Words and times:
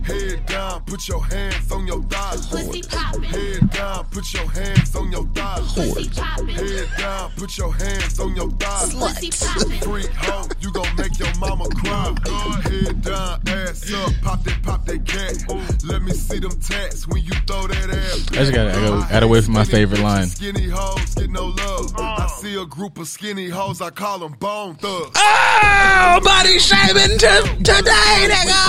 Head 0.00 0.51
down, 0.72 0.82
put 0.86 1.08
your 1.08 1.24
hands 1.24 1.72
on 1.72 1.86
your 1.86 2.02
thighs. 2.04 2.46
Pussy 2.46 2.82
poppin'. 2.82 3.22
Head 3.24 3.70
down, 3.70 4.04
put 4.10 4.32
your 4.34 4.50
hands 4.50 4.96
on 4.96 5.12
your 5.12 5.24
thighs. 5.34 5.72
Pussy 5.72 6.08
poppin'. 6.08 6.48
Head 6.48 6.88
down, 6.98 7.30
put 7.36 7.58
your 7.58 7.72
hands 7.74 8.20
on 8.20 8.36
your 8.36 8.50
thighs. 8.52 8.94
Pussy 8.94 9.30
poppin'. 9.30 9.80
Freak 9.80 10.10
hoe, 10.12 10.48
you 10.60 10.72
gon' 10.72 10.96
make 10.96 11.18
your 11.18 11.34
mama 11.38 11.68
cry. 11.70 12.14
Head 12.62 13.02
down, 13.02 13.40
ass 13.48 13.92
up, 13.92 14.12
pop 14.22 14.42
that, 14.44 14.62
pop 14.62 14.84
that 14.86 15.04
cat. 15.06 15.84
Let 15.84 16.02
me 16.02 16.12
see 16.12 16.38
them 16.38 16.58
tats 16.60 17.06
when 17.06 17.22
you 17.24 17.32
throw 17.46 17.66
that 17.66 17.90
ass. 17.90 18.28
I 18.32 18.34
just 18.36 18.52
gotta- 18.52 18.70
I 18.70 18.80
gotta- 18.80 19.12
gotta 19.12 19.28
wait 19.28 19.44
for 19.44 19.50
my 19.50 19.64
favorite 19.64 20.00
line. 20.00 20.28
Skinny 20.28 20.68
hoes 20.68 21.14
get 21.14 21.30
no 21.30 21.46
love. 21.46 21.92
Oh. 21.98 22.02
I 22.02 22.26
see 22.40 22.54
a 22.60 22.64
group 22.64 22.98
of 22.98 23.08
skinny 23.08 23.48
hoes, 23.48 23.80
I 23.82 23.90
call 23.90 24.18
them 24.20 24.32
bone 24.38 24.76
thugs. 24.76 25.10
Oh, 25.16 26.20
body 26.24 26.58
shaming 26.58 27.18
to, 27.18 27.42
today, 27.58 28.28
nigga. 28.28 28.60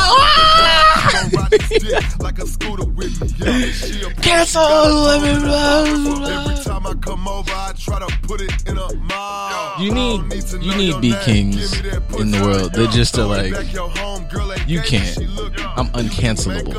Gon' 1.14 1.93
ride 1.94 2.22
like 2.22 2.40
a 2.40 2.48
scooter 2.48 2.86
with 2.86 3.22
me. 3.22 3.28
Yeah, 3.46 3.72
she 3.72 4.02
a 4.02 4.14
Cancel, 4.16 4.62
let 4.62 5.22
me 5.22 5.40
blah, 5.46 6.28
Every 6.30 6.64
time 6.64 6.88
I 6.88 6.94
come 6.96 7.28
over, 7.28 7.52
I 7.52 7.74
try 7.78 8.00
to 8.00 8.18
put 8.24 8.42
it 8.42 8.52
in 8.68 8.78
a 8.78 8.94
mouth. 8.96 9.80
You 9.80 9.92
need- 9.94 10.34
you 10.62 10.76
need 10.76 11.02
beat 11.02 11.20
kings 11.22 11.74
in 12.18 12.32
the 12.32 12.42
world. 12.42 12.74
They're 12.74 12.88
just 12.88 13.16
to, 13.16 13.26
like, 13.26 13.54
you 14.68 14.80
can't. 14.82 15.18
I'm 15.78 15.88
uncancelable. 15.90 16.74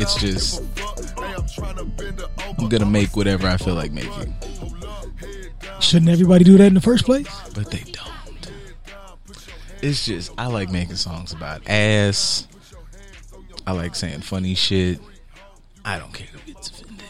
It's 0.00 0.14
just- 0.16 0.62
I'm 2.58 2.68
gonna 2.68 2.86
make 2.86 3.16
whatever 3.16 3.46
I 3.48 3.56
feel 3.56 3.74
like 3.74 3.92
making, 3.92 4.34
Shouldn't 5.80 6.10
everybody 6.10 6.44
do 6.44 6.58
that 6.58 6.66
in 6.66 6.74
the 6.74 6.80
first 6.80 7.04
place? 7.04 7.26
but 7.54 7.70
they 7.70 7.84
don't. 7.92 8.06
It's 9.80 10.04
just 10.04 10.32
I 10.36 10.46
like 10.48 10.70
making 10.70 10.96
songs 10.96 11.32
about 11.32 11.62
ass. 11.68 12.47
I 13.68 13.72
like 13.72 13.94
saying 13.94 14.20
funny 14.22 14.54
shit. 14.54 14.98
I 15.84 15.98
don't 15.98 16.14
care 16.14 16.26
who 16.28 16.38
gets 16.54 16.70
offended. 16.70 17.04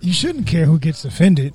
You 0.00 0.12
shouldn't 0.12 0.48
care 0.48 0.64
who 0.64 0.80
gets 0.80 1.04
offended 1.04 1.54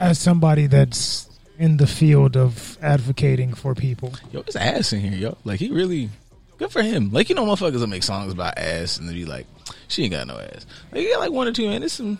as 0.00 0.18
somebody 0.18 0.66
that's 0.66 1.30
in 1.56 1.76
the 1.76 1.86
field 1.86 2.36
of 2.36 2.76
advocating 2.82 3.54
for 3.54 3.76
people. 3.76 4.12
Yo, 4.32 4.40
it's 4.40 4.56
ass 4.56 4.92
in 4.92 4.98
here, 5.02 5.12
yo. 5.16 5.38
Like 5.44 5.60
he 5.60 5.70
really 5.70 6.10
good 6.58 6.72
for 6.72 6.82
him. 6.82 7.12
Like 7.12 7.28
you 7.28 7.36
know, 7.36 7.46
motherfuckers 7.46 7.78
that 7.78 7.86
make 7.86 8.02
songs 8.02 8.32
about 8.32 8.58
ass 8.58 8.98
and 8.98 9.08
they 9.08 9.12
be 9.14 9.24
like, 9.24 9.46
she 9.86 10.02
ain't 10.02 10.10
got 10.14 10.26
no 10.26 10.36
ass. 10.40 10.66
Like 10.90 11.02
he 11.02 11.10
got 11.12 11.20
like 11.20 11.30
one 11.30 11.46
or 11.46 11.52
two, 11.52 11.68
man. 11.68 11.84
It's 11.84 11.94
some 11.94 12.18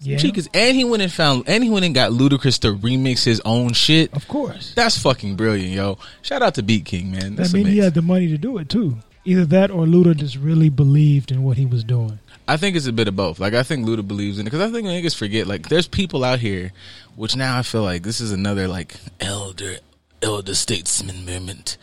Yeah. 0.00 0.16
cheekers. 0.16 0.48
And 0.54 0.74
he 0.74 0.82
went 0.84 1.02
and 1.02 1.12
found, 1.12 1.44
and 1.46 1.62
he 1.62 1.68
went 1.68 1.84
and 1.84 1.94
got 1.94 2.12
Ludacris 2.12 2.60
to 2.60 2.72
remix 2.74 3.22
his 3.22 3.42
own 3.44 3.74
shit. 3.74 4.14
Of 4.14 4.26
course. 4.28 4.72
That's 4.74 4.96
fucking 4.96 5.36
brilliant, 5.36 5.74
yo. 5.74 5.98
Shout 6.22 6.40
out 6.40 6.54
to 6.54 6.62
Beat 6.62 6.86
King, 6.86 7.10
man. 7.10 7.36
That 7.36 7.42
That's 7.42 7.52
mean 7.52 7.66
he 7.66 7.76
had 7.76 7.92
the 7.92 8.00
money 8.00 8.28
to 8.28 8.38
do 8.38 8.56
it 8.56 8.70
too. 8.70 8.96
Either 9.28 9.44
that 9.44 9.70
or 9.70 9.84
Luda 9.84 10.16
just 10.16 10.36
really 10.36 10.70
believed 10.70 11.30
in 11.30 11.42
what 11.42 11.58
he 11.58 11.66
was 11.66 11.84
doing. 11.84 12.18
I 12.48 12.56
think 12.56 12.76
it's 12.76 12.86
a 12.86 12.94
bit 12.94 13.08
of 13.08 13.16
both. 13.16 13.38
Like 13.38 13.52
I 13.52 13.62
think 13.62 13.86
Luda 13.86 14.08
believes 14.08 14.38
in 14.38 14.46
it 14.46 14.50
because 14.50 14.66
I 14.66 14.72
think 14.72 14.86
niggas 14.86 15.14
forget. 15.14 15.46
Like 15.46 15.68
there's 15.68 15.86
people 15.86 16.24
out 16.24 16.38
here, 16.38 16.72
which 17.14 17.36
now 17.36 17.58
I 17.58 17.62
feel 17.62 17.82
like 17.82 18.04
this 18.04 18.22
is 18.22 18.32
another 18.32 18.66
like 18.66 18.96
elder 19.20 19.76
elder 20.22 20.54
statesman 20.54 21.26
moment. 21.26 21.76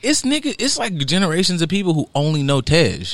It's 0.00 0.22
nigga. 0.22 0.54
It's 0.60 0.78
like 0.78 0.96
generations 0.98 1.60
of 1.60 1.68
people 1.68 1.92
who 1.92 2.08
only 2.14 2.44
know 2.44 2.60
Tej. 2.60 3.04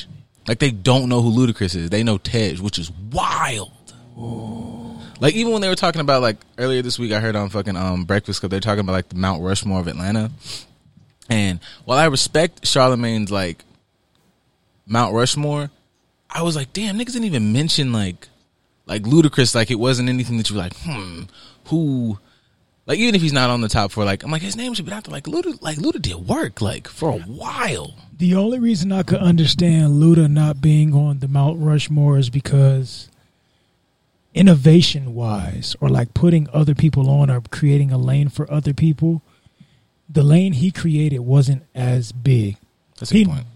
Like 0.47 0.59
they 0.59 0.71
don't 0.71 1.09
know 1.09 1.23
who 1.23 1.31
Ludacris 1.31 1.75
is. 1.75 1.89
They 1.89 2.03
know 2.03 2.19
Tej, 2.19 2.57
which 2.57 2.79
is 2.79 2.91
wild. 3.11 3.73
Like 5.19 5.33
even 5.33 5.53
when 5.53 5.63
they 5.63 5.69
were 5.71 5.77
talking 5.77 6.03
about 6.03 6.21
like 6.21 6.37
earlier 6.59 6.83
this 6.83 6.99
week, 6.99 7.13
I 7.13 7.21
heard 7.21 7.37
on 7.37 7.49
fucking 7.49 7.77
um 7.79 8.05
Breakfast 8.05 8.41
Club 8.41 8.51
they're 8.51 8.61
talking 8.61 8.81
about 8.81 8.93
like 8.93 9.09
the 9.09 9.17
Mount 9.17 9.43
Rushmore 9.43 9.81
of 9.81 9.89
Atlanta. 9.89 10.31
And 11.29 11.61
while 11.85 11.99
I 11.99 12.07
respect 12.07 12.67
Charlemagne's 12.67 13.31
like 13.31 13.65
Mount 14.87 15.15
Rushmore, 15.15 15.71
I 16.29 16.43
was 16.43 16.57
like, 16.57 16.73
damn, 16.73 16.99
niggas 16.99 17.13
didn't 17.13 17.25
even 17.25 17.53
mention 17.53 17.93
like 17.93 18.29
like 18.87 19.03
Ludacris, 19.03 19.55
like 19.55 19.71
it 19.71 19.77
wasn't 19.77 20.09
anything 20.09 20.37
that 20.39 20.51
you 20.51 20.57
were 20.57 20.63
like, 20.63 20.77
hmm, 20.79 21.23
who 21.67 22.19
like 22.87 22.99
even 22.99 23.15
if 23.15 23.23
he's 23.23 23.33
not 23.33 23.51
on 23.51 23.61
the 23.61 23.69
top 23.69 23.93
four, 23.93 24.05
like 24.05 24.25
I'm 24.25 24.31
like 24.31 24.43
his 24.43 24.57
name 24.57 24.75
should 24.75 24.87
be 24.87 24.93
out 24.93 25.05
there. 25.05 25.13
Like 25.13 25.25
Luda, 25.25 25.61
like 25.63 25.79
Luda 25.79 26.03
did 26.03 26.17
work 26.17 26.61
like 26.61 26.89
for 26.89 27.11
a 27.11 27.19
while. 27.19 27.95
The 28.17 28.35
only 28.35 28.59
reason 28.59 28.93
I 28.93 29.03
could 29.03 29.21
understand 29.21 30.03
Luda 30.03 30.31
not 30.31 30.61
being 30.61 30.95
on 30.95 31.21
the 31.21 31.29
Mount 31.29 31.61
Rushmore 31.61 32.19
is 32.19 32.31
because 32.31 33.09
innovation 34.35 35.15
wise, 35.15 35.77
or 35.81 35.89
like 35.89 36.15
putting 36.15 36.49
other 36.53 36.75
people 36.75 37.09
on 37.11 37.31
or 37.31 37.41
creating 37.51 37.93
a 37.93 37.99
lane 37.99 38.29
for 38.29 38.51
other 38.51 38.73
people, 38.73 39.23
the 40.13 40.23
lane 40.23 40.53
he 40.55 40.71
created 40.71 41.21
wasn't 41.21 41.63
as 41.75 42.13
big. 42.13 42.57
That's 42.99 43.11
a 43.13 43.15
He, 43.15 43.25
good 43.25 43.31
point. 43.33 43.47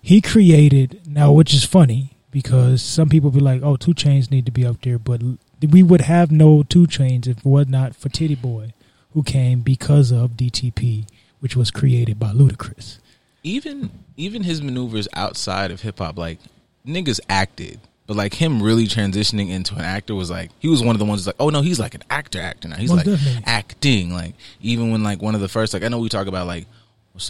he 0.00 0.20
created 0.20 1.00
now, 1.06 1.32
which 1.32 1.54
is 1.54 1.64
funny 1.64 2.10
because 2.30 2.82
some 2.82 3.08
people 3.08 3.30
be 3.30 3.40
like, 3.40 3.62
"Oh, 3.62 3.76
2 3.76 3.94
Chainz 3.94 4.30
need 4.30 4.46
to 4.46 4.52
be 4.52 4.64
up 4.66 4.80
there," 4.82 4.98
but 4.98 5.22
we 5.68 5.82
would 5.82 6.02
have 6.02 6.30
no 6.30 6.62
2 6.62 6.86
Chainz 6.86 7.26
if 7.26 7.38
it 7.38 7.44
was 7.44 7.68
not 7.68 7.94
for 7.94 8.08
Titty 8.08 8.34
Boy, 8.34 8.72
who 9.12 9.22
came 9.22 9.60
because 9.60 10.10
of 10.10 10.36
DTP, 10.36 11.06
which 11.40 11.56
was 11.56 11.70
created 11.70 12.18
by 12.18 12.32
Ludacris. 12.32 12.98
Even 13.42 13.90
even 14.16 14.42
his 14.44 14.62
maneuvers 14.62 15.08
outside 15.14 15.70
of 15.70 15.80
hip 15.80 15.98
hop, 15.98 16.16
like 16.18 16.38
niggas 16.86 17.20
acted. 17.28 17.80
But 18.06 18.16
like 18.16 18.34
him 18.34 18.62
really 18.62 18.86
transitioning 18.86 19.50
into 19.50 19.74
an 19.76 19.82
actor 19.82 20.14
was 20.14 20.28
like 20.30 20.50
he 20.58 20.68
was 20.68 20.82
one 20.82 20.94
of 20.94 20.98
the 20.98 21.04
ones 21.04 21.26
like, 21.26 21.36
oh 21.38 21.50
no, 21.50 21.62
he's 21.62 21.78
like 21.78 21.94
an 21.94 22.02
actor 22.10 22.40
actor 22.40 22.68
now. 22.68 22.76
He's 22.76 22.90
Most 22.90 23.06
like 23.06 23.16
definitely. 23.16 23.42
acting. 23.46 24.12
Like 24.12 24.34
even 24.60 24.90
when 24.90 25.02
like 25.02 25.22
one 25.22 25.34
of 25.34 25.40
the 25.40 25.48
first 25.48 25.72
like 25.72 25.82
I 25.84 25.88
know 25.88 25.98
we 26.00 26.08
talk 26.08 26.26
about 26.26 26.46
like 26.46 26.66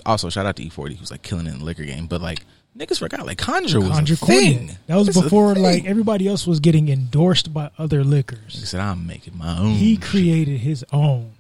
also 0.07 0.31
shout 0.31 0.47
out 0.47 0.57
to 0.57 0.63
E 0.63 0.69
forty 0.71 0.95
who's 0.95 1.11
like 1.11 1.23
killing 1.23 1.47
it 1.47 1.53
in 1.53 1.59
the 1.59 1.65
liquor 1.65 1.85
game, 1.85 2.07
but 2.07 2.21
like 2.23 2.41
niggas 2.77 2.99
forgot 3.01 3.27
like 3.27 3.37
Conjure 3.37 3.81
was 3.81 3.91
Conjure 3.91 4.15
a 4.15 4.17
thing. 4.17 4.59
Cognac. 4.61 4.77
That 4.87 4.97
was 4.97 5.09
It's 5.09 5.21
before 5.21 5.55
like 5.55 5.85
everybody 5.85 6.27
else 6.27 6.47
was 6.47 6.59
getting 6.59 6.89
endorsed 6.89 7.53
by 7.53 7.71
other 7.79 8.03
liquors. 8.03 8.59
He 8.59 8.65
said 8.65 8.81
I'm 8.81 9.07
making 9.07 9.37
my 9.37 9.59
own. 9.59 9.73
He 9.75 9.95
shit." 9.97 10.03
created 10.05 10.61
his 10.61 10.85
own. 10.93 11.33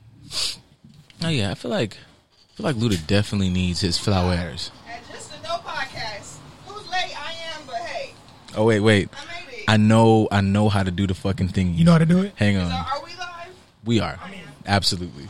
Oh 1.25 1.29
yeah, 1.29 1.51
I 1.51 1.55
feel 1.55 1.71
like 1.71 1.97
I 1.97 2.57
feel 2.57 2.67
like 2.67 2.77
Luda 2.77 3.05
definitely 3.07 3.49
needs 3.49 3.81
his 3.81 3.97
flowers. 3.97 4.71
At 4.89 5.01
Just 5.11 5.33
a 5.33 5.43
No 5.43 5.57
Podcast. 5.65 6.37
Who's 6.67 6.87
late? 6.91 7.15
I 7.19 7.33
am, 7.55 7.63
but 7.67 7.77
hey, 7.77 8.13
Oh 8.57 8.65
wait, 8.65 8.81
wait. 8.81 9.09
I 9.13 9.25
made 9.51 9.59
it. 9.59 9.65
I 9.69 9.77
know 9.77 10.29
I 10.31 10.41
know 10.41 10.69
how 10.69 10.83
to 10.83 10.91
do 10.91 11.07
the 11.07 11.15
fucking 11.15 11.49
thing. 11.49 11.75
You 11.75 11.85
know 11.85 11.93
how 11.93 11.99
to 11.99 12.07
do 12.07 12.23
it? 12.23 12.33
Hang 12.37 12.57
on. 12.57 12.71
are 12.71 13.03
we 13.05 13.11
live? 13.17 13.55
We 13.85 14.01
are. 14.01 14.19
Absolutely. 14.67 15.29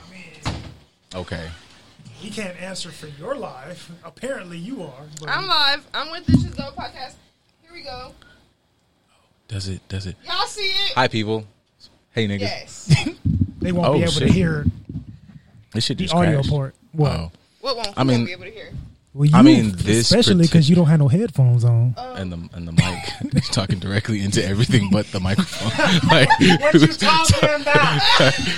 Okay. 1.15 1.49
He 2.15 2.31
can't 2.31 2.61
answer 2.61 2.91
for 2.91 3.07
your 3.09 3.35
life. 3.37 3.91
Apparently, 4.05 4.57
you 4.59 4.83
are. 4.83 5.05
but- 5.21 5.29
I'm 5.29 5.47
live. 5.47 5.85
I'm 5.93 6.11
with 6.11 6.25
This 6.27 6.45
Is 6.45 6.57
No 6.59 6.71
Podcast. 6.71 7.15
Here 7.63 7.73
we 7.73 7.83
go. 7.83 8.13
Does 9.49 9.69
it 9.69 9.87
does 9.89 10.07
it 10.07 10.17
Y'all 10.27 10.47
see 10.47 10.63
it? 10.63 10.93
Hi 10.95 11.09
people. 11.09 11.45
Hey 12.13 12.27
niggas. 12.29 12.41
Yes. 12.41 13.07
they 13.61 13.73
won't 13.73 13.89
Oh, 13.89 13.93
be 13.95 14.03
able 14.03 14.13
shit. 14.13 14.29
to 14.29 14.33
hear 14.33 14.65
This 15.73 15.85
shit 15.85 15.99
the 15.99 16.05
just 16.05 16.15
audio 16.15 16.35
crashed. 16.37 16.51
part. 16.51 16.75
What? 16.93 17.11
Oh. 17.13 17.33
What 17.61 17.77
won't 17.77 17.89
I 17.89 18.01
I 18.01 18.05
mean- 18.05 18.25
be 18.25 18.33
able 18.33 18.45
to 18.45 18.51
hear? 18.51 18.71
Well, 19.15 19.27
you, 19.29 19.37
I 19.37 19.43
mean, 19.43 19.73
this 19.77 20.11
especially 20.11 20.43
because 20.47 20.71
you 20.71 20.75
don't 20.77 20.87
have 20.87 20.99
no 20.99 21.07
headphones 21.09 21.65
on. 21.65 21.95
And 21.99 22.33
the 22.33 22.49
and 22.55 22.67
the 22.67 22.73
mic 22.73 23.35
is 23.37 23.47
talking 23.51 23.79
directly 23.79 24.23
into 24.23 24.43
everything 24.43 24.89
but 24.91 25.05
the 25.09 25.21
microphone. 25.21 25.69
like, 26.11 26.31
What 26.63 26.73
you 26.73 26.87
talking 26.87 27.61
about? 27.61 28.01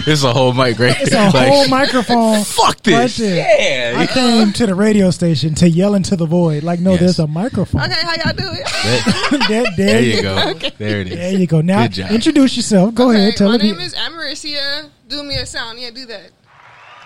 it's 0.06 0.22
a 0.22 0.32
whole 0.32 0.53
mic, 0.53 0.78
right? 0.78 0.94
It's 1.00 1.12
a 1.12 1.28
Like, 1.31 1.48
whole 1.48 1.66
microphone. 1.66 2.44
Fuck 2.44 2.81
this. 2.84 3.19
Right 3.19 3.26
there. 3.28 3.93
yeah. 3.94 4.00
I 4.00 4.06
came 4.06 4.53
to 4.53 4.66
the 4.66 4.76
radio 4.76 5.10
station 5.10 5.56
to 5.56 5.69
yell 5.69 5.97
into 5.97 6.14
the 6.14 6.26
void. 6.26 6.62
Like, 6.62 6.78
no, 6.78 6.93
Yes. 6.93 7.00
there's 7.00 7.19
a 7.19 7.26
microphone. 7.26 7.82
Okay, 7.82 8.00
how 8.03 8.14
y'all 8.14 8.37
do 8.37 8.48
it? 8.53 8.64
That- 8.64 9.47
there, 9.48 9.62
there 9.64 9.75
there 9.76 10.03
you 10.03 10.16
you 10.19 10.22
go. 10.22 10.50
Okay. 10.50 10.70
There 10.78 11.00
it 11.00 11.09
is. 11.09 11.16
There 11.16 11.32
you 11.32 11.47
go. 11.48 11.62
Now, 11.62 11.82
Good 11.88 11.93
job. 11.94 12.10
introduce 12.12 12.56
yourself. 12.56 12.94
Go 12.94 13.10
ahead. 13.10 13.31
Okay, 13.31 13.37
Tell 13.38 13.48
my 13.50 13.59
me. 13.59 13.72
name 13.72 13.81
is 13.81 13.94
Americia. 13.94 14.88
Do 15.09 15.25
me 15.25 15.34
a 15.34 15.47
sound. 15.47 15.81
Yeah, 15.81 15.91
do 15.91 16.06
that. 16.06 16.31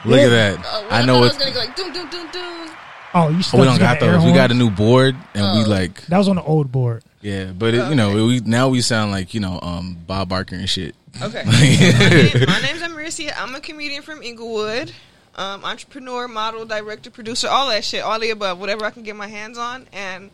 Look 0.04 0.20
at 0.20 0.28
that. 0.28 0.58
Uh, 0.58 0.62
well, 0.62 0.86
I 0.90 1.06
know 1.06 1.20
thought 1.20 1.34
it's. 1.34 1.34
I 1.34 1.38
was 1.38 1.38
gonna 1.38 1.52
go 1.54 1.60
like 1.60 1.76
doom 1.76 1.92
doom 1.94 2.10
doom 2.10 2.30
doom. 2.30 2.68
Oh, 3.14 3.28
you 3.28 3.38
Oh, 3.38 3.40
still 3.42 3.60
we 3.60 3.66
don't 3.66 3.78
got 3.78 4.00
those. 4.00 4.24
We 4.24 4.32
got 4.32 4.50
a 4.50 4.54
new 4.54 4.70
board, 4.70 5.16
and 5.34 5.58
we 5.58 5.64
Oh. 5.64 5.68
like, 5.68 6.04
That 6.06 6.18
was 6.18 6.28
on 6.28 6.36
the 6.36 6.42
old 6.42 6.70
board. 6.72 7.02
yeah. 7.20 7.46
But 7.46 7.74
it, 7.74 7.88
you 7.88 7.94
know, 7.94 8.14
we 8.26 8.40
now 8.40 8.68
we 8.68 8.80
sound 8.80 9.10
like 9.12 9.34
you 9.34 9.40
know, 9.40 9.58
um, 9.62 9.96
Bob 10.06 10.28
Barker 10.28 10.54
and 10.56 10.68
shit. 10.68 10.94
Okay. 11.20 11.42
my, 11.46 11.52
name, 11.52 12.44
my 12.46 12.60
name's 12.60 12.82
Americia. 12.82 13.32
I'm 13.36 13.54
a 13.54 13.60
comedian 13.60 14.02
from 14.02 14.22
Inglewood. 14.22 14.92
Um, 15.34 15.64
entrepreneur, 15.64 16.26
model, 16.26 16.64
director, 16.64 17.10
producer, 17.10 17.48
all 17.48 17.68
that 17.68 17.84
shit, 17.84 18.02
all 18.02 18.18
the 18.18 18.30
above, 18.30 18.58
whatever 18.58 18.84
I 18.84 18.90
can 18.90 19.04
get 19.04 19.14
my 19.14 19.28
hands 19.28 19.56
on. 19.56 19.86
And 19.92 20.30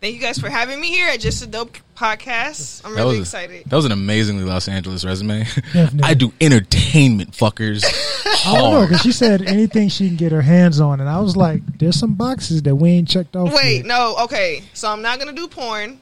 thank 0.00 0.14
you 0.14 0.20
guys 0.20 0.38
for 0.38 0.48
having 0.50 0.80
me 0.80 0.88
here 0.90 1.08
at 1.08 1.20
Just 1.20 1.42
a 1.42 1.46
Dope 1.46 1.76
Podcast. 1.96 2.82
I'm 2.84 2.94
That 2.94 3.00
really 3.02 3.18
was 3.20 3.28
excited. 3.28 3.64
that 3.66 3.76
was 3.76 3.84
an 3.84 3.92
amazingly 3.92 4.44
Los 4.44 4.68
Angeles 4.68 5.04
resume. 5.04 5.44
Definitely. 5.44 6.00
I 6.02 6.14
do 6.14 6.32
entertainment, 6.40 7.32
fuckers. 7.32 7.84
I 8.46 8.54
don't 8.58 8.72
know 8.72 8.86
because 8.86 9.00
she 9.02 9.12
said 9.12 9.42
anything 9.42 9.88
she 9.88 10.08
can 10.08 10.16
get 10.16 10.32
her 10.32 10.42
hands 10.42 10.80
on, 10.80 11.00
and 11.00 11.08
I 11.08 11.20
was 11.20 11.36
like, 11.36 11.62
"There's 11.78 11.98
some 11.98 12.14
boxes 12.14 12.62
that 12.62 12.74
we 12.74 12.90
ain't 12.90 13.08
checked 13.08 13.34
off." 13.36 13.52
Wait, 13.52 13.78
yet. 13.78 13.86
no, 13.86 14.16
okay. 14.24 14.62
So 14.74 14.88
I'm 14.90 15.02
not 15.02 15.18
gonna 15.18 15.32
do 15.32 15.48
porn 15.48 16.00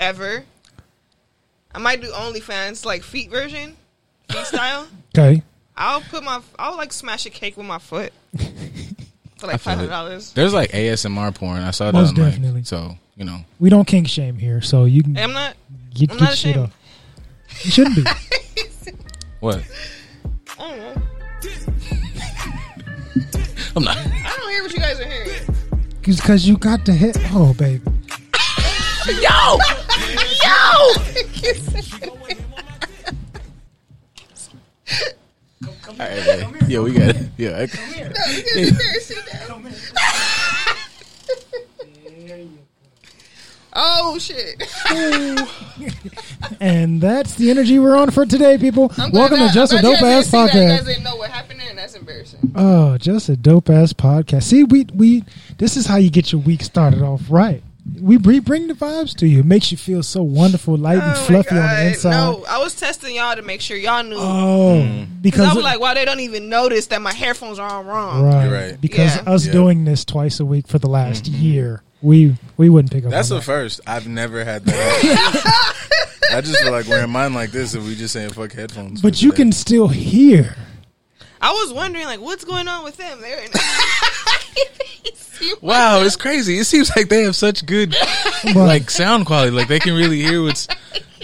ever. 0.00 0.44
I 1.74 1.78
might 1.78 2.00
do 2.00 2.10
OnlyFans, 2.10 2.84
like 2.84 3.02
feet 3.02 3.30
version, 3.30 3.76
feet 4.30 4.46
style. 4.46 4.86
Okay. 5.18 5.42
I'll 5.76 6.00
put 6.02 6.22
my, 6.22 6.40
I'll 6.58 6.76
like 6.76 6.92
smash 6.92 7.24
a 7.26 7.30
cake 7.30 7.56
with 7.56 7.66
my 7.66 7.78
foot 7.78 8.12
for 8.36 9.46
like 9.46 9.56
feel 9.56 9.58
five 9.58 9.72
it. 9.72 9.76
hundred 9.76 9.88
dollars. 9.88 10.32
There's 10.32 10.52
like 10.52 10.70
ASMR 10.70 11.34
porn. 11.34 11.62
I 11.62 11.70
saw 11.72 11.86
that 11.86 11.94
Most 11.94 12.10
online. 12.10 12.30
definitely. 12.32 12.64
So 12.64 12.96
you 13.18 13.24
know. 13.24 13.40
We 13.58 13.68
don't 13.68 13.86
kink 13.86 14.08
shame 14.08 14.36
here, 14.38 14.60
so 14.62 14.84
you 14.86 15.02
can 15.02 15.18
I'm 15.18 15.32
not. 15.32 15.54
get, 15.92 16.10
I'm 16.12 16.16
get 16.18 16.24
not 16.24 16.34
shit 16.38 16.56
ashamed. 16.56 16.66
off. 16.68 17.64
You 17.64 17.70
shouldn't 17.70 17.96
be. 17.96 18.04
What? 19.40 19.62
I 20.58 20.68
don't 20.68 20.78
know. 20.78 21.02
I'm 23.76 23.84
not. 23.84 23.96
I 23.96 24.34
don't 24.36 24.50
hear 24.50 24.62
what 24.64 24.72
you 24.72 24.78
guys 24.80 24.98
are 24.98 25.04
hearing. 25.04 25.30
It's 26.02 26.20
Because 26.20 26.48
you 26.48 26.56
got 26.56 26.84
the 26.84 26.92
hit. 26.92 27.16
Oh, 27.32 27.54
baby. 27.54 27.80
Yo, 29.06 29.58
Yo! 30.44 30.58
All 35.88 35.96
right, 35.98 36.26
man. 36.26 36.70
Yo, 36.70 36.82
we 36.82 36.92
got 36.92 37.14
it. 37.14 37.28
Yeah, 37.36 37.58
I- 37.60 37.68
Oh 43.80 44.18
shit! 44.18 44.60
And 46.60 47.00
that's 47.00 47.34
the 47.36 47.50
energy 47.50 47.78
we're 47.78 47.96
on 47.96 48.10
for 48.10 48.26
today, 48.26 48.58
people. 48.58 48.92
I'm 48.98 49.12
Welcome 49.12 49.38
that- 49.38 49.48
to 49.48 49.54
Just 49.54 49.72
a 49.72 49.76
I'm 49.76 49.82
glad 49.82 49.92
Dope 50.00 50.02
Ass 50.02 50.30
guys 50.30 50.30
that. 50.30 50.54
You 50.54 50.68
guys 50.68 50.80
Podcast. 50.80 50.86
didn't 50.86 51.04
know 51.04 51.16
what 51.16 51.30
happened 51.30 51.60
and 51.68 51.78
that's 51.78 51.94
embarrassing. 51.94 52.52
Oh, 52.54 52.98
just 52.98 53.28
a 53.28 53.36
dope 53.36 53.70
ass 53.70 53.92
podcast. 53.92 54.44
See, 54.44 54.64
we 54.64 54.86
we 54.94 55.24
this 55.58 55.76
is 55.76 55.86
how 55.86 55.96
you 55.96 56.10
get 56.10 56.32
your 56.32 56.40
week 56.40 56.62
started 56.62 57.02
off 57.02 57.22
right. 57.30 57.62
We, 58.00 58.16
we 58.18 58.38
bring 58.40 58.66
the 58.68 58.74
vibes 58.74 59.16
to 59.18 59.26
you. 59.26 59.40
It 59.40 59.46
makes 59.46 59.70
you 59.72 59.78
feel 59.78 60.02
so 60.02 60.22
wonderful, 60.22 60.76
light 60.76 60.94
and 60.98 61.02
Oh 61.04 61.06
my 61.06 61.14
fluffy 61.14 61.56
on 61.56 61.62
the 61.76 61.86
inside. 61.88 62.10
No, 62.10 62.44
I 62.46 62.58
was 62.58 62.74
testing 62.74 63.14
y'all 63.16 63.34
to 63.34 63.40
make 63.42 63.60
sure 63.62 63.76
y'all 63.78 64.02
knew. 64.02 64.16
Oh, 64.18 64.82
Mm. 64.84 65.22
Because 65.22 65.40
because 65.40 65.48
I 65.48 65.54
was 65.54 65.64
like, 65.64 65.80
wow, 65.80 65.94
they 65.94 66.04
don't 66.04 66.20
even 66.20 66.48
notice 66.50 66.88
that 66.88 67.00
my 67.00 67.12
headphones 67.14 67.58
are 67.58 67.68
all 67.70 67.84
wrong. 67.84 68.22
right, 68.24 68.44
You're 68.44 68.52
right. 68.52 68.80
because 68.80 69.16
Yeah. 69.16 69.22
us 69.32 69.46
Yeah. 69.46 69.52
doing 69.52 69.84
this 69.84 70.04
twice 70.04 70.38
a 70.40 70.44
week 70.44 70.66
for 70.68 70.78
the 70.78 70.88
last 70.88 71.28
year, 71.28 71.82
we 72.02 72.36
we 72.56 72.68
wouldn't 72.70 72.92
pick 72.92 73.04
up. 73.04 73.10
That's 73.10 73.30
on 73.30 73.36
the 73.36 73.40
that. 73.40 73.44
first. 73.46 73.80
I've 73.86 74.06
never 74.08 74.44
had 74.44 74.64
that. 74.64 75.74
I 76.32 76.40
just 76.42 76.60
feel 76.62 76.72
like 76.72 76.86
wearing 76.88 77.10
mine 77.10 77.32
like 77.34 77.50
this 77.50 77.74
if 77.74 77.84
we 77.84 77.94
just 77.96 78.12
saying 78.12 78.30
fuck 78.30 78.52
headphones. 78.52 79.00
But 79.02 79.22
you 79.22 79.30
today. 79.30 79.42
can 79.44 79.52
still 79.52 79.88
hear. 79.88 80.54
I 81.40 81.52
was 81.52 81.72
wondering, 81.72 82.04
like, 82.06 82.20
what's 82.20 82.44
going 82.44 82.66
on 82.66 82.82
with 82.84 82.96
them? 82.96 83.20
They're 83.20 83.44
in- 83.44 83.50
Wow, 85.60 86.00
it's 86.02 86.16
crazy. 86.16 86.58
It 86.58 86.64
seems 86.64 86.90
like 86.96 87.08
they 87.08 87.22
have 87.22 87.36
such 87.36 87.64
good 87.64 87.94
like 88.56 88.90
sound 88.90 89.24
quality. 89.26 89.52
Like 89.52 89.68
they 89.68 89.78
can 89.78 89.94
really 89.94 90.20
hear 90.20 90.42
what's. 90.42 90.66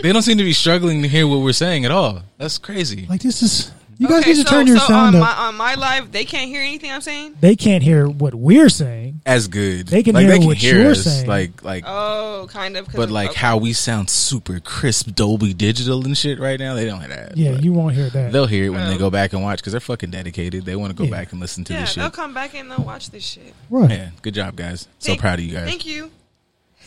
They 0.00 0.12
don't 0.12 0.22
seem 0.22 0.38
to 0.38 0.44
be 0.44 0.52
struggling 0.52 1.02
to 1.02 1.08
hear 1.08 1.26
what 1.26 1.40
we're 1.40 1.52
saying 1.52 1.84
at 1.84 1.90
all. 1.90 2.22
That's 2.38 2.56
crazy. 2.58 3.06
Like 3.08 3.22
this 3.22 3.42
is 3.42 3.72
you 3.98 4.08
guys 4.08 4.20
Okay, 4.20 4.30
need 4.32 4.42
to 4.42 4.48
so, 4.48 4.50
turn 4.56 4.66
your 4.66 4.78
so 4.78 4.86
sound 4.86 5.16
on 5.16 5.22
up. 5.22 5.28
my 5.38 5.44
on 5.46 5.54
my 5.56 5.74
live, 5.74 6.12
they 6.12 6.24
can't 6.24 6.48
hear 6.48 6.60
anything 6.62 6.90
I'm 6.90 7.00
saying. 7.00 7.34
they 7.40 7.54
can't 7.56 7.82
hear 7.82 8.08
what 8.08 8.34
we're 8.34 8.68
saying. 8.68 9.20
As 9.26 9.48
good. 9.48 9.86
They 9.88 10.02
can 10.02 10.14
like, 10.14 10.22
hear 10.22 10.32
they 10.32 10.38
can 10.38 10.46
what 10.48 10.56
hear 10.56 10.78
you're 10.82 10.90
us, 10.92 11.04
saying. 11.04 11.26
Like 11.26 11.62
like. 11.64 11.84
Oh, 11.86 12.46
kind 12.50 12.76
of. 12.76 12.86
but 12.94 13.04
of- 13.04 13.10
like 13.10 13.30
okay. 13.30 13.38
how 13.40 13.56
we 13.56 13.72
sound 13.72 14.10
super 14.10 14.60
crisp 14.60 15.14
Dolby 15.14 15.54
Digital 15.54 16.04
and 16.04 16.16
shit 16.16 16.38
right 16.38 16.58
now, 16.58 16.74
they 16.74 16.84
don't 16.86 17.00
hear 17.00 17.08
that. 17.08 17.36
Yeah, 17.36 17.52
you 17.52 17.72
won't 17.72 17.94
hear 17.94 18.08
that. 18.10 18.32
They'll 18.32 18.46
hear 18.46 18.64
it 18.66 18.70
when 18.70 18.88
they 18.88 18.94
Oh. 18.96 18.98
go 18.98 19.10
back 19.10 19.32
and 19.32 19.42
watch 19.42 19.58
because 19.60 19.72
they're 19.72 19.80
fucking 19.80 20.10
dedicated. 20.10 20.64
They 20.64 20.76
want 20.76 20.90
to 20.90 20.96
go 20.96 21.04
Yeah. 21.04 21.10
back 21.10 21.32
and 21.32 21.40
listen 21.40 21.64
to 21.64 21.72
yeah, 21.72 21.80
this 21.80 21.90
shit. 21.90 22.02
they'll 22.02 22.10
come 22.10 22.34
back 22.34 22.54
and 22.54 22.70
they'll 22.70 22.84
watch 22.84 23.10
this 23.10 23.24
shit. 23.24 23.54
Right. 23.70 23.90
Yeah, 23.90 24.08
good 24.22 24.34
job, 24.34 24.56
guys. 24.56 24.88
So 24.98 25.08
Thank- 25.08 25.20
proud 25.20 25.38
of 25.38 25.44
you 25.44 25.52
guys. 25.54 25.68
Thank 25.68 25.86
you. 25.86 26.10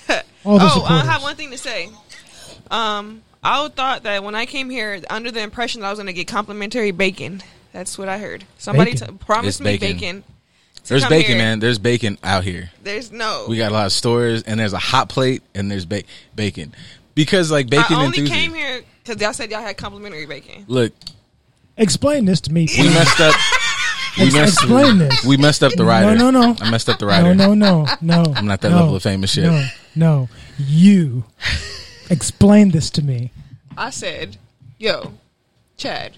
All 0.45 0.57
the 0.59 0.65
oh, 0.65 0.83
I 0.87 1.03
have 1.05 1.21
one 1.23 1.35
thing 1.35 1.51
to 1.51 1.57
say. 1.57 1.89
Um, 2.71 3.21
I 3.43 3.67
thought 3.69 4.03
that 4.03 4.23
when 4.23 4.35
I 4.35 4.45
came 4.45 4.69
here, 4.69 5.01
under 5.09 5.31
the 5.31 5.41
impression 5.41 5.81
that 5.81 5.87
I 5.87 5.89
was 5.91 5.99
going 5.99 6.07
to 6.07 6.13
get 6.13 6.27
complimentary 6.27 6.91
bacon. 6.91 7.41
That's 7.73 7.97
what 7.97 8.09
I 8.09 8.17
heard. 8.17 8.43
Somebody 8.57 8.93
Bacon? 8.93 9.17
t- 9.19 9.23
promised 9.25 9.59
It's 9.59 9.65
me 9.65 9.77
bacon. 9.77 9.97
bacon. 9.97 10.23
to 10.83 10.89
There's 10.89 11.03
come 11.03 11.09
bacon, 11.11 11.31
here. 11.35 11.37
man. 11.37 11.59
There's 11.59 11.77
bacon 11.79 12.17
out 12.23 12.43
here. 12.43 12.71
There's 12.81 13.11
no. 13.11 13.45
We 13.47 13.57
got 13.57 13.71
a 13.71 13.73
lot 13.73 13.85
of 13.85 13.91
stores, 13.91 14.43
and 14.43 14.59
there's 14.59 14.73
a 14.73 14.79
hot 14.79 15.09
plate, 15.09 15.43
and 15.53 15.69
there's 15.69 15.85
ba- 15.85 16.03
bacon. 16.35 16.73
Because 17.13 17.51
like 17.51 17.69
bacon 17.69 17.95
I 17.97 18.05
only 18.05 18.19
enthusiasts. 18.19 18.35
came 18.35 18.53
here 18.53 18.81
because 19.03 19.21
y'all 19.21 19.33
said 19.33 19.51
y'all 19.51 19.61
had 19.61 19.77
complimentary 19.77 20.25
bacon. 20.25 20.65
Look, 20.67 20.93
Explain 21.77 22.25
this 22.25 22.41
to 22.41 22.51
me. 22.53 22.67
we 22.77 22.85
messed 22.89 23.19
up. 23.19 23.35
We 24.17 24.23
Ex- 24.23 24.33
messed. 24.33 24.53
explain 24.63 24.97
this. 24.97 25.23
We 25.23 25.37
messed 25.37 25.61
up 25.63 25.73
the 25.73 25.85
writer. 25.85 26.15
No, 26.15 26.25
rider. 26.25 26.31
no, 26.31 26.51
no. 26.53 26.55
I 26.59 26.71
messed 26.71 26.89
up 26.89 26.97
the 26.97 27.05
No, 27.05 27.11
rider. 27.11 27.35
no, 27.35 27.53
no, 27.53 27.85
no. 28.01 28.23
I'm 28.35 28.47
not 28.47 28.61
that 28.61 28.71
no, 28.71 28.77
level 28.77 28.95
of 28.95 29.03
famous 29.03 29.31
shit. 29.31 29.43
No, 29.43 29.63
no. 29.95 30.29
You 30.57 31.23
explain 32.09 32.71
this 32.71 32.89
to 32.91 33.01
me. 33.03 33.31
I 33.77 33.89
said, 33.91 34.37
"Yo, 34.77 35.13
Chad, 35.77 36.13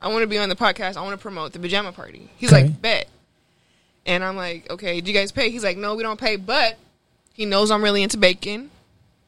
I 0.00 0.08
want 0.08 0.22
to 0.22 0.26
be 0.26 0.38
on 0.38 0.48
the 0.48 0.56
podcast. 0.56 0.96
I 0.96 1.02
want 1.02 1.12
to 1.18 1.22
promote 1.22 1.52
the 1.52 1.58
pajama 1.58 1.92
party." 1.92 2.28
He's 2.36 2.52
Okay. 2.52 2.64
like, 2.64 2.80
"Bet." 2.82 3.08
And 4.06 4.24
I'm 4.24 4.36
like, 4.36 4.70
"Okay, 4.70 5.00
do 5.00 5.10
you 5.12 5.16
guys 5.18 5.32
pay?" 5.32 5.50
He's 5.50 5.64
like, 5.64 5.76
"No, 5.76 5.94
we 5.94 6.02
don't 6.02 6.18
pay." 6.20 6.36
But 6.36 6.78
he 7.34 7.44
knows 7.44 7.70
I'm 7.70 7.82
really 7.84 8.02
into 8.02 8.16
bacon. 8.16 8.70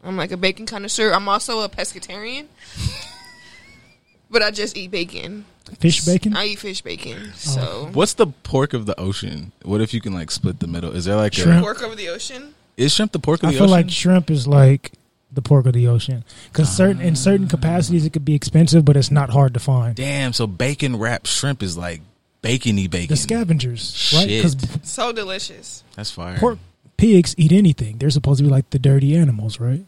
I'm 0.02 0.16
like 0.16 0.32
a 0.32 0.36
bacon 0.38 0.64
connoisseur. 0.66 1.12
I'm 1.12 1.28
also 1.28 1.60
a 1.60 1.68
pescatarian, 1.68 2.46
but 4.30 4.42
I 4.42 4.50
just 4.50 4.76
eat 4.76 4.90
bacon. 4.90 5.44
Fish 5.78 6.04
bacon. 6.04 6.34
I 6.34 6.46
eat 6.46 6.58
fish 6.58 6.80
bacon. 6.80 7.18
Oh. 7.28 7.32
So 7.36 7.90
What's 7.92 8.14
the 8.14 8.26
pork 8.26 8.72
of 8.72 8.86
the 8.86 8.98
ocean? 8.98 9.52
What 9.62 9.80
if 9.80 9.92
you 9.94 10.00
can 10.00 10.12
like 10.14 10.30
split 10.30 10.58
the 10.60 10.66
middle? 10.66 10.90
Is 10.96 11.04
there 11.04 11.16
like 11.16 11.34
Shrimp. 11.34 11.58
a 11.58 11.62
pork 11.62 11.82
over 11.82 11.94
the 11.94 12.08
ocean. 12.08 12.54
is 12.76 12.94
shrimp 12.94 13.12
the 13.12 13.18
pork 13.18 13.42
of 13.42 13.50
the 13.50 13.56
ocean? 13.56 13.56
I 13.56 13.66
feel 13.66 13.74
ocean? 13.74 13.86
like 13.86 13.90
shrimp 13.90 14.30
is 14.30 14.48
like 14.48 14.92
the 15.32 15.42
pork 15.42 15.66
of 15.66 15.72
the 15.72 15.86
ocean 15.86 16.24
because 16.52 16.74
certain 16.74 17.00
in 17.00 17.14
certain 17.16 17.48
capacities 17.48 18.04
it 18.04 18.12
could 18.12 18.24
be 18.24 18.34
expensive, 18.34 18.84
but 18.84 18.96
it's 18.96 19.10
not 19.10 19.30
hard 19.30 19.54
to 19.54 19.60
find. 19.60 19.94
Damn, 19.96 20.32
so 20.32 20.46
bacon 20.46 20.96
wrapped 20.96 21.26
shrimp 21.28 21.62
is 21.62 21.76
like 21.76 22.00
bacony 22.42 22.88
bacon. 22.88 23.08
The 23.08 23.16
scavengers, 23.16 24.12
right? 24.14 24.26
Because 24.26 24.52
Shit. 24.60 24.86
So 24.86 25.12
delicious. 25.12 25.84
That's 25.96 26.10
fire. 26.10 26.38
pork 26.38 26.58
pigs 26.96 27.34
eat 27.38 27.52
anything. 27.52 27.98
They're 27.98 28.10
supposed 28.10 28.38
to 28.38 28.44
be 28.44 28.50
like 28.50 28.70
the 28.70 28.78
dirty 28.78 29.16
animals, 29.16 29.58
right? 29.60 29.84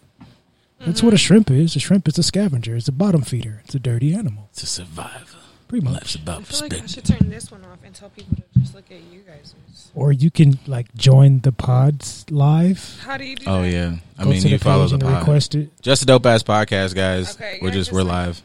That's 0.78 0.98
Mm-hmm. 0.98 1.06
what 1.06 1.14
a 1.14 1.18
shrimp 1.18 1.50
is. 1.50 1.76
A 1.76 1.78
shrimp 1.78 2.08
is 2.08 2.18
a 2.18 2.22
scavenger. 2.24 2.74
It's 2.74 2.88
a 2.88 2.92
bottom 2.92 3.22
feeder. 3.22 3.60
It's 3.64 3.74
a 3.74 3.78
dirty 3.78 4.14
animal, 4.14 4.48
It's 4.50 4.64
a 4.64 4.66
survivor. 4.66 5.31
Pretty 5.80 5.86
Life's 5.86 6.14
much. 6.16 6.22
about 6.22 6.40
I 6.40 6.44
feel 6.44 6.60
like 6.60 6.82
I 6.82 6.86
should 6.86 7.04
turn 7.04 7.28
this 7.30 7.50
one 7.50 7.64
off 7.64 7.78
and 7.84 7.94
tell 7.94 8.10
people 8.10 8.36
to 8.36 8.60
just 8.60 8.74
look 8.74 8.84
at 8.90 9.00
you 9.12 9.20
guys. 9.20 9.54
Or 9.94 10.12
you 10.12 10.30
can 10.30 10.58
like 10.66 10.94
join 10.94 11.40
the 11.40 11.52
pods 11.52 12.24
live. 12.30 13.00
How 13.04 13.16
do 13.16 13.24
you 13.24 13.36
do 13.36 13.44
Oh 13.46 13.62
that? 13.62 13.68
yeah, 13.70 13.94
I 14.18 14.24
Go 14.24 14.30
mean 14.30 14.40
to 14.42 14.48
you 14.48 14.58
the 14.58 14.64
follow 14.64 14.82
page 14.84 14.90
the 14.90 14.94
and 14.96 15.02
pod. 15.04 15.18
request 15.20 15.54
it. 15.54 15.70
Just 15.82 16.02
a 16.02 16.06
dope 16.06 16.26
ass 16.26 16.42
podcast, 16.42 16.94
guys. 16.94 17.34
Okay, 17.34 17.58
we're 17.60 17.68
yeah, 17.68 17.74
just 17.74 17.90
just 17.90 17.92
we're 17.92 18.02
like- 18.02 18.26
live, 18.26 18.42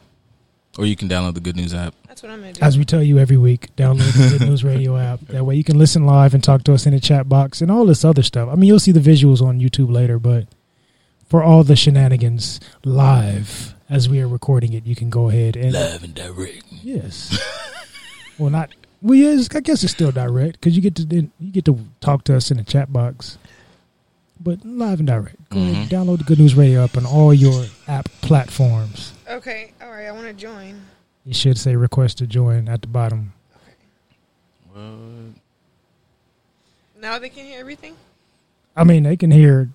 or 0.78 0.86
you 0.86 0.96
can 0.96 1.08
download 1.08 1.34
the 1.34 1.40
Good 1.40 1.56
News 1.56 1.74
app. 1.74 1.94
That's 2.06 2.22
what 2.22 2.32
I'm 2.32 2.40
gonna 2.40 2.52
do. 2.54 2.62
As 2.62 2.76
we 2.78 2.84
tell 2.84 3.02
you 3.02 3.18
every 3.18 3.36
week, 3.36 3.74
download 3.76 4.12
the 4.30 4.38
Good 4.38 4.48
News 4.48 4.64
Radio 4.64 4.96
app. 5.10 5.20
That 5.28 5.44
way 5.44 5.54
you 5.56 5.64
can 5.64 5.78
listen 5.78 6.04
live 6.06 6.34
and 6.34 6.42
talk 6.42 6.64
to 6.64 6.74
us 6.74 6.86
in 6.86 6.92
the 6.92 7.00
chat 7.00 7.28
box 7.28 7.60
and 7.62 7.70
all 7.70 7.84
this 7.86 8.04
other 8.04 8.22
stuff. 8.22 8.48
I 8.50 8.54
mean, 8.56 8.68
you'll 8.68 8.80
see 8.80 8.92
the 8.92 9.00
visuals 9.00 9.40
on 9.40 9.60
YouTube 9.60 9.90
later, 9.92 10.18
but 10.18 10.46
for 11.28 11.42
all 11.42 11.62
the 11.62 11.76
shenanigans 11.76 12.58
live 12.84 13.74
as 13.90 14.08
we 14.08 14.20
are 14.20 14.28
recording 14.28 14.72
it, 14.72 14.86
you 14.86 14.94
can 14.94 15.10
go 15.10 15.28
ahead 15.28 15.56
and 15.56 15.72
Live 15.72 16.02
and 16.04 16.14
direct. 16.14 16.64
yes. 16.70 17.38
well, 18.38 18.50
not 18.50 18.70
well. 19.00 19.14
Yes, 19.14 19.48
I 19.54 19.60
guess 19.60 19.82
it's 19.82 19.92
still 19.92 20.12
direct 20.12 20.60
because 20.60 20.76
you 20.76 20.82
get 20.82 20.94
to 20.96 21.04
then 21.04 21.32
you 21.40 21.50
get 21.50 21.64
to 21.66 21.78
talk 22.00 22.24
to 22.24 22.36
us 22.36 22.50
in 22.50 22.58
the 22.58 22.64
chat 22.64 22.92
box, 22.92 23.38
but 24.40 24.64
live 24.64 24.98
and 25.00 25.08
direct. 25.08 25.36
Go 25.50 25.58
ahead 25.58 25.74
and 25.74 25.88
mm-hmm. 25.88 25.94
download 25.94 26.18
the 26.18 26.24
Good 26.24 26.38
News 26.38 26.54
Radio 26.54 26.84
app 26.84 26.96
on 26.96 27.06
all 27.06 27.32
your 27.32 27.64
app 27.86 28.08
platforms. 28.20 29.12
Okay, 29.28 29.72
all 29.80 29.90
right. 29.90 30.06
I 30.06 30.12
want 30.12 30.26
to 30.26 30.34
join. 30.34 30.80
You 31.24 31.34
should 31.34 31.58
say 31.58 31.76
request 31.76 32.18
to 32.18 32.26
join 32.26 32.68
at 32.68 32.82
the 32.82 32.88
bottom. 32.88 33.32
Well. 34.74 34.98
Now 37.00 37.18
they 37.18 37.28
can 37.28 37.44
hear 37.44 37.60
everything. 37.60 37.96
I 38.76 38.84
mean, 38.84 39.04
they 39.04 39.16
can 39.16 39.30
hear 39.30 39.70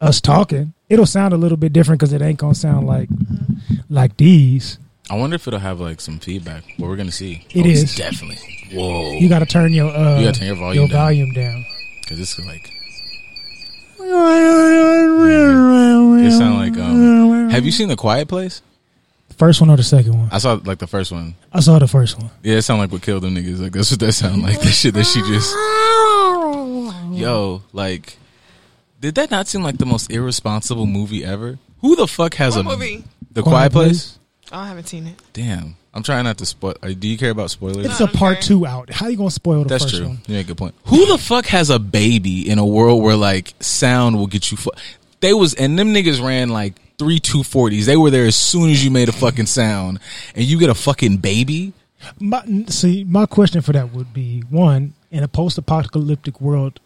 us 0.00 0.20
talking. 0.20 0.72
It'll 0.88 1.06
sound 1.06 1.34
a 1.34 1.36
little 1.36 1.56
bit 1.58 1.72
different 1.72 2.00
because 2.00 2.12
it 2.12 2.22
ain't 2.22 2.38
gonna 2.38 2.54
sound 2.54 2.86
like 2.86 3.08
like 3.90 4.16
these. 4.16 4.78
I 5.10 5.16
wonder 5.16 5.36
if 5.36 5.46
it'll 5.48 5.58
have 5.60 5.80
like 5.80 6.00
some 6.00 6.18
feedback. 6.18 6.64
But 6.78 6.86
we're 6.88 6.96
gonna 6.96 7.12
see. 7.12 7.44
It 7.50 7.60
It 7.60 7.66
is 7.66 7.94
definitely. 7.96 8.38
Whoa, 8.72 9.12
You 9.12 9.28
got 9.30 9.38
to 9.38 9.46
turn 9.46 9.72
your 9.72 9.90
uh, 9.90 10.18
You 10.18 10.26
gotta 10.26 10.38
turn 10.40 10.48
your 10.48 10.56
volume 10.56 10.74
your 10.82 10.88
down. 10.88 10.96
volume 10.98 11.32
down. 11.32 11.64
because 12.02 12.20
it's 12.20 12.38
like 12.38 12.70
it 16.26 16.32
sound 16.32 16.56
like. 16.58 16.76
Um, 16.78 17.50
have 17.50 17.64
you 17.64 17.72
seen 17.72 17.88
the 17.88 17.96
Quiet 17.96 18.28
Place? 18.28 18.62
First 19.36 19.60
one 19.60 19.70
or 19.70 19.76
the 19.76 19.82
second 19.82 20.18
one? 20.18 20.28
I 20.32 20.38
saw 20.38 20.58
like 20.64 20.78
the 20.78 20.86
first 20.86 21.12
one. 21.12 21.34
I 21.52 21.60
saw 21.60 21.78
the 21.78 21.86
first 21.86 22.18
one. 22.18 22.30
Yeah, 22.42 22.56
it 22.56 22.62
sound 22.62 22.80
like 22.80 22.90
what 22.90 23.02
killed 23.02 23.22
them 23.22 23.34
niggas. 23.36 23.60
Like 23.60 23.72
that's 23.72 23.90
what 23.90 24.00
that 24.00 24.12
sound 24.12 24.42
like. 24.42 24.60
The 24.60 24.66
shit 24.68 24.94
that 24.94 25.04
she 25.04 25.20
just. 25.22 25.54
Yo, 27.18 27.62
like, 27.72 28.16
did 29.00 29.14
that 29.16 29.30
not 29.30 29.48
seem 29.48 29.62
like 29.62 29.78
the 29.78 29.86
most 29.86 30.10
irresponsible 30.10 30.86
movie 30.86 31.24
ever? 31.24 31.58
Who 31.80 31.96
the 31.96 32.06
fuck 32.06 32.34
has 32.34 32.56
What 32.56 32.66
a 32.66 32.68
movie? 32.68 33.04
The 33.32 33.42
Quiet, 33.42 33.72
Place? 33.72 34.18
Oh, 34.50 34.58
I 34.58 34.68
haven't 34.68 34.88
seen 34.88 35.06
it. 35.06 35.14
Damn, 35.32 35.76
I'm 35.94 36.02
trying 36.02 36.24
not 36.24 36.38
to 36.38 36.46
spoil. 36.46 36.74
uh, 36.82 36.88
Do 36.98 37.06
you 37.06 37.18
care 37.18 37.30
about 37.30 37.50
spoilers? 37.50 37.86
It's 37.86 38.00
a 38.00 38.06
part 38.08 38.38
okay. 38.38 38.46
two 38.46 38.66
out. 38.66 38.90
How 38.90 39.08
you 39.08 39.16
gonna 39.16 39.30
spoil 39.30 39.62
the 39.62 39.68
That's 39.68 39.84
first 39.84 39.96
true. 39.96 40.06
one? 40.08 40.18
You 40.26 40.34
make 40.34 40.46
a 40.46 40.48
good 40.48 40.56
point. 40.58 40.74
Who 40.86 41.06
the 41.06 41.18
fuck 41.18 41.46
has 41.46 41.70
a 41.70 41.78
baby 41.78 42.48
in 42.48 42.58
a 42.58 42.66
world 42.66 43.02
where 43.02 43.14
like 43.16 43.54
sound 43.60 44.16
will 44.18 44.26
get 44.26 44.50
you? 44.50 44.56
Fu- 44.56 44.70
they 45.20 45.34
was 45.34 45.54
and 45.54 45.78
them 45.78 45.92
niggas 45.92 46.24
ran 46.24 46.48
like 46.48 46.74
three 46.96 47.20
two 47.20 47.42
forties. 47.42 47.86
They 47.86 47.96
were 47.96 48.10
there 48.10 48.24
as 48.26 48.36
soon 48.36 48.70
as 48.70 48.82
you 48.84 48.90
made 48.90 49.08
a 49.08 49.12
fucking 49.12 49.46
sound, 49.46 50.00
and 50.34 50.44
you 50.44 50.58
get 50.58 50.70
a 50.70 50.74
fucking 50.74 51.18
baby. 51.18 51.72
My, 52.20 52.42
see, 52.68 53.04
my 53.04 53.26
question 53.26 53.60
for 53.60 53.72
that 53.72 53.92
would 53.92 54.14
be 54.14 54.40
one: 54.48 54.94
in 55.10 55.22
a 55.22 55.28
post-apocalyptic 55.28 56.40
world, 56.40 56.80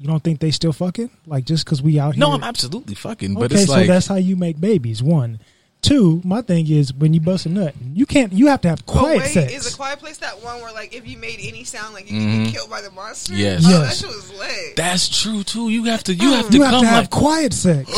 You 0.00 0.06
don't 0.06 0.24
think 0.24 0.40
they 0.40 0.50
still 0.50 0.72
fucking? 0.72 1.10
Like 1.26 1.44
just 1.44 1.66
because 1.66 1.82
we 1.82 2.00
out 2.00 2.14
here? 2.14 2.20
No, 2.20 2.32
I'm 2.32 2.42
absolutely 2.42 2.94
fucking, 2.94 3.34
but 3.34 3.52
okay, 3.52 3.56
it's 3.56 3.66
so 3.66 3.72
like 3.72 3.86
that's 3.86 4.06
how 4.06 4.14
you 4.14 4.34
make 4.34 4.58
babies. 4.58 5.02
One, 5.02 5.40
two. 5.82 6.22
My 6.24 6.40
thing 6.40 6.70
is 6.70 6.94
when 6.94 7.12
you 7.12 7.20
bust 7.20 7.44
a 7.44 7.50
nut, 7.50 7.74
you 7.92 8.06
can't. 8.06 8.32
You 8.32 8.46
have 8.46 8.62
to 8.62 8.68
have 8.70 8.86
But 8.86 8.92
quiet 8.92 9.18
wait, 9.18 9.28
sex. 9.28 9.52
is 9.52 9.74
a 9.74 9.76
quiet 9.76 9.98
place 9.98 10.16
that 10.16 10.42
one 10.42 10.62
where 10.62 10.72
like 10.72 10.94
if 10.94 11.06
you 11.06 11.18
made 11.18 11.40
any 11.42 11.64
sound 11.64 11.92
like 11.92 12.10
you 12.10 12.18
could 12.18 12.28
Mhm. 12.28 12.44
get 12.46 12.54
killed 12.54 12.70
by 12.70 12.80
the 12.80 12.90
monster? 12.92 13.34
Yes. 13.34 13.62
Oh, 13.66 13.68
Yes. 13.68 14.00
that 14.00 14.06
shit 14.06 14.16
was 14.16 14.32
lit. 14.38 14.76
that's 14.76 15.20
true 15.22 15.42
too. 15.44 15.68
You 15.68 15.84
have 15.84 16.02
to 16.04 16.14
you 16.14 16.30
mm. 16.30 16.36
have 16.36 16.48
to 16.48 16.56
you 16.56 16.62
have 16.62 16.70
come 16.70 16.82
to 16.82 16.88
have 16.88 17.02
like 17.02 17.10
quiet 17.10 17.52
sex. 17.52 17.90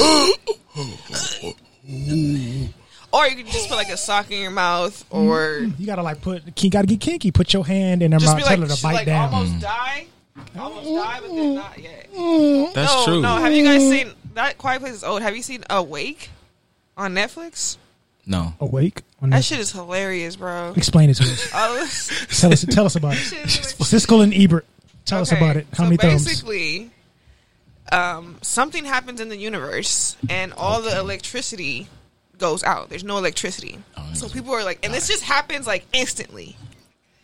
or 3.12 3.26
you 3.28 3.36
can 3.36 3.46
just 3.46 3.68
put 3.68 3.76
like 3.76 3.90
a 3.90 3.96
sock 3.96 4.28
in 4.32 4.40
your 4.40 4.50
mouth, 4.50 5.04
or 5.10 5.60
mm-hmm. 5.60 5.80
you 5.80 5.86
gotta 5.86 6.02
like 6.02 6.20
put. 6.20 6.42
You 6.62 6.70
gotta 6.70 6.88
get 6.88 7.00
kinky. 7.00 7.30
Put 7.30 7.52
your 7.52 7.64
hand 7.64 8.02
in 8.02 8.10
their 8.10 8.18
just 8.18 8.32
mouth. 8.32 8.38
be 8.38 8.42
Tell 8.42 8.58
like, 8.58 8.70
her 8.70 8.74
to 8.74 8.82
bite 8.82 8.94
like 8.94 9.06
down. 9.06 9.32
almost 9.32 9.52
mm. 9.54 9.60
die, 9.60 10.06
almost 10.58 10.88
die, 10.88 11.18
but 11.20 11.28
then 11.28 11.54
not 11.54 11.78
yet. 11.78 12.08
that's 12.74 12.94
no, 12.94 13.04
true. 13.04 13.20
no. 13.20 13.36
Have 13.36 13.52
you 13.52 13.64
guys 13.64 13.80
seen 13.82 14.12
that 14.34 14.58
Quiet 14.58 14.80
Place 14.80 14.94
is 14.94 15.04
old? 15.04 15.22
Have 15.22 15.36
you 15.36 15.42
seen 15.42 15.64
Awake 15.70 16.30
on 16.96 17.14
Netflix? 17.14 17.76
No. 18.26 18.54
Awake. 18.60 19.02
On 19.20 19.30
That 19.30 19.36
that. 19.38 19.44
shit 19.44 19.58
is 19.58 19.72
hilarious, 19.72 20.36
bro. 20.36 20.72
Explain 20.76 21.10
it 21.10 21.14
to 21.14 21.24
us. 21.24 21.50
Oh, 21.54 21.88
tell 22.30 22.52
us. 22.52 22.64
Tell 22.66 22.86
us 22.86 22.96
about 22.96 23.14
it. 23.14 23.16
shit 23.20 23.44
Siskel 23.46 24.22
and 24.22 24.32
Ebert. 24.34 24.64
Tell 25.04 25.20
us 25.20 25.32
about 25.32 25.56
it. 25.56 25.66
How 25.72 25.78
so 25.78 25.82
many 25.84 25.96
thumbs? 25.96 26.24
basically, 26.24 26.90
um, 27.90 28.38
something 28.42 28.84
happens 28.84 29.20
in 29.20 29.28
the 29.28 29.36
universe, 29.36 30.16
and 30.30 30.52
all 30.52 30.80
the 30.80 30.96
electricity 30.98 31.88
goes 32.38 32.62
out. 32.62 32.88
There's 32.88 33.04
no 33.04 33.18
electricity, 33.18 33.78
Oh, 33.96 34.10
so 34.14 34.28
people 34.28 34.52
are 34.54 34.64
like, 34.64 34.78
and 34.84 34.94
this 34.94 35.08
just 35.08 35.22
happens 35.24 35.66
like 35.66 35.84
instantly, 35.92 36.56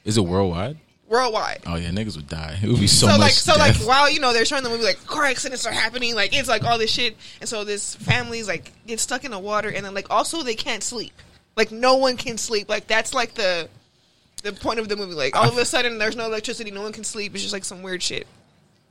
Is 0.05 0.19
it 0.19 0.23
worldwide? 0.23 0.77
Worldwide. 1.09 1.63
Oh 1.67 1.77
yeah, 1.77 1.91
niggas 1.91 2.17
would 2.17 2.29
die. 2.29 2.59
It 2.63 2.69
would 2.69 2.81
be 2.81 2.87
so, 2.87 3.07
much. 3.07 3.17
So, 3.17 3.21
like, 3.21 3.33
so 3.33 3.55
death. 3.55 3.81
like, 3.81 3.89
while 3.89 4.11
you 4.11 4.21
know 4.21 4.33
they're 4.33 4.45
showing 4.45 4.63
the 4.63 4.71
movie, 4.71 4.85
like 4.85 5.05
car 5.07 5.25
accidents 5.25 5.67
are 5.67 5.73
happening, 5.73 6.15
like 6.15 6.37
it's 6.37 6.49
like 6.49 6.65
all 6.65 6.79
this 6.79 6.91
shit, 6.91 7.17
and 7.41 7.49
so 7.49 7.65
this 7.65 7.95
family's 7.97 8.49
like 8.49 8.73
get 8.87 9.01
stuck 9.01 9.25
in 9.25 9.31
the 9.31 9.39
water, 9.39 9.69
and 9.69 9.85
then 9.85 9.95
like 9.95 10.11
also 10.11 10.43
they 10.43 10.55
can't 10.55 10.83
sleep, 10.83 11.13
like 11.57 11.73
no 11.73 11.97
one 11.97 12.17
can 12.17 12.39
sleep, 12.39 12.69
like 12.69 12.87
that's 12.87 13.15
like 13.15 13.35
the 13.35 13.69
the 14.43 14.53
point 14.53 14.79
of 14.79 14.89
the 14.89 14.97
movie, 14.97 15.15
like 15.15 15.35
all 15.35 15.49
of 15.49 15.59
a 15.59 15.65
sudden 15.65 15.99
there's 15.99 16.17
no 16.17 16.27
electricity, 16.27 16.71
no 16.71 16.83
one 16.83 16.93
can 16.93 17.05
sleep, 17.05 17.35
it's 17.35 17.43
just 17.43 17.53
like 17.53 17.65
some 17.65 17.83
weird 17.83 18.03
shit. 18.03 18.27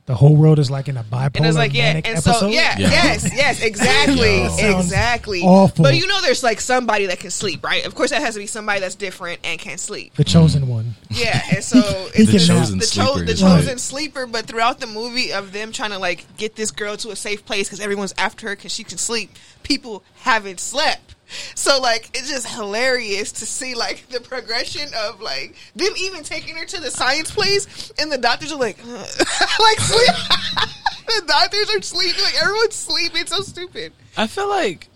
The 0.08 0.14
whole 0.14 0.34
world 0.34 0.58
is 0.58 0.70
like 0.70 0.88
in 0.88 0.96
a 0.96 1.04
bipolar 1.04 1.36
And 1.36 1.44
it's 1.44 1.56
like, 1.58 1.74
yeah, 1.74 1.90
and 1.96 2.06
episode. 2.06 2.32
so, 2.32 2.46
yeah, 2.48 2.78
Yeah. 2.78 2.88
yes, 2.88 3.28
yes, 3.36 3.62
exactly, 4.08 4.42
exactly. 4.66 5.42
awful. 5.42 5.82
But 5.82 5.96
you 5.96 6.06
know, 6.06 6.22
there's 6.22 6.42
like 6.42 6.62
somebody 6.62 7.04
that 7.06 7.20
can 7.20 7.30
sleep, 7.30 7.62
right? 7.62 7.84
Of 7.84 7.94
course, 7.94 8.08
that 8.08 8.22
has 8.22 8.32
to 8.32 8.40
be 8.40 8.46
somebody 8.46 8.80
that's 8.80 8.94
different 8.94 9.40
and 9.44 9.60
can 9.60 9.76
sleep. 9.76 10.14
The 10.14 10.24
chosen 10.24 10.66
one. 10.66 10.94
Yeah, 11.10 11.42
and 11.54 11.62
so 11.72 11.80
it's 12.14 12.30
can 12.30 12.38
the, 12.38 12.38
chosen 12.38 12.78
the, 12.78 12.86
sleeper 12.86 13.18
cho- 13.18 13.24
the 13.26 13.34
chosen 13.34 13.68
right. 13.68 13.78
sleeper. 13.80 14.26
But 14.26 14.46
throughout 14.46 14.80
the 14.80 14.86
movie 14.86 15.30
of 15.30 15.52
them 15.52 15.72
trying 15.72 15.90
to 15.90 15.98
like 15.98 16.24
get 16.38 16.56
this 16.56 16.70
girl 16.70 16.96
to 16.96 17.10
a 17.10 17.16
safe 17.16 17.44
place 17.44 17.68
because 17.68 17.80
everyone's 17.80 18.14
after 18.16 18.48
her 18.48 18.56
because 18.56 18.72
she 18.72 18.84
can 18.84 18.96
sleep, 18.96 19.30
people 19.62 20.02
haven't 20.20 20.58
slept. 20.58 21.16
So 21.54 21.80
like 21.80 22.10
it's 22.14 22.28
just 22.30 22.48
hilarious 22.48 23.32
to 23.32 23.46
see 23.46 23.74
like 23.74 24.08
the 24.08 24.20
progression 24.20 24.88
of 24.96 25.20
like 25.20 25.54
them 25.76 25.92
even 25.98 26.22
taking 26.24 26.56
her 26.56 26.64
to 26.64 26.80
the 26.80 26.90
science 26.90 27.30
place 27.30 27.92
and 28.00 28.10
the 28.10 28.18
doctors 28.18 28.52
are 28.52 28.58
like 28.58 28.78
like 28.86 29.78
sleep. 29.80 30.14
the 31.06 31.22
doctors 31.26 31.70
are 31.74 31.82
sleeping 31.82 32.22
like 32.22 32.40
everyone's 32.40 32.74
sleeping. 32.74 33.20
It's 33.22 33.34
so 33.34 33.42
stupid. 33.42 33.92
I 34.16 34.26
feel 34.26 34.48
like 34.48 34.88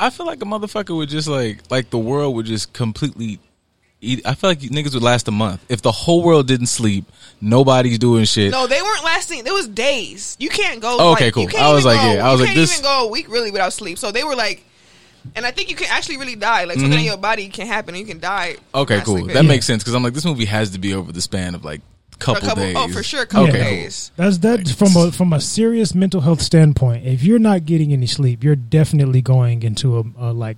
I 0.00 0.10
feel 0.10 0.26
like 0.26 0.42
a 0.42 0.44
motherfucker 0.46 0.96
would 0.96 1.08
just 1.08 1.28
like 1.28 1.60
like 1.70 1.90
the 1.90 1.98
world 1.98 2.34
would 2.36 2.46
just 2.46 2.72
completely 2.72 3.38
eat. 4.00 4.22
I 4.26 4.34
feel 4.34 4.50
like 4.50 4.60
niggas 4.60 4.94
would 4.94 5.02
last 5.02 5.28
a 5.28 5.32
month 5.32 5.64
if 5.68 5.82
the 5.82 5.92
whole 5.92 6.22
world 6.22 6.46
didn't 6.46 6.66
sleep. 6.66 7.04
Nobody's 7.40 7.98
doing 7.98 8.24
shit. 8.24 8.50
No, 8.50 8.66
they 8.66 8.82
weren't 8.82 9.04
lasting. 9.04 9.46
It 9.46 9.52
was 9.52 9.68
days. 9.68 10.36
You 10.40 10.48
can't 10.50 10.80
go. 10.80 10.96
Oh, 10.98 11.12
okay, 11.12 11.26
like, 11.26 11.34
cool. 11.34 11.48
I 11.56 11.72
was 11.72 11.84
like, 11.84 12.00
go- 12.00 12.14
yeah, 12.14 12.26
I 12.28 12.32
was 12.32 12.40
you 12.40 12.46
like, 12.46 12.54
can't 12.54 12.56
this- 12.56 12.72
even 12.78 12.82
go 12.82 13.06
a 13.06 13.10
week 13.10 13.28
really 13.30 13.50
without 13.50 13.72
sleep. 13.72 13.98
So 13.98 14.10
they 14.10 14.24
were 14.24 14.34
like, 14.36 14.64
and 15.36 15.44
I 15.46 15.50
think 15.50 15.70
you 15.70 15.76
can 15.76 15.88
actually 15.90 16.16
really 16.18 16.36
die. 16.36 16.64
Like 16.64 16.78
something 16.78 16.98
in 16.98 17.04
your 17.04 17.16
body 17.16 17.48
can 17.48 17.66
happen. 17.66 17.94
and 17.94 18.00
You 18.00 18.06
can 18.06 18.20
die. 18.20 18.56
Mm-hmm. 18.56 18.78
okay, 18.80 19.00
cool. 19.00 19.14
sleeping. 19.16 19.34
That 19.34 19.44
Yeah. 19.44 19.48
makes 19.48 19.66
sense 19.66 19.82
because 19.82 19.94
I'm 19.94 20.02
like 20.02 20.14
this 20.14 20.24
movie 20.24 20.44
has 20.46 20.70
to 20.70 20.78
be 20.78 20.94
over 20.94 21.12
the 21.12 21.20
span 21.20 21.54
of 21.54 21.64
like 21.64 21.80
couple, 22.18 22.42
a 22.42 22.46
couple. 22.48 22.64
days. 22.64 22.76
Oh, 22.76 22.88
for 22.88 23.02
sure, 23.02 23.22
a 23.22 23.26
couple 23.26 23.48
Okay, 23.48 23.60
days. 23.82 24.10
That's 24.16 24.38
that 24.38 24.68
from 24.68 24.96
a 24.96 25.12
from 25.12 25.32
a 25.32 25.40
serious 25.40 25.94
mental 25.94 26.20
health 26.20 26.40
standpoint. 26.42 27.06
If 27.06 27.22
you're 27.22 27.38
not 27.38 27.64
getting 27.64 27.92
any 27.92 28.06
sleep, 28.06 28.42
you're 28.42 28.56
definitely 28.56 29.22
going 29.22 29.62
into 29.62 29.98
a, 29.98 30.04
a 30.18 30.32
like 30.32 30.56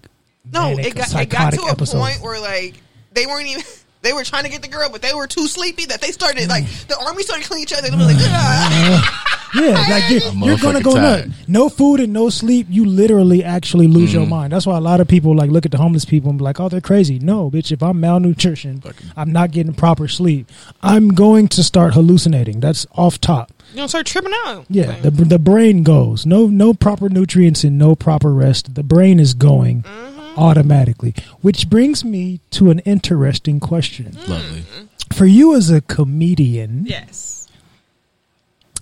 No, 0.50 0.70
manic, 0.70 0.86
it 0.86 0.94
got 0.94 1.08
it 1.08 1.28
got 1.30 1.52
psychotic 1.54 1.60
to 1.60 1.66
a 1.66 1.76
point 1.76 2.20
where 2.22 2.40
like 2.40 2.74
they 3.12 3.26
weren't 3.26 3.46
even. 3.48 3.62
They 4.02 4.12
were 4.12 4.24
trying 4.24 4.44
to 4.44 4.50
get 4.50 4.62
the 4.62 4.68
girl, 4.68 4.88
but 4.90 5.02
they 5.02 5.12
were 5.12 5.26
too 5.26 5.46
sleepy 5.46 5.84
that 5.86 6.00
they 6.00 6.10
started 6.10 6.48
like 6.48 6.64
mm. 6.64 6.86
the 6.86 6.98
army 6.98 7.22
started 7.22 7.46
killing 7.46 7.62
each 7.62 7.72
other. 7.72 7.90
They 7.90 7.96
were 7.96 8.04
like, 8.04 8.16
"Ah." 8.18 9.26
Yeah, 9.52 9.84
like 9.90 10.08
you're, 10.10 10.22
A 10.22 10.46
you're 10.46 10.58
gonna 10.58 10.80
go 10.80 10.94
tired. 10.94 11.28
nuts. 11.28 11.48
No 11.48 11.68
food 11.68 12.00
and 12.00 12.12
no 12.12 12.28
sleep, 12.30 12.66
you 12.70 12.84
literally 12.84 13.42
actually 13.42 13.88
lose 13.88 14.12
your 14.12 14.24
mm. 14.24 14.30
mind. 14.30 14.52
That's 14.52 14.66
why 14.66 14.76
a 14.76 14.80
lot 14.80 15.00
of 15.00 15.08
people 15.08 15.34
like 15.34 15.50
look 15.50 15.66
at 15.66 15.72
the 15.72 15.78
homeless 15.78 16.04
people 16.04 16.30
and 16.30 16.38
be 16.38 16.44
like, 16.44 16.60
"Oh, 16.60 16.68
they're 16.68 16.80
crazy." 16.80 17.18
No, 17.18 17.50
bitch. 17.50 17.72
If 17.72 17.82
I'm 17.82 18.00
malnutrition, 18.00 18.82
I'm 19.16 19.32
not 19.32 19.50
getting 19.50 19.74
proper 19.74 20.08
sleep. 20.08 20.48
I'm 20.82 21.08
going 21.08 21.48
to 21.48 21.62
start 21.62 21.94
hallucinating. 21.94 22.60
That's 22.60 22.86
off 22.94 23.20
top. 23.20 23.52
you 23.70 23.78
don't 23.78 23.88
start 23.88 24.06
tripping 24.06 24.32
out. 24.44 24.66
Yeah, 24.68 24.98
the 25.00 25.10
the 25.10 25.38
brain 25.38 25.82
goes. 25.82 26.24
No 26.26 26.46
no 26.46 26.72
proper 26.72 27.08
nutrients 27.08 27.64
and 27.64 27.78
no 27.78 27.94
proper 27.94 28.32
rest. 28.32 28.74
The 28.74 28.82
brain 28.84 29.18
is 29.18 29.34
going 29.34 29.82
mm-hmm. 29.82 30.19
Automatically. 30.40 31.14
Which 31.42 31.68
brings 31.68 32.04
me 32.04 32.40
to 32.52 32.70
an 32.70 32.78
interesting 32.80 33.60
question. 33.60 34.12
Mm. 34.12 34.28
Lovely. 34.28 34.64
For 35.12 35.26
you 35.26 35.54
as 35.54 35.70
a 35.70 35.80
comedian, 35.80 36.86
yes. 36.86 37.48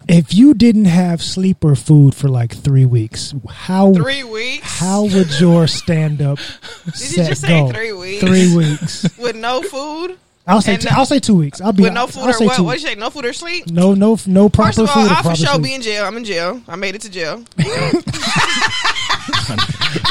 if 0.09 0.33
you 0.35 0.55
didn't 0.55 0.85
have 0.87 1.21
sleep 1.23 1.65
or 1.65 1.75
food 1.75 2.15
for 2.15 2.29
like 2.29 2.55
3 2.55 2.85
weeks, 2.85 3.35
how 3.49 3.93
Three 3.95 4.25
weeks. 4.25 4.79
how 4.79 5.03
would 5.05 5.41
your 5.41 5.67
stand 5.67 6.21
up 6.23 6.39
Did 6.85 6.95
set 6.95 7.19
you 7.19 7.29
just 7.29 7.41
say 7.43 7.49
go? 7.49 7.73
three 7.73 7.93
weeks? 7.93 8.25
3 8.25 8.57
weeks. 8.57 9.19
with 9.19 9.37
no 9.37 9.63
food. 9.63 10.19
I'll 10.49 10.63
say 10.63 10.75
And 10.75 10.83
two, 10.83 10.89
no- 10.91 10.97
I'll 10.97 11.07
say 11.07 11.21
2 11.21 11.37
weeks. 11.37 11.61
I'll 11.61 11.73
be 11.73 11.83
With 11.85 11.93
no 11.93 12.03
I'll 12.03 12.07
food 12.09 12.23
or 12.23 12.27
what? 12.47 12.59
What 12.59 12.67
weeks. 12.67 12.83
you 12.83 12.89
say? 12.89 12.95
No 12.95 13.11
food 13.11 13.27
or 13.27 13.33
sleep? 13.33 13.69
No 13.71 13.95
no 13.95 14.19
no 14.27 14.49
proper 14.49 14.69
First 14.73 14.79
of 14.79 14.89
all, 14.89 15.03
food 15.05 15.13
or 15.13 15.15
I 15.15 15.23
for 15.23 15.35
sure 15.37 15.47
sleep. 15.55 15.63
be 15.63 15.75
in 15.75 15.83
jail. 15.83 16.05
I'm 16.05 16.17
in 16.17 16.25
jail. 16.25 16.61
I 16.67 16.77
made 16.77 16.95
it 16.95 17.03
to 17.03 17.11
jail. 17.11 17.45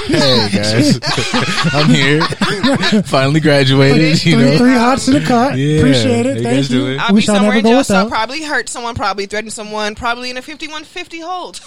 Hey 0.08 0.50
guys, 0.52 1.00
I'm 1.74 1.90
here. 1.90 2.22
Finally 3.04 3.40
graduated. 3.42 4.24
You 4.26 4.36
three, 4.38 4.44
know. 4.52 4.58
three 4.58 4.74
hots 4.74 5.08
in 5.08 5.14
the 5.16 5.22
cot. 5.22 5.58
Yeah. 5.58 5.80
Appreciate 5.80 6.26
it. 6.26 6.38
How 6.38 6.44
Thank 6.44 6.70
you. 6.70 6.80
doing? 6.80 7.00
I'll 7.00 7.14
we 7.14 7.20
be 7.22 7.26
somewhere 7.26 7.58
in 7.58 7.66
jail, 7.66 7.84
so 7.84 7.96
I'll 7.96 8.10
probably 8.10 8.44
hurt 8.44 8.70
someone, 8.70 8.96
probably 8.96 9.26
threaten 9.28 9.50
someone, 9.52 9.96
probably 9.96 10.30
in 10.30 10.38
a 10.38 10.42
5150 10.42 11.20
hold. 11.22 11.60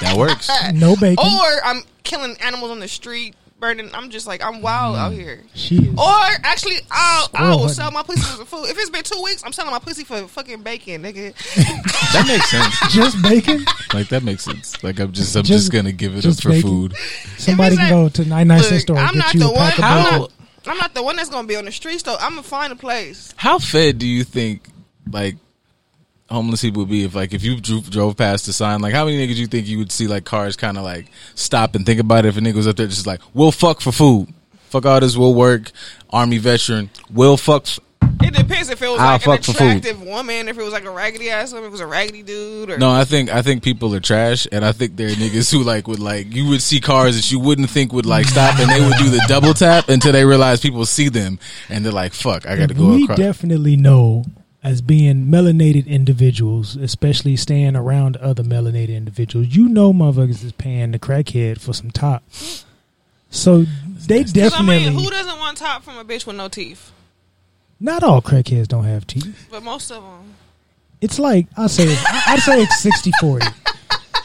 That 0.00 0.16
works. 0.16 0.48
No 0.74 0.96
bacon. 0.96 1.24
or 1.26 1.64
I'm 1.64 1.82
killing 2.04 2.36
animals 2.40 2.70
on 2.70 2.80
the 2.80 2.88
street, 2.88 3.34
burning. 3.58 3.90
I'm 3.94 4.10
just 4.10 4.26
like, 4.26 4.44
I'm 4.44 4.62
wild 4.62 4.96
out 4.96 5.12
mm-hmm. 5.12 5.20
here. 5.20 5.42
she 5.54 5.76
is. 5.76 5.88
Or 5.98 6.14
actually, 6.44 6.76
I'll, 6.90 7.28
I 7.34 7.50
will 7.50 7.58
hunting. 7.58 7.74
sell 7.74 7.90
my 7.90 8.02
pussy 8.02 8.22
for 8.22 8.44
food. 8.44 8.66
If 8.68 8.78
it's 8.78 8.90
been 8.90 9.02
two 9.02 9.20
weeks, 9.22 9.42
I'm 9.44 9.52
selling 9.52 9.72
my 9.72 9.78
pussy 9.78 10.04
for 10.04 10.26
fucking 10.28 10.62
bacon, 10.62 11.02
nigga. 11.02 11.34
That 12.12 12.26
makes 12.26 12.50
sense. 12.50 12.74
just 12.94 13.22
bacon. 13.22 13.64
Like 13.92 14.08
that 14.08 14.22
makes 14.22 14.42
sense. 14.44 14.82
Like 14.82 14.98
I'm 14.98 15.12
just 15.12 15.36
I'm 15.36 15.42
Just- 15.42 15.64
just, 15.64 15.72
gonna 15.72 15.92
give 15.92 16.14
it 16.14 16.18
up 16.18 16.22
just 16.22 16.42
for 16.42 16.50
bacon. 16.50 16.70
food. 16.70 16.96
Somebody 17.36 17.74
it's 17.74 17.82
can 17.82 18.04
like- 18.04 18.14
go 18.14 18.22
to 18.22 18.28
99 18.28 18.60
cent 18.60 18.72
Look, 18.72 18.80
store 18.80 18.96
and 18.98 19.06
I'm 19.06 19.14
get 19.14 19.18
not 19.18 19.34
you 19.34 19.40
the 19.40 19.46
a 19.46 19.52
one. 19.52 19.70
pack 19.72 19.78
of 19.78 19.84
I'm 19.84 20.20
not, 20.20 20.32
I'm 20.66 20.76
not 20.78 20.94
the 20.94 21.02
one 21.02 21.16
that's 21.16 21.28
gonna 21.28 21.46
be 21.46 21.56
on 21.56 21.66
the 21.66 21.72
streets 21.72 22.02
though. 22.02 22.16
I'm 22.16 22.30
gonna 22.30 22.42
find 22.42 22.72
a 22.72 22.76
place. 22.76 23.34
How 23.36 23.58
fed 23.58 23.98
do 23.98 24.06
you 24.06 24.24
think 24.24 24.68
like 25.10 25.36
homeless 26.30 26.60
people 26.62 26.82
would 26.82 26.90
be 26.90 27.04
if 27.04 27.14
like 27.14 27.32
if 27.32 27.42
you 27.42 27.60
drove, 27.60 27.90
drove 27.90 28.16
past 28.16 28.46
the 28.46 28.52
sign? 28.52 28.80
Like 28.80 28.94
how 28.94 29.04
many 29.04 29.26
niggas 29.26 29.36
you 29.36 29.46
think 29.46 29.66
you 29.66 29.78
would 29.78 29.92
see 29.92 30.06
like 30.06 30.24
cars 30.24 30.56
kind 30.56 30.76
of 30.78 30.84
like 30.84 31.06
stop 31.34 31.74
and 31.74 31.84
think 31.86 32.00
about 32.00 32.24
it 32.24 32.28
if 32.28 32.36
a 32.36 32.40
nigga 32.40 32.54
was 32.54 32.66
up 32.66 32.76
there 32.76 32.86
just 32.86 33.06
like 33.06 33.20
we'll 33.34 33.52
fuck 33.52 33.80
for 33.80 33.92
food, 33.92 34.28
fuck 34.68 34.86
all 34.86 35.00
this, 35.00 35.16
we'll 35.16 35.34
work, 35.34 35.70
army 36.10 36.38
veteran, 36.38 36.90
we'll 37.12 37.36
fuck. 37.36 37.66
f- 37.66 37.80
It 38.22 38.34
depends 38.34 38.68
if 38.68 38.82
it 38.82 38.88
was 38.88 39.00
I'll 39.00 39.12
like 39.12 39.26
an 39.26 39.32
fuck 39.32 39.44
for 39.44 39.52
food. 39.52 39.66
attractive 39.78 40.02
woman, 40.02 40.48
if 40.48 40.58
it 40.58 40.62
was 40.62 40.72
like 40.72 40.84
a 40.84 40.90
raggedy 40.90 41.30
ass 41.30 41.52
woman, 41.52 41.64
if 41.66 41.68
it 41.68 41.72
was 41.72 41.80
a 41.80 41.86
raggedy 41.86 42.22
dude, 42.22 42.70
or 42.70 42.78
No, 42.78 42.90
I 42.90 43.04
think 43.04 43.30
I 43.30 43.42
think 43.42 43.62
people 43.62 43.94
are 43.94 44.00
trash, 44.00 44.46
and 44.52 44.64
I 44.64 44.72
think 44.72 44.96
there 44.96 45.08
are 45.08 45.12
niggas 45.12 45.50
who 45.50 45.62
like 45.62 45.86
would 45.88 45.98
like 46.00 46.34
you 46.34 46.46
would 46.48 46.60
see 46.62 46.80
cars 46.80 47.16
that 47.16 47.30
you 47.32 47.38
wouldn't 47.40 47.70
think 47.70 47.92
would 47.92 48.06
like 48.06 48.26
stop, 48.26 48.58
and 48.58 48.68
they 48.70 48.80
would 48.84 48.98
do 48.98 49.08
the 49.10 49.24
double 49.28 49.54
tap 49.54 49.88
until 49.88 50.12
they 50.12 50.24
realize 50.24 50.60
people 50.60 50.84
see 50.84 51.08
them, 51.08 51.38
and 51.70 51.84
they're 51.84 51.92
like, 51.92 52.12
"Fuck, 52.12 52.46
I 52.46 52.56
got 52.56 52.68
to 52.68 52.74
go 52.74 52.88
we 52.90 53.04
across." 53.04 53.18
definitely 53.18 53.76
know 53.76 54.24
as 54.62 54.80
being 54.80 55.26
melanated 55.26 55.86
individuals, 55.86 56.74
especially 56.76 57.36
staying 57.36 57.76
around 57.76 58.16
other 58.16 58.42
melanated 58.42 58.96
individuals, 58.96 59.48
you 59.48 59.68
know 59.68 59.92
motherfuckers 59.92 60.44
is 60.44 60.52
paying 60.52 60.90
the 60.92 60.98
crackhead 60.98 61.60
for 61.60 61.72
some 61.72 61.90
top. 61.90 62.22
So 63.30 63.64
they 63.86 64.24
definitely 64.24 64.86
I 64.86 64.90
mean, 64.90 64.92
who 64.98 65.10
doesn't 65.10 65.38
want 65.38 65.58
top 65.58 65.82
from 65.82 65.98
a 65.98 66.04
bitch 66.04 66.26
with 66.26 66.36
no 66.36 66.48
teeth? 66.48 66.92
not 67.80 68.02
all 68.02 68.20
crackheads 68.20 68.66
don't 68.66 68.82
have 68.84 69.06
teeth. 69.06 69.46
But 69.52 69.62
most 69.62 69.92
of 69.92 70.02
them. 70.02 70.34
It's 71.00 71.18
like 71.20 71.46
I 71.56 71.68
say 71.68 71.86
I- 71.88 72.22
I'd 72.28 72.40
say 72.40 72.60
it's 72.62 72.80
60 72.80 73.12
40. 73.20 73.46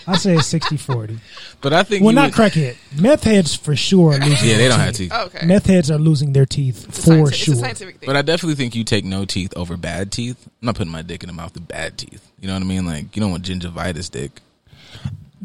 I 0.05 0.17
say 0.17 0.35
it's 0.35 0.51
60-40. 0.53 1.19
But 1.61 1.73
I 1.73 1.83
think 1.83 2.03
Well, 2.03 2.11
you 2.11 2.15
not 2.15 2.37
would- 2.37 2.51
crackhead. 2.51 2.75
Meth 2.99 3.23
heads 3.23 3.55
for 3.55 3.75
sure 3.75 4.13
are 4.13 4.19
losing. 4.19 4.49
Yeah, 4.49 4.57
they 4.57 4.67
their 4.67 4.69
don't 4.69 4.79
have 4.79 4.93
teeth. 4.95 5.11
teeth. 5.11 5.11
Oh, 5.13 5.25
okay. 5.25 5.45
Meth 5.45 5.65
heads 5.65 5.89
are 5.91 5.97
losing 5.97 6.33
their 6.33 6.45
teeth 6.45 6.85
It's 6.89 6.99
a 6.99 7.01
for 7.01 7.07
scientific- 7.07 7.35
sure. 7.35 7.53
It's 7.53 7.61
a 7.61 7.63
scientific 7.65 7.97
thing. 7.99 8.07
But 8.07 8.15
I 8.17 8.21
definitely 8.21 8.55
think 8.55 8.75
you 8.75 8.83
take 8.83 9.05
no 9.05 9.23
teeth 9.25 9.53
over 9.55 9.77
bad 9.77 10.11
teeth. 10.11 10.37
I'm 10.61 10.65
not 10.67 10.75
putting 10.75 10.91
my 10.91 11.01
dick 11.01 11.23
in 11.23 11.27
the 11.27 11.33
mouth 11.33 11.53
with 11.53 11.67
bad 11.67 11.97
teeth. 11.97 12.29
You 12.41 12.47
know 12.47 12.53
what 12.55 12.63
I 12.63 12.65
mean? 12.65 12.85
Like 12.85 13.15
you 13.15 13.21
don't 13.21 13.31
want 13.31 13.43
gingivitis 13.45 14.11
dick. 14.11 14.41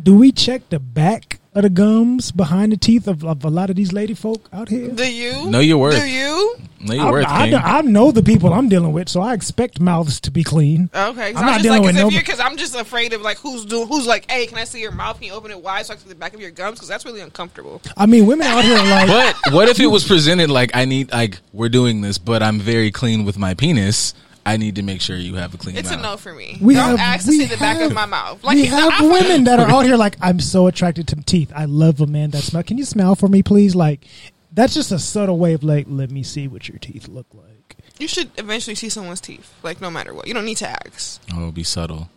Do 0.01 0.17
we 0.17 0.33
check 0.33 0.69
the 0.71 0.79
back 0.79 1.38
of 1.55 1.63
the 1.63 1.71
gums 1.71 2.31
behind 2.31 2.73
the 2.73 2.77
teeth 2.77 3.09
of, 3.09 3.25
of 3.25 3.45
a 3.45 3.51
lot 3.51 3.71
of 3.71 3.77
these 3.77 3.93
lady 3.93 4.15
folk 4.15 4.49
out 4.53 4.69
here? 4.69 4.89
Do 4.89 5.11
you? 5.11 5.51
Know 5.51 5.61
your 5.61 5.79
worth. 5.79 6.01
Do 6.01 6.07
you? 6.07 6.57
No, 6.81 6.95
your 6.95 7.05
I, 7.05 7.11
worth, 7.11 7.27
I, 7.27 7.51
King. 7.51 7.61
I 7.63 7.81
know 7.83 8.13
the 8.13 8.23
people 8.23 8.53
I'm 8.53 8.69
dealing 8.69 8.93
with, 8.93 9.09
so 9.09 9.21
I 9.21 9.35
expect 9.35 9.81
mouths 9.81 10.21
to 10.21 10.31
be 10.31 10.45
clean. 10.45 10.91
Okay, 10.95 11.31
I'm 11.31 11.37
I'm, 11.37 11.47
not 11.47 11.53
just 11.55 11.63
dealing 11.63 11.83
like, 11.83 11.95
with 11.95 12.15
no- 12.15 12.23
cause 12.23 12.39
I'm 12.39 12.57
just 12.57 12.77
afraid 12.77 13.13
of 13.13 13.23
like 13.23 13.39
who's 13.39 13.65
doing, 13.65 13.89
who's 13.89 14.07
like, 14.07 14.31
hey, 14.31 14.47
can 14.47 14.59
I 14.59 14.65
see 14.65 14.81
your 14.81 14.93
mouth? 14.93 15.17
Can 15.17 15.27
you 15.27 15.33
open 15.33 15.51
it 15.51 15.61
wide 15.61 15.87
so 15.87 15.93
I 15.93 15.97
can 15.97 16.05
see 16.05 16.09
the 16.11 16.15
back 16.15 16.35
of 16.35 16.41
your 16.41 16.51
gums? 16.51 16.79
Because 16.79 16.89
that's 16.89 17.05
really 17.05 17.21
uncomfortable. 17.21 17.83
I 17.97 18.07
mean, 18.07 18.27
women 18.27 18.47
out 18.47 18.65
here 18.65 18.79
are 18.79 19.07
like, 19.07 19.09
But 19.45 19.53
what 19.53 19.69
if 19.69 19.81
it 19.81 19.87
was 19.87 20.07
presented 20.07 20.51
like 20.51 20.71
I 20.75 20.85
need 20.85 21.11
like 21.11 21.41
we're 21.53 21.69
doing 21.69 22.01
this, 22.03 22.19
but 22.19 22.43
I'm 22.43 22.61
very 22.61 22.91
clean 22.91 23.25
with 23.25 23.39
my 23.39 23.55
penis. 23.55 24.15
I 24.49 24.57
need 24.57 24.77
to 24.77 24.83
make 24.83 25.01
sure 25.01 25.17
you 25.17 25.35
have 25.35 25.55
a 25.55 25.59
clean 25.59 25.77
It's 25.77 25.91
mouth. 25.91 25.99
a 26.01 26.03
no 26.03 26.17
for 26.17 26.33
me. 26.35 26.59
We 26.61 26.75
Don't 26.75 26.91
have- 26.97 26.99
ask 27.01 27.27
to 27.27 27.33
see 27.33 27.45
the 27.45 27.57
back 27.57 27.77
have- 27.79 27.91
of 27.91 27.95
my 27.95 28.07
mouth. 28.07 28.43
Like 28.45 28.57
we 28.57 28.67
have 28.67 28.93
I 29.01 29.07
women 29.07 29.45
that 29.45 29.61
are 29.61 29.69
out 29.69 29.85
here 29.85 29.97
like, 29.97 30.17
I'm 30.21 30.41
so 30.41 30.67
attracted 30.67 31.07
to 31.09 31.17
teeth. 31.17 31.53
I 31.55 31.67
love 31.67 32.01
a 32.01 32.07
man 32.07 32.31
that 32.31 32.43
smell. 32.43 32.63
Can 32.63 32.79
you 32.79 32.85
smell 32.85 33.15
for 33.15 33.29
me, 33.29 33.43
please? 33.43 33.75
Like, 33.75 34.07
that's 34.53 34.75
just 34.75 34.91
a 34.93 34.99
subtle 34.99 35.39
way 35.39 35.53
of 35.55 35.63
like, 35.63 35.87
let 35.89 36.11
me 36.11 36.23
see 36.23 36.49
what 36.49 36.69
your 36.69 36.79
teeth 36.79 37.09
look 37.09 37.27
like. 37.35 37.77
You 37.99 38.09
should 38.09 38.31
eventually 38.39 38.75
see 38.77 38.89
someone's 38.89 39.21
teeth. 39.21 39.53
Like 39.63 39.81
no 39.81 39.91
matter 39.91 40.15
what, 40.15 40.27
you 40.29 40.35
don't 40.35 40.45
need 40.45 40.59
to 40.59 40.69
ask. 40.69 41.21
Oh, 41.35 41.51
be 41.51 41.65
subtle. 41.65 42.09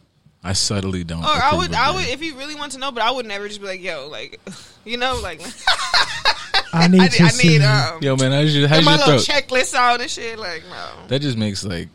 I 0.44 0.54
subtly 0.54 1.04
don't. 1.04 1.24
Or 1.24 1.28
I 1.28 1.54
would, 1.56 1.68
I 1.70 1.92
that. 1.92 1.96
would, 1.96 2.06
if 2.08 2.24
you 2.24 2.36
really 2.36 2.56
want 2.56 2.72
to 2.72 2.80
know, 2.80 2.92
but 2.92 3.04
I 3.04 3.12
would 3.12 3.28
never 3.28 3.48
just 3.48 3.62
be 3.62 3.68
like, 3.68 3.82
yo, 3.82 4.08
like, 4.10 4.40
you 4.86 4.98
know, 4.98 5.20
like, 5.22 5.40
I 6.74 6.88
need 6.88 7.02
I, 7.02 7.08
to 7.10 7.24
I 7.24 7.28
see. 7.28 7.48
need 7.50 7.62
um, 7.62 8.02
Yo, 8.02 8.16
man, 8.16 8.32
how's 8.32 8.56
your, 8.56 8.68
how's 8.68 8.84
my 8.86 8.96
your 8.98 9.06
little 9.08 9.20
throat? 9.20 9.36
checklist 9.44 9.74
out 9.76 10.02
and 10.02 10.10
shit. 10.10 10.40
Like, 10.40 10.64
no. 10.70 11.08
That 11.10 11.20
just 11.22 11.38
makes 11.38 11.64
like 11.64 11.90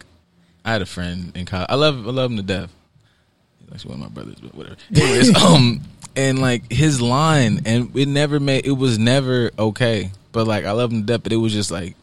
I 0.67 0.73
had 0.73 0.83
a 0.83 0.87
friend 0.87 1.33
in 1.37 1.47
college. 1.47 1.69
I 1.71 1.77
love 1.77 2.07
I 2.07 2.11
love 2.11 2.31
him 2.33 2.37
to 2.39 2.43
death. 2.43 2.75
He's 3.61 3.73
actually 3.73 3.91
one 3.95 4.03
of 4.03 4.11
my 4.11 4.15
brothers, 4.15 4.41
but 4.41 4.55
whatever. 4.55 4.77
Anyways, 4.95 5.35
um, 5.43 5.81
and 6.17 6.41
like 6.41 6.71
his 6.71 7.01
line, 7.01 7.63
and 7.65 7.97
it 7.97 8.09
never 8.09 8.41
made 8.41 8.67
it 8.67 8.73
was 8.73 8.99
never 8.99 9.53
okay. 9.57 10.11
But 10.33 10.49
like 10.49 10.65
I 10.65 10.73
love 10.73 10.91
him 10.91 11.03
to 11.03 11.07
death, 11.07 11.23
but 11.23 11.33
it 11.33 11.37
was 11.37 11.53
just 11.53 11.71
like 11.71 11.95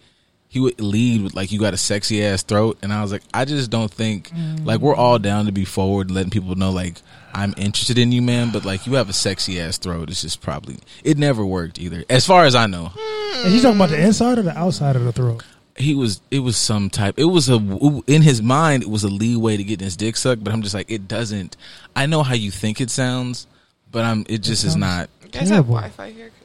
he 0.47 0.61
would 0.61 0.79
lead 0.79 1.23
with 1.23 1.35
like 1.35 1.51
you 1.51 1.59
got 1.59 1.73
a 1.73 1.77
sexy 1.77 2.23
ass 2.23 2.41
throat, 2.41 2.77
and 2.81 2.93
I 2.93 3.01
was 3.01 3.11
like, 3.11 3.23
I 3.33 3.43
just 3.43 3.69
don't 3.69 3.91
think 3.91 4.31
like 4.63 4.79
we're 4.79 4.95
all 4.95 5.19
down 5.19 5.47
to 5.47 5.51
be 5.51 5.65
forward, 5.65 6.09
letting 6.09 6.29
people 6.31 6.55
know 6.55 6.71
like 6.71 7.01
I'm 7.33 7.53
interested 7.57 7.97
in 7.97 8.13
you, 8.13 8.21
man. 8.21 8.51
But 8.53 8.63
like 8.63 8.87
you 8.87 8.93
have 8.93 9.09
a 9.09 9.13
sexy 9.13 9.59
ass 9.59 9.77
throat, 9.77 10.09
it's 10.09 10.21
just 10.21 10.41
probably 10.41 10.77
it 11.03 11.17
never 11.17 11.45
worked 11.45 11.79
either, 11.79 12.05
as 12.09 12.25
far 12.25 12.45
as 12.45 12.55
I 12.55 12.67
know. 12.67 12.93
And 13.43 13.53
you 13.53 13.61
talking 13.61 13.75
about 13.75 13.89
the 13.89 14.01
inside 14.01 14.37
or 14.37 14.43
the 14.43 14.57
outside 14.57 14.95
of 14.95 15.03
the 15.03 15.11
throat? 15.11 15.43
He 15.75 15.95
was 15.95 16.21
it 16.29 16.39
was 16.39 16.55
some 16.55 16.89
type 16.89 17.15
it 17.17 17.25
was 17.25 17.49
a 17.49 17.55
in 18.07 18.21
his 18.21 18.41
mind 18.41 18.83
it 18.83 18.89
was 18.89 19.03
a 19.03 19.07
leeway 19.09 19.57
to 19.57 19.63
get 19.63 19.79
his 19.81 19.97
dick 19.97 20.15
sucked 20.15 20.43
but 20.43 20.53
i'm 20.53 20.61
just 20.61 20.75
like 20.75 20.89
it 20.91 21.07
doesn't 21.07 21.57
i 21.95 22.05
know 22.05 22.21
how 22.21 22.35
you 22.35 22.51
think 22.51 22.79
it 22.79 22.91
sounds 22.91 23.47
but 23.91 24.03
i'm 24.05 24.23
it 24.29 24.39
just 24.43 24.63
is 24.63 24.75
not 24.75 25.09
You 25.23 25.29
guys 25.29 25.49
have 25.49 25.65
Wi-Fi 25.65 26.11
here? 26.11 26.29
'Cause- 26.29 26.39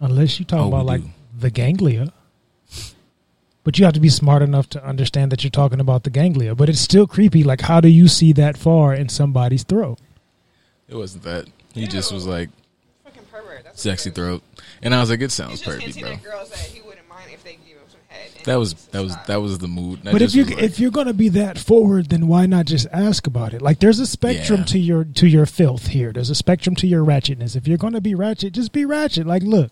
Unless 0.00 0.38
you 0.38 0.44
talk 0.44 0.60
Oh, 0.60 0.68
about 0.68 0.86
like 0.86 1.02
do. 1.02 1.10
the 1.40 1.50
ganglia. 1.50 2.12
But 3.64 3.78
you 3.78 3.84
have 3.86 3.94
to 3.94 4.00
be 4.00 4.10
smart 4.10 4.42
enough 4.42 4.68
to 4.70 4.84
understand 4.86 5.32
that 5.32 5.42
you're 5.42 5.50
talking 5.50 5.80
about 5.80 6.04
the 6.04 6.10
ganglia. 6.10 6.54
But 6.54 6.68
it's 6.68 6.80
still 6.80 7.06
creepy. 7.06 7.42
Like, 7.42 7.62
how 7.62 7.80
do 7.80 7.88
you 7.88 8.08
see 8.08 8.32
that 8.34 8.58
far 8.58 8.92
in 8.94 9.08
somebody's 9.08 9.62
throat? 9.64 9.98
it 10.86 10.94
wasn't 10.96 11.22
that 11.24 11.46
he 11.72 11.86
just 11.86 12.12
was 12.12 12.26
like 12.26 12.50
Fucking 13.04 13.22
pervert. 13.32 13.64
That's 13.64 13.80
sexy 13.80 14.10
throat 14.10 14.42
and 14.82 14.94
i 14.94 15.00
was 15.00 15.08
like 15.08 15.20
it 15.20 15.24
He's 15.24 15.32
sounds 15.32 15.60
just 15.62 15.64
pervy 15.64 15.80
hinting 15.82 16.02
bro 16.02 16.12
at 16.12 16.22
girls 16.22 16.50
that 18.44 18.52
he 18.52 18.56
wouldn't 18.58 18.68
mind 18.68 18.76
if 18.76 18.92
they 18.92 18.92
give 18.92 18.94
him 18.94 18.94
some 18.94 18.94
head. 18.94 18.94
and 18.94 18.94
that 18.94 18.94
was 18.94 18.94
that 18.94 19.02
was 19.02 19.16
that 19.26 19.40
was 19.42 19.58
the 19.58 19.68
mood 19.68 20.02
That 20.02 20.12
but 20.12 20.22
if 20.22 20.34
you 20.34 20.44
like, 20.44 20.62
if 20.62 20.80
you're 20.80 20.90
gonna 20.90 21.12
be 21.12 21.28
that 21.30 21.58
forward, 21.58 22.08
then 22.10 22.26
why 22.28 22.46
not 22.46 22.66
just 22.66 22.86
ask 22.92 23.26
about 23.26 23.54
it? 23.54 23.62
Like, 23.62 23.78
there's 23.80 23.98
a 24.00 24.06
spectrum 24.06 24.60
Yeah. 24.60 24.66
to 24.66 24.78
your 24.78 25.04
to 25.04 25.26
your 25.26 25.46
filth 25.46 25.88
here. 25.88 26.12
There's 26.12 26.30
a 26.30 26.34
spectrum 26.34 26.74
to 26.76 26.86
your 26.86 27.04
ratchetness. 27.04 27.56
If 27.56 27.66
you're 27.68 27.78
gonna 27.78 28.00
be 28.00 28.14
ratchet, 28.14 28.52
just 28.54 28.72
be 28.72 28.84
ratchet. 28.84 29.26
Like, 29.26 29.42
look, 29.42 29.70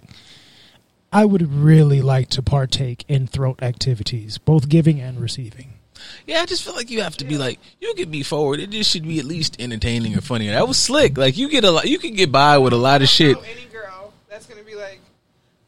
I 1.13 1.25
would 1.25 1.53
really 1.53 2.01
like 2.01 2.29
to 2.31 2.43
partake 2.43 3.05
in 3.09 3.27
throat 3.27 3.63
activities, 3.63 4.39
both 4.39 4.69
giving 4.69 5.01
and 5.01 5.21
receiving. 5.21 5.75
yeah 6.27 6.41
i 6.41 6.47
just 6.47 6.65
feel 6.65 6.75
like 6.75 6.91
you 6.91 7.01
have 7.01 7.17
to 7.17 7.25
be 7.25 7.39
like 7.39 7.61
you 7.81 7.95
can 7.95 8.11
be 8.11 8.25
forward 8.25 8.59
it 8.59 8.71
just 8.71 8.91
should 8.91 9.05
be 9.07 9.21
at 9.21 9.25
least 9.25 9.55
entertaining 9.61 10.17
or 10.17 10.21
funny 10.21 10.49
that 10.49 10.67
was 10.67 10.77
slick 10.77 11.17
like 11.17 11.37
you 11.37 11.49
get 11.49 11.63
a 11.63 11.71
lot 11.71 11.85
you 11.87 11.97
can 11.97 12.15
get 12.15 12.33
by 12.33 12.59
with 12.59 12.73
a 12.73 12.77
lot 12.77 13.03
of 13.03 13.09
shit 13.09 13.37
any 13.39 13.67
girl 13.71 14.13
that's 14.29 14.47
gonna 14.47 14.65
be 14.65 14.75
like, 14.75 14.99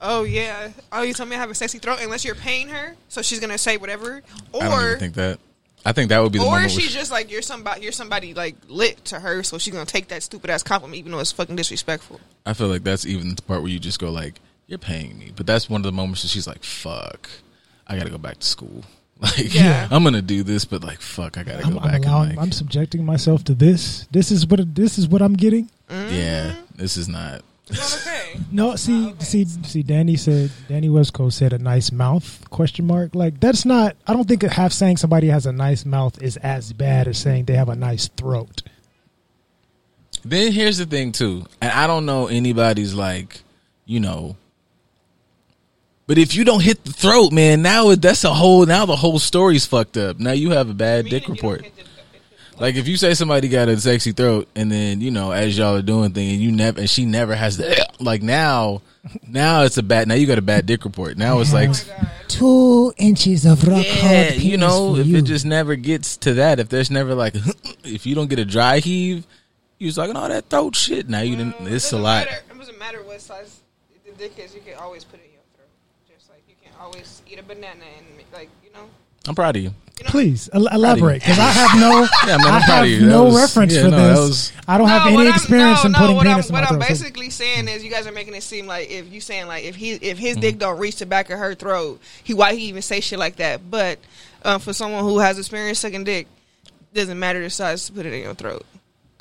oh 0.05 0.23
yeah, 0.23 0.69
oh 0.93 1.03
you 1.03 1.13
tell 1.15 1.27
me 1.27 1.35
I 1.35 1.39
have 1.41 1.51
a 1.51 1.55
sexy 1.55 1.79
throat 1.79 1.99
unless 2.03 2.25
you're 2.25 2.35
paying 2.37 2.69
her, 2.69 2.95
so 3.09 3.21
she's 3.23 3.41
gonna 3.41 3.59
say 3.59 3.77
whatever, 3.77 4.23
i 4.55 4.59
don't 4.61 4.73
or 4.73 4.87
even 4.91 4.99
think 5.01 5.15
that 5.15 5.39
i 5.87 5.93
think 5.93 6.09
that 6.11 6.23
would 6.23 6.31
be 6.33 6.39
the 6.39 6.45
or 6.45 6.53
moment 6.53 6.71
she's 6.71 6.93
where- 6.95 7.01
just 7.01 7.11
like 7.11 7.31
you're 7.31 7.43
somebody 7.43 7.83
you're 7.83 7.93
somebody 7.93 8.33
like 8.35 8.55
lit 8.69 9.05
to 9.07 9.19
her, 9.19 9.43
so 9.43 9.59
she's 9.59 9.73
gonna 9.73 9.85
take 9.85 10.09
that 10.09 10.23
stupid 10.23 10.51
ass 10.51 10.63
compliment 10.63 10.97
even 10.99 11.11
though 11.13 11.19
it's 11.19 11.33
fucking 11.33 11.57
disrespectful. 11.57 12.21
I 12.47 12.53
feel 12.55 12.69
like 12.69 12.85
that's 12.85 13.05
even 13.07 13.35
the 13.35 13.43
part 13.43 13.63
where 13.63 13.71
you 13.71 13.79
just 13.81 13.99
go 13.99 14.11
like, 14.11 14.41
"You're 14.67 14.79
paying 14.79 15.19
me," 15.19 15.33
but 15.35 15.47
that's 15.47 15.69
one 15.69 15.81
of 15.81 15.85
the 15.85 15.93
moments 15.93 16.23
that 16.23 16.29
she's 16.29 16.47
like, 16.47 16.63
"Fuck, 16.63 17.29
I 17.87 17.97
gotta 17.99 18.11
go 18.11 18.19
back 18.19 18.39
to 18.39 18.47
school." 18.47 18.85
Like, 19.21 19.55
Yeah. 19.55 19.87
I'm 19.93 20.03
gonna 20.05 20.21
do 20.21 20.43
this, 20.43 20.65
but 20.67 20.83
like, 20.83 21.01
fuck, 21.01 21.39
I 21.39 21.45
gotta 21.45 21.65
I'm, 21.65 21.75
go 21.75 21.79
I'm 21.79 21.91
back. 21.93 22.05
allowing. 22.05 22.29
and 22.31 22.37
like, 22.37 22.45
I'm 22.47 22.53
subjecting 22.53 23.07
myself 23.07 23.45
to 23.45 23.55
this. 23.55 24.07
This 24.11 24.31
is 24.33 24.45
what. 24.47 24.75
This 24.75 24.99
is 24.99 25.07
what 25.09 25.23
I'm 25.23 25.35
getting. 25.35 25.71
Mm-hmm. 25.89 26.15
yeah, 26.15 26.55
this 26.75 26.97
is 26.97 27.09
not. 27.09 27.43
It's 27.69 27.79
not 27.79 28.01
okay. 28.01 28.41
No, 28.53 28.77
see, 28.77 29.09
oh, 29.09 29.15
see, 29.21 29.45
see. 29.47 29.83
Danny 29.83 30.17
said. 30.17 30.51
Danny 30.69 30.89
Westco 30.89 31.33
said 31.33 31.53
a 31.53 31.59
nice 31.59 31.91
mouth? 31.91 32.49
Question 32.51 32.87
mark. 32.87 33.15
Like 33.15 33.41
that's 33.41 33.65
not. 33.65 33.97
I 34.07 34.13
don't 34.13 34.29
think 34.29 34.43
half 34.43 34.73
saying 34.73 34.99
somebody 34.99 35.29
has 35.29 35.47
a 35.47 35.53
nice 35.53 35.87
mouth 35.87 36.21
is 36.23 36.37
as 36.39 36.73
bad 36.73 37.09
as 37.09 37.19
saying 37.19 37.47
they 37.47 37.55
have 37.55 37.71
a 37.71 37.77
nice 37.77 38.09
throat. 38.09 38.63
Then 40.25 40.53
here's 40.53 40.79
the 40.79 40.87
thing 40.87 41.13
too, 41.13 41.47
and 41.61 41.73
I 41.73 41.87
don't 41.87 42.07
know 42.07 42.27
anybody's 42.27 42.95
like, 42.95 43.43
you 43.87 44.01
know. 44.01 44.37
But 46.07 46.19
if 46.19 46.35
you 46.35 46.45
don't 46.45 46.63
hit 46.63 46.85
the 46.85 46.93
throat, 46.93 47.33
man, 47.33 47.63
now 47.63 47.95
that's 47.95 48.25
a 48.25 48.35
whole. 48.35 48.67
Now 48.67 48.85
the 48.85 48.97
whole 48.97 49.19
story's 49.19 49.65
fucked 49.65 49.97
up. 49.97 50.19
Now 50.19 50.33
you 50.33 50.51
have 50.51 50.69
a 50.69 50.75
bad 50.75 51.07
dick 51.07 51.29
Meaning 51.29 51.37
you 51.37 51.43
don't 51.43 51.53
report. 51.63 51.73
Hit 52.55 52.59
the- 52.59 52.63
Like 52.63 52.75
if 52.77 52.89
you 52.89 52.97
say 52.97 53.15
somebody 53.15 53.49
got 53.49 53.69
a 53.69 53.79
sexy 53.79 54.13
throat, 54.13 54.49
and 54.55 54.71
then 54.71 55.01
you 55.01 55.11
know 55.11 55.31
as 55.33 55.57
y'all 55.57 55.77
are 55.77 55.83
doing 55.83 56.13
thing, 56.13 56.31
and 56.31 56.41
you 56.41 56.53
never, 56.53 56.81
and 56.81 56.91
she 56.91 57.05
never 57.05 57.35
has 57.35 57.57
the 57.57 57.87
like 58.01 58.23
now, 58.23 58.83
now 59.29 59.63
it's 59.63 59.77
a 59.79 59.83
bad. 59.83 60.09
Now 60.09 60.15
you 60.15 60.27
got 60.27 60.39
a 60.39 60.43
bad 60.43 60.67
dick 60.67 60.85
report. 60.85 61.17
Now 61.17 61.41
it's 61.41 61.53
like, 61.53 61.71
oh 61.71 62.09
Two 62.29 62.93
inches 62.97 63.45
of 63.45 63.67
rock 63.69 63.85
yeah, 63.87 64.33
you 64.33 64.57
know, 64.57 64.97
if 64.97 65.07
it 65.07 65.23
just 65.23 65.45
never 65.45 65.77
gets 65.77 66.17
to 66.19 66.35
that, 66.35 66.59
if 66.59 66.69
there's 66.69 66.91
never 66.91 67.15
like, 67.15 67.35
if 67.85 68.07
you 68.07 68.15
don't 68.15 68.29
get 68.29 68.39
a 68.39 68.45
dry 68.45 68.79
heave, 68.79 69.27
you 69.79 69.87
was 69.87 69.99
like, 69.99 70.11
oh, 70.15 70.29
that 70.29 70.49
throat 70.49 70.75
shit. 70.75 71.09
Now 71.09 71.21
you 71.21 71.37
didn't. 71.37 71.61
It 71.61 71.75
It's 71.75 71.93
a 71.93 71.99
lot. 71.99 72.27
Matter, 72.27 72.43
it 72.51 72.59
doesn't 72.59 72.79
matter 72.79 73.03
what 73.03 73.21
size 73.21 73.61
the 74.05 74.13
dick 74.13 74.39
is. 74.39 74.55
You 74.55 74.63
can 74.63 74.75
always 74.79 75.05
put 75.05 75.21
it 75.21 75.27
in 75.27 75.33
your 75.33 75.43
throat. 75.55 75.69
Just 76.13 76.31
like 76.31 76.43
you 76.49 76.55
can 76.63 76.73
always 76.81 77.23
eat 77.29 77.39
a 77.39 77.43
banana 77.43 77.85
and 77.99 78.07
like 78.33 78.49
you 78.65 78.73
know. 78.73 78.89
I'm 79.29 79.35
proud 79.35 79.57
of 79.57 79.63
you. 79.63 79.71
You 79.99 80.05
know 80.05 80.11
Please 80.11 80.51
el- 80.53 80.67
elaborate, 80.67 81.21
because 81.23 81.39
I 81.39 81.51
have 81.53 81.79
no, 81.81 82.01
Yeah, 82.27 82.37
man, 82.39 82.47
I'm 82.49 82.55
I 82.55 82.65
proud 82.65 82.75
have 82.77 82.85
of 82.85 82.91
you. 82.91 83.01
That 83.01 83.07
no 83.07 83.25
was- 83.25 83.37
reference 83.37 83.75
yeah, 83.75 83.83
for 83.85 83.91
no, 83.91 84.09
this. 84.09 84.19
was- 84.19 84.53
I 84.67 84.77
don't 84.79 84.89
have 84.89 85.05
No, 85.07 85.13
what 85.13 85.21
any 85.21 85.29
I'm- 85.29 85.35
experience 85.37 85.85
no, 85.85 85.89
in 85.89 85.95
putting 85.95 86.17
what 86.17 86.27
penis 86.27 86.47
I'm, 86.47 86.49
in 86.49 86.53
my 86.53 86.61
what 86.61 86.65
I'm 86.73 86.79
throat. 86.81 86.83
So- 86.83 86.89
basically 87.05 87.31
saying 87.31 87.69
is, 87.69 87.85
you 87.85 87.91
guys 87.91 88.07
are 88.09 88.13
making 88.13 88.35
it 88.35 88.43
seem 88.43 88.67
like 88.67 88.91
if 88.91 89.13
you 89.13 89.21
saying 89.21 89.47
like 89.47 89.63
if 89.65 89.77
he 89.77 89.93
if 89.93 90.19
his 90.19 90.33
Mm-hmm. 90.33 90.41
dick 90.41 90.59
don't 90.59 90.79
reach 90.81 90.97
the 90.97 91.07
back 91.07 91.31
of 91.31 91.39
her 91.39 91.55
throat, 91.55 92.01
he 92.25 92.35
why 92.35 92.55
he 92.55 92.63
even 92.67 92.83
say 92.83 93.01
shit 93.01 93.19
like 93.21 93.37
that. 93.37 93.71
But 93.71 94.01
um, 94.45 94.59
for 94.61 94.73
someone 94.73 95.05
who 95.05 95.21
has 95.21 95.39
experience 95.39 95.79
sucking 95.79 96.03
dick, 96.05 96.27
doesn't 96.93 97.19
matter 97.19 97.41
the 97.41 97.51
size 97.51 97.87
to 97.87 97.93
put 97.93 98.05
it 98.05 98.13
in 98.13 98.23
your 98.25 98.35
throat. 98.35 98.67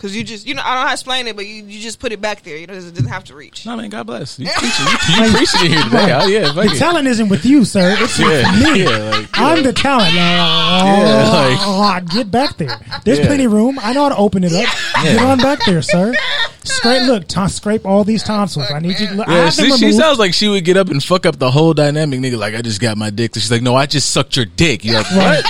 Cause 0.04 0.14
you 0.14 0.22
just 0.26 0.46
you 0.46 0.54
know 0.54 0.62
I 0.62 0.66
don't 0.66 0.76
know 0.76 0.82
how 0.82 0.88
to 0.88 0.94
explain 0.94 1.28
it, 1.28 1.36
but 1.38 1.46
you, 1.46 1.64
you 1.64 1.80
just 1.80 1.98
put 1.98 2.12
it 2.12 2.20
back 2.20 2.44
there. 2.44 2.58
You 2.58 2.68
know, 2.68 2.74
it 2.74 2.82
doesn't 2.94 3.06
have 3.08 3.24
to 3.24 3.36
reach. 3.36 3.66
No 3.66 3.78
man, 3.78 3.90
God 3.90 4.06
bless. 4.06 4.38
You 4.38 4.50
preaching, 4.58 4.86
you, 4.86 5.24
you 5.24 5.32
preaching 5.32 5.62
it 5.64 5.72
here 5.72 5.84
today. 5.84 6.14
Oh 6.14 6.28
yeah, 6.28 6.46
fuck 6.54 6.66
the 6.68 6.76
it. 6.76 6.78
talent 6.78 7.08
isn't 7.08 7.30
with 7.30 7.46
you, 7.46 7.64
sir. 7.64 7.96
It's 8.00 8.20
with 8.20 8.44
me. 8.62 8.84
yeah, 8.84 9.10
like, 9.12 9.30
I'm 9.34 9.64
the 9.64 9.72
talent. 9.72 10.14
Yeah, 10.14 10.46
oh, 10.46 11.58
oh, 12.02 12.06
get 12.14 12.30
back 12.30 12.58
there. 12.58 12.78
There's 13.06 13.20
Yeah. 13.20 13.28
plenty 13.28 13.46
of 13.46 13.54
room. 13.54 13.80
I 13.82 13.94
know 13.94 14.04
how 14.04 14.10
to 14.10 14.18
open 14.18 14.44
it 14.44 14.52
up. 14.52 14.68
Get 15.04 15.22
on 15.22 15.38
back 15.38 15.60
there, 15.66 15.82
sir. 15.82 16.14
Scrape. 16.66 17.04
Look, 17.08 17.28
to- 17.30 17.48
scrape 17.50 17.86
all 17.86 18.04
these 18.04 18.24
tonsils. 18.24 18.72
I 18.72 18.80
need 18.80 19.00
you. 19.00 19.08
To, 19.08 19.14
I 19.14 19.32
Yeah, 19.34 19.46
have 19.46 19.56
them 19.56 19.72
see, 19.72 19.78
she 19.78 19.86
removed. 19.86 20.00
sounds 20.02 20.20
like 20.20 20.34
she 20.34 20.48
would 20.50 20.66
get 20.66 20.76
up 20.78 20.90
and 20.90 21.02
fuck 21.04 21.26
up 21.26 21.38
the 21.40 21.50
whole 21.52 21.74
dynamic, 21.74 22.20
nigga. 22.20 22.38
Like 22.38 22.56
I 22.56 22.62
just 22.62 22.80
got 22.82 22.98
my 22.98 23.10
dick. 23.10 23.34
So 23.36 23.40
she's 23.40 23.52
like, 23.52 23.62
no, 23.62 23.76
I 23.76 23.86
just 23.86 24.10
sucked 24.12 24.36
your 24.36 24.46
dick. 24.46 24.84
You're 24.84 24.96
like, 25.02 25.12
what? 25.12 25.46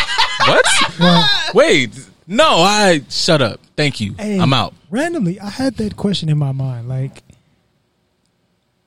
what? 0.47 0.65
Well, 0.99 1.29
Wait, 1.53 1.91
no, 2.27 2.57
I 2.59 3.01
shut 3.09 3.41
up. 3.41 3.59
Thank 3.75 3.99
you. 3.99 4.13
hey, 4.17 4.39
I'm 4.39 4.53
out. 4.53 4.73
Randomly, 4.89 5.39
I 5.39 5.49
had 5.49 5.75
that 5.77 5.95
question 5.95 6.29
in 6.29 6.37
my 6.37 6.51
mind. 6.51 6.87
Like 6.87 7.23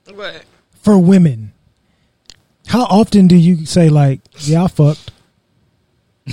But 0.05 0.45
for 0.83 0.99
women, 0.99 1.53
how 2.67 2.85
often 2.85 3.27
do 3.27 3.37
you 3.37 3.67
say 3.67 3.89
like, 3.89 4.21
"Yeah, 4.41 4.65
I 4.65 4.69
fucked"? 4.69 5.11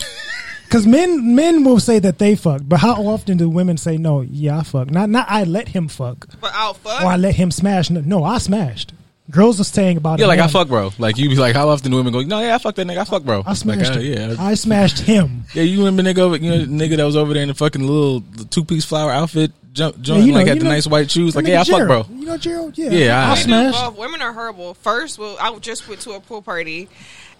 Because 0.65 0.87
men 0.87 1.35
men 1.35 1.63
will 1.63 1.79
say 1.79 1.99
that 1.99 2.17
they 2.17 2.35
fuck, 2.35 2.61
but 2.65 2.79
how 2.79 2.95
often 2.95 3.37
do 3.37 3.47
women 3.47 3.77
say 3.77 3.95
no? 3.95 4.21
Yeah, 4.21 4.57
I 4.57 4.63
fucked"? 4.63 4.89
Not 4.89 5.07
not 5.07 5.27
I 5.29 5.43
let 5.43 5.67
him 5.67 5.87
fuck 5.87 6.27
But 6.41 6.51
I'll 6.55 6.73
fuck. 6.73 7.03
or 7.03 7.07
I 7.11 7.15
let 7.15 7.35
him 7.35 7.51
smash. 7.51 7.91
No, 7.91 8.01
no 8.01 8.23
I 8.23 8.39
smashed. 8.39 8.91
Girls 9.31 9.59
are 9.59 9.63
saying 9.63 9.95
about 9.97 10.19
it. 10.19 10.23
Yeah, 10.23 10.25
it. 10.25 10.27
like 10.29 10.39
I 10.41 10.47
fuck 10.47 10.67
bro. 10.67 10.91
Like 10.99 11.17
you 11.17 11.29
be 11.29 11.35
like, 11.35 11.55
how 11.55 11.69
often 11.69 11.91
do 11.91 11.97
women 11.97 12.11
go? 12.11 12.21
No, 12.21 12.41
yeah, 12.41 12.55
I 12.55 12.57
fuck 12.57 12.75
that 12.75 12.85
nigga. 12.85 12.97
I 12.97 13.03
fuck 13.05 13.23
bro. 13.23 13.41
I 13.45 13.53
smashed 13.53 13.91
like, 13.91 13.97
uh, 13.97 14.01
him. 14.01 14.29
yeah, 14.31 14.35
I 14.37 14.53
smashed 14.55 14.99
him. 14.99 15.45
yeah. 15.53 15.63
You 15.63 15.85
remember 15.85 16.03
nigga, 16.03 16.19
over, 16.19 16.35
you 16.35 16.51
know, 16.51 16.65
nigga 16.65 16.97
that 16.97 17.05
was 17.05 17.15
over 17.15 17.33
there 17.33 17.41
in 17.41 17.47
the 17.47 17.53
fucking 17.53 17.81
little 17.81 18.21
two 18.49 18.65
piece 18.65 18.83
flower 18.83 19.11
outfit, 19.11 19.53
jump, 19.71 19.95
Yeah, 20.01 20.17
you 20.17 20.27
know- 20.33 20.39
like 20.39 20.47
had 20.47 20.55
you 20.57 20.59
the 20.59 20.65
know- 20.65 20.71
nice 20.71 20.87
white 20.87 21.09
shoes. 21.09 21.35
Like 21.37 21.45
That 21.45 21.51
yeah, 21.51 21.61
I 21.61 21.63
nigga 21.63 21.87
fuck 21.87 22.07
bro. 22.09 22.15
You 22.17 22.25
know 22.25 22.37
Gerald? 22.37 22.77
Yeah. 22.77 22.89
Yeah, 22.91 23.17
I- 23.17 23.25
I 23.27 23.29
We 23.31 23.35
do 23.37 23.41
smashed. 23.43 23.79
both. 23.79 23.97
Women 23.97 24.21
are 24.21 24.33
horrible. 24.33 24.73
First, 24.73 25.17
well, 25.17 25.37
I 25.39 25.57
just 25.59 25.87
went 25.87 26.01
to 26.01 26.11
a 26.11 26.19
pool 26.19 26.41
party, 26.41 26.89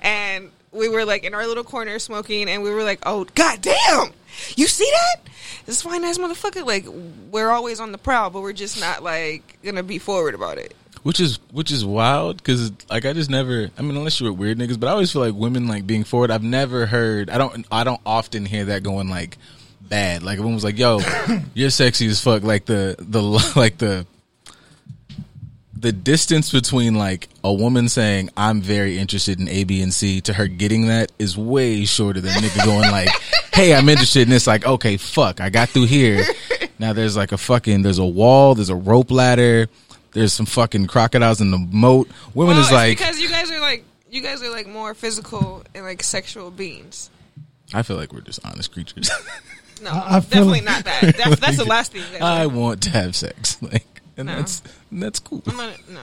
and 0.01 0.51
we 0.71 0.87
were 0.87 1.03
like 1.03 1.25
in 1.25 1.33
our 1.33 1.45
little 1.45 1.65
corner 1.65 1.99
smoking, 1.99 2.49
and 2.49 2.63
we 2.63 2.69
were 2.71 2.83
like, 2.83 2.99
"Oh, 3.05 3.25
god 3.35 3.61
damn! 3.61 4.11
You 4.55 4.67
see 4.67 4.89
that? 4.89 5.21
This 5.65 5.81
fine 5.81 6.03
ass 6.05 6.17
motherfucker! 6.17 6.65
Like, 6.65 6.85
we're 7.29 7.49
always 7.49 7.79
on 7.81 7.91
the 7.91 7.97
prowl, 7.97 8.29
but 8.29 8.41
we're 8.41 8.53
just 8.53 8.79
not 8.79 9.03
like 9.03 9.57
gonna 9.65 9.83
be 9.83 9.99
forward 9.99 10.33
about 10.33 10.57
it." 10.57 10.73
Which 11.03 11.19
is 11.19 11.39
which 11.51 11.69
is 11.69 11.83
wild 11.83 12.37
because 12.37 12.71
like 12.89 13.05
I 13.05 13.11
just 13.11 13.29
never. 13.29 13.69
I 13.77 13.81
mean, 13.81 13.97
unless 13.97 14.19
you're 14.21 14.31
with 14.31 14.39
weird 14.39 14.57
niggas, 14.57 14.79
but 14.79 14.87
I 14.87 14.91
always 14.93 15.11
feel 15.11 15.21
like 15.21 15.33
women 15.33 15.67
like 15.67 15.85
being 15.85 16.05
forward. 16.05 16.31
I've 16.31 16.43
never 16.43 16.85
heard. 16.85 17.29
I 17.29 17.37
don't. 17.37 17.65
I 17.71 17.83
don't 17.83 17.99
often 18.05 18.45
hear 18.45 18.65
that 18.65 18.83
going 18.83 19.09
like 19.09 19.37
bad. 19.81 20.23
Like 20.23 20.39
one 20.39 20.53
was 20.53 20.63
like, 20.63 20.77
"Yo, 20.77 21.01
you're 21.53 21.69
sexy 21.69 22.07
as 22.07 22.21
fuck." 22.21 22.43
Like 22.43 22.65
the 22.65 22.95
the 22.99 23.21
like 23.55 23.77
the 23.79 24.07
the 25.77 25.91
distance 25.91 26.51
between 26.51 26.95
like 26.95 27.27
a 27.43 27.53
woman 27.53 27.89
saying 27.89 28.29
I'm 28.37 28.61
very 28.61 28.97
interested 28.97 29.39
in 29.41 29.49
A, 29.49 29.65
B, 29.65 29.81
and 29.81 29.93
C 29.93 30.21
to 30.21 30.33
her 30.33 30.47
getting 30.47 30.87
that 30.87 31.11
is 31.19 31.37
way 31.37 31.83
shorter 31.83 32.21
than 32.21 32.31
a 32.31 32.47
nigga 32.47 32.65
going 32.65 32.89
like, 32.89 33.09
"Hey, 33.53 33.75
I'm 33.75 33.89
interested 33.89 34.21
in 34.21 34.29
this." 34.29 34.47
Like, 34.47 34.65
okay, 34.65 34.95
fuck, 34.95 35.41
I 35.41 35.49
got 35.49 35.69
through 35.69 35.87
here. 35.87 36.25
Now 36.79 36.91
there's 36.91 37.15
like 37.15 37.31
a 37.31 37.37
fucking 37.37 37.83
there's 37.83 37.99
a 37.99 38.05
wall, 38.05 38.55
there's 38.55 38.71
a 38.71 38.75
rope 38.75 39.11
ladder, 39.11 39.69
there's 40.13 40.33
some 40.33 40.45
fucking 40.45 40.87
crocodiles 40.87 41.41
in 41.41 41.51
the 41.51 41.57
moat. 41.57 42.07
Women 42.33 42.55
Well, 42.55 42.59
is 42.61 42.67
it's 42.67 42.73
like, 42.73 42.97
because 42.97 43.19
you 43.19 43.29
guys 43.29 43.51
are 43.51 43.59
like 43.59 43.83
you 44.11 44.21
guys 44.21 44.41
are 44.43 44.49
like 44.51 44.67
more 44.67 44.93
physical 44.93 45.63
and 45.73 45.83
like 45.83 46.03
sexual 46.03 46.51
beings. 46.51 47.09
I 47.73 47.81
feel 47.81 47.97
like 47.97 48.13
we're 48.13 48.21
just 48.21 48.39
honest 48.45 48.71
creatures. 48.71 49.09
No, 49.81 49.89
I- 49.91 50.17
I 50.17 50.19
feel- 50.21 50.45
definitely 50.45 50.61
not 50.61 50.85
that. 50.85 51.01
That's, 51.17 51.39
that's 51.41 51.57
the 51.57 51.65
last 51.65 51.91
thing. 51.91 52.03
You 52.13 52.19
I 52.19 52.45
are. 52.45 52.47
want 52.47 52.83
to 52.83 52.89
have 52.91 53.17
sex, 53.17 53.57
like, 53.61 53.85
and 54.15 54.27
No. 54.27 54.37
that's 54.37 54.61
and 54.91 55.03
that's 55.03 55.19
cool. 55.19 55.41
I'm 55.45 55.57
gonna 55.57 55.73
no. 55.89 55.99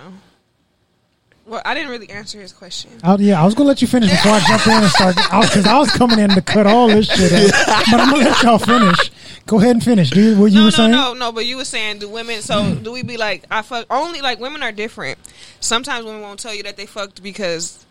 Well, 1.47 1.63
I 1.65 1.73
didn't 1.75 1.91
really 1.91 2.11
answer 2.11 2.41
his 2.41 2.53
question. 2.53 2.91
I, 3.03 3.15
yeah, 3.17 3.41
I 3.41 3.45
was 3.47 3.55
gonna 3.55 3.69
let 3.69 3.81
you 3.81 3.89
finish 3.89 4.11
before 4.11 4.33
I 4.33 4.41
jump 4.47 4.67
in 4.67 4.73
and 4.83 4.91
start 4.91 5.17
because 5.17 5.67
I, 5.67 5.79
was 5.79 5.91
coming 5.93 6.19
in 6.19 6.29
to 6.31 6.43
cut 6.43 6.67
all 6.67 6.89
this 6.89 7.07
shit 7.07 7.33
out. 7.33 7.87
But 7.91 8.01
I'm 8.01 8.11
gonna 8.13 8.25
let 8.29 8.43
y'all 8.43 8.59
finish. 8.59 9.11
Go 9.47 9.59
ahead 9.59 9.71
and 9.71 9.83
finish, 9.83 10.11
dude. 10.11 10.39
What 10.39 10.53
you 10.53 10.59
no, 10.59 10.61
were 10.61 10.67
no, 10.67 10.71
saying? 10.71 10.91
no, 10.91 11.15
no. 11.15 11.33
But 11.33 11.47
you 11.47 11.57
were 11.57 11.65
saying, 11.65 11.99
do 11.99 12.09
women? 12.09 12.43
So 12.43 12.75
do 12.75 12.93
we 12.93 13.03
be 13.03 13.17
like, 13.17 13.45
I 13.51 13.63
fuck? 13.63 13.87
Only 13.91 14.21
like 14.21 14.39
women 14.39 14.63
are 14.63 14.73
different. 14.73 15.19
Sometimes 15.61 16.05
women 16.05 16.21
won't 16.21 16.39
tell 16.39 16.55
you 16.55 16.63
that 16.65 16.77
they 16.77 16.87
fucked 16.87 17.23
because, 17.23 17.85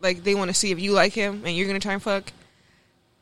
like, 0.00 0.22
they 0.22 0.34
want 0.34 0.50
to 0.50 0.54
see 0.54 0.70
if 0.70 0.78
you 0.80 0.92
like 0.92 1.12
him 1.12 1.42
and 1.44 1.56
you're 1.56 1.66
gonna 1.66 1.80
try 1.80 1.94
and 1.94 2.02
fuck. 2.02 2.32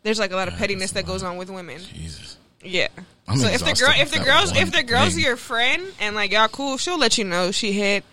There's 0.03 0.19
like 0.19 0.33
a 0.33 0.37
lot 0.37 0.49
of 0.49 0.55
pettiness 0.55 0.93
that 0.93 1.07
goes 1.07 1.23
on 1.23 1.37
with 1.37 1.51
women. 1.51 1.81
Jesus. 1.81 2.37
Yeah. 2.63 2.89
I'm 3.29 3.39
so 3.39 3.47
if 3.47 3.61
the 3.61 3.73
girl, 3.73 3.93
if 3.97 4.11
the 4.11 4.19
girls, 4.19 4.57
if 4.57 4.73
the 4.73 4.83
girl's 4.83 5.15
thing. 5.15 5.25
your 5.25 5.37
friend 5.37 5.87
and 6.01 6.15
like 6.15 6.33
y'all 6.33 6.49
cool, 6.49 6.77
she'll 6.77 6.99
let 6.99 7.17
you 7.19 7.25
know 7.25 7.51
she 7.53 7.73
hit. 7.73 8.05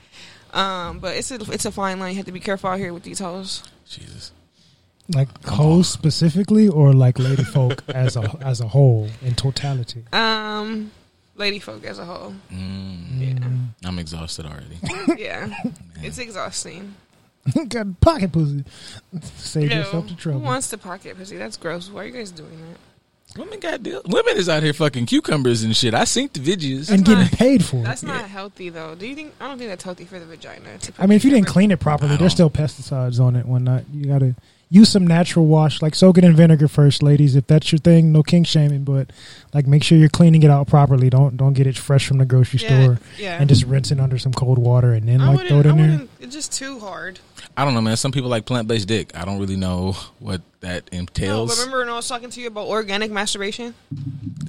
Um, 0.54 1.00
but 1.00 1.16
it's 1.18 1.32
a 1.32 1.36
it's 1.52 1.66
a 1.66 1.72
fine 1.72 2.00
line. 2.00 2.12
You 2.12 2.18
have 2.18 2.26
to 2.28 2.32
be 2.32 2.40
careful 2.40 2.70
out 2.70 2.80
here 2.80 2.94
with 2.94 3.04
these 3.04 3.20
hoes. 3.20 3.64
Jesus. 3.88 4.32
Like 5.14 5.30
hoes 5.46 5.88
specifically, 5.90 6.68
or 6.68 6.92
like 6.94 7.18
lady 7.18 7.44
folk 7.44 7.82
as 7.90 8.18
a 8.18 8.38
as 8.42 8.60
a 8.62 8.68
whole 8.68 9.08
in 9.22 9.36
totality. 9.36 10.04
Um, 10.12 10.92
lady 11.36 11.60
folk 11.60 11.86
as 11.86 11.98
a 11.98 12.04
whole. 12.06 12.34
Mm, 12.52 13.68
I'm 13.86 14.00
exhausted 14.00 14.46
already. 14.46 14.78
Yeah, 15.22 15.50
it's 16.02 16.18
exhausting. 16.18 16.96
Got 17.70 18.02
pocket 18.02 18.34
pussy. 18.34 18.66
Save 19.38 19.72
Yo, 19.72 19.78
yourself 19.78 20.08
the 20.10 20.16
trouble. 20.16 20.40
who 20.42 20.46
wants 20.46 20.70
to 20.72 20.78
pocket 20.78 21.18
pussy? 21.18 21.38
That's 21.38 21.56
gross. 21.56 21.90
Why 21.90 22.04
are 22.04 22.06
you 22.08 22.12
guys 22.12 22.32
doing 22.32 22.50
that? 22.52 23.40
Women 23.40 23.60
got 23.62 23.84
deal. 23.84 24.02
Women 24.06 24.36
is 24.36 24.50
out 24.50 24.64
here 24.64 24.74
fucking 24.74 25.06
cucumbers 25.06 25.64
and 25.64 25.74
shit. 25.76 25.94
I 25.94 26.04
seen 26.04 26.30
the 26.34 26.40
videos. 26.42 26.90
and 26.92 27.06
getting 27.06 27.24
not- 27.24 27.32
paid 27.32 27.64
for 27.64 27.78
it. 27.78 27.84
That's 27.84 28.04
it. 28.04 28.08
not 28.08 28.26
healthy 28.30 28.68
though. 28.70 28.96
Do 28.96 29.08
you 29.08 29.16
think? 29.16 29.34
I 29.40 29.48
don't 29.48 29.58
think 29.58 29.70
that's 29.70 29.84
healthy 29.86 30.04
for 30.04 30.20
the 30.20 30.26
vagina. 30.26 30.78
I 31.00 31.06
mean, 31.08 31.16
if 31.16 31.24
you 31.24 31.32
didn't 31.32 31.48
clean 31.48 31.72
it 31.72 31.80
properly, 31.80 32.18
there's 32.18 32.34
still 32.34 32.50
pesticides 32.50 33.22
on 33.22 33.38
it. 33.38 33.42
and 33.46 33.50
Whatnot. 33.50 33.84
You 33.94 34.06
gotta 34.08 34.36
use 34.70 34.90
some 34.90 35.08
natural 35.08 35.46
wash, 35.46 35.82
like 35.82 35.96
soak 35.96 36.18
it 36.18 36.24
in 36.24 36.36
vinegar 36.36 36.68
first, 36.68 37.02
ladies. 37.02 37.36
If 37.36 37.48
that's 37.48 37.72
your 37.72 37.80
thing, 37.80 38.12
no 38.12 38.22
king 38.24 38.44
shaming, 38.44 38.84
but 38.84 39.12
like 39.54 39.66
make 39.68 39.84
sure 39.84 39.98
you're 39.98 40.10
cleaning 40.10 40.44
it 40.44 40.50
out 40.50 40.68
properly. 40.68 41.10
Don't 41.10 41.38
don't 41.38 41.54
get 41.54 41.68
it 41.68 41.78
fresh 41.78 42.08
from 42.08 42.18
the 42.18 42.26
grocery 42.26 42.60
Yeah, 42.62 42.68
store 42.68 43.00
yeah. 43.18 43.38
and 43.40 43.48
just 43.50 43.64
rinse 43.66 43.92
it 43.92 44.00
under 44.00 44.18
some 44.18 44.34
cold 44.34 44.58
water 44.58 44.94
and 44.94 45.08
then 45.08 45.22
I 45.22 45.34
like 45.34 45.48
throw 45.48 45.60
it 45.62 45.66
I 45.66 45.70
in 45.70 45.78
there. 45.78 46.08
It's 46.20 46.36
just 46.36 46.52
too 46.54 46.80
hard. 46.80 47.20
I 47.56 47.64
don't 47.66 47.74
know, 47.74 47.82
man. 47.82 47.98
Some 47.98 48.12
people 48.12 48.30
like 48.30 48.46
plant 48.46 48.68
based 48.68 48.88
dick. 48.88 49.16
I 49.18 49.24
don't 49.26 49.40
really 49.40 49.56
know 49.56 49.94
what 50.20 50.42
that 50.60 50.92
No, 50.92 51.00
entails. 51.00 51.58
remember 51.60 51.80
when 51.80 51.90
I 51.90 51.96
was 51.96 52.08
talking 52.08 52.30
to 52.30 52.42
you 52.42 52.48
about 52.48 52.68
organic 52.68 53.10
masturbation? 53.12 53.74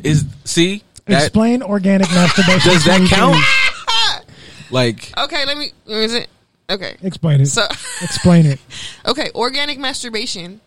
Is 0.02 0.24
see 0.44 0.82
that 1.06 1.22
Explain 1.24 1.62
organic 1.62 2.10
masturbation. 2.10 2.72
does 2.72 2.84
that 2.84 3.08
count? 3.08 3.36
Like 4.70 5.12
Okay, 5.16 5.46
let 5.46 5.56
me. 5.56 5.72
Is 5.86 6.12
it? 6.14 6.28
Okay. 6.70 6.96
Explain 7.02 7.40
it. 7.40 7.46
So, 7.46 7.64
Explain 8.02 8.46
it. 8.46 8.60
okay, 9.06 9.30
organic 9.34 9.78
masturbation 9.78 10.60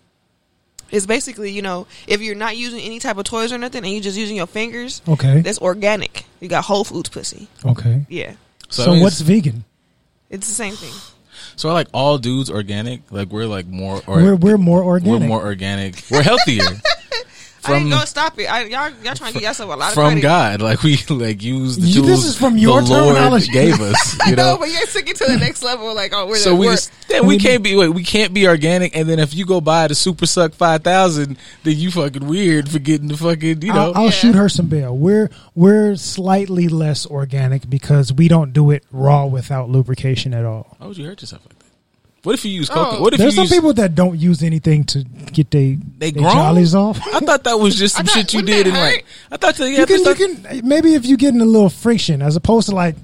is 0.89 1.05
basically, 1.05 1.51
you 1.51 1.61
know, 1.61 1.87
if 2.07 2.21
you're 2.21 2.35
not 2.35 2.57
using 2.57 2.79
any 2.81 2.99
type 2.99 3.17
of 3.17 3.23
toys 3.23 3.51
or 3.53 3.57
nothing 3.57 3.83
and 3.83 3.93
you're 3.93 4.01
just 4.01 4.17
using 4.17 4.35
your 4.35 4.47
fingers, 4.47 5.01
Okay. 5.07 5.41
that's 5.41 5.59
organic. 5.59 6.25
You 6.39 6.47
got 6.49 6.63
Whole 6.65 6.83
Foods 6.83 7.09
pussy. 7.09 7.47
Okay. 7.65 8.05
Yeah. 8.09 8.33
so, 8.69 8.83
So, 8.85 8.99
what's 8.99 9.21
vegan? 9.21 9.63
It's 10.29 10.47
the 10.47 10.53
same 10.55 10.73
thing. 10.75 10.93
so 11.55 11.69
are 11.69 11.73
like 11.73 11.87
all 11.93 12.17
dudes 12.17 12.49
organic? 12.49 13.11
Like 13.11 13.29
we're 13.29 13.45
like 13.45 13.67
more 13.67 14.01
or 14.07 14.17
we're 14.17 14.35
we're 14.35 14.57
more 14.57 14.83
organic. 14.83 15.21
we're 15.21 15.27
more 15.27 15.43
organic. 15.45 16.01
We're 16.09 16.23
healthier. 16.23 16.63
I 17.63 17.73
didn't 17.79 17.89
From 17.91 17.99
go 17.99 18.05
stop 18.05 18.39
it. 18.39 18.45
I, 18.45 18.63
y'all, 18.63 18.89
y'all 19.03 19.13
trying 19.13 19.33
to 19.33 19.39
get 19.39 19.49
yourself 19.49 19.71
a 19.71 19.75
lot 19.77 19.89
of 19.89 19.93
from 19.93 20.05
credit. 20.13 20.21
God, 20.21 20.61
like 20.63 20.81
we 20.81 20.97
like 21.09 21.43
use 21.43 21.77
the 21.77 21.85
You- 21.87 21.95
tools 22.01 22.07
this 22.07 22.25
is 22.25 22.37
from 22.37 22.57
your 22.57 22.81
the 22.81 22.89
Lord 22.89 23.15
terminology. 23.15 23.51
gave 23.51 23.79
us. 23.79 24.17
You 24.27 24.35
no, 24.35 24.53
know, 24.53 24.57
but 24.57 24.69
you 24.69 24.75
guys 24.75 24.93
took 24.93 25.07
it 25.09 25.15
to 25.17 25.25
the 25.25 25.37
next 25.37 25.61
level. 25.63 25.93
Like, 25.93 26.11
oh, 26.13 26.25
we're 26.27 26.35
so 26.37 26.55
we 26.55 26.67
just, 26.67 26.91
then 27.07 27.25
we 27.27 27.35
we- 27.35 27.39
can't 27.39 27.63
be 27.63 27.75
wait 27.75 27.89
we 27.89 28.03
can't 28.03 28.33
be 28.33 28.47
organic. 28.47 28.95
And 28.95 29.07
then 29.09 29.19
if 29.19 29.33
you 29.35 29.45
go 29.45 29.59
buy 29.61 29.87
the 29.87 29.95
Super 29.95 30.25
Suck 30.25 30.53
five 30.53 30.83
thousand, 30.83 31.37
then 31.63 31.77
you 31.77 31.91
fucking 31.91 32.25
weird 32.27 32.69
for 32.69 32.79
getting 32.79 33.07
the 33.09 33.17
fucking 33.17 33.61
you 33.61 33.73
know. 33.73 33.91
I'll, 33.91 33.95
I'll 33.95 34.03
Yeah. 34.05 34.09
shoot 34.11 34.35
her 34.35 34.49
some 34.49 34.67
bail. 34.67 34.97
We're 34.97 35.29
we're 35.53 35.95
slightly 35.97 36.67
less 36.67 37.05
organic 37.05 37.69
because 37.69 38.11
we 38.13 38.27
don't 38.27 38.53
do 38.53 38.71
it 38.71 38.83
raw 38.91 39.25
without 39.25 39.69
lubrication 39.69 40.33
at 40.33 40.45
all. 40.45 40.75
Why 40.79 40.87
would 40.87 40.97
you 40.97 41.05
hurt 41.05 41.21
yourself 41.21 41.43
like 41.45 41.59
that? 41.59 41.60
What 42.23 42.35
if 42.35 42.45
you 42.45 42.51
use 42.51 42.69
Oh. 42.69 42.73
coconut? 42.75 43.01
What 43.01 43.13
if 43.13 43.19
There's 43.19 43.33
you 43.33 43.37
some 43.37 43.43
use, 43.45 43.51
people 43.53 43.73
that 43.73 43.95
don't 43.95 44.19
use 44.19 44.43
anything 44.43 44.83
to 44.85 45.03
get 45.03 45.49
they 45.51 45.73
They 45.97 46.11
they 46.11 46.19
grown? 46.19 46.31
jollies 46.33 46.75
off. 46.75 46.99
I 47.13 47.19
thought 47.19 47.43
that 47.45 47.59
was 47.59 47.75
just 47.75 47.95
some 47.97 48.05
thought- 48.05 48.13
shit 48.15 48.33
you 48.33 48.41
did 48.43 48.67
that 48.67 48.69
in 48.69 48.75
like. 48.75 49.05
I 49.31 49.37
thought 49.37 49.55
that 49.55 49.69
yeah, 49.71 49.79
you 49.79 49.85
can 49.87 50.07
I 50.07 50.11
you 50.11 50.35
can 50.53 50.67
maybe 50.67 50.93
if 50.93 51.05
you 51.05 51.17
getting 51.17 51.41
a 51.41 51.45
little 51.45 51.69
friction 51.69 52.21
as 52.21 52.35
opposed 52.35 52.69
to 52.69 52.75
like 52.75 52.95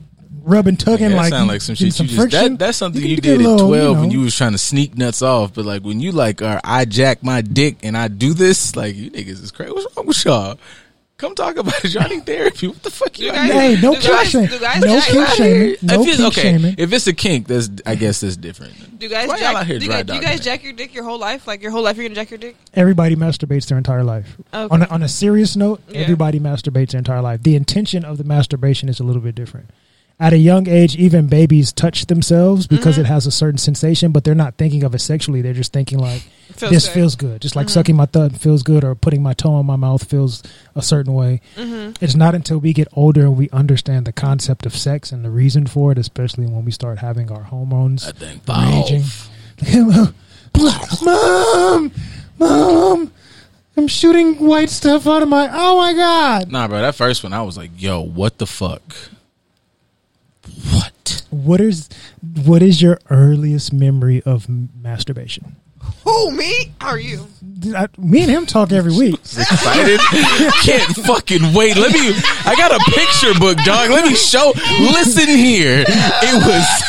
rubbing 0.44 0.78
tugging 0.78 1.10
that 1.10 1.16
like 1.18 1.30
sound 1.30 1.48
like 1.50 1.62
some 1.62 1.74
getting 1.76 1.92
shit 1.92 2.10
you 2.12 2.18
just 2.18 2.32
that, 2.32 2.58
that's 2.60 2.78
something 2.78 3.02
you, 3.02 3.16
can 3.18 3.24
did 3.24 3.24
get 3.24 3.34
at 3.46 3.50
little, 3.52 3.68
twelve 3.68 3.96
know, 3.98 4.02
when 4.02 4.12
you 4.12 4.20
was 4.22 4.36
trying 4.36 4.52
to 4.54 4.58
sneak 4.58 4.96
nuts 4.98 5.22
off. 5.24 5.54
But 5.54 5.66
like 5.66 5.82
when 5.84 6.00
you 6.00 6.12
like, 6.12 6.42
uh, 6.44 6.62
I 6.64 6.86
jack 6.86 7.24
my 7.24 7.42
dick 7.42 7.78
and 7.84 7.98
I 7.98 8.08
do 8.10 8.34
this, 8.34 8.76
like 8.76 8.96
you 8.96 9.10
niggas 9.12 9.42
is 9.44 9.52
crazy. 9.52 9.72
What's 9.72 9.98
wrong 9.98 10.06
with 10.06 10.24
y'all? 10.26 10.60
Come 11.18 11.34
talk 11.34 11.58
about 11.58 11.84
it. 11.84 11.96
Y'all 11.96 12.08
need 12.08 12.28
therapy. 12.28 12.68
What 12.68 12.84
the 12.84 12.92
fuck 12.92 13.18
you 13.18 13.26
You 13.26 13.32
out 13.32 13.36
guys- 13.38 13.52
Hey, 13.52 13.82
no 13.82 13.96
Do 13.96 14.02
kink 14.02 14.28
shaming. 14.28 14.50
No 14.82 15.02
kink 15.02 15.28
shaming. 15.30 15.76
No 15.82 16.02
if 16.04 16.08
it's 16.08 16.18
kink 16.18 16.28
okay, 16.28 16.42
shaming. 16.42 16.76
if 16.78 16.94
it's 16.94 17.08
a 17.08 17.14
kink, 17.14 17.48
that's 17.48 17.70
I 17.88 17.96
guess 17.96 18.20
that's 18.22 18.38
different. 18.38 19.00
Do 19.00 19.06
you 19.08 19.12
guys 19.12 19.28
Why 19.28 19.38
y'all 19.38 19.40
jack? 19.54 19.56
out 19.56 19.66
here 19.66 19.80
do 19.80 19.86
you 19.86 19.92
dry 19.92 20.04
guys, 20.04 20.06
do 20.06 20.14
you 20.16 20.22
guys 20.22 20.40
jack 20.42 20.64
your 20.64 20.74
dick 20.74 20.94
your 20.94 21.04
whole 21.06 21.18
life? 21.18 21.48
Like 21.48 21.64
your 21.64 21.72
whole 21.72 21.82
life, 21.82 21.98
you're 21.98 22.06
gonna 22.06 22.14
jack 22.14 22.30
your 22.30 22.38
dick? 22.38 22.56
Everybody 22.76 23.16
masturbates 23.16 23.68
their 23.68 23.80
entire 23.80 24.04
life. 24.04 24.38
Okay. 24.54 24.68
On 24.72 24.84
a, 24.84 24.86
on 24.90 25.02
a 25.02 25.08
serious 25.08 25.56
note, 25.56 25.82
Yeah. 25.90 26.02
everybody 26.02 26.40
masturbates 26.40 26.92
their 26.92 27.00
entire 27.00 27.22
life. 27.24 27.42
The 27.42 27.56
intention 27.56 28.06
of 28.06 28.20
the 28.20 28.24
masturbation 28.24 28.88
is 28.88 29.00
a 29.00 29.04
little 29.04 29.22
bit 29.24 29.34
different. 29.34 29.72
At 30.20 30.34
a 30.34 30.38
young 30.38 30.68
age, 30.68 30.96
even 30.96 31.28
babies 31.28 31.72
touch 31.72 32.08
themselves 32.08 32.66
because 32.66 32.96
Mm-hmm. 32.96 33.02
it 33.06 33.08
has 33.08 33.28
a 33.28 33.32
certain 33.32 33.60
sensation, 33.60 34.12
but 34.12 34.24
they're 34.24 34.34
not 34.34 34.56
thinking 34.56 34.84
of 34.84 34.96
it 34.96 35.00
sexually. 35.02 35.44
They're 35.44 35.54
just 35.54 35.72
thinking 35.72 36.00
like, 36.00 36.24
Feels 36.54 36.72
"This 36.72 36.86
good. 36.88 36.94
feels 36.94 37.16
good." 37.16 37.42
Just 37.42 37.56
like 37.56 37.68
Mhm. 37.68 37.72
sucking 37.72 37.96
my 37.96 38.08
thumb 38.08 38.32
feels 38.32 38.64
good, 38.64 38.84
or 38.84 38.96
putting 38.96 39.22
my 39.22 39.34
toe 39.34 39.54
on 39.54 39.68
my 39.68 39.76
mouth 39.76 40.04
feels 40.06 40.42
a 40.76 40.82
certain 40.82 41.14
way. 41.14 41.40
Mm-hmm. 41.56 42.04
It's 42.04 42.16
not 42.16 42.34
until 42.34 42.58
we 42.58 42.74
get 42.74 42.88
older 42.94 43.22
and 43.28 43.38
we 43.38 43.48
understand 43.52 44.06
the 44.08 44.12
concept 44.12 44.66
of 44.66 44.76
sex 44.76 45.12
and 45.12 45.24
the 45.24 45.30
reason 45.30 45.68
for 45.68 45.92
it, 45.92 46.00
especially 46.00 46.48
when 46.48 46.66
we 46.66 46.72
start 46.72 46.98
having 46.98 47.32
our 47.32 47.44
hormones 47.44 48.06
That 48.08 48.18
thing 48.18 48.42
raging. 48.48 49.04
Mom, 51.04 51.92
mom, 52.40 53.12
I'm 53.76 53.88
shooting 53.88 54.36
white 54.36 54.70
stuff 54.72 55.06
out 55.06 55.22
of 55.22 55.30
my. 55.30 55.48
Oh 55.52 55.78
my 55.78 55.94
god! 55.94 56.52
Nah, 56.52 56.68
bro. 56.68 56.82
That 56.82 56.96
first 56.96 57.24
one, 57.24 57.34
I 57.34 57.44
was 57.44 57.58
like, 57.58 57.70
"Yo, 57.78 58.02
what 58.02 58.40
the 58.40 58.48
fuck? 58.48 58.82
What? 60.72 61.24
What 61.30 61.62
is 61.62 61.90
what 62.46 62.62
is 62.62 62.82
your 62.82 63.00
earliest 63.10 63.74
memory 63.74 64.22
of 64.24 64.48
masturbation? 64.50 65.56
Who 66.08 66.32
me? 66.32 66.72
How 66.80 66.92
are 66.92 67.00
you? 67.00 67.28
I, 67.76 67.88
me 67.98 68.22
and 68.22 68.32
him 68.32 68.46
talk 68.46 68.72
every 68.72 68.96
week. 68.96 69.16
excited. 69.20 70.00
Can't 70.64 70.96
fucking 71.06 71.54
wait. 71.54 71.76
Let 71.76 71.92
me. 71.92 72.14
I 72.46 72.56
got 72.56 72.72
a 72.72 72.80
picture 72.92 73.38
book, 73.38 73.58
dog. 73.66 73.90
Let 73.90 74.06
me 74.08 74.16
show. 74.16 74.54
Listen 74.80 75.28
here. 75.28 75.84
It 75.88 76.36
was. 76.48 76.84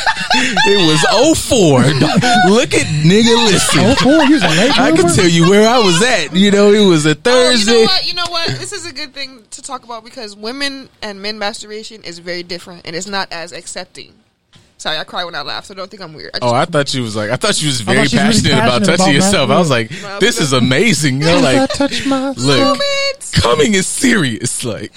It 0.67 0.87
was 0.87 1.39
04. 1.39 1.83
dog. 1.99 2.23
Look 2.49 2.75
at 2.75 2.87
nigga. 3.03 3.47
Listen. 3.51 3.81
Oh, 3.83 3.95
four, 3.97 4.23
you 4.25 4.35
was 4.35 4.43
a 4.45 4.49
late 4.51 4.79
I 4.79 4.93
can 4.95 5.13
tell 5.13 5.27
you 5.29 5.51
where 5.51 5.69
I 5.69 5.79
was 5.79 6.01
at. 6.01 6.37
You 6.37 6.53
know, 6.53 6.71
it 6.73 6.87
was 6.87 7.05
a 7.05 7.09
Oh, 7.11 7.13
you 7.13 7.15
Thursday. 7.17 7.73
know 7.73 7.81
what? 7.83 8.07
You 8.07 8.15
know 8.15 8.27
what? 8.29 8.49
This 8.51 8.73
is 8.73 8.87
a 8.87 8.93
good 8.93 9.13
thing 9.15 9.43
to 9.51 9.63
talk 9.63 9.83
about 9.83 10.05
because 10.05 10.37
women 10.37 10.91
and 11.03 11.21
men 11.21 11.41
masturbation 11.41 12.05
is 12.05 12.21
very 12.21 12.45
different 12.45 12.83
and 12.87 12.95
it's 12.95 13.09
not 13.09 13.33
as 13.33 13.51
accepting. 13.51 14.13
Sorry, 14.79 14.97
I 14.97 15.03
cry 15.05 15.25
when 15.25 15.35
I 15.35 15.43
laugh, 15.43 15.65
so 15.67 15.75
don't 15.75 15.91
think 15.91 16.03
I'm 16.03 16.15
weird. 16.15 16.31
I 16.35 16.39
just, 16.39 16.53
Oh, 16.53 16.55
I 16.57 16.65
thought 16.65 16.95
you 16.95 17.03
was 17.03 17.17
like 17.17 17.31
I 17.31 17.37
thought 17.37 17.61
you 17.61 17.67
was 17.67 17.81
very 17.81 17.99
thought 17.99 18.11
she 18.11 18.17
was 18.17 18.43
really 18.45 18.53
passionate 18.53 18.65
about 18.65 18.85
touching 18.85 18.95
about 19.07 19.13
yourself. 19.15 19.51
I 19.51 19.59
was 19.59 19.71
like, 19.71 19.91
No, 19.91 20.19
this 20.21 20.41
is 20.41 20.53
amazing. 20.53 21.17
You 21.21 21.27
know, 21.27 21.39
As 21.39 21.45
I 21.45 21.59
like 21.59 21.71
touch 21.71 22.07
my 22.07 22.29
look, 22.31 22.61
Moments. 22.79 23.33
coming 23.41 23.75
is 23.75 23.87
serious. 23.89 24.65
Like, 24.65 24.93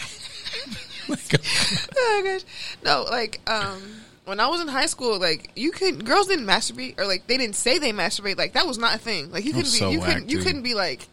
like 1.10 1.20
oh 1.98 2.22
gosh, 2.24 2.42
no, 2.86 3.06
like 3.10 3.42
um, 3.50 3.82
when 4.26 4.40
I 4.40 4.48
was 4.48 4.62
in 4.62 4.68
high 4.68 4.86
school, 4.86 5.20
like 5.20 5.50
you 5.56 5.72
could 5.72 6.06
girls 6.06 6.28
didn't 6.28 6.46
masturbate 6.46 7.00
or 7.00 7.06
like 7.08 7.26
they 7.28 7.38
didn't 7.38 7.56
say 7.56 7.80
they 7.80 7.92
masturbate. 7.92 8.38
Like 8.38 8.54
that 8.54 8.68
was 8.68 8.78
not 8.78 8.94
a 8.96 9.00
thing. 9.00 9.32
Like 9.32 9.46
you 9.46 9.52
couldn't 9.52 9.72
be, 9.72 9.78
so 9.80 9.90
you 9.90 10.00
whack, 10.00 10.08
couldn't, 10.14 10.30
you 10.30 10.38
dude. 10.38 10.46
couldn't 10.46 10.62
be 10.64 10.76
like 10.76 11.08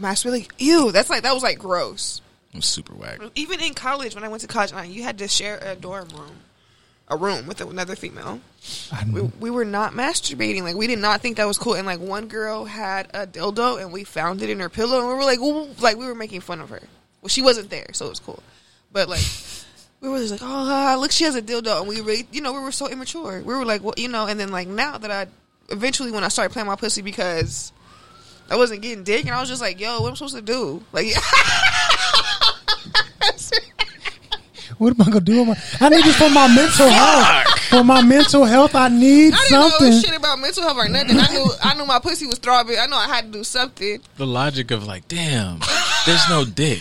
masturbate. 0.00 0.30
Like 0.30 0.52
ew, 0.58 0.92
that's 0.92 1.10
like 1.10 1.24
that 1.24 1.34
was 1.34 1.42
like 1.42 1.58
gross. 1.58 2.20
I'm 2.54 2.62
super 2.62 2.94
whack. 2.94 3.20
Even 3.34 3.60
in 3.60 3.74
college, 3.74 4.14
when 4.14 4.22
I 4.24 4.28
went 4.28 4.40
to 4.42 4.46
college, 4.46 4.72
you 4.88 5.02
had 5.02 5.18
to 5.18 5.28
share 5.28 5.58
a 5.60 5.74
dorm 5.76 6.08
room, 6.10 6.36
a 7.10 7.16
room 7.16 7.46
with 7.46 7.60
another 7.60 7.96
female. 7.96 8.40
We, 9.12 9.22
we 9.22 9.50
were 9.50 9.64
not 9.64 9.92
masturbating. 9.92 10.62
Like 10.62 10.76
we 10.76 10.86
did 10.86 10.98
not 10.98 11.20
think 11.20 11.38
that 11.38 11.46
was 11.46 11.58
cool. 11.58 11.74
And 11.74 11.86
like 11.86 12.00
one 12.00 12.28
girl 12.28 12.64
had 12.66 13.08
a 13.14 13.26
dildo, 13.26 13.80
and 13.80 13.92
we 13.92 14.04
found 14.04 14.42
it 14.42 14.50
in 14.50 14.60
her 14.60 14.68
pillow, 14.68 15.00
and 15.00 15.08
we 15.08 15.14
were 15.14 15.24
like, 15.24 15.38
Ooh, 15.40 15.68
like 15.80 15.96
we 15.96 16.06
were 16.06 16.14
making 16.14 16.40
fun 16.40 16.60
of 16.60 16.70
her. 16.70 16.82
Well, 17.22 17.28
she 17.28 17.42
wasn't 17.42 17.70
there, 17.70 17.86
so 17.92 18.06
it 18.06 18.10
was 18.10 18.20
cool. 18.20 18.42
But 18.92 19.08
like 19.08 19.24
we 20.00 20.08
were 20.08 20.18
just 20.18 20.32
like, 20.32 20.40
oh, 20.42 20.98
look, 21.00 21.10
she 21.10 21.24
has 21.24 21.34
a 21.34 21.42
dildo, 21.42 21.80
and 21.80 21.88
we 21.88 22.00
really, 22.00 22.26
you 22.30 22.40
know, 22.40 22.52
we 22.52 22.60
were 22.60 22.72
so 22.72 22.88
immature. 22.88 23.42
We 23.44 23.54
were 23.54 23.64
like, 23.64 23.82
well, 23.82 23.94
you 23.96 24.08
know, 24.08 24.26
and 24.26 24.38
then 24.38 24.50
like 24.50 24.68
now 24.68 24.98
that 24.98 25.10
I 25.10 25.26
eventually 25.70 26.12
when 26.12 26.24
I 26.24 26.28
started 26.28 26.52
playing 26.52 26.66
my 26.66 26.76
pussy 26.76 27.02
because 27.02 27.72
I 28.50 28.56
wasn't 28.56 28.82
getting 28.82 29.04
dick, 29.04 29.24
and 29.24 29.34
I 29.34 29.40
was 29.40 29.48
just 29.48 29.62
like, 29.62 29.80
yo, 29.80 30.00
what 30.00 30.08
am 30.08 30.12
I 30.12 30.16
supposed 30.16 30.36
to 30.36 30.42
do? 30.42 30.82
Like. 30.92 31.06
What 34.78 34.94
am 34.94 35.02
I 35.02 35.04
gonna 35.06 35.20
do? 35.20 35.44
with 35.44 35.76
I 35.80 35.88
need 35.88 36.04
this 36.04 36.16
for 36.16 36.30
my 36.30 36.46
mental 36.54 36.88
health. 36.88 37.58
For 37.68 37.84
my 37.84 38.00
mental 38.00 38.44
health, 38.44 38.74
I 38.74 38.88
need 38.88 39.34
something. 39.34 39.56
I 39.56 39.62
didn't 39.62 39.70
something. 39.70 39.90
know 39.90 40.00
shit 40.00 40.16
about 40.16 40.38
mental 40.38 40.62
health 40.62 40.78
or 40.78 40.88
nothing. 40.88 41.18
I 41.18 41.32
knew 41.32 41.50
I 41.62 41.74
knew 41.74 41.84
my 41.84 41.98
pussy 41.98 42.26
was 42.26 42.38
throbbing. 42.38 42.78
I 42.78 42.86
know 42.86 42.96
I 42.96 43.06
had 43.06 43.26
to 43.26 43.38
do 43.38 43.44
something. 43.44 44.00
The 44.16 44.26
logic 44.26 44.70
of 44.70 44.86
like, 44.86 45.06
damn, 45.08 45.60
there's 46.06 46.28
no 46.30 46.44
dick, 46.44 46.80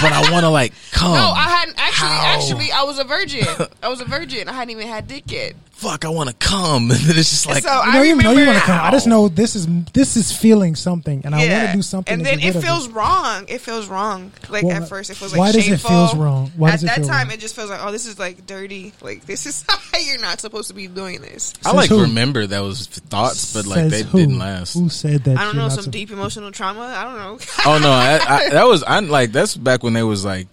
but 0.00 0.12
I 0.12 0.30
want 0.30 0.44
to 0.44 0.50
like 0.50 0.72
come. 0.92 1.14
No, 1.14 1.30
I 1.30 1.48
hadn't 1.48 1.78
actually. 1.78 2.08
How? 2.08 2.36
Actually, 2.36 2.72
I 2.72 2.82
was 2.84 2.98
a 2.98 3.04
virgin. 3.04 3.46
I 3.82 3.88
was 3.88 4.00
a 4.00 4.04
virgin. 4.04 4.48
I 4.48 4.52
hadn't 4.52 4.70
even 4.70 4.86
had 4.86 5.08
dick 5.08 5.32
yet. 5.32 5.54
Fuck, 5.80 6.04
I 6.04 6.10
want 6.10 6.28
to 6.28 6.34
come, 6.34 6.90
and 6.90 7.00
then 7.00 7.16
it's 7.16 7.30
just 7.30 7.46
like, 7.46 7.62
so 7.62 7.70
You 7.72 7.80
I 7.82 7.92
know, 7.94 8.02
you 8.02 8.14
know 8.16 8.32
you 8.32 8.46
want 8.46 8.58
to 8.58 8.64
come. 8.64 8.80
I 8.84 8.90
just 8.90 9.06
know 9.06 9.28
this 9.28 9.56
is 9.56 9.66
this 9.94 10.14
is 10.16 10.30
feeling 10.30 10.74
something, 10.74 11.22
and 11.24 11.34
I 11.34 11.38
want 11.38 11.70
to 11.70 11.72
do 11.76 11.80
something. 11.82 12.12
And 12.12 12.26
then 12.26 12.38
it 12.40 12.48
rid 12.48 12.56
of 12.56 12.62
feels 12.64 12.86
wrong. 12.88 13.46
It 13.48 13.62
feels 13.62 13.88
wrong. 13.88 14.30
Like 14.50 14.64
Well, 14.64 14.76
at 14.82 14.88
first, 14.90 15.08
it 15.08 15.16
feels 15.16 15.32
like 15.32 15.38
why 15.38 15.52
does 15.52 15.64
it 15.64 15.68
shameful. 15.68 15.88
feels 15.90 16.14
wrong? 16.16 16.52
Why 16.56 16.68
at 16.68 16.72
does 16.72 16.82
it 16.82 16.86
that 16.88 16.96
feel 16.96 17.06
time, 17.08 17.28
wrong? 17.28 17.34
it 17.34 17.40
just 17.40 17.56
feels 17.56 17.70
like, 17.70 17.80
oh, 17.82 17.92
this 17.92 18.04
is 18.04 18.18
like 18.18 18.46
dirty. 18.46 18.92
Like 19.00 19.24
this 19.24 19.46
is 19.46 19.64
you're 20.06 20.20
not 20.20 20.40
supposed 20.40 20.68
to 20.68 20.74
be 20.74 20.86
doing 20.86 21.22
this. 21.22 21.54
I 21.64 21.70
Says 21.70 21.74
like 21.74 21.88
who? 21.88 22.02
remember 22.02 22.46
that 22.46 22.60
was 22.60 22.86
thoughts, 22.86 23.54
but 23.54 23.66
like 23.66 23.78
Says 23.78 23.90
they 23.92 24.02
who? 24.02 24.18
didn't 24.18 24.38
last. 24.38 24.74
Who 24.74 24.90
said 24.90 25.24
that? 25.24 25.38
I 25.38 25.44
don't 25.44 25.56
know 25.56 25.70
some 25.70 25.84
sup- 25.84 25.92
deep 25.94 26.10
emotional 26.10 26.50
trauma. 26.52 26.82
I 26.94 27.04
don't 27.04 27.16
know. 27.16 27.38
Oh 27.64 27.78
no, 27.78 27.90
I, 27.90 28.18
I, 28.28 28.48
that 28.50 28.66
was 28.66 28.82
I 28.82 28.98
like 29.00 29.32
that's 29.32 29.56
back 29.56 29.82
when 29.82 29.94
they 29.94 30.02
was 30.02 30.26
like 30.26 30.48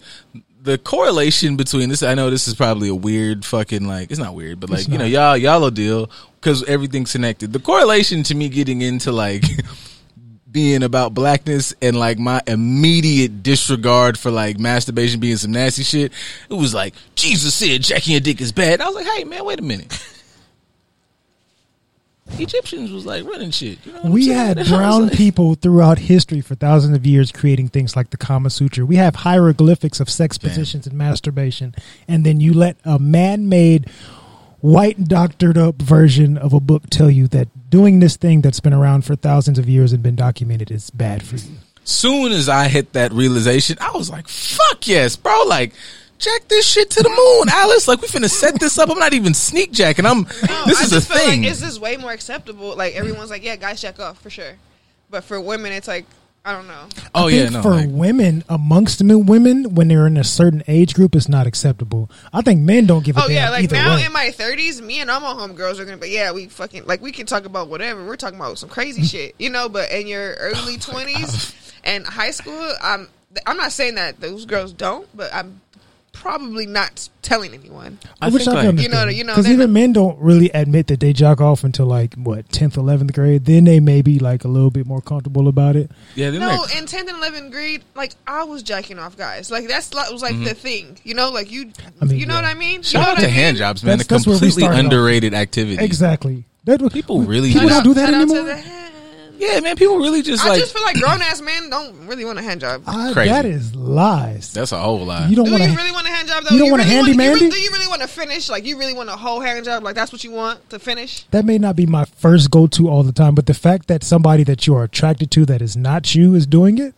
the 0.68 0.76
correlation 0.76 1.56
between 1.56 1.88
this. 1.88 2.02
I 2.02 2.14
know 2.14 2.28
this 2.28 2.46
is 2.46 2.54
probably 2.54 2.90
a 2.90 2.94
weird 2.94 3.42
fucking 3.46 3.86
like 3.86 4.10
it's 4.10 4.20
not 4.20 4.34
weird, 4.34 4.60
but 4.60 4.68
like 4.68 4.80
It's 4.80 4.88
you 4.88 4.98
know 4.98 5.06
y'all 5.06 5.34
y'all 5.34 5.70
deal 5.70 6.10
because 6.38 6.62
everything's 6.64 7.10
connected. 7.10 7.54
The 7.54 7.58
correlation 7.58 8.22
to 8.24 8.34
me 8.34 8.50
getting 8.50 8.82
into 8.82 9.10
like 9.10 9.44
being 10.50 10.82
about 10.82 11.14
blackness 11.14 11.74
and 11.80 11.98
like 11.98 12.18
my 12.18 12.42
immediate 12.46 13.42
disregard 13.42 14.18
for 14.18 14.30
like 14.30 14.58
masturbation 14.58 15.20
being 15.20 15.38
some 15.38 15.52
nasty 15.52 15.84
shit. 15.84 16.12
It 16.50 16.54
was 16.54 16.74
like 16.74 16.92
Jesus 17.14 17.54
said 17.54 17.80
jacking 17.80 18.12
your 18.12 18.20
dick 18.20 18.42
is 18.42 18.52
bad. 18.52 18.74
And 18.74 18.82
I 18.82 18.86
was 18.88 18.96
like, 18.96 19.06
hey 19.06 19.24
man, 19.24 19.46
wait 19.46 19.60
a 19.60 19.62
minute. 19.62 19.90
Egyptians 22.40 22.90
was 22.90 23.04
like 23.06 23.24
running 23.24 23.50
shit. 23.50 23.78
You 23.84 23.92
know 23.92 24.00
We 24.10 24.28
had 24.28 24.56
brown 24.68 25.04
like- 25.04 25.12
people 25.12 25.54
throughout 25.54 25.98
history 25.98 26.40
for 26.40 26.54
thousands 26.54 26.96
of 26.96 27.06
years 27.06 27.32
creating 27.32 27.68
things 27.68 27.96
like 27.96 28.10
the 28.10 28.16
Kama 28.16 28.50
Sutra. 28.50 28.84
We 28.86 28.96
have 28.96 29.16
hieroglyphics 29.16 30.00
of 30.00 30.08
sex 30.10 30.38
Damn. 30.38 30.50
positions 30.50 30.86
and 30.86 30.96
masturbation, 30.96 31.74
and 32.06 32.24
then 32.24 32.40
you 32.40 32.52
let 32.54 32.76
a 32.84 32.98
man-made, 32.98 33.88
white 34.60 35.04
doctored 35.04 35.56
up 35.58 35.76
version 35.80 36.36
of 36.36 36.52
a 36.52 36.60
book 36.60 36.84
tell 36.90 37.10
you 37.10 37.28
that 37.28 37.48
doing 37.70 38.00
this 38.00 38.16
thing 38.16 38.40
that's 38.40 38.60
been 38.60 38.74
around 38.74 39.04
for 39.04 39.14
thousands 39.16 39.58
of 39.58 39.68
years 39.68 39.92
and 39.92 40.02
been 40.02 40.16
documented 40.16 40.70
is 40.70 40.90
bad 40.90 41.22
for 41.22 41.36
you. 41.36 41.52
soon 41.84 42.32
as 42.32 42.48
I 42.48 42.68
hit 42.68 42.92
that 42.94 43.12
realization, 43.12 43.78
I 43.80 43.92
was 43.92 44.10
like, 44.10 44.28
fuck 44.28 44.86
yes, 44.88 45.16
bro. 45.16 45.44
Like, 45.46 45.72
jack 46.18 46.48
this 46.48 46.66
shit 46.66 46.90
to 46.90 47.02
the 47.02 47.08
moon, 47.08 47.48
Alice. 47.50 47.88
Like, 47.88 48.00
we 48.02 48.08
finna 48.08 48.30
set 48.30 48.58
this 48.60 48.78
up. 48.78 48.90
I'm 48.90 48.98
not 48.98 49.14
even 49.14 49.34
sneak 49.34 49.72
jacking. 49.72 50.06
I'm, 50.06 50.24
this 50.24 50.80
I 50.80 50.84
is 50.84 50.92
a 50.92 51.00
feel 51.00 51.16
thing. 51.16 51.42
Like 51.42 51.50
it's 51.50 51.60
just 51.60 51.80
way 51.80 51.96
more 51.96 52.12
acceptable. 52.12 52.76
Like 52.76 52.94
everyone's 52.94 53.30
like, 53.30 53.42
yeah, 53.42 53.56
guys 53.56 53.80
check 53.80 53.98
off 54.00 54.20
for 54.20 54.30
sure. 54.30 54.56
But 55.10 55.24
for 55.24 55.40
women, 55.40 55.72
it's 55.72 55.88
like 55.88 56.04
I 56.44 56.52
don't 56.52 56.66
know. 56.66 56.86
oh, 57.14 57.26
I 57.26 57.30
yeah, 57.30 57.48
no. 57.50 57.60
for 57.62 57.70
like, 57.72 57.88
women, 57.90 58.42
amongst 58.48 59.06
the 59.06 59.18
women, 59.18 59.74
when 59.74 59.88
they're 59.88 60.06
in 60.06 60.16
a 60.16 60.24
certain 60.24 60.62
age 60.66 60.94
group, 60.94 61.14
it's 61.14 61.28
not 61.28 61.46
acceptable. 61.46 62.10
I 62.32 62.40
think 62.40 62.62
men 62.62 62.86
don't 62.86 63.04
give 63.04 63.18
a 63.18 63.20
Oh 63.24 63.26
damn 63.26 63.32
yeah, 63.36 63.50
like 63.50 63.64
either 63.64 63.76
now 63.76 63.96
way. 63.96 64.04
in 64.06 64.12
my 64.12 64.30
thirties, 64.30 64.80
me 64.80 65.00
and 65.00 65.10
all 65.10 65.20
my 65.20 65.34
homegirls 65.34 65.78
are 65.78 65.84
gonna 65.84 65.98
be 65.98 66.08
yeah, 66.08 66.32
we 66.32 66.46
fucking 66.46 66.86
like 66.86 67.02
we 67.02 67.12
can 67.12 67.26
talk 67.26 67.44
about 67.44 67.68
whatever. 67.68 68.06
We're 68.06 68.16
talking 68.16 68.38
about 68.38 68.56
some 68.58 68.70
crazy 68.70 69.02
shit, 69.04 69.34
you 69.38 69.50
know. 69.50 69.68
But 69.68 69.90
in 69.90 70.06
your 70.06 70.34
early 70.34 70.76
oh 70.76 70.78
twenties 70.80 71.54
and 71.84 72.06
high 72.06 72.30
school, 72.30 72.72
I'm 72.80 73.08
I'm 73.46 73.58
not 73.58 73.72
saying 73.72 73.96
that 73.96 74.20
those 74.20 74.46
girls 74.46 74.72
don't, 74.72 75.06
but 75.14 75.34
I'm 75.34 75.60
probably 76.20 76.66
not 76.66 77.08
telling 77.22 77.54
anyone. 77.54 77.98
I 78.20 78.28
wish 78.28 78.44
think, 78.44 78.56
I 78.56 78.62
like, 78.62 78.68
can. 78.76 78.78
You 78.78 78.88
know, 78.88 79.04
you 79.06 79.24
know, 79.24 79.32
because 79.34 79.46
even 79.46 79.58
not- 79.60 79.70
men 79.70 79.92
don't 79.92 80.18
really 80.18 80.50
admit 80.50 80.88
that 80.88 81.00
they 81.00 81.12
jack 81.12 81.40
off 81.40 81.64
until 81.64 81.86
like 81.86 82.14
what 82.14 82.48
tenth, 82.50 82.76
eleventh 82.76 83.12
grade. 83.12 83.44
Then 83.44 83.64
they 83.64 83.80
may 83.80 84.02
be 84.02 84.18
like 84.18 84.44
a 84.44 84.48
little 84.48 84.70
bit 84.70 84.86
more 84.86 85.00
comfortable 85.00 85.48
about 85.48 85.76
it. 85.76 85.90
yeah, 86.14 86.30
No, 86.30 86.38
like, 86.62 86.76
in 86.76 86.86
tenth 86.86 87.08
and 87.08 87.18
eleventh 87.18 87.52
grade, 87.52 87.82
like 87.94 88.12
I 88.26 88.44
was 88.44 88.62
jacking 88.62 88.98
off 88.98 89.16
guys. 89.16 89.50
Like 89.50 89.68
that's 89.68 89.94
like, 89.94 90.10
was 90.10 90.22
like 90.22 90.38
the 90.42 90.54
thing, 90.54 90.98
you 91.04 91.14
know. 91.14 91.30
Like 91.30 91.50
you, 91.50 91.66
Mm-hmm. 91.66 92.04
I 92.04 92.06
mean, 92.06 92.18
you 92.18 92.26
know 92.26 92.34
yeah. 92.34 92.42
what 92.42 92.50
I 92.50 92.54
mean. 92.54 92.76
You 92.78 92.82
shout 92.82 93.02
know 93.02 93.08
out 93.12 93.16
to 93.16 93.22
mean? 93.22 93.30
hand 93.30 93.56
jobs, 93.56 93.84
man. 93.84 93.98
That's- 93.98 94.06
a 94.06 94.08
that's 94.08 94.24
completely 94.24 94.62
started 94.62 94.78
off. 94.78 94.84
underrated 94.84 95.34
activity. 95.34 95.84
Exactly. 95.84 96.44
That 96.64 96.92
People 96.92 97.22
really 97.22 97.52
people 97.52 97.68
don't 97.68 97.82
do 97.84 97.94
that 97.94 98.10
Shout 98.10 98.14
out 98.14 98.28
to 98.28 98.34
anymore. 98.34 98.54
The 99.38 99.46
hand. 99.46 99.54
Yeah, 99.54 99.60
man. 99.60 99.76
People 99.76 99.98
really 99.98 100.22
just 100.22 100.44
I 100.44 100.48
like, 100.50 100.60
just 100.60 100.72
feel 100.74 100.82
like 100.82 100.96
grown 100.96 101.20
ass 101.22 101.40
men 101.40 101.70
don't 101.70 102.06
really 102.06 102.24
want 102.24 102.38
a 102.38 102.42
hand 102.42 102.60
job. 102.60 102.82
I, 102.86 103.12
Crazy. 103.12 103.30
that 103.30 103.44
is 103.44 103.74
lies. 103.74 104.52
that's 104.52 104.72
a 104.72 104.78
whole 104.78 105.04
lie. 105.04 105.26
you 105.28 105.36
don't 105.36 105.46
Do 105.46 105.52
want 105.52 105.62
you 105.64 105.70
to. 105.70 105.76
really 105.76 105.92
want 105.92 106.06
a 106.06 106.10
hand 106.10 106.28
job 106.28 106.44
though? 106.44 106.54
You 106.54 106.60
don't 106.60 106.70
want 106.70 106.82
a 106.82 106.84
really 106.84 106.94
handy 106.96 107.12
you 107.12 107.18
really- 107.18 107.40
mandy? 107.40 107.50
do 107.50 107.60
you 107.60 107.70
really 107.72 107.86
want 107.86 108.02
to 108.02 108.08
finish? 108.08 108.48
Like 108.48 108.64
you 108.64 108.78
really 108.78 108.94
want 108.94 109.08
a 109.08 109.16
whole 109.16 109.40
hand 109.40 109.64
job? 109.64 109.82
Like 109.82 109.94
that's 109.94 110.12
what 110.12 110.24
you 110.24 110.30
want 110.32 110.68
to 110.70 110.78
finish? 110.78 111.24
that 111.30 111.44
may 111.44 111.58
not 111.58 111.76
be 111.76 111.86
my 111.86 112.04
first 112.04 112.50
go 112.50 112.66
to 112.66 112.88
all 112.88 113.02
the 113.02 113.12
time, 113.12 113.34
but 113.34 113.46
the 113.46 113.54
fact 113.54 113.88
that 113.88 114.02
somebody 114.04 114.44
that 114.44 114.66
you 114.66 114.74
are 114.74 114.84
attracted 114.84 115.30
to 115.32 115.44
that 115.46 115.62
is 115.62 115.76
not 115.76 116.14
you 116.14 116.34
is 116.34 116.46
doing 116.46 116.78
it, 116.78 116.94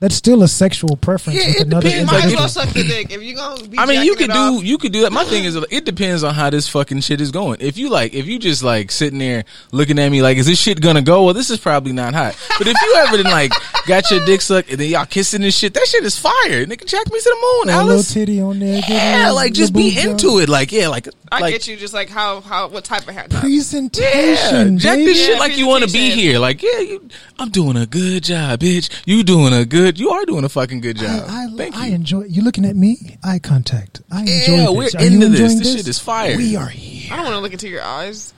that's 0.00 0.16
still 0.16 0.42
a 0.42 0.48
sexual 0.48 0.96
preference 0.96 1.38
Yeah, 1.40 1.46
with 1.48 1.56
it 1.60 1.66
another 1.68 1.88
depends. 1.88 2.10
Might 2.10 2.16
as 2.18 2.22
individual. 2.24 2.42
well 2.42 2.48
suck 2.48 2.68
the 2.74 2.82
dick 2.82 3.10
if 3.12 3.22
you 3.22 3.34
gonna 3.34 3.66
be. 3.68 3.78
I 3.78 3.86
mean, 3.86 4.02
you 4.02 4.14
jacking 4.14 4.26
could 4.28 4.32
do 4.34 4.38
off. 4.58 4.64
you 4.64 4.78
could 4.78 4.92
do 4.92 5.00
that. 5.02 5.12
My 5.12 5.24
thing 5.24 5.44
is, 5.44 5.56
it 5.56 5.84
depends 5.84 6.22
on 6.24 6.34
how 6.34 6.50
this 6.50 6.68
fucking 6.68 7.00
shit 7.00 7.20
is 7.20 7.30
going. 7.30 7.58
If 7.60 7.78
you 7.78 7.88
like, 7.88 8.12
if 8.12 8.26
you 8.26 8.38
just 8.38 8.62
like 8.62 8.90
sitting 8.90 9.18
there 9.18 9.44
looking 9.72 9.98
at 9.98 10.08
me 10.10 10.20
like, 10.20 10.36
is 10.36 10.46
this 10.46 10.60
shit 10.60 10.80
gonna 10.80 11.00
go? 11.02 11.24
Well, 11.24 11.34
this 11.34 11.48
is 11.48 11.58
probably 11.58 11.92
not 11.92 12.12
hot. 12.12 12.36
But 12.58 12.66
if 12.66 12.76
you 12.82 12.94
ever 13.06 13.22
like 13.22 13.52
got 13.86 14.10
your 14.10 14.24
dick 14.26 14.40
sucked 14.42 14.68
and 14.70 14.78
then 14.78 14.90
y'all 14.90 15.06
kissing 15.06 15.42
and 15.42 15.54
shit, 15.54 15.72
that 15.74 15.86
shit 15.86 16.04
is 16.04 16.18
fire. 16.18 16.66
Nigga, 16.66 16.84
jack 16.84 17.10
me 17.10 17.18
to 17.20 17.24
the 17.24 17.36
moon, 17.40 17.74
Throw 17.74 17.76
a 17.76 17.78
little 17.84 17.92
Alice. 17.92 18.12
titty 18.12 18.40
on 18.40 18.58
there. 18.58 18.80
get 18.82 18.90
Yeah, 18.90 19.30
a 19.30 19.32
like 19.32 19.52
just 19.54 19.72
be 19.72 19.94
boob 19.94 20.02
job. 20.02 20.10
into 20.12 20.38
it. 20.40 20.48
Like 20.48 20.70
yeah, 20.72 20.88
like 20.88 21.08
I 21.32 21.40
like, 21.40 21.52
get 21.54 21.66
you. 21.68 21.76
Just 21.76 21.94
like 21.94 22.10
how 22.10 22.40
how 22.42 22.68
what 22.68 22.84
type 22.84 23.08
of 23.08 23.14
hand 23.14 23.30
job? 23.32 23.40
Presentation. 23.40 24.72
Yeah, 24.74 24.78
jack 24.78 24.96
baby. 24.96 25.04
this 25.06 25.24
shit 25.24 25.38
like 25.38 25.56
you 25.56 25.66
want 25.66 25.84
to 25.84 25.90
be 25.90 26.10
here. 26.10 26.38
Like, 26.38 26.62
yeah, 26.62 26.78
you, 26.80 27.08
I'm 27.38 27.50
doing 27.50 27.76
a 27.76 27.86
good 27.86 28.24
job, 28.24 28.60
bitch. 28.60 28.90
You 29.06 29.22
doing 29.22 29.52
a 29.54 29.64
good. 29.64 29.93
You 29.96 30.10
are 30.10 30.24
doing 30.24 30.44
a 30.44 30.48
fucking 30.48 30.80
good 30.80 30.96
job. 30.96 31.26
I, 31.28 31.46
Thank 31.56 31.76
I 31.76 31.88
enjoy 31.88 32.24
you 32.24 32.42
looking 32.42 32.64
at 32.64 32.76
me. 32.76 33.18
Eye 33.22 33.38
contact. 33.38 34.02
I 34.10 34.20
enjoy 34.22 34.32
Yeah, 34.54 34.70
we're 34.70 34.88
Are 34.96 35.04
you 35.04 35.06
into 35.22 35.28
this. 35.28 35.40
enjoying 35.40 35.58
This 35.58 35.72
shit 35.76 35.88
is 35.88 35.98
fire. 35.98 36.36
We 36.36 36.56
are 36.56 36.66
here. 36.68 37.12
I 37.12 37.16
don't 37.16 37.24
want 37.26 37.36
to 37.36 37.40
look 37.40 37.52
into 37.52 37.68
your 37.68 37.82
eyes. 37.82 38.32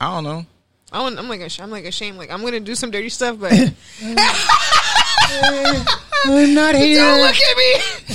I 0.00 0.06
don't 0.14 0.24
know. 0.24 0.44
I 0.92 1.00
want, 1.00 1.18
I'm 1.18 1.28
like 1.28 1.40
ash- 1.40 1.60
I'm 1.60 1.70
like 1.70 1.84
ashamed. 1.84 2.16
Like 2.18 2.30
I'm 2.30 2.42
gonna 2.42 2.60
do 2.60 2.74
some 2.74 2.90
dirty 2.90 3.08
stuff, 3.08 3.38
but 3.40 3.52
I'm 6.26 6.54
not 6.54 6.72
don't 6.72 6.80
here. 6.82 7.16
look 7.16 7.34
at 7.36 7.56
me. 7.56 8.14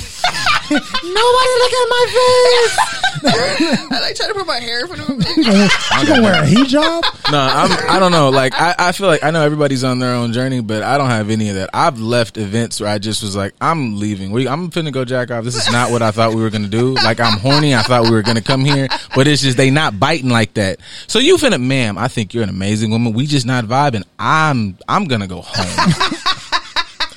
Nobody 1.02 1.52
look 1.62 1.72
at 1.72 1.88
my 1.88 2.06
face. 2.08 3.02
I 3.24 4.00
like 4.00 4.16
trying 4.16 4.30
to 4.30 4.34
put 4.34 4.46
my 4.46 4.58
hair 4.58 4.80
in 4.80 4.86
front 4.88 5.02
of 5.02 5.08
him. 5.08 5.20
She 5.22 5.44
gonna, 5.44 5.68
gonna 6.06 6.22
wear 6.22 6.42
a 6.42 6.46
hijab. 6.46 7.02
No, 7.32 7.38
I'm. 7.38 7.70
I 7.88 7.98
don't 7.98 8.12
know. 8.12 8.28
Like 8.28 8.52
I, 8.54 8.74
I 8.78 8.92
feel 8.92 9.06
like 9.06 9.24
I 9.24 9.30
know 9.30 9.42
everybody's 9.42 9.84
on 9.84 10.00
their 10.00 10.14
own 10.14 10.34
journey, 10.34 10.60
but 10.60 10.82
I 10.82 10.98
don't 10.98 11.08
have 11.08 11.30
any 11.30 11.48
of 11.48 11.54
that. 11.54 11.70
I've 11.72 11.98
left 11.98 12.36
events 12.36 12.78
where 12.78 12.90
I 12.90 12.98
just 12.98 13.22
was 13.22 13.34
like, 13.34 13.54
I'm 13.58 13.98
leaving. 13.98 14.32
We, 14.32 14.46
I'm 14.46 14.70
finna 14.70 14.92
go 14.92 15.06
jack 15.06 15.30
off. 15.30 15.44
This 15.44 15.56
is 15.56 15.72
not 15.72 15.90
what 15.90 16.02
I 16.02 16.10
thought 16.10 16.34
we 16.34 16.42
were 16.42 16.50
gonna 16.50 16.68
do. 16.68 16.94
Like 16.94 17.20
I'm 17.20 17.38
horny. 17.38 17.74
I 17.74 17.82
thought 17.82 18.04
we 18.04 18.10
were 18.10 18.22
gonna 18.22 18.42
come 18.42 18.64
here, 18.66 18.88
but 19.14 19.26
it's 19.26 19.40
just 19.40 19.56
they 19.56 19.70
not 19.70 19.98
biting 19.98 20.28
like 20.28 20.52
that. 20.54 20.80
So 21.06 21.20
you 21.20 21.36
finna, 21.36 21.62
ma'am. 21.62 21.96
I 21.96 22.08
think 22.08 22.34
you're 22.34 22.42
an 22.42 22.50
amazing 22.50 22.90
woman. 22.90 23.14
We 23.14 23.26
just 23.26 23.46
not 23.46 23.64
vibing. 23.64 24.04
I'm. 24.18 24.76
I'm 24.88 25.06
gonna 25.06 25.28
go 25.28 25.40
home. 25.42 26.02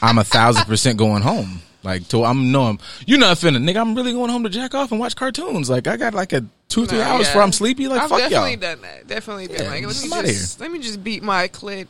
I'm 0.01 0.17
a 0.17 0.23
thousand 0.23 0.65
percent 0.65 0.97
going 0.97 1.23
home. 1.23 1.61
Like, 1.85 2.07
to 2.09 2.23
I'm 2.25 2.51
no, 2.51 2.63
I'm. 2.63 2.79
You're 3.05 3.19
not 3.19 3.37
finna, 3.37 3.57
nigga. 3.57 3.77
I'm 3.79 3.93
really 3.95 4.11
going 4.11 4.29
home 4.31 4.43
to 4.43 4.49
jack 4.49 4.73
off 4.73 4.91
and 4.91 4.99
watch 4.99 5.15
cartoons. 5.15 5.69
Like, 5.69 5.87
I 5.87 5.95
got 5.97 6.13
like 6.15 6.33
a 6.33 6.43
two, 6.67 6.85
three 6.87 6.97
Nah, 6.97 7.03
hours 7.05 7.27
yeah. 7.27 7.31
before 7.31 7.41
I'm 7.43 7.51
sleepy. 7.51 7.87
Like, 7.87 8.01
I've 8.01 8.09
fuck 8.09 8.19
definitely 8.19 8.51
y'all. 8.51 8.59
done 8.59 8.81
that. 8.81 9.07
Definitely 9.07 9.47
been 9.47 9.61
Yeah, 9.63 9.69
like, 9.69 9.85
let 9.85 10.01
me 10.25 10.31
just 10.31 10.59
let 10.59 10.71
me 10.71 10.79
just 10.79 11.03
beat 11.03 11.21
my 11.23 11.47
clit 11.47 11.87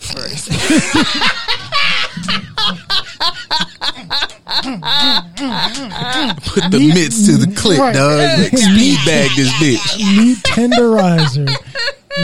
first. 0.00 0.50
Put 5.36 6.70
the 6.70 6.90
mitts 6.94 7.26
to 7.26 7.36
the 7.36 7.52
clip, 7.56 7.78
Right. 7.78 7.94
dog. 7.94 8.46
Speed 8.56 8.98
bag 9.04 9.30
this 9.36 9.52
bitch. 9.54 10.16
Meat 10.16 10.38
tenderizer. 10.38 11.48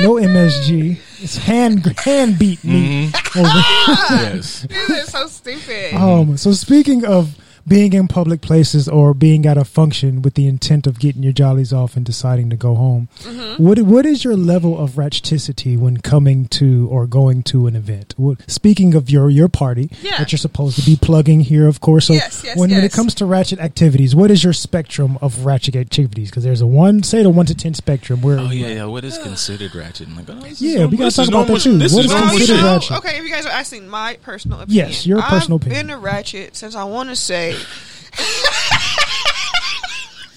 No 0.02 0.14
MSG. 0.14 0.98
It's 1.20 1.36
hand 1.36 1.84
hand 2.00 2.38
beat 2.38 2.62
meat. 2.64 3.12
Mm-hmm. 3.12 3.38
Over- 3.38 4.24
yes. 4.34 4.66
This 4.88 4.90
is 5.04 5.10
so 5.12 5.26
stupid. 5.26 5.94
Um, 5.94 6.36
so 6.36 6.52
speaking 6.52 7.04
of 7.04 7.36
being 7.66 7.92
in 7.92 8.08
public 8.08 8.40
places 8.40 8.88
or 8.88 9.14
being 9.14 9.46
at 9.46 9.56
a 9.56 9.64
function 9.64 10.20
with 10.22 10.34
the 10.34 10.46
intent 10.46 10.86
of 10.86 10.98
getting 10.98 11.22
your 11.22 11.32
jollies 11.32 11.72
off 11.72 11.96
and 11.96 12.04
deciding 12.04 12.50
to 12.50 12.56
go 12.56 12.74
home, 12.74 13.08
Mm-hmm. 13.22 13.62
what 13.62 13.78
what 13.82 14.04
is 14.06 14.24
your 14.24 14.36
level 14.36 14.78
of 14.78 14.92
ratcheticity 14.92 15.78
when 15.78 15.98
coming 15.98 16.46
to 16.48 16.88
or 16.90 17.06
going 17.06 17.42
to 17.44 17.66
an 17.66 17.76
event? 17.76 18.14
What, 18.16 18.50
speaking 18.50 18.94
of 18.94 19.10
your 19.10 19.30
your 19.30 19.48
party 19.48 19.90
Yeah. 20.02 20.18
that 20.18 20.32
you're 20.32 20.38
supposed 20.38 20.76
to 20.78 20.84
be 20.84 20.96
plugging 20.96 21.40
here, 21.40 21.66
of 21.68 21.80
course. 21.80 22.06
So 22.06 22.14
Yes, 22.14 22.42
yes, 22.44 22.56
when 22.56 22.70
when 22.70 22.84
it 22.84 22.92
comes 22.92 23.14
to 23.16 23.26
ratchet 23.26 23.58
activities, 23.60 24.14
what 24.14 24.30
is 24.30 24.42
your 24.42 24.52
spectrum 24.52 25.18
of 25.20 25.44
ratchet 25.44 25.76
activities? 25.76 26.30
Because 26.30 26.44
there's 26.44 26.60
a 26.60 26.66
one 26.66 27.02
say 27.02 27.22
the 27.22 27.30
one 27.30 27.46
to 27.46 27.54
ten 27.54 27.74
spectrum. 27.74 28.20
Where 28.22 28.38
Oh 28.38 28.50
yeah, 28.50 28.68
yeah. 28.68 28.84
What 28.86 29.04
is 29.04 29.18
considered 29.18 29.74
ratchet? 29.74 30.08
I'm 30.08 30.16
like, 30.16 30.26
oh, 30.28 30.34
this 30.40 30.60
Yeah, 30.60 30.72
normal- 30.74 30.90
we 30.90 30.96
gotta 30.96 31.06
this 31.06 31.16
talk 31.16 31.28
about 31.28 31.38
normal- 31.48 31.54
that 31.56 31.62
too. 31.62 31.78
This 31.78 31.92
What 31.92 32.00
is 32.00 32.06
is 32.06 32.12
Well, 32.12 32.20
normal 32.20 32.34
you 32.40 32.46
considered 32.46 32.64
ratchet? 32.64 32.96
okay, 32.98 33.18
if 33.18 33.24
you 33.24 33.30
guys 33.30 33.46
are 33.46 33.52
asking 33.52 33.88
my 33.88 34.18
personal 34.22 34.60
opinion, 34.60 34.88
Yes, 34.88 35.06
your 35.06 35.22
personal 35.22 35.56
I've 35.58 35.62
opinion. 35.66 35.86
been 35.86 35.94
a 35.96 35.98
ratchet 35.98 36.56
since 36.56 36.74
I 36.74 36.84
want 36.84 37.08
to 37.10 37.16
say 37.16 37.51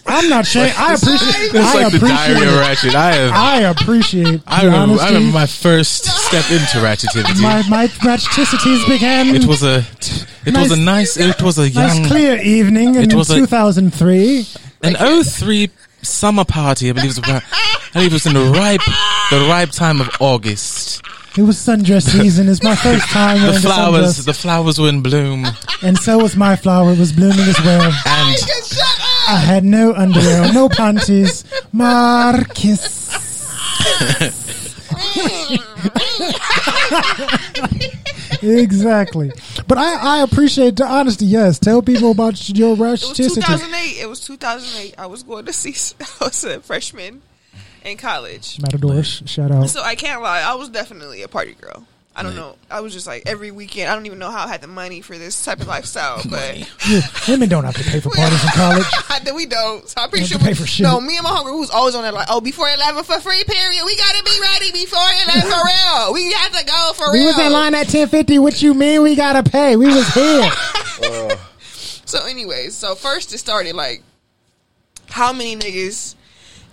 I'm 0.08 0.30
not 0.30 0.46
saying 0.46 0.72
I 0.78 0.94
appreciate. 0.94 1.34
It's 1.46 1.56
I 1.56 1.74
like 1.82 1.92
the 1.92 1.98
appreciate. 1.98 2.34
diary 2.36 2.48
of 2.48 2.56
ratchet. 2.60 2.96
I 2.96 3.12
have. 3.16 3.32
I 3.32 3.60
appreciate. 3.62 4.42
I 4.46 4.66
remember, 4.66 5.02
I 5.02 5.08
remember 5.08 5.34
my 5.34 5.46
first 5.48 6.06
step 6.06 6.46
into 6.52 6.78
ratchetivity. 6.78 7.42
my 7.42 7.64
my 7.68 7.88
ratcheticities 7.88 8.88
began. 8.88 9.36
it 9.36 9.46
was 9.46 9.64
a, 9.64 9.80
it 10.46 10.56
was 10.56 10.72
a 10.72 10.76
Nice- 10.80 11.18
nice, 11.18 11.18
it 11.18 11.42
was 11.42 11.58
a 11.58 11.70
nice 11.72 12.08
clear 12.08 12.38
evening 12.40 12.94
in 12.96 13.02
It 13.04 13.14
was 13.16 13.32
a- 13.32 13.36
2003. 13.36 14.46
an 14.84 15.24
03 15.24 15.70
summer 16.04 16.46
party. 16.46 16.90
I 16.90 16.94
believe 16.94 17.06
it 17.06 17.08
was 17.10 17.18
about, 17.18 17.44
I 17.52 17.78
believe 17.94 18.12
it 18.12 18.14
was 18.14 18.26
in 18.28 18.34
the 18.36 18.44
ripe, 18.52 18.82
the 19.32 19.48
ripe 19.50 19.72
time 19.72 20.02
of 20.02 20.10
August. 20.20 21.02
It 21.38 21.42
was 21.42 21.58
sundress 21.58 22.04
season. 22.04 22.48
It's 22.48 22.64
my 22.64 22.76
first 22.76 23.10
time 23.10 23.42
The 23.42 23.60
flowers, 23.60 24.18
sundress, 24.20 24.26
the 24.26 24.34
flowers 24.34 24.80
were 24.80 24.88
in 24.88 25.02
bloom, 25.02 25.46
and 25.84 25.98
so 25.98 26.20
was 26.20 26.38
my 26.38 26.56
flower. 26.56 26.94
It 26.94 27.00
was 27.00 27.12
blooming 27.12 27.40
as 27.40 27.60
well. 27.60 27.82
and 27.84 27.94
I 29.28 29.38
had 29.46 29.66
no 29.66 29.94
underwear, 29.94 30.54
no 30.54 30.70
panties. 30.70 31.44
Marcus. 31.74 33.04
exactly. 38.42 39.32
But 39.68 39.78
I, 39.78 40.20
I 40.20 40.24
appreciate 40.24 40.76
the 40.78 40.86
honesty. 40.86 41.26
Yes, 41.26 41.60
tell 41.60 41.82
people 41.82 42.12
about 42.12 42.48
your 42.50 42.76
rush. 42.76 43.04
it 43.04 43.20
was 43.24 43.36
2008. 43.36 44.02
It 44.02 44.08
was 44.08 44.22
2008. 44.22 44.96
I 44.98 45.06
was 45.08 45.24
going 45.24 45.46
to 45.46 45.54
see. 45.54 45.76
I 46.22 46.26
was 46.26 46.44
a 46.46 46.60
freshman 46.62 47.22
in 47.86 47.98
college, 47.98 48.60
Matadors, 48.60 49.24
shout 49.26 49.52
out. 49.52 49.70
so 49.70 49.82
I 49.82 49.96
can't 49.96 50.22
lie. 50.22 50.42
I 50.42 50.56
was 50.56 50.70
definitely 50.70 51.22
a 51.22 51.28
party 51.28 51.54
girl. 51.54 51.86
I 52.18 52.24
don't 52.24 52.38
know. 52.38 52.56
I 52.72 52.80
was 52.80 52.94
just 52.94 53.08
like 53.08 53.24
every 53.26 53.52
weekend. 53.52 53.90
I 53.92 53.94
don't 53.94 54.06
even 54.06 54.20
know 54.20 54.32
how 54.32 54.46
I 54.46 54.48
had 54.48 54.62
the 54.62 54.68
money 54.68 55.02
for 55.02 55.18
this 55.18 55.44
type 55.44 55.60
of 55.60 55.68
lifestyle, 55.68 56.22
but 56.30 56.60
Yeah, 56.88 57.02
women 57.28 57.50
don't 57.50 57.66
have 57.66 57.76
to 57.76 57.84
pay 57.84 58.00
for 58.00 58.10
parties 58.10 58.42
in 58.42 58.50
college. 58.52 58.86
then 59.26 59.36
we 59.36 59.46
don't. 59.46 59.86
So 59.90 60.00
I'm 60.00 60.10
pretty 60.10 60.24
You 60.24 60.28
sure. 60.30 60.38
We, 60.38 60.46
pay 60.46 60.54
for 60.54 60.66
shit. 60.66 60.86
No, 60.86 61.02
me 61.02 61.18
and 61.18 61.26
my 61.26 61.32
homegirl 61.32 61.50
who 61.52 61.60
was 61.60 61.72
always 61.72 61.94
on 61.94 62.04
that 62.04 62.14
like, 62.14 62.28
oh, 62.30 62.40
before 62.40 62.70
eleven 62.70 63.04
for 63.04 63.20
free 63.20 63.44
period. 63.46 63.82
We 63.86 63.98
gotta 63.98 64.24
be 64.24 64.40
ready 64.40 64.72
before 64.72 65.02
eleven 65.26 65.42
for 65.42 65.60
real. 65.66 66.14
We 66.14 66.32
have 66.32 66.54
to 66.58 66.66
go 66.66 66.94
for 66.96 67.12
We 67.12 67.18
real. 67.20 67.26
We 67.28 67.34
was 67.34 67.40
in 67.40 67.52
line 67.52 67.76
at 67.76 67.90
ten 67.90 68.08
fifty. 68.08 68.40
What 68.40 68.62
you 68.62 68.74
mean 68.74 69.02
we 69.02 69.16
gotta 69.16 69.44
pay? 69.44 69.76
We 69.76 69.88
was 69.88 70.08
here. 70.14 70.50
So, 72.08 72.24
anyways, 72.26 72.76
so 72.76 72.94
first 72.96 73.34
it 73.34 73.40
started 73.40 73.76
like, 73.76 74.04
how 75.10 75.34
many 75.34 75.56
niggas 75.58 76.16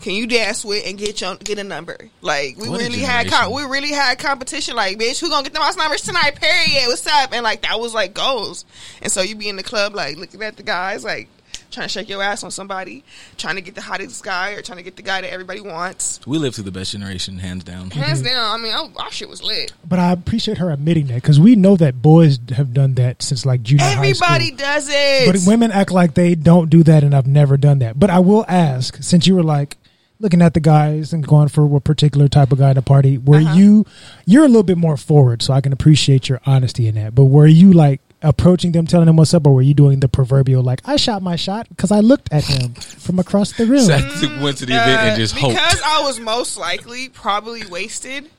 can 0.03 0.15
you 0.15 0.27
dance 0.27 0.65
with 0.65 0.87
and 0.87 0.99
get 0.99 1.21
your 1.21 1.37
get 1.37 1.59
a 1.59 1.65
number? 1.65 1.97
Like 2.21 2.59
we 2.59 2.69
What 2.69 2.81
really 2.81 2.99
had 2.99 3.29
com- 3.29 3.53
we 3.53 3.63
really 3.63 3.93
had 3.93 4.19
competition. 4.19 4.77
Like, 4.77 4.99
bitch, 4.99 5.21
who 5.21 5.31
gonna 5.31 5.45
get 5.45 5.55
the 5.55 5.61
most 5.61 5.79
numbers 5.79 6.03
tonight? 6.03 6.35
Period. 6.37 6.89
What's 6.89 7.07
up? 7.07 7.33
And 7.33 7.43
like 7.43 7.63
that 7.63 7.81
was 7.81 7.95
like 7.95 8.13
goals. 8.13 8.65
And 9.01 9.11
so 9.11 9.23
you 9.23 9.37
be 9.37 9.49
in 9.49 9.57
the 9.57 9.63
club 9.63 9.95
like 9.95 10.17
looking 10.17 10.43
at 10.43 10.57
the 10.57 10.63
guys 10.63 11.05
like. 11.05 11.29
Trying 11.71 11.87
to 11.87 11.89
shake 11.89 12.11
your 12.11 12.23
ass 12.23 12.45
on 12.45 12.51
somebody, 12.51 13.03
trying 13.39 13.55
to 13.55 13.63
get 13.63 13.75
the 13.75 13.81
hottest 13.81 14.23
guy, 14.23 14.51
or 14.51 14.61
trying 14.61 14.77
to 14.77 14.85
get 14.85 14.97
the 14.97 15.03
guy 15.03 15.23
that 15.23 15.33
everybody 15.33 15.63
wants. 15.63 16.21
we 16.27 16.37
lived 16.37 16.57
through 16.57 16.65
the 16.65 16.71
best 16.71 16.93
generation, 16.93 17.39
hands 17.39 17.65
down. 17.65 17.91
Hands 17.91 18.19
mm-hmm. 18.19 18.29
down, 18.29 18.61
I 18.61 18.63
mean, 18.63 18.75
I, 18.75 19.03
our 19.03 19.11
shit 19.11 19.27
was 19.27 19.43
lit. 19.43 19.73
But 19.83 19.99
I 19.99 20.13
appreciate 20.13 20.59
her 20.59 20.71
admitting 20.71 21.07
that 21.07 21.15
because 21.15 21.41
we 21.41 21.57
know 21.57 21.77
that 21.77 22.03
boys 22.03 22.39
have 22.55 22.75
done 22.75 22.93
that 22.95 23.23
since 23.23 23.47
like 23.47 23.63
junior 23.63 23.85
high 23.85 23.93
Everybody 23.93 24.51
does 24.51 24.87
it. 24.91 25.33
But 25.33 25.41
women 25.47 25.73
act 25.73 25.91
like 25.91 26.13
they 26.13 26.35
don't 26.35 26.69
do 26.69 26.83
that, 26.83 27.05
and 27.05 27.15
I've 27.15 27.27
never 27.27 27.57
done 27.57 27.79
that. 27.79 27.99
But 27.99 28.11
I 28.11 28.19
will 28.19 28.45
ask, 28.49 29.03
since 29.03 29.27
you 29.27 29.35
were 29.35 29.43
like 29.43 29.79
looking 30.23 30.41
at 30.41 30.55
the 30.55 30.61
guys 30.61 31.13
and 31.13 31.27
going 31.27 31.49
for 31.49 31.77
a 31.77 31.81
particular 31.81 32.29
type 32.29 32.53
of 32.53 32.59
guy 32.59 32.71
in 32.71 32.79
a 32.79 32.83
party, 32.83 33.19
were 33.19 33.39
Uh-huh. 33.39 33.55
you 33.55 33.87
you're 34.25 34.45
a 34.45 34.49
little 34.49 34.63
bit 34.63 34.79
more 34.79 34.97
forward, 34.97 35.43
so 35.43 35.53
I 35.53 35.61
can 35.61 35.73
appreciate 35.73 36.29
your 36.29 36.41
honesty 36.47 36.87
in 36.89 36.95
that. 36.95 37.15
But 37.15 37.25
were 37.27 37.47
you 37.47 37.73
like 37.73 38.01
approaching 38.23 38.71
them, 38.71 38.87
telling 38.87 39.07
them 39.07 39.17
what's 39.17 39.35
up, 39.35 39.45
or 39.49 39.53
were 39.55 39.63
you 39.63 39.75
doing 39.75 39.99
the 39.99 40.07
proverbial 40.09 40.63
like 40.63 40.81
I 40.85 40.95
shot 40.97 41.23
my 41.23 41.35
shot 41.35 41.69
because 41.69 41.91
I 41.91 41.99
looked 41.99 42.33
at 42.33 42.45
him 42.45 42.75
from 42.75 43.19
across 43.19 43.53
the 43.53 43.67
room? 43.67 43.81
So 43.81 43.95
I 43.95 44.43
went 44.43 44.59
to 44.59 44.67
the 44.67 44.75
event 44.75 45.01
Uh, 45.01 45.05
and 45.07 45.17
just 45.17 45.35
hoped. 45.37 45.55
because 45.55 45.81
I 45.85 46.03
was 46.05 46.21
most 46.21 46.57
likely 46.57 47.09
probably 47.09 47.67
wasted. 47.67 48.31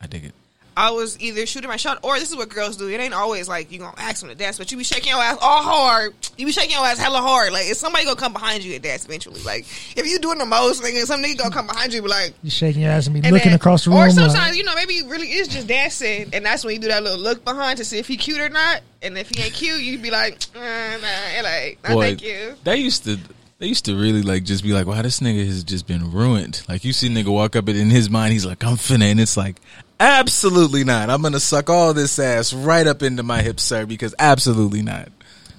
I 0.00 0.06
dig 0.06 0.24
it. 0.26 0.34
I 0.80 0.92
was 0.92 1.20
either 1.20 1.44
shooting 1.44 1.68
my 1.68 1.76
shot 1.76 1.98
or 2.02 2.18
this 2.18 2.30
is 2.30 2.36
what 2.36 2.48
girls 2.48 2.78
do. 2.78 2.88
It 2.88 2.98
ain't 3.00 3.12
always 3.12 3.50
like 3.50 3.70
you 3.70 3.78
gonna 3.80 3.92
ask 3.98 4.20
them 4.20 4.30
to 4.30 4.34
dance, 4.34 4.56
but 4.56 4.72
you 4.72 4.78
be 4.78 4.84
shaking 4.84 5.10
your 5.10 5.18
ass 5.20 5.36
all 5.42 5.62
hard. 5.62 6.14
You 6.38 6.46
be 6.46 6.52
shaking 6.52 6.70
your 6.70 6.86
ass 6.86 6.98
hella 6.98 7.18
hard. 7.18 7.52
Like, 7.52 7.66
is 7.66 7.78
somebody 7.78 8.06
gonna 8.06 8.16
come 8.16 8.32
behind 8.32 8.64
you 8.64 8.72
and 8.72 8.82
dance 8.82 9.04
eventually? 9.04 9.42
Like, 9.42 9.66
if 9.94 10.06
you 10.06 10.18
doing 10.20 10.38
the 10.38 10.46
most, 10.46 10.82
nigga, 10.82 11.04
some 11.04 11.22
nigga 11.22 11.36
gonna 11.36 11.50
come 11.54 11.66
behind 11.66 11.92
you 11.92 11.98
and 11.98 12.06
be 12.06 12.10
like, 12.10 12.32
You 12.42 12.48
shaking 12.50 12.80
your 12.80 12.92
ass 12.92 13.06
and 13.08 13.12
be 13.12 13.20
and 13.20 13.30
looking 13.30 13.50
then- 13.50 13.56
across 13.56 13.84
the 13.84 13.90
room. 13.90 13.98
Or 13.98 14.06
like- 14.06 14.14
sometimes, 14.14 14.56
you 14.56 14.64
know, 14.64 14.74
maybe 14.74 14.94
it 14.94 15.06
really 15.06 15.30
is 15.30 15.48
just 15.48 15.66
dancing, 15.66 16.30
and 16.32 16.46
that's 16.46 16.64
when 16.64 16.74
you 16.76 16.80
do 16.80 16.88
that 16.88 17.02
little 17.02 17.18
look 17.18 17.44
behind 17.44 17.76
to 17.76 17.84
see 17.84 17.98
if 17.98 18.08
he 18.08 18.16
cute 18.16 18.40
or 18.40 18.48
not. 18.48 18.80
And 19.02 19.18
if 19.18 19.28
he 19.28 19.42
ain't 19.42 19.52
cute, 19.52 19.82
you'd 19.82 20.00
be 20.00 20.10
like, 20.10 20.38
uh, 20.56 20.60
nah, 20.60 21.42
like, 21.42 21.78
nah, 21.84 21.92
Boy, 21.94 22.02
thank 22.02 22.22
you. 22.22 22.54
They 22.64 22.76
used 22.76 23.04
to 23.04 23.18
they 23.58 23.66
used 23.66 23.84
to 23.84 23.94
really 23.94 24.22
like 24.22 24.44
just 24.44 24.62
be 24.62 24.72
like, 24.72 24.86
wow, 24.86 25.02
this 25.02 25.20
nigga 25.20 25.44
has 25.44 25.62
just 25.62 25.86
been 25.86 26.10
ruined. 26.10 26.62
Like 26.66 26.82
you 26.84 26.94
see 26.94 27.10
nigga 27.10 27.26
walk 27.28 27.54
up 27.56 27.68
and 27.68 27.76
in 27.78 27.90
his 27.90 28.08
mind 28.08 28.32
he's 28.32 28.46
like, 28.46 28.64
I'm 28.64 28.76
finna 28.76 29.10
and 29.10 29.20
it's 29.20 29.36
like, 29.36 29.56
absolutely 30.00 30.82
not. 30.82 31.10
I'm 31.10 31.22
gonna 31.22 31.38
suck 31.38 31.70
all 31.70 31.94
this 31.94 32.18
ass 32.18 32.52
right 32.52 32.86
up 32.86 33.02
into 33.02 33.22
my 33.22 33.42
hips, 33.42 33.62
sir, 33.62 33.86
because 33.86 34.14
absolutely 34.18 34.82
not. 34.82 35.10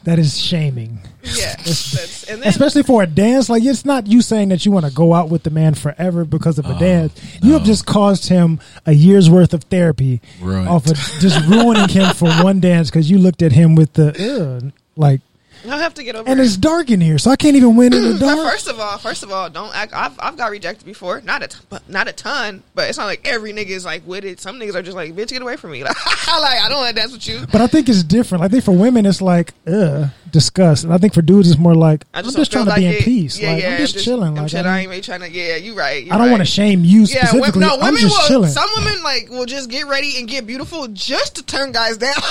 that 0.04 0.20
is 0.20 0.40
shaming. 0.40 1.00
Yeah, 1.24 1.56
that's, 1.58 2.26
then 2.26 2.42
especially 2.44 2.84
for 2.84 3.04
a 3.04 3.08
dance. 3.08 3.50
Like 3.50 3.64
it's 3.64 3.86
not 3.86 4.08
you 4.08 4.22
saying 4.22 4.50
that 4.50 4.66
you 4.66 4.72
want 4.72 4.86
to 4.88 4.92
go 4.92 5.14
out 5.14 5.30
with 5.30 5.44
the 5.44 5.52
man 5.52 5.76
forever 5.76 6.26
because 6.26 6.58
of 6.58 6.66
a 6.66 6.76
oh, 6.76 6.80
dance. 6.80 7.14
You 7.44 7.54
have 7.54 7.64
just 7.64 7.86
caused 7.86 8.28
him 8.28 8.60
a 8.86 8.94
year's 8.94 9.30
worth 9.30 9.54
of 9.54 9.64
therapy 9.66 10.22
Ruined. 10.42 10.68
off 10.68 10.88
of 10.88 10.98
just 11.20 11.48
ruining 11.48 11.88
him 11.90 12.14
for 12.16 12.30
one 12.44 12.60
dance 12.60 12.90
because 12.90 13.10
you 13.12 13.20
looked 13.20 13.42
at 13.44 13.52
him 13.52 13.76
with 13.76 13.94
the 13.94 14.62
Ugh, 14.64 14.74
like. 14.96 15.22
I'll 15.70 15.78
have 15.80 15.94
to 15.96 16.04
get 16.04 16.16
over 16.16 16.30
And 16.30 16.40
it. 16.40 16.44
it's 16.44 16.58
dark 16.58 16.90
in 16.90 17.02
here, 17.02 17.18
so 17.18 17.30
I 17.32 17.36
can't 17.36 17.56
even 17.56 17.76
win 17.76 17.94
in 17.94 18.04
the 18.04 18.14
But 18.20 18.36
dark. 18.36 18.50
first 18.52 18.68
of 18.68 18.80
all, 18.80 18.98
first 18.98 19.24
of 19.24 19.32
all, 19.32 19.50
don't 19.50 19.76
act. 19.76 19.94
I've 19.94 20.18
I've 20.20 20.38
got 20.38 20.52
rejected 20.52 20.86
before. 20.86 21.22
Not 21.22 21.44
a 21.44 21.48
t- 21.48 21.58
but 21.70 21.88
not 21.90 22.08
a 22.08 22.14
ton, 22.14 22.64
but 22.76 22.90
it's 22.90 22.98
not 22.98 23.06
like 23.06 23.28
every 23.28 23.54
nigga 23.54 23.70
is 23.70 23.86
like 23.86 24.06
with 24.08 24.24
it. 24.26 24.40
Some 24.40 24.60
niggas 24.60 24.76
are 24.76 24.82
just 24.82 24.96
like, 24.96 25.14
bitch, 25.16 25.30
get 25.30 25.42
away 25.42 25.58
from 25.58 25.72
me. 25.72 25.84
like 25.84 25.96
I 25.98 26.66
don't 26.70 26.80
want 26.80 26.96
to 26.96 27.02
dance 27.02 27.12
with 27.12 27.28
you. 27.28 27.46
But 27.52 27.62
I 27.62 27.68
think 27.68 27.90
it's 27.90 28.04
different. 28.04 28.44
I 28.44 28.48
think 28.48 28.64
for 28.64 28.72
women, 28.72 29.06
it's 29.06 29.22
like, 29.22 29.54
ugh, 29.68 30.10
disgust. 30.32 30.84
And 30.84 30.94
I 30.94 30.98
think 30.98 31.14
for 31.14 31.22
dudes, 31.22 31.50
it's 31.52 31.60
more 31.60 31.76
like, 31.76 32.06
I 32.14 32.20
I'm 32.20 32.26
just, 32.26 32.38
just 32.38 32.52
trying 32.52 32.66
to 32.66 32.72
feel 32.72 32.80
be 32.82 32.86
like 32.88 32.96
in 32.96 33.02
it. 33.02 33.06
peace. 33.06 33.38
Yeah, 33.40 33.54
like, 33.54 33.64
yeah, 33.64 33.70
I'm 33.72 33.78
just 33.78 34.04
chilling. 34.04 34.38
I'm 34.38 34.44
Like, 34.44 34.52
chilling. 34.52 34.66
I, 34.68 34.78
I 34.78 34.80
ain't 34.80 34.90
really 34.90 35.02
trying 35.02 35.20
to. 35.22 35.30
Yeah, 35.30 35.58
you 35.58 35.76
right. 35.76 36.04
you 36.04 36.12
I 36.12 36.16
don't 36.18 36.26
right. 36.28 36.32
want 36.32 36.42
to 36.42 36.46
shame 36.46 36.84
you 36.84 37.02
Yeah, 37.02 37.26
specifically. 37.26 37.62
no, 37.62 37.74
I'm 37.76 37.80
women 37.82 38.02
just 38.02 38.18
will. 38.22 38.28
chilling. 38.28 38.52
Some 38.52 38.70
women 38.78 39.04
like 39.04 39.30
will 39.30 39.46
just 39.46 39.70
get 39.70 39.88
ready 39.88 40.18
and 40.18 40.28
get 40.28 40.48
beautiful 40.48 40.88
just 40.88 41.36
to 41.36 41.44
turn 41.46 41.72
guys 41.72 41.98
down. 41.98 42.14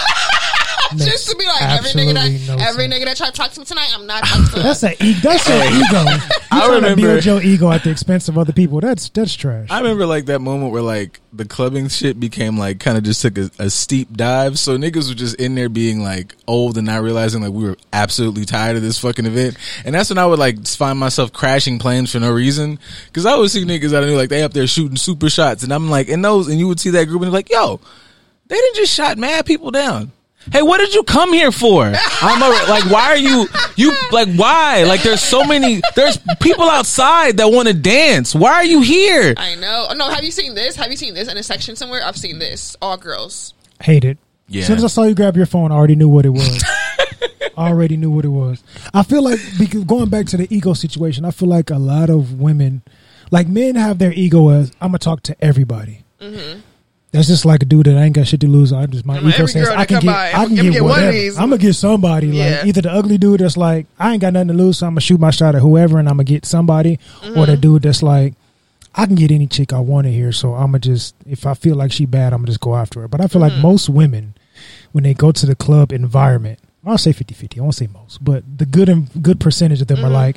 just 0.96 1.28
to 1.30 1.36
be 1.36 1.46
like 1.46 1.62
every 1.62 1.90
nigga 1.90 2.14
that 2.14 2.30
no 2.48 2.62
every 2.64 2.84
sense. 2.84 2.94
nigga 2.94 3.04
that 3.06 3.16
tried 3.16 3.30
to 3.30 3.32
talk 3.32 3.50
to 3.52 3.60
me 3.60 3.66
tonight, 3.66 3.90
I'm 3.94 4.06
not 4.06 4.24
talking 4.24 4.44
to 4.46 4.50
them. 4.52 4.62
That's 4.62 4.82
a 4.82 4.92
e- 5.04 5.12
that's 5.22 5.48
your 5.48 5.56
ego. 5.64 6.10
You 6.10 6.18
I 6.50 6.58
trying 6.66 6.68
to 6.68 6.74
remember- 6.74 7.02
build 7.02 7.24
your 7.24 7.42
ego 7.42 7.70
at 7.70 7.84
the 7.84 7.90
expense 7.90 8.28
of 8.28 8.36
other 8.38 8.52
people. 8.52 8.80
That's 8.80 9.08
that's 9.10 9.34
trash. 9.34 9.68
I 9.70 9.78
remember 9.80 10.06
like 10.06 10.26
that 10.26 10.40
moment 10.40 10.72
where 10.72 10.82
like 10.82 11.20
the 11.32 11.44
clubbing 11.44 11.88
shit 11.88 12.18
became 12.18 12.58
like 12.58 12.80
kind 12.80 12.98
of 12.98 13.04
just 13.04 13.22
took 13.22 13.38
a, 13.38 13.50
a 13.58 13.70
steep 13.70 14.12
dive. 14.16 14.58
So 14.58 14.76
niggas 14.76 15.08
were 15.08 15.14
just 15.14 15.36
in 15.36 15.54
there 15.54 15.68
being 15.68 16.02
like 16.02 16.34
old 16.48 16.76
and 16.76 16.86
not 16.86 17.02
realizing 17.02 17.40
like 17.42 17.52
we 17.52 17.62
were 17.64 17.76
absolutely 17.92 18.44
tired 18.44 18.76
of 18.76 18.82
this 18.82 18.98
fucking 18.98 19.26
event. 19.26 19.56
And 19.84 19.94
that's 19.94 20.08
when 20.10 20.18
I 20.18 20.26
would 20.26 20.38
like 20.40 20.66
find 20.66 20.98
myself 20.98 21.32
crashing 21.32 21.78
planes 21.78 22.10
for 22.12 22.18
no 22.20 22.32
reason. 22.32 22.78
Cause 23.12 23.26
I 23.26 23.36
would 23.36 23.50
see 23.50 23.64
niggas 23.64 23.90
that 23.90 24.02
I 24.02 24.06
knew 24.06 24.16
like 24.16 24.28
they 24.28 24.42
up 24.42 24.52
there 24.52 24.66
shooting 24.66 24.96
super 24.96 25.30
shots 25.30 25.62
and 25.62 25.72
I'm 25.72 25.88
like 25.88 26.08
in 26.08 26.20
those 26.22 26.48
and 26.48 26.58
you 26.58 26.66
would 26.66 26.80
see 26.80 26.90
that 26.90 27.04
group 27.06 27.22
and 27.22 27.26
you're 27.30 27.32
like, 27.38 27.50
yo, 27.50 27.78
they 28.48 28.56
didn't 28.56 28.76
just 28.76 28.92
shot 28.92 29.16
mad 29.16 29.46
people 29.46 29.70
down. 29.70 30.10
Hey, 30.50 30.62
what 30.62 30.78
did 30.78 30.94
you 30.94 31.02
come 31.02 31.32
here 31.32 31.52
for? 31.52 31.84
I'm 32.22 32.42
a, 32.42 32.70
like, 32.70 32.90
why 32.90 33.08
are 33.08 33.16
you, 33.16 33.46
you, 33.76 33.94
like, 34.10 34.28
why? 34.36 34.84
Like, 34.84 35.02
there's 35.02 35.20
so 35.20 35.44
many, 35.44 35.82
there's 35.94 36.18
people 36.40 36.64
outside 36.64 37.36
that 37.36 37.46
want 37.52 37.68
to 37.68 37.74
dance. 37.74 38.34
Why 38.34 38.54
are 38.54 38.64
you 38.64 38.80
here? 38.80 39.34
I 39.36 39.54
know. 39.56 39.86
Oh, 39.90 39.94
no, 39.94 40.08
have 40.08 40.24
you 40.24 40.30
seen 40.30 40.54
this? 40.54 40.76
Have 40.76 40.90
you 40.90 40.96
seen 40.96 41.12
this 41.14 41.28
in 41.28 41.36
a 41.36 41.42
section 41.42 41.76
somewhere? 41.76 42.02
I've 42.02 42.16
seen 42.16 42.38
this. 42.38 42.74
All 42.80 42.96
girls. 42.96 43.52
Hate 43.82 44.04
it. 44.04 44.18
Yeah. 44.48 44.62
As 44.62 44.66
soon 44.66 44.78
as 44.78 44.84
I 44.84 44.88
saw 44.88 45.02
you 45.04 45.14
grab 45.14 45.36
your 45.36 45.46
phone, 45.46 45.70
I 45.72 45.76
already 45.76 45.94
knew 45.94 46.08
what 46.08 46.24
it 46.24 46.30
was. 46.30 46.64
I 47.56 47.68
already 47.68 47.96
knew 47.96 48.10
what 48.10 48.24
it 48.24 48.28
was. 48.28 48.62
I 48.94 49.02
feel 49.02 49.22
like 49.22 49.38
because 49.58 49.84
going 49.84 50.08
back 50.08 50.26
to 50.26 50.36
the 50.38 50.52
ego 50.54 50.72
situation, 50.72 51.24
I 51.24 51.30
feel 51.30 51.48
like 51.48 51.70
a 51.70 51.78
lot 51.78 52.08
of 52.08 52.40
women, 52.40 52.82
like 53.30 53.46
men, 53.46 53.74
have 53.76 53.98
their 53.98 54.12
ego 54.12 54.48
as 54.48 54.72
I'm 54.80 54.88
gonna 54.88 54.98
talk 54.98 55.22
to 55.24 55.44
everybody. 55.44 56.02
Mm-hmm. 56.20 56.60
That's 57.12 57.26
just 57.26 57.44
like 57.44 57.62
a 57.62 57.66
dude 57.66 57.86
that 57.86 57.96
I 57.96 58.02
ain't 58.04 58.14
got 58.14 58.28
shit 58.28 58.40
to 58.40 58.46
lose. 58.46 58.72
I 58.72 58.86
just 58.86 59.04
my 59.04 59.16
I'm 59.18 59.28
ego 59.28 59.46
says 59.46 59.68
I 59.68 59.84
can 59.84 59.98
get 60.00 60.06
by. 60.06 60.28
I 60.32 60.46
can 60.46 60.54
get, 60.54 60.72
get 60.72 60.82
one 60.82 60.90
of 60.92 60.96
whatever. 60.96 61.10
these. 61.12 61.36
I'm 61.38 61.50
gonna 61.50 61.58
get 61.58 61.72
somebody. 61.74 62.28
Yeah. 62.28 62.58
Like 62.58 62.66
either 62.66 62.82
the 62.82 62.92
ugly 62.92 63.18
dude 63.18 63.40
that's 63.40 63.56
like 63.56 63.86
I 63.98 64.12
ain't 64.12 64.20
got 64.20 64.32
nothing 64.32 64.48
to 64.48 64.54
lose, 64.54 64.78
so 64.78 64.86
I'm 64.86 64.92
gonna 64.92 65.00
shoot 65.00 65.18
my 65.18 65.30
shot 65.32 65.56
at 65.56 65.60
whoever, 65.62 65.98
and 65.98 66.08
I'm 66.08 66.14
gonna 66.14 66.24
get 66.24 66.46
somebody, 66.46 67.00
or 67.22 67.26
Mm-hmm. 67.30 67.44
the 67.50 67.56
dude 67.56 67.82
that's 67.82 68.02
like 68.02 68.34
I 68.94 69.06
can 69.06 69.16
get 69.16 69.30
any 69.32 69.48
chick 69.48 69.72
I 69.72 69.80
want 69.80 70.06
to 70.06 70.12
here, 70.12 70.30
so 70.30 70.54
I'm 70.54 70.66
gonna 70.66 70.78
just 70.78 71.16
if 71.28 71.46
I 71.46 71.54
feel 71.54 71.74
like 71.74 71.90
she 71.90 72.06
bad, 72.06 72.32
I'm 72.32 72.40
gonna 72.40 72.46
just 72.48 72.60
go 72.60 72.76
after 72.76 73.00
her. 73.00 73.08
But 73.08 73.20
I 73.20 73.26
feel 73.26 73.40
Mm-hmm. 73.42 73.54
like 73.56 73.62
most 73.62 73.88
women, 73.88 74.34
when 74.92 75.02
they 75.02 75.14
go 75.14 75.32
to 75.32 75.46
the 75.46 75.56
club 75.56 75.90
environment, 75.92 76.60
I'll 76.86 76.96
say 76.96 77.12
50-50, 77.12 77.58
I 77.58 77.62
won't 77.62 77.74
say 77.74 77.88
most, 77.92 78.24
but 78.24 78.44
the 78.56 78.66
good 78.66 78.88
and 78.88 79.08
good 79.20 79.40
percentage 79.40 79.80
of 79.80 79.88
them 79.88 79.96
Mm-hmm. 79.98 80.06
are 80.06 80.10
like, 80.10 80.36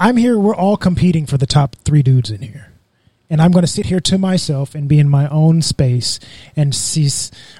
I'm 0.00 0.16
here. 0.16 0.38
We're 0.38 0.54
all 0.56 0.76
competing 0.78 1.26
for 1.26 1.36
the 1.36 1.46
top 1.46 1.76
three 1.84 2.02
dudes 2.02 2.30
in 2.30 2.40
here. 2.40 2.67
And 3.30 3.42
I'm 3.42 3.50
going 3.50 3.62
to 3.62 3.70
sit 3.70 3.86
here 3.86 4.00
to 4.00 4.18
myself 4.18 4.74
and 4.74 4.88
be 4.88 4.98
in 4.98 5.08
my 5.08 5.28
own 5.28 5.60
space 5.60 6.18
and 6.56 6.74
see. 6.74 7.08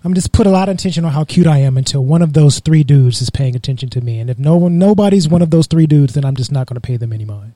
I'm 0.03 0.15
just 0.15 0.33
put 0.33 0.47
a 0.47 0.51
lot 0.51 0.69
of 0.69 0.75
attention 0.75 1.05
on 1.05 1.13
how 1.13 1.25
cute 1.25 1.47
I 1.47 1.59
am 1.59 1.77
until 1.77 2.05
one 2.05 2.23
of 2.23 2.33
those 2.33 2.61
three 2.61 2.85
dudes 2.85 3.21
is 3.21 3.31
paying 3.31 3.55
attention 3.55 3.91
to 3.91 4.01
me. 4.01 4.19
And 4.19 4.31
if 4.31 4.39
no 4.39 4.57
one, 4.57 4.79
nobody's 4.79 5.29
one 5.29 5.43
of 5.43 5.51
those 5.51 5.67
three 5.67 5.87
dudes, 5.87 6.15
then 6.15 6.25
I'm 6.25 6.37
just 6.37 6.53
not 6.53 6.67
going 6.67 6.77
to 6.77 6.81
pay 6.81 6.97
them 6.97 7.13
any 7.13 7.25
mind. 7.25 7.53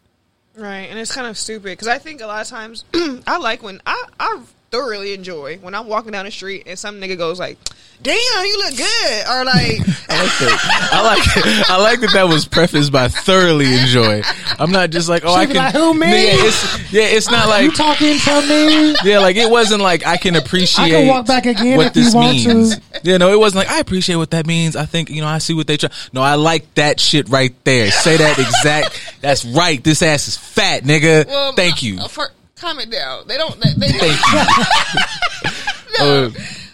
Right, 0.54 0.88
and 0.90 0.98
it's 0.98 1.14
kind 1.14 1.26
of 1.26 1.38
stupid 1.38 1.70
because 1.70 1.88
I 1.88 1.98
think 1.98 2.20
a 2.20 2.26
lot 2.26 2.42
of 2.42 2.48
times 2.48 2.84
I 3.26 3.38
like 3.38 3.62
when 3.62 3.80
I 3.86 4.04
I 4.20 4.42
thoroughly 4.76 5.12
enjoy 5.12 5.58
when 5.58 5.74
I'm 5.74 5.86
walking 5.86 6.12
down 6.12 6.24
the 6.24 6.30
street 6.30 6.64
and 6.66 6.78
some 6.78 6.98
nigga 6.98 7.18
goes 7.18 7.38
like, 7.38 7.58
"Damn, 8.02 8.16
you 8.46 8.56
look 8.58 8.74
good," 8.76 9.26
or 9.28 9.44
like, 9.44 9.80
I 10.08 10.22
like 10.22 10.38
that. 10.38 10.88
I 10.92 11.02
like. 11.04 11.70
I 11.70 11.82
like 11.82 12.00
that. 12.00 12.10
That 12.14 12.28
was 12.28 12.46
prefaced 12.48 12.90
by 12.90 13.08
thoroughly 13.08 13.66
enjoy. 13.78 14.22
I'm 14.58 14.72
not 14.72 14.88
just 14.90 15.10
like, 15.10 15.24
oh, 15.26 15.32
I 15.34 15.42
She 15.42 15.48
be 15.48 15.52
can. 15.54 15.64
like, 15.64 15.74
"Who, 15.74 15.92
me?" 15.94 16.06
Yeah, 16.06 16.46
it's, 16.46 16.92
yeah, 16.92 17.02
it's 17.04 17.30
not 17.30 17.48
like 17.48 17.64
you 17.64 17.72
talking 17.72 18.18
to 18.18 18.40
me? 18.48 18.94
Yeah, 19.04 19.18
like 19.18 19.36
it 19.36 19.50
wasn't 19.50 19.82
like 19.82 20.06
I 20.06 20.16
can 20.16 20.36
appreciate. 20.36 20.84
I 20.86 20.90
can 20.90 21.06
walk 21.08 21.26
back 21.26 21.44
again 21.44 21.76
what 21.76 21.94
if 21.94 21.96
you 22.04 22.10
want 22.14 22.32
means. 22.46 22.76
to. 22.76 22.82
Yeah, 23.04 23.18
no, 23.18 23.30
it 23.30 23.38
wasn't 23.38 23.66
like 23.66 23.68
I 23.76 23.78
appreciate 23.78 24.16
what 24.16 24.30
that 24.30 24.46
means. 24.46 24.74
I 24.74 24.86
think 24.86 25.10
you 25.10 25.20
know 25.20 25.28
I 25.28 25.36
see 25.38 25.52
what 25.52 25.66
they 25.66 25.76
try. 25.76 25.90
No, 26.14 26.22
I 26.22 26.36
like 26.36 26.72
that 26.76 26.98
shit 26.98 27.28
right 27.28 27.54
there. 27.64 27.90
Say 27.90 28.16
that 28.16 28.38
exact. 28.38 29.16
That's 29.20 29.44
right. 29.44 29.84
This 29.84 30.00
ass 30.02 30.28
is 30.28 30.36
fat, 30.38 30.82
nigga. 30.84 31.26
Well, 31.26 31.52
Thank 31.52 31.82
you. 31.82 31.98
uh, 32.00 32.08
For, 32.08 32.28
calm 32.62 32.78
it 32.78 32.90
down. 32.90 33.26
They 33.26 33.36
don't. 33.36 33.60
They, 33.60 33.70
they 33.76 33.88
Thank 33.88 34.20
you. 34.32 35.50
no. 35.98 36.26
Uh, 36.26 36.30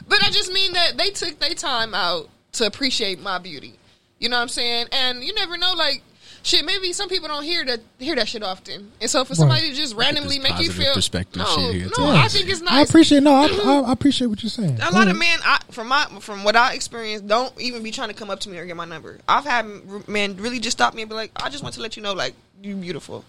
but 0.06 0.22
I 0.22 0.30
just 0.30 0.52
mean 0.52 0.72
that 0.74 0.96
they 0.96 1.10
took 1.10 1.38
their 1.38 1.54
time 1.54 1.94
out 1.94 2.28
to 2.52 2.66
appreciate 2.66 3.20
my 3.20 3.38
beauty. 3.38 3.74
You 4.18 4.28
know 4.28 4.36
what 4.36 4.42
I'm 4.42 4.48
saying? 4.48 4.88
And 4.92 5.22
you 5.22 5.34
never 5.34 5.56
know, 5.56 5.74
like 5.74 6.02
shit. 6.42 6.64
Maybe 6.64 6.92
some 6.92 7.08
people 7.08 7.28
don't 7.28 7.44
hear 7.44 7.64
that 7.64 7.80
hear 7.98 8.16
that 8.16 8.28
shit 8.28 8.42
often. 8.42 8.92
And 9.00 9.08
so 9.08 9.24
for 9.24 9.34
somebody 9.34 9.70
to 9.70 9.74
just 9.74 9.94
randomly 9.94 10.38
this 10.38 10.50
make 10.50 10.60
you 10.60 10.70
feel 10.70 10.94
perspective 10.94 11.42
no, 11.42 11.46
shit 11.46 11.74
here, 11.74 11.88
no. 11.96 12.10
I 12.10 12.28
think 12.28 12.48
it's 12.48 12.62
I 12.66 12.82
appreciate 12.82 13.22
no, 13.22 13.34
I, 13.34 13.46
I, 13.46 13.80
I 13.88 13.92
appreciate 13.92 14.26
what 14.26 14.42
you're 14.42 14.50
saying. 14.50 14.78
a 14.80 14.90
lot 14.90 15.08
of 15.08 15.16
men, 15.16 15.38
I, 15.44 15.60
from 15.70 15.88
my 15.88 16.04
from 16.20 16.42
what 16.42 16.56
I 16.56 16.74
experienced, 16.74 17.28
don't 17.28 17.58
even 17.60 17.82
be 17.82 17.92
trying 17.92 18.08
to 18.08 18.14
come 18.14 18.30
up 18.30 18.40
to 18.40 18.48
me 18.48 18.58
or 18.58 18.66
get 18.66 18.76
my 18.76 18.86
number. 18.86 19.18
I've 19.28 19.44
had 19.44 19.64
m- 19.64 20.04
men 20.08 20.36
really 20.36 20.58
just 20.58 20.76
stop 20.76 20.94
me 20.94 21.02
and 21.02 21.08
be 21.08 21.14
like, 21.14 21.30
"I 21.36 21.48
just 21.48 21.62
want 21.62 21.74
to 21.76 21.80
let 21.80 21.96
you 21.96 22.02
know, 22.02 22.12
like, 22.12 22.34
you 22.62 22.74
beautiful." 22.74 23.24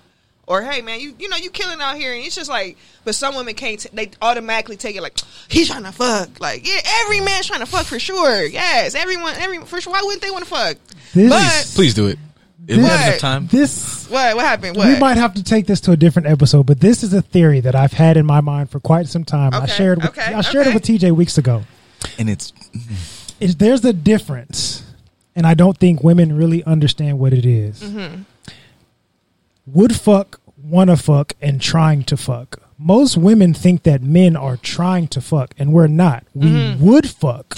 Or 0.50 0.64
hey 0.64 0.82
man, 0.82 1.00
you 1.00 1.14
you 1.20 1.30
know 1.30 1.38
you 1.38 1.52
killing 1.52 1.80
out 1.80 1.95
here, 1.95 2.12
and 2.12 2.26
it's 2.26 2.36
just 2.36 2.50
like, 2.50 2.76
but 3.06 3.14
some 3.14 3.36
women 3.36 3.54
can't. 3.54 3.80
T- 3.80 3.89
they 3.93 4.10
automatically 4.20 4.78
take 4.78 4.95
it 4.95 5.02
like 5.04 5.18
he's 5.47 5.70
trying 5.70 5.84
to 5.84 5.91
fuck. 5.91 6.39
Like 6.41 6.68
yeah, 6.68 6.80
every 7.04 7.22
man's 7.22 7.45
trying 7.45 7.60
to 7.60 7.68
fuck 7.68 7.86
for 7.86 8.00
sure. 8.00 8.43
Yes, 8.43 8.95
everyone, 8.95 9.36
every 9.38 9.60
for 9.60 9.80
sure. 9.80 9.93
Why 9.93 10.02
wouldn't 10.04 10.24
they 10.24 10.32
want 10.32 10.43
to 10.45 10.50
fuck? 10.50 10.78
This- 11.14 11.30
but 11.30 11.76
Please 11.76 11.93
do 11.93 12.08
it. 12.08 12.18
If 12.68 12.78
we 12.78 12.84
have 12.84 13.08
enough 13.08 13.20
time. 13.20 13.47
This 13.47 14.08
what 14.10 14.36
what 14.36 14.45
happened? 14.45 14.76
What? 14.76 14.88
We 14.88 15.00
might 15.00 15.18
have 15.18 15.36
to 15.36 15.43
take 15.43 15.68
this 15.68 15.82
to 15.82 15.91
a 15.91 15.97
different 15.97 16.28
episode, 16.28 16.66
but 16.66 16.80
this 16.80 17.04
is 17.04 17.14
a 17.14 17.22
theory 17.22 17.60
that 17.62 17.76
I've 17.76 17.93
had 17.93 18.18
in 18.18 18.26
my 18.26 18.41
mind 18.41 18.70
for 18.70 18.80
quite 18.80 19.08
some 19.08 19.24
time. 19.24 19.54
I 19.54 19.66
shared 19.68 20.02
with, 20.02 20.18
okay, 20.18 20.34
I 20.34 20.41
shared 20.41 20.68
okay. 20.68 20.72
it 20.72 20.74
with 20.74 20.84
TJ 20.84 21.12
weeks 21.12 21.38
ago. 21.38 21.64
And 22.18 22.30
it's 22.30 22.54
Is 23.39 23.56
there's 23.56 23.84
a 23.86 23.93
difference, 23.93 24.84
and 25.36 25.47
I 25.47 25.54
don't 25.54 25.78
think 25.78 26.04
women 26.04 26.36
really 26.36 26.64
understand 26.64 27.20
what 27.20 27.34
it 27.34 27.45
is. 27.45 27.82
Mm-hmm. 27.82 28.24
Would 29.68 29.95
fuck, 29.95 30.39
wanna 30.64 30.97
fuck, 30.97 31.34
and 31.41 31.62
trying 31.62 32.03
to 32.05 32.18
fuck. 32.18 32.62
Most 32.78 33.18
women 33.18 33.53
think 33.53 33.84
that 33.84 34.01
men 34.01 34.36
are 34.38 34.55
trying 34.57 35.07
to 35.10 35.22
fuck, 35.22 35.53
and 35.57 35.74
we're 35.74 35.88
not. 35.88 36.24
We 36.34 36.47
Mm-hmm. 36.47 36.86
would 36.86 37.10
fuck. 37.10 37.55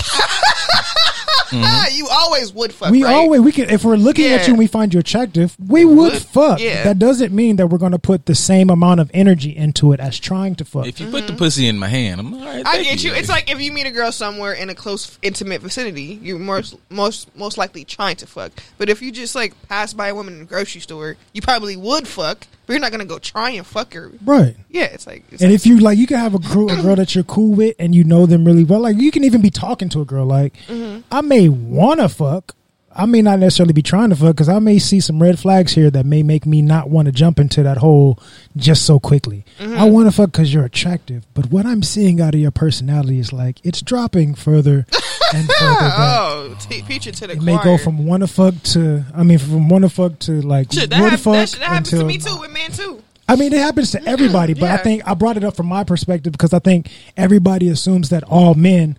Ah, 1.53 1.87
you 1.91 2.07
always 2.09 2.53
would 2.53 2.73
fuck. 2.73 2.91
we 2.91 3.03
right? 3.03 3.13
always 3.13 3.41
we 3.41 3.51
can 3.51 3.69
if 3.69 3.83
we're 3.83 3.97
looking 3.97 4.25
at 4.31 4.47
you 4.47 4.53
and 4.53 4.57
we 4.57 4.67
find 4.67 4.93
you 4.93 4.99
attractive, 5.01 5.55
we 5.59 5.83
would 5.83 6.13
Would- 6.13 6.21
fuck. 6.21 6.59
yeah. 6.61 6.83
That 6.85 6.97
doesn't 6.97 7.33
mean 7.33 7.57
that 7.57 7.67
we're 7.67 7.77
going 7.77 7.91
to 7.91 7.99
put 7.99 8.25
the 8.25 8.35
same 8.35 8.69
amount 8.69 8.99
of 9.01 9.11
energy 9.13 9.55
into 9.55 9.91
it 9.91 9.99
as 9.99 10.17
trying 10.19 10.55
to 10.55 10.65
fuck. 10.65 10.87
if 10.87 10.99
you 11.01 11.11
put 11.11 11.27
the 11.27 11.33
pussy 11.33 11.67
in 11.67 11.77
my 11.77 11.87
hand, 11.89 12.21
I'm 12.21 12.33
all 12.33 12.39
right. 12.39 12.59
Mm-hmm. 12.63 12.67
I 12.67 12.71
thank 12.75 12.87
get 12.87 13.03
you. 13.03 13.13
It's 13.13 13.27
like 13.29 13.51
if 13.51 13.59
you 13.61 13.71
meet 13.73 13.85
a 13.85 13.91
girl 13.91 14.11
somewhere 14.13 14.53
in 14.53 14.69
a 14.69 14.75
close, 14.75 15.19
intimate 15.21 15.61
vicinity, 15.61 16.19
you're 16.23 16.39
most 16.39 16.77
most 16.89 17.35
most 17.35 17.57
likely 17.57 17.83
trying 17.83 18.15
to 18.17 18.25
fuck. 18.27 18.51
But 18.77 18.89
if 18.89 19.01
you 19.01 19.11
just 19.11 19.35
like 19.35 19.53
pass 19.67 19.93
by 19.93 20.07
a 20.07 20.15
woman 20.15 20.33
in 20.35 20.39
the 20.39 20.45
grocery 20.45 20.81
store, 20.81 21.17
you 21.33 21.41
probably 21.41 21.75
would 21.75 22.07
fuck, 22.07 22.47
but 22.71 22.75
you're 22.75 22.79
not 22.81 22.91
gonna 22.91 23.05
go 23.05 23.19
try 23.19 23.49
and 23.49 23.65
fuck 23.67 23.93
her. 23.93 24.11
right. 24.23 24.55
Yeah, 24.69 24.83
it's 24.85 25.05
like 25.05 25.23
it's 25.31 25.41
And 25.41 25.51
like, 25.51 25.55
if 25.59 25.65
you 25.65 25.79
like, 25.79 25.97
you 25.97 26.07
can 26.07 26.17
have 26.17 26.33
a 26.33 26.39
crew, 26.39 26.69
a 26.69 26.81
girl 26.81 26.95
that 26.95 27.13
you're 27.13 27.25
cool 27.25 27.51
with, 27.51 27.75
and 27.79 27.93
you 27.93 28.03
know 28.05 28.25
them 28.25 28.45
really 28.45 28.63
well. 28.63 28.79
Like 28.79 28.95
you 28.97 29.11
can 29.11 29.23
even 29.25 29.41
be 29.41 29.49
talking 29.49 29.89
to 29.89 30.01
a 30.01 30.05
girl. 30.05 30.25
Like 30.25 30.53
Mm-hmm. 30.67 31.01
I 31.11 31.19
may 31.21 31.49
wanna 31.49 32.07
fuck, 32.07 32.55
I 32.93 33.05
may 33.05 33.21
not 33.21 33.39
necessarily 33.39 33.73
be 33.73 33.81
trying 33.81 34.09
to 34.09 34.15
fuck 34.15 34.35
because 34.35 34.49
I 34.49 34.59
may 34.59 34.77
see 34.79 34.99
some 34.99 35.21
red 35.21 35.39
flags 35.39 35.73
here 35.73 35.89
that 35.91 36.05
may 36.05 36.23
make 36.23 36.45
me 36.45 36.61
not 36.61 36.89
want 36.89 37.05
to 37.07 37.11
jump 37.11 37.39
into 37.39 37.63
that 37.63 37.77
hole 37.77 38.19
just 38.57 38.85
so 38.85 38.99
quickly. 38.99 39.45
Mm-hmm. 39.59 39.77
I 39.77 39.85
want 39.85 40.07
to 40.07 40.11
fuck 40.11 40.31
because 40.31 40.53
you're 40.53 40.65
attractive, 40.65 41.25
but 41.33 41.51
what 41.51 41.65
I'm 41.65 41.83
seeing 41.83 42.19
out 42.21 42.33
of 42.35 42.39
your 42.41 42.51
personality 42.51 43.19
is 43.19 43.31
like 43.33 43.59
it's 43.63 43.81
dropping 43.81 44.35
further 44.35 44.85
and 45.35 45.47
further 45.47 45.79
back. 45.79 45.93
oh, 45.97 46.57
t- 46.59 46.83
it 46.87 47.15
to 47.15 47.27
the 47.27 47.33
It 47.33 47.41
may 47.41 47.53
choir. 47.57 47.77
go 47.77 47.83
from 47.83 48.05
wanna 48.05 48.27
fuck 48.27 48.53
to 48.63 49.03
I 49.15 49.23
mean 49.23 49.37
from 49.39 49.69
wanna 49.69 49.89
fuck 49.89 50.19
to 50.19 50.41
like 50.41 50.71
Shit, 50.71 50.89
that, 50.89 50.95
hap- 50.97 51.19
fuck 51.19 51.33
that, 51.33 51.49
shit- 51.49 51.59
that 51.59 51.67
happens 51.69 51.89
to 51.91 51.95
until 51.97 52.07
me 52.07 52.17
too 52.17 52.37
with 52.39 52.51
men 52.51 52.71
too. 52.71 53.01
I 53.29 53.35
mean, 53.37 53.53
it 53.53 53.59
happens 53.59 53.91
to 53.91 54.03
everybody, 54.05 54.53
but 54.53 54.63
I 54.65 54.73
Yeah. 54.73 54.77
think 54.77 55.07
I 55.07 55.13
brought 55.13 55.37
it 55.37 55.43
up 55.45 55.55
from 55.55 55.67
my 55.67 55.83
perspective 55.85 56.33
because 56.33 56.53
I 56.53 56.59
think 56.59 56.89
everybody 57.15 57.69
assumes 57.69 58.09
that 58.09 58.23
all 58.23 58.55
men 58.55 58.97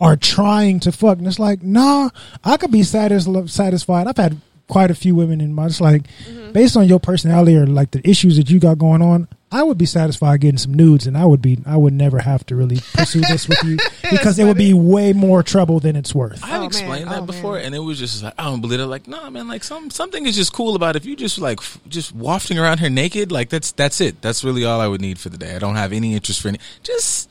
are 0.00 0.16
trying 0.16 0.80
to 0.80 0.92
fuck, 0.92 1.16
and 1.18 1.26
it's 1.26 1.38
like, 1.38 1.62
nah, 1.62 2.10
I 2.44 2.56
could 2.58 2.70
be 2.70 2.82
satis- 2.82 3.26
satisfied. 3.46 4.06
I've 4.06 4.16
had 4.18 4.36
quite 4.68 4.90
a 4.90 4.94
few 4.94 5.14
women 5.14 5.40
in 5.40 5.54
my. 5.54 5.66
It's 5.66 5.80
like, 5.80 6.02
Mm-hmm. 6.28 6.52
based 6.52 6.76
on 6.76 6.88
your 6.88 7.00
personality 7.00 7.56
or 7.56 7.66
like 7.66 7.90
the 7.92 8.06
issues 8.08 8.36
that 8.36 8.50
you 8.50 8.58
got 8.60 8.76
going 8.78 9.00
on, 9.02 9.28
I 9.52 9.64
would 9.64 9.78
be 9.78 9.86
satisfied 9.86 10.40
getting 10.42 10.58
some 10.58 10.74
nudes, 10.74 11.06
and 11.08 11.16
I 11.16 11.24
would 11.26 11.42
be, 11.42 11.58
I 11.66 11.76
would 11.76 11.92
never 11.92 12.20
have 12.20 12.46
to 12.46 12.54
really 12.56 12.76
pursue 12.94 13.20
this 13.22 13.48
with 13.48 13.62
you 13.64 13.78
because 14.10 14.38
it 14.38 14.44
would 14.44 14.56
be 14.56 14.72
way 14.72 15.12
more 15.12 15.42
trouble 15.42 15.80
than 15.80 15.96
it's 15.96 16.14
worth. 16.14 16.44
I've 16.44 16.62
Oh, 16.62 16.66
explained 16.66 17.06
man. 17.06 17.14
that 17.14 17.22
Oh, 17.22 17.26
before, 17.26 17.54
man. 17.56 17.66
and 17.66 17.74
it 17.74 17.80
was 17.80 17.98
just 17.98 18.22
like 18.22 18.34
I 18.38 18.44
don't 18.44 18.60
believe 18.60 18.78
it. 18.78 18.86
Like, 18.86 19.08
nah, 19.08 19.28
man. 19.28 19.48
Like 19.48 19.64
some 19.64 19.90
something 19.90 20.24
is 20.26 20.36
just 20.36 20.52
cool 20.52 20.76
about 20.76 20.94
if 20.94 21.04
you 21.04 21.16
just 21.16 21.38
like 21.38 21.58
f- 21.60 21.80
just 21.88 22.14
wafting 22.14 22.58
around 22.58 22.78
here 22.78 22.90
naked. 22.90 23.32
Like 23.32 23.48
that's 23.48 23.72
that's 23.72 24.00
it. 24.00 24.22
That's 24.22 24.44
really 24.44 24.64
all 24.64 24.80
I 24.80 24.86
would 24.86 25.00
need 25.00 25.18
for 25.18 25.30
the 25.30 25.38
day. 25.38 25.56
I 25.56 25.58
don't 25.58 25.76
have 25.76 25.92
any 25.92 26.14
interest 26.14 26.40
for 26.40 26.48
any. 26.48 26.58
Just 26.84 27.28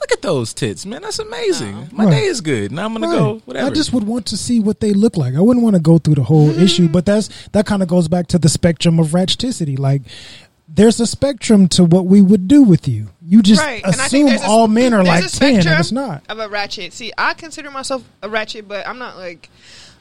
look 0.00 0.10
at 0.10 0.22
those 0.22 0.52
tits, 0.54 0.84
man. 0.86 1.02
That's 1.02 1.18
amazing. 1.20 1.90
My 1.92 2.04
Right. 2.06 2.10
day 2.10 2.24
is 2.24 2.40
good. 2.40 2.72
Now 2.72 2.86
I'm 2.86 2.94
gonna 2.94 3.06
Right. 3.06 3.16
go. 3.16 3.42
Whatever. 3.44 3.66
I 3.66 3.70
just 3.70 3.92
would 3.92 4.04
want 4.04 4.26
to 4.26 4.36
see 4.36 4.58
what 4.58 4.80
they 4.80 4.92
look 4.92 5.16
like. 5.16 5.34
I 5.36 5.40
wouldn't 5.40 5.62
want 5.62 5.76
to 5.76 5.80
go 5.82 5.98
through 5.98 6.16
the 6.16 6.24
whole 6.24 6.50
issue, 6.50 6.88
but 6.88 7.06
that's 7.06 7.28
that 7.52 7.64
kind 7.66 7.80
of 7.82 7.88
goes 7.88 8.08
back 8.08 8.26
to 8.28 8.38
the 8.38 8.48
spectrum 8.48 8.98
of 8.98 9.08
ratcheticity. 9.08 9.78
Like 9.78 10.02
there's 10.72 11.00
a 11.00 11.06
spectrum 11.06 11.68
to 11.68 11.84
what 11.84 12.06
we 12.06 12.22
would 12.22 12.46
do 12.48 12.62
with 12.62 12.86
you. 12.88 13.08
You 13.22 13.42
just 13.42 13.60
Right, 13.62 13.82
and 13.84 13.94
I 14.00 14.08
think 14.08 14.30
assume 14.30 14.44
a- 14.48 14.50
all 14.50 14.68
men 14.68 14.94
are 14.94 15.04
like 15.04 15.30
ten, 15.30 15.56
and 15.56 15.66
it's 15.80 15.92
not. 15.92 16.22
of 16.28 16.38
a 16.38 16.48
ratchet. 16.48 16.92
See, 16.92 17.12
I 17.18 17.34
consider 17.34 17.70
myself 17.70 18.02
a 18.22 18.28
ratchet, 18.28 18.66
but 18.66 18.86
I'm 18.88 18.98
not 18.98 19.16
like, 19.16 19.48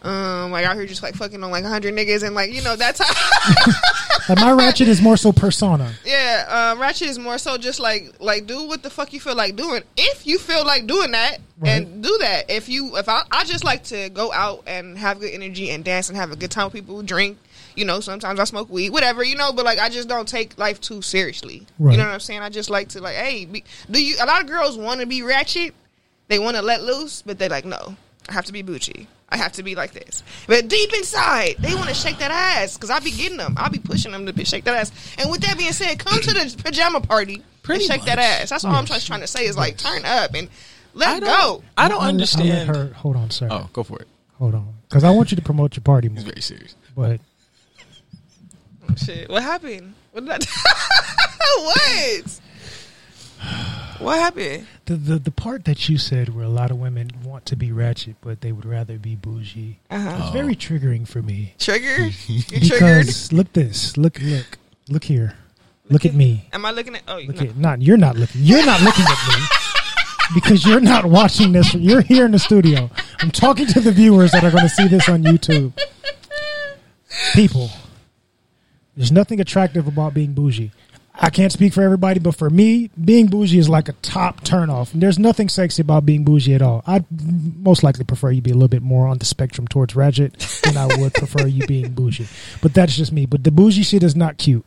um, 0.02 0.52
like 0.52 0.66
out 0.66 0.76
here 0.76 0.86
just 0.86 1.04
like 1.04 1.16
fucking 1.16 1.44
on 1.44 1.52
like 1.52 1.64
hundred 1.66 1.94
niggas 1.94 2.24
and 2.24 2.34
like 2.36 2.52
you 2.54 2.62
know 2.64 2.76
that's 2.76 3.00
how. 3.04 3.74
Like 4.28 4.38
my 4.40 4.52
ratchet 4.52 4.88
is 4.88 5.02
more 5.02 5.18
so 5.18 5.32
persona. 5.32 5.92
yeah, 6.06 6.72
um, 6.74 6.80
ratchet 6.80 7.08
is 7.08 7.18
more 7.18 7.40
so 7.40 7.58
just 7.58 7.80
like 7.80 8.14
like 8.20 8.46
do 8.46 8.68
what 8.68 8.84
the 8.84 8.90
fuck 8.92 9.12
you 9.12 9.20
feel 9.20 9.34
like 9.36 9.56
doing. 9.56 9.82
If 9.98 10.28
you 10.28 10.38
feel 10.38 10.64
like 10.66 10.86
doing 10.86 11.12
that, 11.12 11.38
and 11.64 12.04
do 12.04 12.16
that. 12.22 12.50
If 12.50 12.70
you, 12.70 12.96
if 12.98 13.10
I, 13.10 13.24
I 13.32 13.44
just 13.44 13.64
like 13.64 13.84
to 13.86 14.10
go 14.10 14.32
out 14.32 14.64
and 14.68 14.98
have 15.00 15.20
good 15.20 15.32
energy 15.34 15.72
and 15.72 15.84
dance 15.84 16.10
and 16.10 16.18
have 16.18 16.32
a 16.32 16.36
good 16.36 16.52
time 16.52 16.66
with 16.66 16.74
people, 16.74 17.02
drink. 17.02 17.38
You 17.80 17.86
know, 17.86 18.00
sometimes 18.02 18.40
I 18.40 18.44
smoke 18.44 18.70
weed, 18.70 18.92
whatever. 18.92 19.24
You 19.24 19.36
know, 19.36 19.54
but 19.54 19.66
like 19.66 19.80
I 19.80 19.90
just 19.90 20.08
don't 20.08 20.28
take 20.28 20.58
life 20.58 20.80
too 20.82 21.02
seriously. 21.02 21.66
Right. 21.80 21.94
You 21.94 21.98
know 21.98 22.06
what 22.06 22.14
I'm 22.14 22.20
saying? 22.20 22.42
I 22.42 22.50
just 22.50 22.70
like 22.70 22.90
to 22.90 23.02
like, 23.02 23.16
hey, 23.16 23.46
be, 23.46 23.64
do 23.90 24.04
you? 24.04 24.18
A 24.22 24.26
lot 24.26 24.42
of 24.42 24.48
girls 24.48 24.78
want 24.78 25.00
to 25.02 25.08
be 25.08 25.22
ratchet. 25.24 25.74
They 26.28 26.38
want 26.38 26.58
to 26.58 26.62
let 26.62 26.84
loose, 26.84 27.24
but 27.24 27.40
they're 27.40 27.50
like, 27.50 27.66
no, 27.66 27.96
I 28.28 28.34
have 28.34 28.46
to 28.46 28.54
be 28.54 28.62
bougie. 28.62 29.08
I 29.30 29.38
have 29.38 29.54
to 29.54 29.64
be 29.64 29.76
like 29.76 29.94
this. 29.94 30.24
But 30.48 30.68
deep 30.68 30.92
inside, 30.94 31.56
they 31.60 31.74
want 31.76 31.88
to 31.90 31.94
shake 31.94 32.18
that 32.18 32.32
ass 32.32 32.76
because 32.76 32.90
I 32.90 33.00
be 33.00 33.12
getting 33.12 33.38
them. 33.38 33.56
I'll 33.58 33.70
be 33.70 33.80
pushing 33.80 34.12
them 34.12 34.26
to 34.26 34.34
be, 34.34 34.44
shake 34.44 34.64
that 34.64 34.76
ass. 34.76 34.92
And 35.20 35.30
with 35.30 35.42
that 35.42 35.58
being 35.58 35.72
said, 35.72 36.00
come 36.00 36.20
to 36.20 36.34
the 36.34 36.62
pajama 36.64 37.02
party 37.02 37.44
Pretty 37.64 37.86
and 37.86 37.94
shake 37.94 38.06
that 38.06 38.18
ass. 38.18 38.50
That's 38.50 38.66
all 38.66 38.74
I'm 38.74 38.86
just 38.86 39.06
trying 39.06 39.22
to 39.22 39.28
say 39.28 39.46
is 39.46 39.56
like 39.56 39.78
turn 39.78 40.04
up 40.04 40.34
and 40.34 40.50
let 40.96 41.22
I 41.24 41.26
go. 41.26 41.64
I 41.78 41.88
don't 41.88 41.98
I'll 41.98 42.04
I'll 42.04 42.10
understand. 42.10 42.76
her. 42.76 42.94
Hold 42.94 43.16
on, 43.16 43.30
sir. 43.30 43.48
Oh, 43.52 43.70
go 43.72 43.84
for 43.84 44.00
it. 44.00 44.08
Hold 44.40 44.56
on, 44.56 44.74
because 44.88 45.04
I 45.04 45.12
want 45.12 45.32
you 45.32 45.36
to 45.36 45.44
promote 45.44 45.76
your 45.76 45.84
party 45.84 46.08
He's 46.08 46.24
more. 46.24 46.32
very 46.32 46.42
serious. 46.42 46.76
But 46.96 47.20
Shit, 48.98 49.30
what 49.30 49.44
happened? 49.44 49.94
What 50.12 50.26
did 50.26 50.32
I 50.32 50.38
what? 52.24 52.40
What 54.00 54.18
happened? 54.20 54.66
the, 54.86 54.96
the 54.96 55.20
the 55.20 55.32
part 55.32 55.66
that 55.66 55.88
you 55.90 55.98
said 55.98 56.30
where 56.30 56.46
a 56.46 56.50
lot 56.50 56.72
of 56.72 56.78
women 56.80 57.10
want 57.24 57.46
to 57.48 57.56
be 57.56 57.72
ratchet, 57.72 58.16
but 58.22 58.42
they 58.42 58.52
would 58.52 58.66
rather 58.66 58.98
be 58.98 59.16
bougie, 59.16 59.80
Uh-huh. 59.90 60.18
it's 60.22 60.30
very 60.32 60.56
triggering 60.56 61.08
for 61.08 61.22
me. 61.22 61.54
Trigger? 61.60 62.10
You 62.28 62.42
triggered? 62.44 63.06
Because 63.08 63.32
look 63.34 63.52
this, 63.54 63.98
look 63.98 64.20
look 64.22 64.58
look 64.90 65.04
here, 65.04 65.36
look 65.90 66.06
at 66.06 66.14
me. 66.14 66.48
Am 66.54 66.66
I 66.66 66.72
looking 66.72 66.96
at? 66.96 67.04
Oh, 67.08 67.18
Look 67.20 67.36
no. 67.42 67.50
at 67.50 67.58
not 67.58 67.82
you're 67.82 67.98
not 67.98 68.16
looking. 68.18 68.42
You're 68.42 68.66
not 68.66 68.82
looking 68.82 69.06
at 69.06 69.28
me 69.28 69.46
because 70.34 70.66
you're 70.66 70.80
not 70.82 71.06
watching 71.06 71.52
this. 71.52 71.74
You're 71.74 72.02
here 72.02 72.26
in 72.26 72.32
the 72.32 72.40
studio. 72.40 72.90
I'm 73.20 73.32
talking 73.32 73.68
to 73.68 73.80
the 73.82 73.92
viewers 73.92 74.32
that 74.32 74.44
are 74.46 74.52
going 74.52 74.64
to 74.64 74.70
see 74.70 74.88
this 74.88 75.08
on 75.10 75.24
YouTube. 75.24 75.74
People, 77.34 77.70
there's 79.00 79.14
nothing 79.14 79.40
attractive 79.40 79.88
about 79.88 80.14
being 80.14 80.34
bougie. 80.34 80.74
I 81.22 81.30
can't 81.30 81.52
speak 81.52 81.74
for 81.74 81.82
everybody, 81.82 82.20
but 82.20 82.36
for 82.36 82.50
me, 82.50 82.92
being 83.02 83.28
bougie 83.28 83.58
is 83.58 83.70
like 83.70 83.88
a 83.88 83.94
top 83.94 84.42
turnoff. 84.42 84.92
And 84.94 85.02
there's 85.02 85.18
nothing 85.18 85.48
sexy 85.48 85.82
about 85.82 86.06
being 86.06 86.26
bougie 86.26 86.54
at 86.54 86.62
all. 86.62 86.84
I'd 86.86 87.06
most 87.62 87.82
likely 87.82 88.04
prefer 88.04 88.32
you 88.32 88.42
be 88.42 88.52
a 88.52 88.54
little 88.54 88.68
bit 88.68 88.82
more 88.82 89.08
on 89.08 89.18
the 89.18 89.26
spectrum 89.26 89.68
towards 89.70 89.96
ratchet 89.96 90.38
than 90.64 90.76
I 90.76 90.86
would 90.98 91.14
prefer 91.14 91.48
you 91.48 91.66
being 91.66 91.92
bougie. 91.94 92.28
But 92.62 92.74
that's 92.74 92.96
just 92.96 93.14
me. 93.14 93.26
But 93.26 93.46
the 93.46 93.52
bougie 93.52 93.84
shit 93.84 94.04
is 94.04 94.18
not 94.18 94.38
cute. 94.38 94.66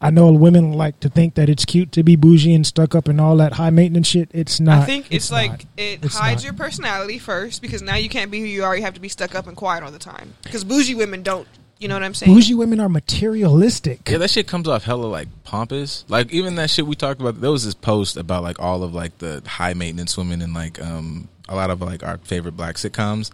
I 0.00 0.10
know 0.10 0.32
women 0.32 0.72
like 0.72 1.00
to 1.00 1.10
think 1.10 1.34
that 1.34 1.50
it's 1.50 1.66
cute 1.66 1.92
to 1.92 2.02
be 2.02 2.16
bougie 2.16 2.54
and 2.54 2.66
stuck 2.66 2.94
up 2.94 3.06
and 3.08 3.20
all 3.20 3.36
that 3.36 3.54
high 3.54 3.70
maintenance 3.70 4.08
shit. 4.08 4.30
It's 4.32 4.60
not. 4.60 4.82
I 4.82 4.86
think 4.86 5.06
it's, 5.10 5.30
like 5.30 5.50
not. 5.50 5.64
it 5.76 6.04
It's 6.04 6.16
hides 6.16 6.42
not. 6.42 6.44
your 6.44 6.54
personality 6.54 7.18
first 7.18 7.60
because 7.60 7.82
now 7.82 7.96
you 7.96 8.08
can't 8.08 8.30
be 8.30 8.40
who 8.40 8.46
you 8.46 8.64
are. 8.64 8.74
You 8.74 8.82
have 8.82 8.94
to 8.94 9.00
be 9.00 9.08
stuck 9.10 9.34
up 9.34 9.46
and 9.46 9.56
quiet 9.56 9.82
all 9.84 9.90
the 9.90 9.98
time. 9.98 10.34
Because 10.42 10.64
bougie 10.64 10.94
women 10.94 11.22
don't. 11.22 11.46
You 11.84 11.88
know 11.88 11.96
what 11.96 12.02
I'm 12.02 12.14
saying? 12.14 12.32
Bougie 12.32 12.54
women 12.54 12.80
are 12.80 12.88
materialistic. 12.88 14.08
Yeah, 14.08 14.16
that 14.16 14.30
shit 14.30 14.48
comes 14.48 14.66
off 14.66 14.84
hella 14.84 15.04
like 15.04 15.28
pompous. 15.44 16.06
Like 16.08 16.32
even 16.32 16.54
that 16.54 16.70
shit 16.70 16.86
we 16.86 16.96
talked 16.96 17.20
about. 17.20 17.42
There 17.42 17.50
was 17.50 17.66
this 17.66 17.74
post 17.74 18.16
about 18.16 18.42
like 18.42 18.58
all 18.58 18.82
of 18.82 18.94
like 18.94 19.18
the 19.18 19.42
high 19.46 19.74
maintenance 19.74 20.16
women 20.16 20.40
and 20.40 20.54
like 20.54 20.80
um 20.80 21.28
a 21.46 21.54
lot 21.54 21.68
of 21.68 21.82
like 21.82 22.02
our 22.02 22.16
favorite 22.16 22.52
black 22.52 22.76
sitcoms, 22.76 23.32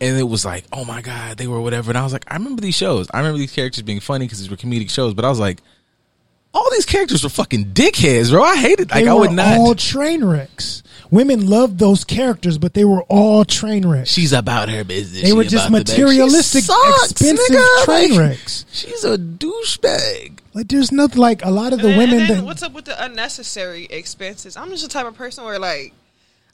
and 0.00 0.16
it 0.16 0.22
was 0.22 0.46
like, 0.46 0.64
oh 0.72 0.86
my 0.86 1.02
god, 1.02 1.36
they 1.36 1.46
were 1.46 1.60
whatever. 1.60 1.90
And 1.90 1.98
I 1.98 2.02
was 2.02 2.14
like, 2.14 2.24
I 2.26 2.36
remember 2.36 2.62
these 2.62 2.74
shows. 2.74 3.06
I 3.12 3.18
remember 3.18 3.36
these 3.36 3.52
characters 3.52 3.82
being 3.82 4.00
funny 4.00 4.24
because 4.24 4.38
these 4.38 4.48
were 4.48 4.56
comedic 4.56 4.88
shows. 4.88 5.12
But 5.12 5.26
I 5.26 5.28
was 5.28 5.38
like, 5.38 5.60
all 6.54 6.70
these 6.70 6.86
characters 6.86 7.22
were 7.22 7.28
fucking 7.28 7.66
dickheads, 7.74 8.30
bro. 8.30 8.42
I 8.42 8.56
hated. 8.56 8.90
Like 8.90 9.04
they 9.04 9.10
I 9.10 9.12
would 9.12 9.32
not. 9.32 9.58
all 9.58 9.74
train 9.74 10.24
wrecks. 10.24 10.82
Women 11.10 11.48
loved 11.48 11.78
those 11.78 12.04
characters, 12.04 12.56
but 12.58 12.74
they 12.74 12.84
were 12.84 13.02
all 13.02 13.44
train 13.44 13.86
wrecks. 13.86 14.10
She's 14.10 14.32
about 14.32 14.68
her 14.68 14.84
business. 14.84 15.22
They 15.22 15.32
were 15.32 15.42
She 15.42 15.48
just 15.50 15.68
about 15.68 15.78
the 15.78 15.84
bag. 15.84 15.96
She 15.96 16.02
materialistic, 16.02 16.64
sucks, 16.64 17.10
expensive 17.10 17.56
nigga. 17.56 17.84
train 17.84 18.10
Like, 18.12 18.18
wrecks. 18.20 18.64
She's 18.72 19.02
a 19.04 19.18
douchebag. 19.18 20.38
Like 20.54 20.68
there's 20.68 20.92
nothing 20.92 21.18
like 21.20 21.44
a 21.44 21.50
lot 21.50 21.72
of 21.72 21.80
the 21.80 21.88
and 21.88 21.92
then, 21.92 21.98
women 21.98 22.20
and 22.20 22.28
then 22.30 22.36
that 22.38 22.44
what's 22.44 22.62
up 22.62 22.72
with 22.72 22.84
the 22.84 23.04
unnecessary 23.04 23.84
expenses? 23.86 24.56
I'm 24.56 24.70
just 24.70 24.82
the 24.82 24.88
type 24.88 25.06
of 25.06 25.14
person 25.14 25.44
where 25.44 25.58
like 25.58 25.92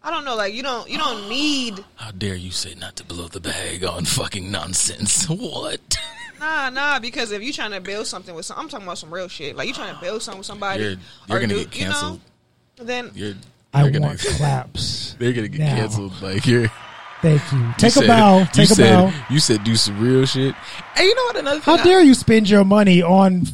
I 0.03 0.11
don't 0.11 0.25
know, 0.25 0.37
like 0.37 0.55
you 0.55 0.63
don't 0.63 0.89
you 0.89 0.99
don't 0.99 1.29
need 1.29 1.85
How 1.97 2.11
dare 2.11 2.35
you 2.35 2.51
say 2.51 2.75
not 2.75 2.97
to 2.97 3.05
blow 3.05 3.29
the 3.29 3.41
bag 3.41 3.85
on 3.85 4.05
fucking 4.05 4.51
nonsense? 4.51 5.27
What? 5.31 5.99
nah 6.39 6.69
nah 6.69 6.99
because 6.99 7.33
if 7.33 7.43
you're 7.43 7.53
trying 7.55 7.71
to 7.71 7.81
build 7.81 8.07
something 8.07 8.35
with 8.35 8.45
some, 8.45 8.59
I'm 8.59 8.69
talking 8.69 8.87
about 8.87 8.99
some 8.99 9.13
real 9.13 9.29
shit. 9.29 9.57
Like 9.57 9.67
you're 9.69 9.75
trying 9.75 9.95
to 9.95 10.01
build 10.01 10.23
something 10.23 10.39
with 10.39 10.47
somebody, 10.47 10.83
You're, 10.83 10.97
you're 11.29 11.41
gonna 11.41 11.47
do- 11.55 11.61
get 11.61 11.71
canceled. 11.71 12.21
You 12.79 12.85
know, 12.85 12.87
then 12.87 13.11
You're. 13.15 13.35
I 13.77 13.83
you're 13.83 13.91
gonna, 13.93 14.07
want 14.07 14.21
claps. 14.21 15.15
They're 15.19 15.33
gonna 15.33 15.49
get 15.49 15.61
now. 15.61 15.77
canceled. 15.77 16.21
Like 16.23 16.47
you're. 16.47 16.71
Thank 17.23 17.51
you. 17.51 17.59
you 17.59 17.75
Take 17.79 17.89
a 17.89 17.91
said- 17.93 18.07
bow. 18.07 18.45
Take 18.53 18.71
a 18.71 18.75
said, 18.75 18.91
bow. 19.11 19.25
You 19.31 19.39
said 19.41 19.65
do 19.65 19.75
some 19.77 20.01
real 20.01 20.27
shit. 20.27 20.55
Hey, 20.95 21.05
you 21.05 21.15
know 21.15 21.25
what? 21.25 21.37
Another 21.37 21.61
thing. 21.61 21.77
How 21.77 21.83
dare 21.83 22.03
you 22.03 22.15
spend 22.15 22.49
your 22.49 22.65
money 22.65 23.03
on 23.03 23.47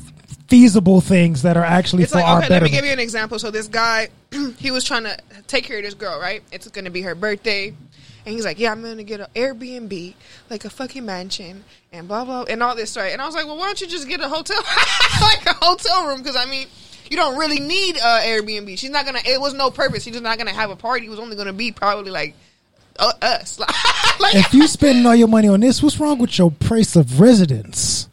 feasible 0.49 1.01
things 1.01 1.41
that 1.43 1.57
are 1.57 1.64
actually 1.64 2.03
it's 2.03 2.12
for 2.12 2.18
like 2.18 2.27
our 2.27 2.39
okay. 2.41 2.49
Let 2.51 2.62
me 2.64 2.68
give 2.68 2.85
you 2.85 2.93
an 2.93 2.99
example. 2.99 3.39
So 3.39 3.51
this 3.51 3.68
guy, 3.68 4.09
he 4.59 4.70
was 4.70 4.85
trying 4.85 5.05
to 5.05 5.16
take 5.47 5.64
care 5.64 5.79
of 5.79 5.85
this 5.85 5.95
girl, 5.95 6.20
right? 6.20 6.43
It's 6.53 6.68
going 6.68 6.85
to 6.85 6.91
be 6.91 7.01
her 7.03 7.14
birthday, 7.14 7.68
and 7.68 8.35
he's 8.35 8.45
like, 8.45 8.59
"Yeah, 8.59 8.70
I'm 8.73 8.83
going 8.83 8.99
to 8.99 9.05
get 9.05 9.20
an 9.20 9.29
Airbnb, 9.35 10.14
like 10.51 10.66
a 10.66 10.70
fucking 10.70 11.07
mansion, 11.07 11.64
and 11.91 12.07
blah 12.07 12.27
blah, 12.27 12.43
and 12.43 12.62
all 12.62 12.77
this, 12.77 12.97
right?" 12.99 13.12
And 13.12 13.23
I 13.23 13.27
was 13.27 13.35
like, 13.35 13.47
"Well, 13.47 13.57
why 13.57 13.66
don't 13.66 13.81
you 13.81 13.87
just 13.87 14.07
get 14.09 14.20
a 14.20 14.29
hotel, 14.29 14.59
like 15.23 15.47
a 15.47 15.55
hotel 15.55 16.09
room? 16.09 16.18
Because 16.18 16.37
I 16.37 16.45
mean." 16.47 16.66
You 17.12 17.18
don't 17.18 17.36
really 17.36 17.60
need 17.60 17.98
uh, 17.98 18.20
Airbnb. 18.22 18.78
She's 18.78 18.88
not 18.88 19.04
gonna. 19.04 19.18
It 19.26 19.38
was 19.38 19.52
no 19.52 19.70
purpose. 19.70 20.02
She's 20.02 20.14
just 20.14 20.22
not 20.24 20.38
gonna 20.38 20.50
have 20.54 20.70
a 20.70 20.76
party. 20.76 21.04
It 21.04 21.10
was 21.10 21.18
only 21.18 21.36
gonna 21.36 21.52
be 21.52 21.70
probably 21.70 22.10
like 22.10 22.32
uh, 22.98 23.12
us. 23.20 23.58
like, 24.18 24.34
if 24.34 24.54
you 24.54 24.66
spending 24.66 25.04
all 25.04 25.14
your 25.14 25.28
money 25.28 25.46
on 25.46 25.60
this, 25.60 25.82
what's 25.82 26.00
wrong 26.00 26.16
with 26.16 26.38
your 26.38 26.50
place 26.50 26.96
of 26.96 27.20
residence? 27.20 28.08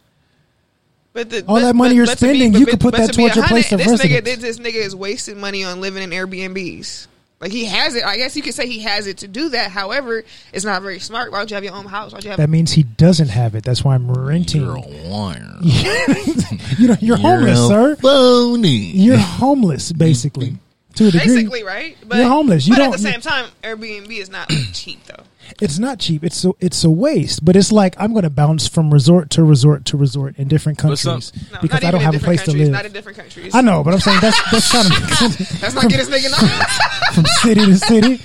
But 1.14 1.30
the, 1.30 1.38
All 1.46 1.54
but- 1.54 1.60
that 1.62 1.76
money 1.76 1.92
but- 1.92 1.96
you're 1.96 2.04
but 2.06 2.18
to 2.18 2.24
be- 2.26 2.28
spending, 2.28 2.52
but- 2.52 2.58
you 2.60 2.66
could 2.66 2.78
put 2.80 2.92
but 2.92 2.98
that 2.98 3.06
to 3.06 3.12
towards 3.14 3.36
your 3.36 3.46
a 3.46 3.48
place 3.48 3.70
hundred, 3.70 3.86
of 3.86 3.90
this 3.90 4.00
nigga, 4.02 4.10
residence. 4.16 4.42
this, 4.42 4.58
this 4.58 4.74
nigga 4.74 4.84
is 4.84 4.94
wasting 4.94 5.40
money 5.40 5.64
on 5.64 5.80
living 5.80 6.02
in 6.02 6.10
Airbnbs. 6.10 7.06
Like 7.40 7.52
he 7.52 7.64
has 7.64 7.94
it. 7.94 8.04
I 8.04 8.18
guess 8.18 8.36
you 8.36 8.42
could 8.42 8.52
say 8.54 8.66
he 8.66 8.80
has 8.80 9.06
it 9.06 9.18
to 9.18 9.28
do 9.28 9.48
that. 9.50 9.70
However, 9.70 10.24
it's 10.52 10.64
not 10.64 10.82
very 10.82 10.98
smart. 10.98 11.32
Why 11.32 11.38
don't 11.38 11.50
you 11.50 11.54
have 11.54 11.64
your 11.64 11.74
own 11.74 11.86
house? 11.86 12.12
Why 12.12 12.16
don't 12.18 12.24
you 12.24 12.30
have? 12.32 12.36
That 12.38 12.50
means 12.50 12.72
he 12.72 12.82
doesn't 12.82 13.28
have 13.28 13.54
it. 13.54 13.64
That's 13.64 13.82
why 13.82 13.94
I'm 13.94 14.10
renting. 14.10 14.60
You're 14.60 14.74
a 14.74 14.80
liar. 14.80 15.56
you 15.62 16.88
know, 16.88 16.96
you're 17.00 17.16
homeless, 17.16 17.58
a 17.58 17.68
sir. 17.68 17.96
Phony. 17.96 18.68
You're 18.68 19.16
homeless, 19.16 19.90
basically. 19.90 20.58
To 21.00 21.06
a 21.08 21.10
degree, 21.10 21.34
Basically, 21.34 21.62
right? 21.64 21.96
But 22.06 22.18
You're 22.18 22.28
homeless. 22.28 22.66
You 22.66 22.74
but 22.74 22.78
don't- 22.78 22.92
at 22.92 23.00
the 23.00 23.10
same 23.10 23.20
time, 23.22 23.46
Airbnb 23.62 24.10
is 24.10 24.28
not 24.28 24.48
cheap 24.74 25.02
though. 25.04 25.22
it's 25.62 25.78
not 25.78 25.98
cheap. 25.98 26.22
It's 26.22 26.44
a, 26.44 26.52
it's 26.60 26.84
a 26.84 26.90
waste. 26.90 27.42
But 27.42 27.56
it's 27.56 27.72
like 27.72 27.94
I'm 27.98 28.12
going 28.12 28.24
to 28.24 28.30
bounce 28.30 28.68
from 28.68 28.92
resort 28.92 29.30
to 29.30 29.42
resort 29.42 29.86
to 29.86 29.96
resort 29.96 30.36
in 30.38 30.46
different 30.48 30.76
But 30.82 30.96
some- 30.98 31.14
countries 31.22 31.32
No, 31.52 31.58
because 31.62 31.82
I 31.84 31.90
don't 31.90 32.02
have 32.02 32.14
a 32.14 32.18
place 32.18 32.42
to 32.44 32.52
live. 32.52 32.68
Not 32.70 32.84
in 32.84 32.92
different 32.92 33.16
countries. 33.16 33.54
I 33.54 33.62
know, 33.62 33.82
but 33.82 33.94
I'm 33.94 34.00
saying 34.00 34.20
that's 34.20 34.38
that's 34.52 34.70
kind 34.70 34.86
of 34.92 35.62
Let's 35.62 35.74
not 35.74 35.88
get 35.88 36.06
this 36.06 36.10
nigga 36.10 36.30
no. 36.30 37.14
from 37.14 37.24
city 37.24 37.64
to 37.64 37.76
city. 37.78 38.20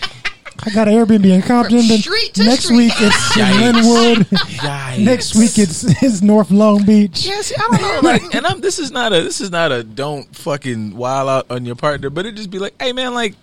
I 0.64 0.70
got 0.72 0.88
an 0.88 0.93
Airbnb 0.95 1.26
in 1.26 1.41
Compton. 1.41 1.88
Then 1.88 1.99
street 1.99 2.34
to 2.36 2.43
next 2.43 2.66
street. 2.66 2.78
week 2.78 2.93
it's 2.95 3.38
in 3.38 3.43
Yikes. 3.43 3.74
Lynwood. 3.74 4.16
Yikes. 4.26 5.03
next 5.03 5.36
week 5.36 5.58
it's, 5.58 5.84
it's 6.03 6.22
North 6.22 6.49
Long 6.51 6.86
Beach. 6.86 7.26
Yeah, 7.28 7.41
see, 7.41 7.56
I 7.56 7.68
don't 7.78 7.82
know. 8.03 8.10
Like, 8.10 8.22
and 8.36 8.45
I'm. 8.47 8.62
This 8.62 8.80
is 8.80 8.91
not 8.91 9.14
a. 9.14 9.22
This 9.22 9.41
is 9.41 9.51
not 9.51 9.72
a. 9.72 9.84
Don't 9.84 10.34
fucking 10.36 10.95
wild 10.95 11.30
out 11.30 11.51
on 11.51 11.66
your 11.66 11.76
partner. 11.76 12.10
But 12.10 12.26
it 12.26 12.36
just 12.36 12.49
be 12.49 12.60
like, 12.60 12.74
hey 12.82 12.93
man, 12.93 13.14
like, 13.14 13.36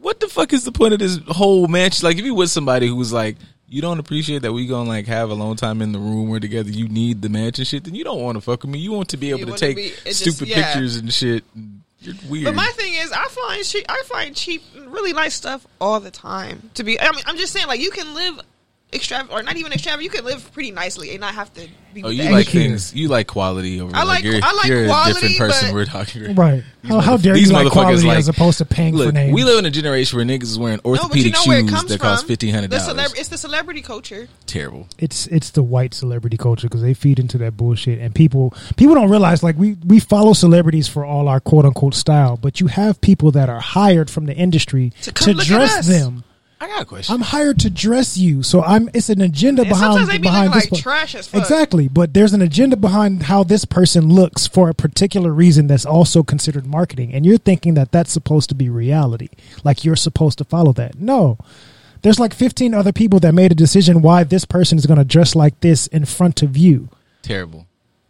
what 0.00 0.20
the 0.20 0.28
fuck 0.28 0.52
is 0.52 0.64
the 0.64 0.72
point 0.72 0.92
of 0.92 0.98
this 1.00 1.18
whole 1.28 1.66
match? 1.66 2.02
Like, 2.02 2.18
if 2.18 2.24
you 2.24 2.34
with 2.34 2.50
somebody 2.50 2.86
who's 2.88 3.12
like, 3.12 3.36
you 3.68 3.80
don't 3.80 3.98
appreciate 3.98 4.42
that 4.42 4.52
we 4.52 4.66
gonna 4.66 4.88
like 4.88 5.06
have 5.06 5.30
a 5.30 5.34
long 5.34 5.56
time 5.56 5.80
in 5.80 5.92
the 5.92 5.98
room 5.98 6.28
or 6.30 6.40
together. 6.40 6.70
You 6.70 6.88
need 6.88 7.22
the 7.22 7.28
match 7.28 7.58
and 7.58 7.66
shit. 7.66 7.84
Then 7.84 7.94
you 7.94 8.04
don't 8.04 8.20
want 8.20 8.36
to 8.36 8.40
fuck 8.42 8.62
with 8.62 8.70
me. 8.70 8.78
You 8.80 8.92
want 8.92 9.08
to 9.10 9.16
be 9.16 9.30
able 9.30 9.40
to 9.40 9.46
wanna 9.46 9.58
take 9.58 9.76
be- 9.76 9.82
it 9.86 10.04
just- 10.04 10.20
stupid 10.20 10.48
yeah. 10.48 10.72
pictures 10.72 10.96
and 10.96 11.12
shit. 11.12 11.42
You're 12.00 12.14
weird. 12.28 12.44
But 12.46 12.54
my 12.54 12.70
thing 12.76 12.94
is, 12.94 13.12
I 13.12 13.28
find 13.28 13.64
cheap. 13.64 13.84
I 13.88 14.02
find 14.06 14.34
cheap, 14.34 14.62
really 14.86 15.12
nice 15.12 15.34
stuff 15.34 15.66
all 15.80 16.00
the 16.00 16.10
time. 16.10 16.70
To 16.74 16.84
be, 16.84 16.98
I 16.98 17.10
mean, 17.12 17.24
I'm 17.26 17.36
just 17.36 17.52
saying, 17.52 17.66
like 17.66 17.80
you 17.80 17.90
can 17.90 18.14
live 18.14 18.40
extravagant 18.92 19.32
or 19.38 19.42
not 19.42 19.56
even 19.56 19.72
extravagant. 19.72 20.04
You 20.04 20.10
can 20.10 20.24
live 20.24 20.52
pretty 20.52 20.70
nicely 20.72 21.10
and 21.10 21.20
not 21.20 21.34
have 21.34 21.52
to 21.54 21.68
be. 21.94 22.02
Oh, 22.04 22.08
you 22.08 22.24
like 22.24 22.46
extra. 22.46 22.60
things. 22.60 22.94
You 22.94 23.08
like 23.08 23.26
quality 23.26 23.80
over. 23.80 23.94
I 23.94 24.02
like- 24.04 24.24
you're, 24.24 24.34
I 24.42 24.52
like 24.52 24.66
you're 24.66 24.84
a 24.84 25.04
different 25.12 25.38
person. 25.38 25.68
but- 25.68 25.74
We're 25.74 25.84
talking. 25.84 26.34
Right. 26.34 26.62
These 26.82 26.90
How, 26.90 27.00
how 27.00 27.16
motherf- 27.16 27.22
dare 27.22 27.34
these 27.34 27.48
you 27.48 27.54
like 27.54 27.66
motherfuckers 27.66 27.70
quality 27.72 28.06
like- 28.06 28.18
as 28.18 28.28
opposed 28.28 28.58
to 28.58 28.64
paying 28.64 28.96
for 28.96 29.12
names? 29.12 29.34
we 29.34 29.44
live 29.44 29.58
in 29.58 29.66
a 29.66 29.70
generation 29.70 30.16
where 30.16 30.24
niggas 30.26 30.44
is 30.44 30.58
wearing 30.58 30.80
No, 30.84 30.92
you 30.94 30.98
orthopedic 31.00 31.32
know 31.34 31.42
shoes 31.42 31.70
that 31.70 31.88
from. 31.88 31.98
cost 31.98 32.26
fifteen 32.26 32.54
hundred 32.54 32.70
dollars. 32.70 32.86
celeb- 33.12 33.18
it's 33.18 33.28
the 33.28 33.38
celebrity 33.38 33.82
culture. 33.82 34.28
Terrible. 34.46 34.88
it's 34.98 35.26
it's 35.28 35.50
the 35.50 35.62
white 35.62 35.94
celebrity 35.94 36.36
culture 36.36 36.68
because 36.68 36.82
they 36.82 36.94
feed 36.94 37.18
into 37.18 37.38
that 37.38 37.56
bullshit 37.56 37.98
and 38.00 38.14
people 38.14 38.54
people 38.76 38.94
don't 38.94 39.10
realize 39.10 39.42
like 39.42 39.56
we 39.58 39.76
we 39.84 40.00
follow 40.00 40.32
celebrities 40.32 40.88
for 40.88 41.04
all 41.04 41.28
our 41.28 41.38
quote 41.40 41.64
unquote 41.64 41.94
style 41.94 42.36
but 42.36 42.60
you 42.60 42.66
have 42.68 43.00
people 43.00 43.30
that 43.32 43.48
are 43.48 43.60
hired 43.60 44.10
from 44.10 44.26
the 44.26 44.34
industry 44.34 44.90
To 45.02 45.12
to, 45.12 45.12
come 45.12 45.32
look 45.34 45.42
at 45.42 45.46
dress 45.48 45.78
us. 45.80 45.86
them 45.88 46.24
I 46.62 46.66
got 46.68 46.82
a 46.82 46.84
question. 46.84 47.14
i'm 47.14 47.20
hired 47.22 47.58
to 47.60 47.70
dress 47.70 48.16
you 48.18 48.42
so 48.42 48.62
i'm 48.62 48.90
it's 48.92 49.08
an 49.08 49.20
agenda 49.22 49.62
And 49.62 49.70
behind 49.70 49.92
sometimes 49.94 50.08
they 50.10 50.18
be 50.18 50.22
behind 50.22 50.48
looking 50.54 50.60
this 50.60 50.72
like 50.72 50.82
trash 50.82 51.14
as 51.14 51.26
fuck. 51.26 51.40
exactly 51.40 51.88
but 51.88 52.12
there's 52.12 52.34
an 52.34 52.42
agenda 52.42 52.76
behind 52.76 53.22
how 53.24 53.44
this 53.44 53.64
person 53.64 54.08
looks 54.10 54.46
for 54.46 54.68
a 54.68 54.74
particular 54.74 55.32
reason 55.32 55.68
that's 55.68 55.86
also 55.86 56.22
considered 56.22 56.66
marketing 56.66 57.14
and 57.14 57.24
you're 57.24 57.38
thinking 57.38 57.74
that 57.74 57.92
that's 57.92 58.12
supposed 58.12 58.50
to 58.50 58.54
be 58.54 58.68
reality 58.68 59.28
like 59.64 59.84
you're 59.86 59.96
supposed 59.96 60.36
to 60.38 60.44
follow 60.44 60.72
that 60.74 60.98
no 61.00 61.38
there's 62.02 62.20
like 62.20 62.34
15 62.34 62.74
other 62.74 62.92
people 62.92 63.20
that 63.20 63.32
made 63.34 63.52
a 63.52 63.54
decision 63.54 64.02
why 64.02 64.22
this 64.24 64.44
person 64.44 64.76
is 64.76 64.84
going 64.86 64.98
to 64.98 65.04
dress 65.04 65.34
like 65.34 65.58
this 65.60 65.86
in 65.86 66.04
front 66.04 66.42
of 66.42 66.56
you 66.58 66.88
Terrible. 67.22 67.66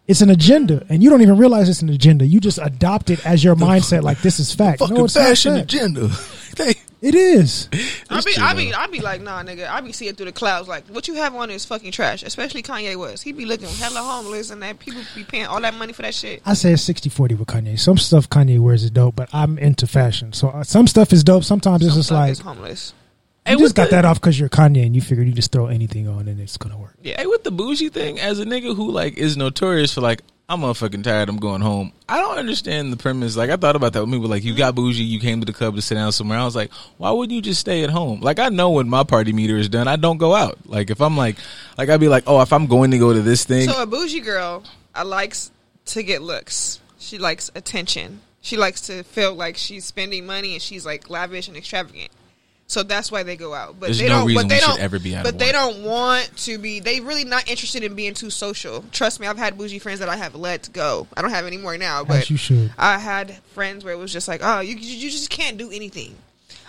it's 0.08 0.20
an 0.22 0.30
agenda, 0.30 0.84
and 0.88 1.02
you 1.04 1.10
don't 1.10 1.22
even 1.22 1.36
realize 1.36 1.68
it's 1.68 1.82
an 1.82 1.88
agenda. 1.88 2.24
You 2.26 2.40
just 2.40 2.58
adopt 2.62 3.10
it 3.10 3.24
as 3.26 3.42
your 3.44 3.54
mindset, 3.56 4.02
like 4.02 4.22
this 4.22 4.38
is 4.40 4.52
fact. 4.54 4.78
Fucking 4.80 4.94
No, 4.96 5.04
it's 5.04 5.14
not 5.16 5.24
fashion 5.26 5.54
fact. 5.56 5.72
agenda. 5.72 6.10
they, 6.56 6.74
It 7.02 7.14
is. 7.14 7.68
I 8.10 8.18
It's 8.18 8.24
be, 8.26 8.36
I 8.42 8.52
be. 8.54 8.74
I 8.74 8.86
be 8.86 9.00
like, 9.00 9.22
nah, 9.22 9.42
nigga. 9.42 9.66
I 9.70 9.80
be 9.80 9.90
seeing 9.92 10.14
through 10.14 10.26
the 10.26 10.32
clouds. 10.32 10.68
Like, 10.68 10.86
what 10.88 11.08
you 11.08 11.14
have 11.14 11.34
on 11.34 11.50
is 11.50 11.64
fucking 11.64 11.92
trash. 11.92 12.22
Especially 12.22 12.62
Kanye 12.62 12.94
West. 12.96 13.22
He 13.22 13.32
be 13.32 13.46
looking 13.46 13.68
hella 13.68 14.00
homeless, 14.00 14.50
and 14.50 14.62
that 14.62 14.78
people 14.78 15.00
be 15.14 15.24
paying 15.24 15.46
all 15.46 15.60
that 15.62 15.72
money 15.74 15.94
for 15.94 16.02
that 16.02 16.14
shit. 16.14 16.42
I 16.44 16.52
say 16.52 16.72
it's 16.72 16.86
60-40 16.86 17.38
with 17.38 17.48
Kanye. 17.48 17.78
Some 17.78 17.96
stuff 17.96 18.28
Kanye 18.28 18.58
wears 18.60 18.82
is 18.84 18.90
dope, 18.90 19.16
but 19.16 19.30
I'm 19.32 19.56
into 19.58 19.86
fashion, 19.86 20.34
so 20.34 20.48
uh, 20.48 20.62
some 20.62 20.86
stuff 20.86 21.12
is 21.14 21.24
dope. 21.24 21.44
Sometimes 21.44 21.80
it's 21.82 21.92
Some 21.92 21.98
just 22.00 22.08
stuff 22.08 22.18
like 22.18 22.32
is 22.32 22.40
homeless. 22.40 22.92
you 23.48 23.52
with 23.56 23.60
just 23.64 23.74
got 23.76 23.84
the- 23.88 23.96
that 23.96 24.04
off 24.04 24.20
because 24.20 24.38
you're 24.38 24.50
Kanye, 24.50 24.84
and 24.84 24.94
you 24.94 25.00
figured 25.00 25.26
you 25.26 25.32
just 25.32 25.52
throw 25.52 25.68
anything 25.68 26.06
on 26.06 26.28
and 26.28 26.38
it's 26.38 26.58
gonna 26.58 26.76
work. 26.76 26.94
Yeah. 27.02 27.18
Hey, 27.18 27.26
with 27.26 27.44
the 27.44 27.50
bougie 27.50 27.88
thing, 27.88 28.20
as 28.20 28.38
a 28.40 28.44
nigga 28.44 28.76
who 28.76 28.90
like 28.90 29.16
is 29.16 29.38
notorious 29.38 29.94
for 29.94 30.02
like, 30.02 30.20
I'm 30.50 30.62
motherfucking 30.62 31.04
tired, 31.04 31.28
I'm 31.28 31.36
going 31.36 31.60
home. 31.60 31.92
I 32.08 32.18
don't 32.18 32.36
understand 32.36 32.92
the 32.92 32.96
premise. 32.96 33.36
Like, 33.36 33.50
I 33.50 33.56
thought 33.56 33.76
about 33.76 33.92
that 33.92 34.00
when 34.00 34.10
people 34.10 34.28
like, 34.28 34.42
you 34.42 34.52
got 34.52 34.74
bougie, 34.74 35.04
you 35.04 35.20
came 35.20 35.38
to 35.38 35.46
the 35.46 35.52
club 35.52 35.76
to 35.76 35.80
sit 35.80 35.94
down 35.94 36.10
somewhere. 36.10 36.38
I 36.38 36.44
was 36.44 36.56
like, 36.56 36.72
why 36.96 37.12
wouldn't 37.12 37.32
you 37.32 37.40
just 37.40 37.60
stay 37.60 37.84
at 37.84 37.90
home? 37.90 38.20
Like, 38.20 38.40
I 38.40 38.48
know 38.48 38.70
when 38.70 38.88
my 38.88 39.04
party 39.04 39.32
meter 39.32 39.56
is 39.56 39.68
done, 39.68 39.86
I 39.86 39.94
don't 39.94 40.18
go 40.18 40.34
out. 40.34 40.58
Like, 40.66 40.90
if 40.90 41.00
I'm 41.00 41.16
like, 41.16 41.36
like 41.78 41.88
I'd 41.88 42.00
be 42.00 42.08
like, 42.08 42.24
oh, 42.26 42.42
if 42.42 42.52
I'm 42.52 42.66
going 42.66 42.90
to 42.90 42.98
go 42.98 43.12
to 43.12 43.22
this 43.22 43.44
thing, 43.44 43.68
So 43.68 43.80
a 43.80 43.86
bougie 43.86 44.18
girl, 44.18 44.64
I 44.92 45.04
likes 45.04 45.52
to 45.86 46.02
get 46.02 46.20
looks. 46.20 46.80
She 46.98 47.18
likes 47.18 47.52
attention. 47.54 48.20
She 48.40 48.56
likes 48.56 48.80
to 48.88 49.04
feel 49.04 49.32
like 49.32 49.56
she's 49.56 49.84
spending 49.84 50.26
money 50.26 50.54
and 50.54 50.62
she's 50.62 50.84
like 50.84 51.08
lavish 51.08 51.46
and 51.46 51.56
extravagant. 51.56 52.10
So 52.70 52.84
that's 52.84 53.10
why 53.10 53.24
they 53.24 53.34
go 53.36 53.52
out. 53.52 53.80
But 53.80 53.86
There's 53.86 53.98
they 53.98 54.06
no 54.08 54.18
don't. 54.20 54.26
reason 54.28 54.42
but 54.44 54.48
they 54.48 54.54
we 54.54 54.60
don't 54.60 54.78
ever 54.78 55.00
be 55.00 55.16
out 55.16 55.24
But 55.24 55.34
of 55.34 55.38
they 55.40 55.50
don't 55.50 55.82
want 55.82 56.30
to 56.44 56.56
be. 56.56 56.78
They 56.78 57.00
really 57.00 57.24
not 57.24 57.48
interested 57.50 57.82
in 57.82 57.96
being 57.96 58.14
too 58.14 58.30
social. 58.30 58.84
Trust 58.92 59.18
me, 59.18 59.26
I've 59.26 59.38
had 59.38 59.58
bougie 59.58 59.80
friends 59.80 59.98
that 59.98 60.08
I 60.08 60.14
have 60.14 60.36
let 60.36 60.72
go. 60.72 61.08
I 61.16 61.20
don't 61.20 61.32
have 61.32 61.46
any 61.46 61.56
more 61.56 61.76
now. 61.76 62.04
But 62.04 62.18
As 62.18 62.30
you 62.30 62.36
should. 62.36 62.72
I 62.78 62.98
had 62.98 63.34
friends 63.54 63.84
where 63.84 63.92
it 63.92 63.96
was 63.96 64.12
just 64.12 64.28
like, 64.28 64.40
oh, 64.44 64.60
you 64.60 64.76
you 64.76 65.10
just 65.10 65.30
can't 65.30 65.58
do 65.58 65.68
anything. 65.72 66.14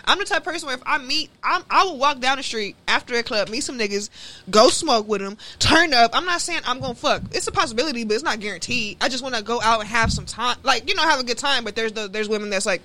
I'm 0.04 0.18
the 0.18 0.24
type 0.24 0.38
of 0.38 0.44
person 0.44 0.66
where 0.66 0.74
if 0.74 0.82
I 0.84 0.98
meet, 0.98 1.30
I'm, 1.44 1.62
I 1.70 1.84
will 1.84 1.96
walk 1.98 2.18
down 2.18 2.38
the 2.38 2.42
street 2.42 2.74
after 2.88 3.14
a 3.14 3.22
club, 3.22 3.48
meet 3.48 3.60
some 3.62 3.78
niggas, 3.78 4.10
go 4.50 4.68
smoke 4.70 5.06
with 5.06 5.20
them, 5.20 5.36
turn 5.60 5.94
up. 5.94 6.10
I'm 6.14 6.24
not 6.24 6.40
saying 6.40 6.62
I'm 6.66 6.80
gonna 6.80 6.96
fuck. 6.96 7.22
It's 7.30 7.46
a 7.46 7.52
possibility, 7.52 8.02
but 8.02 8.14
it's 8.14 8.24
not 8.24 8.40
guaranteed. 8.40 8.96
I 9.00 9.08
just 9.08 9.22
want 9.22 9.36
to 9.36 9.42
go 9.44 9.60
out 9.60 9.78
and 9.78 9.88
have 9.88 10.12
some 10.12 10.26
time, 10.26 10.56
like 10.64 10.88
you 10.88 10.96
know, 10.96 11.02
have 11.02 11.20
a 11.20 11.24
good 11.24 11.38
time. 11.38 11.62
But 11.62 11.76
there's 11.76 11.92
the, 11.92 12.08
there's 12.08 12.28
women 12.28 12.50
that's 12.50 12.66
like, 12.66 12.82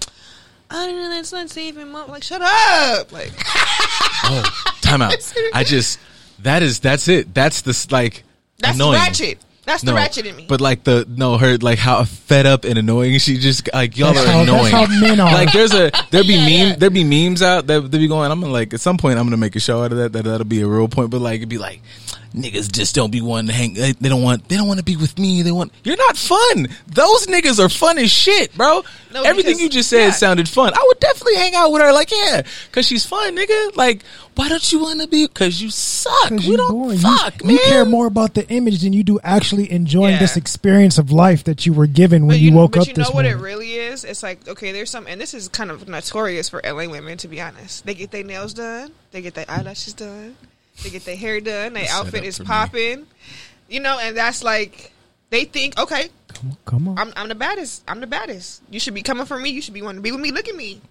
I 0.69 0.85
don't 0.87 0.95
know, 0.97 1.09
that's 1.09 1.31
not 1.31 1.49
safe. 1.49 1.77
And 1.77 1.91
mom, 1.91 2.09
like, 2.09 2.23
shut 2.23 2.41
up, 2.41 3.11
like. 3.11 3.31
oh, 4.25 4.43
time 4.81 5.01
out. 5.01 5.13
I 5.53 5.63
just, 5.63 5.99
that 6.39 6.61
is, 6.63 6.79
that's 6.79 7.07
it. 7.07 7.33
That's 7.33 7.61
the, 7.61 7.87
like, 7.91 8.23
That's 8.59 8.75
annoying. 8.75 8.93
ratchet. 8.93 9.39
That's 9.65 9.83
the 9.83 9.93
ratchet 9.93 10.25
in 10.25 10.33
me. 10.37 10.45
But 10.47 10.61
like 10.61 10.85
the 10.85 11.05
no, 11.09 11.37
her 11.37 11.57
like 11.57 11.77
how 11.77 12.01
fed 12.05 12.45
up 12.45 12.63
and 12.63 12.79
annoying 12.79 13.17
she 13.19 13.37
just 13.37 13.67
like 13.73 13.97
y'all 13.97 14.13
That's 14.13 14.25
are 14.25 14.31
how- 14.31 14.37
that's 14.45 14.49
annoying. 14.49 14.71
how 14.73 14.99
men 15.01 15.19
are. 15.19 15.29
Like 15.33 15.51
there's 15.51 15.73
a 15.73 15.91
there 16.09 16.23
be 16.23 16.35
Yeah, 16.35 16.45
meme 16.45 16.67
yeah. 16.69 16.75
there 16.77 16.89
be 16.89 17.03
memes 17.03 17.41
out 17.41 17.67
that 17.67 17.91
they 17.91 17.97
be 17.97 18.07
going. 18.07 18.31
I'm 18.31 18.39
gonna 18.39 18.53
like 18.53 18.73
at 18.73 18.79
some 18.79 18.97
point 18.97 19.19
I'm 19.19 19.25
gonna 19.25 19.35
make 19.35 19.57
a 19.57 19.59
show 19.59 19.83
out 19.83 19.91
of 19.91 19.97
that. 19.97 20.13
That 20.13 20.23
that'll 20.23 20.45
be 20.45 20.61
a 20.61 20.67
real 20.67 20.87
point. 20.87 21.09
But 21.09 21.19
like 21.19 21.35
it'd 21.39 21.49
be 21.49 21.57
like 21.57 21.81
niggas 22.33 22.71
just 22.71 22.95
don't 22.95 23.11
be 23.11 23.21
wanting 23.21 23.47
to 23.47 23.53
hang. 23.53 23.73
They 23.73 23.91
they 23.93 24.09
don't 24.09 24.23
want 24.23 24.47
they 24.49 24.55
don't 24.57 24.67
want 24.67 24.79
to 24.79 24.83
be 24.85 24.95
with 24.95 25.17
me. 25.19 25.41
They 25.41 25.51
want 25.51 25.71
you're 25.83 25.97
not 25.97 26.17
fun. 26.17 26.67
Those 26.87 27.27
niggas 27.27 27.63
are 27.63 27.69
fun 27.69 27.97
as 27.97 28.11
shit, 28.11 28.55
bro. 28.55 28.83
No, 29.13 29.23
Everything 29.23 29.53
because- 29.53 29.61
you 29.63 29.69
just 29.69 29.89
said 29.89 30.05
yeah. 30.07 30.11
sounded 30.11 30.47
fun. 30.49 30.73
I 30.73 30.83
would 30.87 30.99
definitely 30.99 31.35
hang 31.35 31.55
out 31.55 31.71
with 31.71 31.81
her. 31.81 31.91
Like 31.93 32.11
yeah, 32.11 32.41
cause 32.71 32.85
she's 32.87 33.05
fun, 33.05 33.35
nigga. 33.35 33.75
Like 33.75 34.03
why 34.35 34.49
don't 34.49 34.71
you 34.71 34.79
want 34.79 35.01
to 35.01 35.07
be? 35.07 35.27
Cause 35.27 35.59
you 35.59 35.69
suck. 35.71 36.29
Because 36.29 36.45
We 36.45 36.51
you 36.51 36.57
don't 36.57 36.71
boring. 36.71 36.99
fuck, 36.99 37.41
you, 37.41 37.47
man. 37.47 37.55
you 37.55 37.61
care 37.69 37.85
more 37.85 38.05
about 38.05 38.35
the 38.35 38.47
image 38.49 38.81
than 38.83 38.93
you 38.93 39.03
do 39.03 39.19
actually 39.23 39.71
enjoying 39.71 40.13
Yeah. 40.13 40.19
this 40.19 40.37
experience 40.37 40.99
of 40.99 41.11
life 41.11 41.45
that 41.45 41.65
you 41.65 41.73
were 41.73 41.87
given 41.87 42.27
when 42.27 42.35
But 42.35 42.41
you, 42.41 42.53
woke 42.53 42.73
but 42.73 42.81
up 42.81 42.87
you 42.89 42.93
this 42.93 43.07
know 43.09 43.15
what 43.15 43.23
morning. 43.25 43.31
it 43.31 43.41
really 43.41 43.73
is? 43.73 44.03
It's 44.03 44.21
like 44.21 44.47
okay, 44.47 44.71
there's 44.71 44.91
some, 44.91 45.07
and 45.07 45.19
this 45.19 45.33
is 45.33 45.47
kind 45.47 45.71
of 45.71 45.87
notorious 45.87 46.49
for 46.49 46.61
LA 46.63 46.87
women. 46.87 47.17
To 47.17 47.27
be 47.27 47.41
honest, 47.41 47.85
they 47.85 47.95
get 47.95 48.11
their 48.11 48.23
nails 48.23 48.53
done, 48.53 48.91
they 49.11 49.21
get 49.23 49.33
their 49.33 49.45
eyelashes 49.49 49.93
done, 49.93 50.35
they 50.83 50.89
get 50.89 51.05
their 51.05 51.15
hair 51.15 51.39
done, 51.41 51.73
their 51.73 51.87
outfit 51.89 52.23
is 52.23 52.39
popping, 52.39 53.07
you 53.67 53.79
know, 53.79 53.99
and 53.99 54.15
that's 54.15 54.43
like 54.43 54.91
they 55.29 55.45
think, 55.45 55.77
okay, 55.79 56.09
come, 56.33 56.51
on, 56.51 56.57
come 56.65 56.87
on. 56.87 56.99
I'm, 56.99 57.13
I'm 57.15 57.27
the 57.27 57.35
baddest, 57.35 57.83
I'm 57.87 57.99
the 57.99 58.07
baddest. 58.07 58.61
You 58.69 58.79
should 58.79 58.93
be 58.93 59.01
coming 59.01 59.25
for 59.25 59.37
me. 59.37 59.49
You 59.49 59.61
should 59.61 59.73
be 59.73 59.81
wanting 59.81 59.97
to 59.97 60.01
be 60.01 60.11
with 60.11 60.21
me. 60.21 60.31
Look 60.31 60.47
at 60.47 60.55
me. 60.55 60.81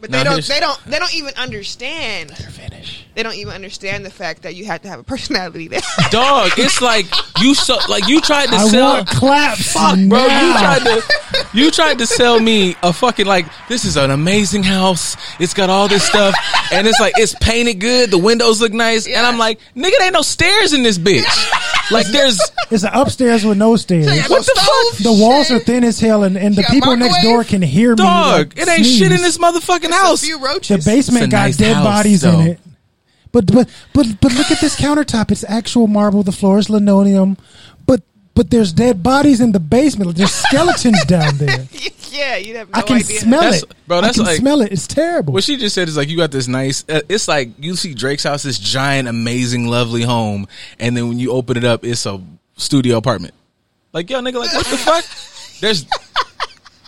But 0.00 0.10
Now 0.10 0.18
they 0.18 0.24
don't. 0.24 0.32
here's- 0.34 0.48
They 0.48 0.60
don't. 0.60 0.78
They 0.86 0.98
don't 0.98 1.14
even 1.14 1.34
understand. 1.36 2.30
Finish. 2.36 3.04
They 3.14 3.22
don't 3.22 3.34
even 3.34 3.52
understand 3.52 4.06
the 4.06 4.10
fact 4.10 4.42
that 4.42 4.54
you 4.54 4.64
have 4.66 4.82
to 4.82 4.88
have 4.88 4.98
a 5.00 5.02
personality. 5.02 5.68
There. 5.68 5.80
Dog, 6.10 6.52
it's 6.56 6.80
like 6.80 7.06
you 7.40 7.54
so 7.54 7.76
like 7.88 8.06
you 8.08 8.20
tried 8.20 8.46
to 8.50 8.54
I 8.56 8.68
sell. 8.68 8.94
want 8.94 9.08
claps, 9.08 9.72
Fuck, 9.72 9.98
bro. 10.08 10.22
You 10.24 10.52
tried 10.52 10.78
to 10.84 11.46
you 11.52 11.70
tried 11.70 11.98
to 11.98 12.06
sell 12.06 12.40
me 12.40 12.76
a 12.82 12.92
fucking 12.92 13.26
like 13.26 13.46
this 13.68 13.84
is 13.84 13.96
an 13.96 14.10
amazing 14.10 14.62
house. 14.62 15.16
It's 15.38 15.52
got 15.54 15.68
all 15.70 15.88
this 15.88 16.04
stuff, 16.04 16.34
and 16.72 16.86
it's 16.86 17.00
like 17.00 17.14
it's 17.16 17.34
painted 17.40 17.74
good. 17.80 18.10
The 18.10 18.18
windows 18.18 18.60
look 18.60 18.72
nice, 18.72 19.06
and 19.06 19.26
I'm 19.26 19.38
like, 19.38 19.58
nigga, 19.76 19.90
there 19.98 20.04
ain't 20.04 20.14
no 20.14 20.22
stairs 20.22 20.72
in 20.72 20.82
this 20.82 20.96
bitch. 20.98 21.24
Like 21.90 22.06
there's 22.06 22.40
It's 22.70 22.84
an 22.84 22.90
upstairs 22.94 23.44
with 23.44 23.58
no 23.58 23.74
stairs. 23.76 24.06
Yeah, 24.06 24.22
what 24.28 24.46
the 24.46 24.54
stove, 24.54 24.96
fuck? 24.96 25.02
The 25.02 25.12
walls 25.20 25.48
shit. 25.48 25.60
are 25.60 25.64
thin 25.64 25.82
as 25.84 25.98
hell, 25.98 26.22
and, 26.22 26.36
and 26.36 26.54
the 26.54 26.62
got 26.62 26.70
people 26.70 26.96
next 26.96 27.16
microwave? 27.16 27.34
door 27.36 27.44
can 27.44 27.62
hear 27.62 27.90
me. 27.90 27.96
dog. 27.96 28.54
like, 28.56 28.58
It 28.58 28.68
ain't 28.68 28.86
shit 28.86 29.10
in 29.10 29.18
sneeze. 29.18 29.22
this 29.22 29.38
motherfucking 29.38 29.90
A 29.90 29.94
house. 29.94 30.20
few 30.24 30.38
The 30.38 30.44
roaches. 30.46 30.84
basement 30.84 31.24
It's 31.24 31.28
a 31.28 31.30
got 31.30 31.42
nice 31.46 31.56
dead 31.56 31.74
house, 31.74 31.84
bodies 31.84 32.20
though. 32.22 32.38
in 32.40 32.46
it. 32.48 32.60
But 33.32 33.46
but 33.46 33.68
but 33.92 34.06
but 34.20 34.32
look 34.34 34.50
at 34.50 34.60
this 34.60 34.76
countertop. 34.76 35.30
It's 35.32 35.44
actual 35.48 35.86
marble. 35.88 36.22
The 36.22 36.32
floor 36.32 36.58
is 36.58 36.68
linoleum. 36.70 37.36
But 38.34 38.44
but 38.44 38.50
there's 38.50 38.72
dead 38.72 39.02
bodies 39.02 39.40
in 39.40 39.52
the 39.52 39.60
basement. 39.60 40.16
There's 40.16 40.32
skeletons 40.32 41.04
down 41.04 41.36
there. 41.36 41.66
yeah, 42.10 42.36
you 42.36 42.56
have 42.56 42.70
no 42.70 42.78
I 42.78 42.82
can 42.82 42.96
idea. 42.96 43.18
smell 43.20 43.40
That's- 43.42 43.62
it, 43.64 43.72
bro, 43.86 44.00
that's 44.00 44.16
I 44.18 44.22
can 44.22 44.26
like- 44.26 44.38
smell 44.38 44.60
it. 44.62 44.72
It's 44.72 44.86
terrible. 44.86 45.32
What 45.34 45.44
she 45.44 45.56
just 45.56 45.74
said 45.74 45.88
is 45.88 45.96
like 45.96 46.08
you 46.08 46.16
got 46.16 46.30
this 46.30 46.48
nice. 46.48 46.84
Uh, 46.88 47.00
it's 47.08 47.28
like 47.28 47.50
you 47.58 47.76
see 47.76 47.92
Drake's 47.94 48.24
house, 48.24 48.42
this 48.42 48.58
giant, 48.58 49.08
amazing, 49.08 49.66
lovely 49.66 50.02
home, 50.02 50.46
and 50.78 50.96
then 50.96 51.08
when 51.08 51.18
you 51.18 51.32
open 51.32 51.56
it 51.56 51.64
up, 51.64 51.84
it's 51.84 52.06
a 52.06 52.20
studio 52.56 52.96
apartment. 52.96 53.34
Like 53.92 54.08
yo, 54.08 54.20
nigga, 54.20 54.34
like 54.38 54.52
what 54.54 54.66
the 54.66 54.76
fuck? 54.78 55.04
There's 55.60 55.84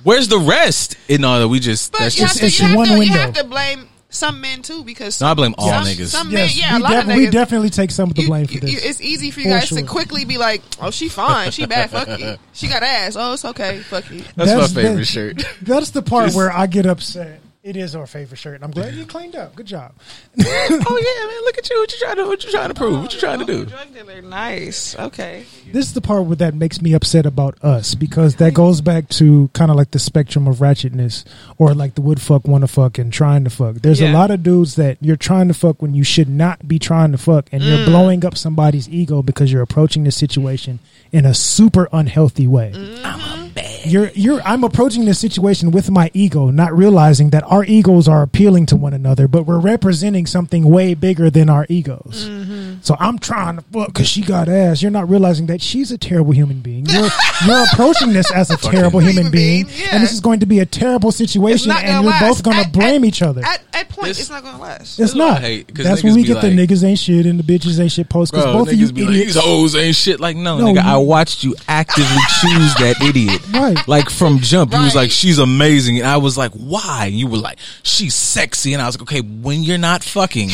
where's 0.05 0.29
the 0.29 0.39
rest? 0.39 0.97
In 1.09 1.21
no, 1.23 1.41
that 1.41 1.49
we 1.49 1.61
just 1.61 1.93
But 1.93 1.99
that's 2.01 2.17
you, 2.19 2.23
just 2.25 2.35
have 2.35 2.41
to, 2.41 2.47
it's 2.47 2.61
you, 2.61 2.67
have 2.69 2.77
one 2.77 2.89
to, 2.89 3.05
you 3.05 3.13
have 3.13 3.35
to 3.35 3.45
blame 3.45 3.89
some 4.13 4.41
men 4.41 4.63
too 4.63 4.85
because 4.85 5.21
No, 5.21 5.27
I 5.29 5.35
blame 5.35 5.55
all 5.59 5.69
some, 5.69 5.85
niggas. 5.85 6.07
Some 6.09 6.29
men, 6.29 6.45
yes, 6.49 6.57
yeah, 6.59 6.73
a 6.75 6.77
we, 6.77 6.83
lot 6.83 6.91
def- 6.93 7.09
of 7.09 7.17
we 7.17 7.31
definitely 7.31 7.71
take 7.71 7.91
some 7.91 8.11
of 8.11 8.15
the 8.15 8.23
you- 8.23 8.29
blame 8.29 8.47
for 8.47 8.53
you- 8.55 8.61
this. 8.61 8.85
it's 8.85 9.01
easy 9.01 9.31
for 9.31 9.41
you 9.41 9.47
For 9.47 9.59
guys 9.59 9.69
sure. 9.69 9.79
to 9.79 9.85
quickly 9.85 10.25
be 10.25 10.39
like, 10.39 10.63
"Oh, 10.81 10.91
she 10.91 11.09
fine, 11.09 11.51
she 11.51 11.67
bad, 11.67 11.91
fuck 11.91 12.19
you, 12.21 12.37
she 12.53 12.69
got 12.69 12.83
ass, 12.83 13.17
oh, 13.19 13.33
it's 13.33 13.45
okay, 13.45 13.79
fuck 13.81 14.09
you." 14.11 14.23
that's, 14.37 14.53
my 14.53 14.83
favorite 14.83 14.97
that- 14.99 15.05
shirt. 15.07 15.43
That's 15.63 15.91
the 15.91 16.03
part 16.03 16.33
where 16.35 16.53
I 16.53 16.67
get 16.67 16.87
upset. 16.87 17.41
It 17.65 17.77
is 17.77 17.95
our 17.95 18.09
favorite 18.09 18.39
shirt. 18.39 18.61
I'm 18.65 18.73
glad 18.73 18.93
you 18.95 19.07
cleaned 19.07 19.37
up. 19.37 19.55
Good 19.55 19.67
job. 19.67 19.93
oh 20.37 20.41
yeah, 20.41 21.27
man, 21.29 21.45
look 21.45 21.59
at 21.59 21.71
you. 21.71 21.79
What 21.79 21.93
you 21.93 21.99
trying 22.01 22.17
to 22.17 22.25
what 22.27 22.43
you 22.45 22.51
trying 22.51 22.69
to 22.71 22.75
prove? 22.75 23.01
What 23.01 23.15
you 23.15 23.21
trying 23.21 23.39
to 23.39 23.45
Oh, 23.45 23.47
do? 23.47 23.65
Drug 23.67 23.95
dealer, 23.95 24.21
nice, 24.21 24.97
okay. 24.99 25.45
This 25.71 25.87
is 25.87 25.95
the 25.95 26.01
part 26.01 26.25
where 26.25 26.35
that 26.37 26.55
makes 26.55 26.83
me 26.83 26.93
upset 26.93 27.25
about 27.25 27.63
us 27.63 27.95
because 27.95 28.35
that 28.37 28.53
goes 28.53 28.81
back 28.81 29.09
to 29.11 29.49
kind 29.53 29.71
of 29.71 29.77
like 29.77 29.93
the 29.93 30.01
spectrum 30.01 30.49
of 30.49 30.57
ratchetness 30.57 31.23
or 31.57 31.73
like 31.73 31.95
the 31.95 32.01
would 32.01 32.21
fuck, 32.21 32.49
wanna 32.49 32.67
fuck, 32.67 32.99
and 32.99 33.13
trying 33.13 33.45
to 33.45 33.51
fuck. 33.51 33.77
There's 33.77 34.01
a 34.01 34.13
lot 34.13 34.33
of 34.33 34.43
dudes 34.43 34.75
that 34.75 34.99
you're 35.01 35.15
trying 35.15 35.47
to 35.47 35.55
fuck 35.55 35.81
when 35.81 35.95
you 35.95 36.03
should 36.03 36.29
not 36.29 36.67
be 36.67 36.81
trying 36.81 37.13
to 37.13 37.19
fuck, 37.19 37.47
and 37.53 37.63
Mm. 37.63 37.67
you're 37.77 37.87
blowing 37.87 38.25
up 38.25 38.37
somebody's 38.37 38.89
ego 38.89 39.23
because 39.23 39.53
you're 39.53 39.63
approaching 39.63 40.03
the 40.03 40.11
situation 40.11 40.81
in 41.13 41.25
a 41.25 41.33
super 41.33 41.89
unhealthy 41.93 42.49
way. 42.49 42.73
Mm-hmm. 42.75 43.49
bad. 43.55 43.69
You're 43.85 44.11
you're 44.15 44.41
I'm 44.43 44.65
approaching 44.65 45.05
this 45.05 45.19
situation 45.19 45.73
with 45.73 45.91
my 45.91 46.11
ego, 46.15 46.51
not 46.51 46.75
realizing 46.77 47.31
that 47.31 47.43
our 47.53 47.65
egos 47.65 48.09
are 48.09 48.23
appealing 48.23 48.65
to 48.67 48.77
one 48.77 48.95
another, 48.95 49.29
but 49.29 49.43
we're 49.45 49.59
representing 49.61 50.25
something 50.27 50.65
way 50.65 50.95
bigger 50.95 51.29
than 51.31 51.51
our 51.51 51.67
egos. 51.69 52.27
Mm-hmm. 52.29 52.77
So 52.81 52.97
I'm 52.99 53.19
trying 53.19 53.57
to 53.57 53.63
fuck 53.63 53.89
because 53.89 54.09
she 54.09 54.23
got 54.23 54.49
ass. 54.49 54.81
You're 54.83 54.91
not 54.91 55.09
realizing 55.09 55.47
that 55.47 55.61
she's 55.61 55.93
a 55.93 55.99
terrible 55.99 56.33
human 56.33 56.61
being. 56.61 56.87
You're 56.87 57.09
you're 57.47 57.65
approaching 57.73 58.13
this 58.13 58.31
as 58.33 58.51
a 58.51 58.57
terrible 58.57 59.01
human 59.01 59.13
Human 59.13 59.33
being, 59.33 59.67
being, 59.67 59.79
yeah. 59.79 59.89
and 59.93 60.03
this 60.03 60.13
is 60.13 60.21
going 60.21 60.41
to 60.41 60.47
be 60.47 60.61
a 60.61 60.67
terrible 60.67 61.13
situation, 61.13 61.71
and 61.71 61.81
gonna 61.87 62.01
you're 62.03 62.11
last. 62.11 62.21
both 62.23 62.43
going 62.43 62.65
to 62.65 62.71
blame 62.71 63.05
at- 63.05 63.09
each 63.09 63.21
other. 63.23 63.43
At, 63.45 63.61
at 63.75 63.89
point, 63.91 64.09
This- 64.09 64.21
it's 64.21 64.31
not 64.31 64.43
gonna 64.43 64.59
last. 64.63 64.99
it's 64.99 65.11
is 65.11 65.15
what 65.15 65.25
I 65.25 65.29
not. 65.33 65.41
hate, 65.43 65.75
'cause 65.75 65.85
That's 65.85 66.03
when 66.03 66.15
we 66.15 66.23
be 66.23 66.29
get 66.29 66.41
the 66.41 66.49
niggas 66.49 66.83
ain't 66.83 66.99
shit 66.99 67.27
and 67.27 67.39
the 67.39 67.43
bitches 67.45 67.79
ain't 67.79 67.93
shit 67.93 68.09
post 68.09 68.33
because 68.33 68.47
both 68.47 68.69
of 68.69 68.75
you 68.75 68.87
niggas 68.87 68.95
be 68.95 69.03
like, 69.03 69.11
idiots. 69.17 69.35
these 69.35 69.45
hoes 69.45 69.77
ain't 69.77 69.95
shit. 69.97 70.19
Like, 70.21 70.37
no, 70.37 70.57
No, 70.59 70.65
nigga, 70.67 70.83
you- 70.85 70.91
I 70.91 70.97
watched 70.97 71.45
you 71.45 71.55
actively 71.69 72.17
choose 72.41 72.75
that 72.77 72.97
idiot. 73.03 73.41
Right. 73.53 73.77
Like 73.87 74.09
from 74.09 74.39
jump, 74.39 74.73
you 74.73 74.81
was 74.81 74.95
like, 74.95 75.11
she's 75.11 75.39
amazing, 75.39 75.99
and 75.99 76.07
I 76.09 76.17
was 76.17 76.39
like, 76.39 76.53
why? 76.53 77.07
And 77.07 77.15
you 77.15 77.27
were 77.27 77.39
like, 77.43 77.59
she's 77.83 78.15
sexy, 78.15 78.73
and 78.73 78.81
I 78.83 78.87
was 78.87 78.97
like, 78.97 79.03
okay, 79.03 79.21
when 79.21 79.63
you're 79.63 79.79
not 79.79 80.03
fucking, 80.03 80.51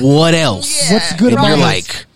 what 0.00 0.34
else? 0.34 0.88
Yeah. 0.90 0.94
What's 0.94 1.12
good 1.16 1.32
And 1.32 1.38
about 1.38 1.48
you're 1.48 1.56
her? 1.56 1.62
like, 1.62 2.06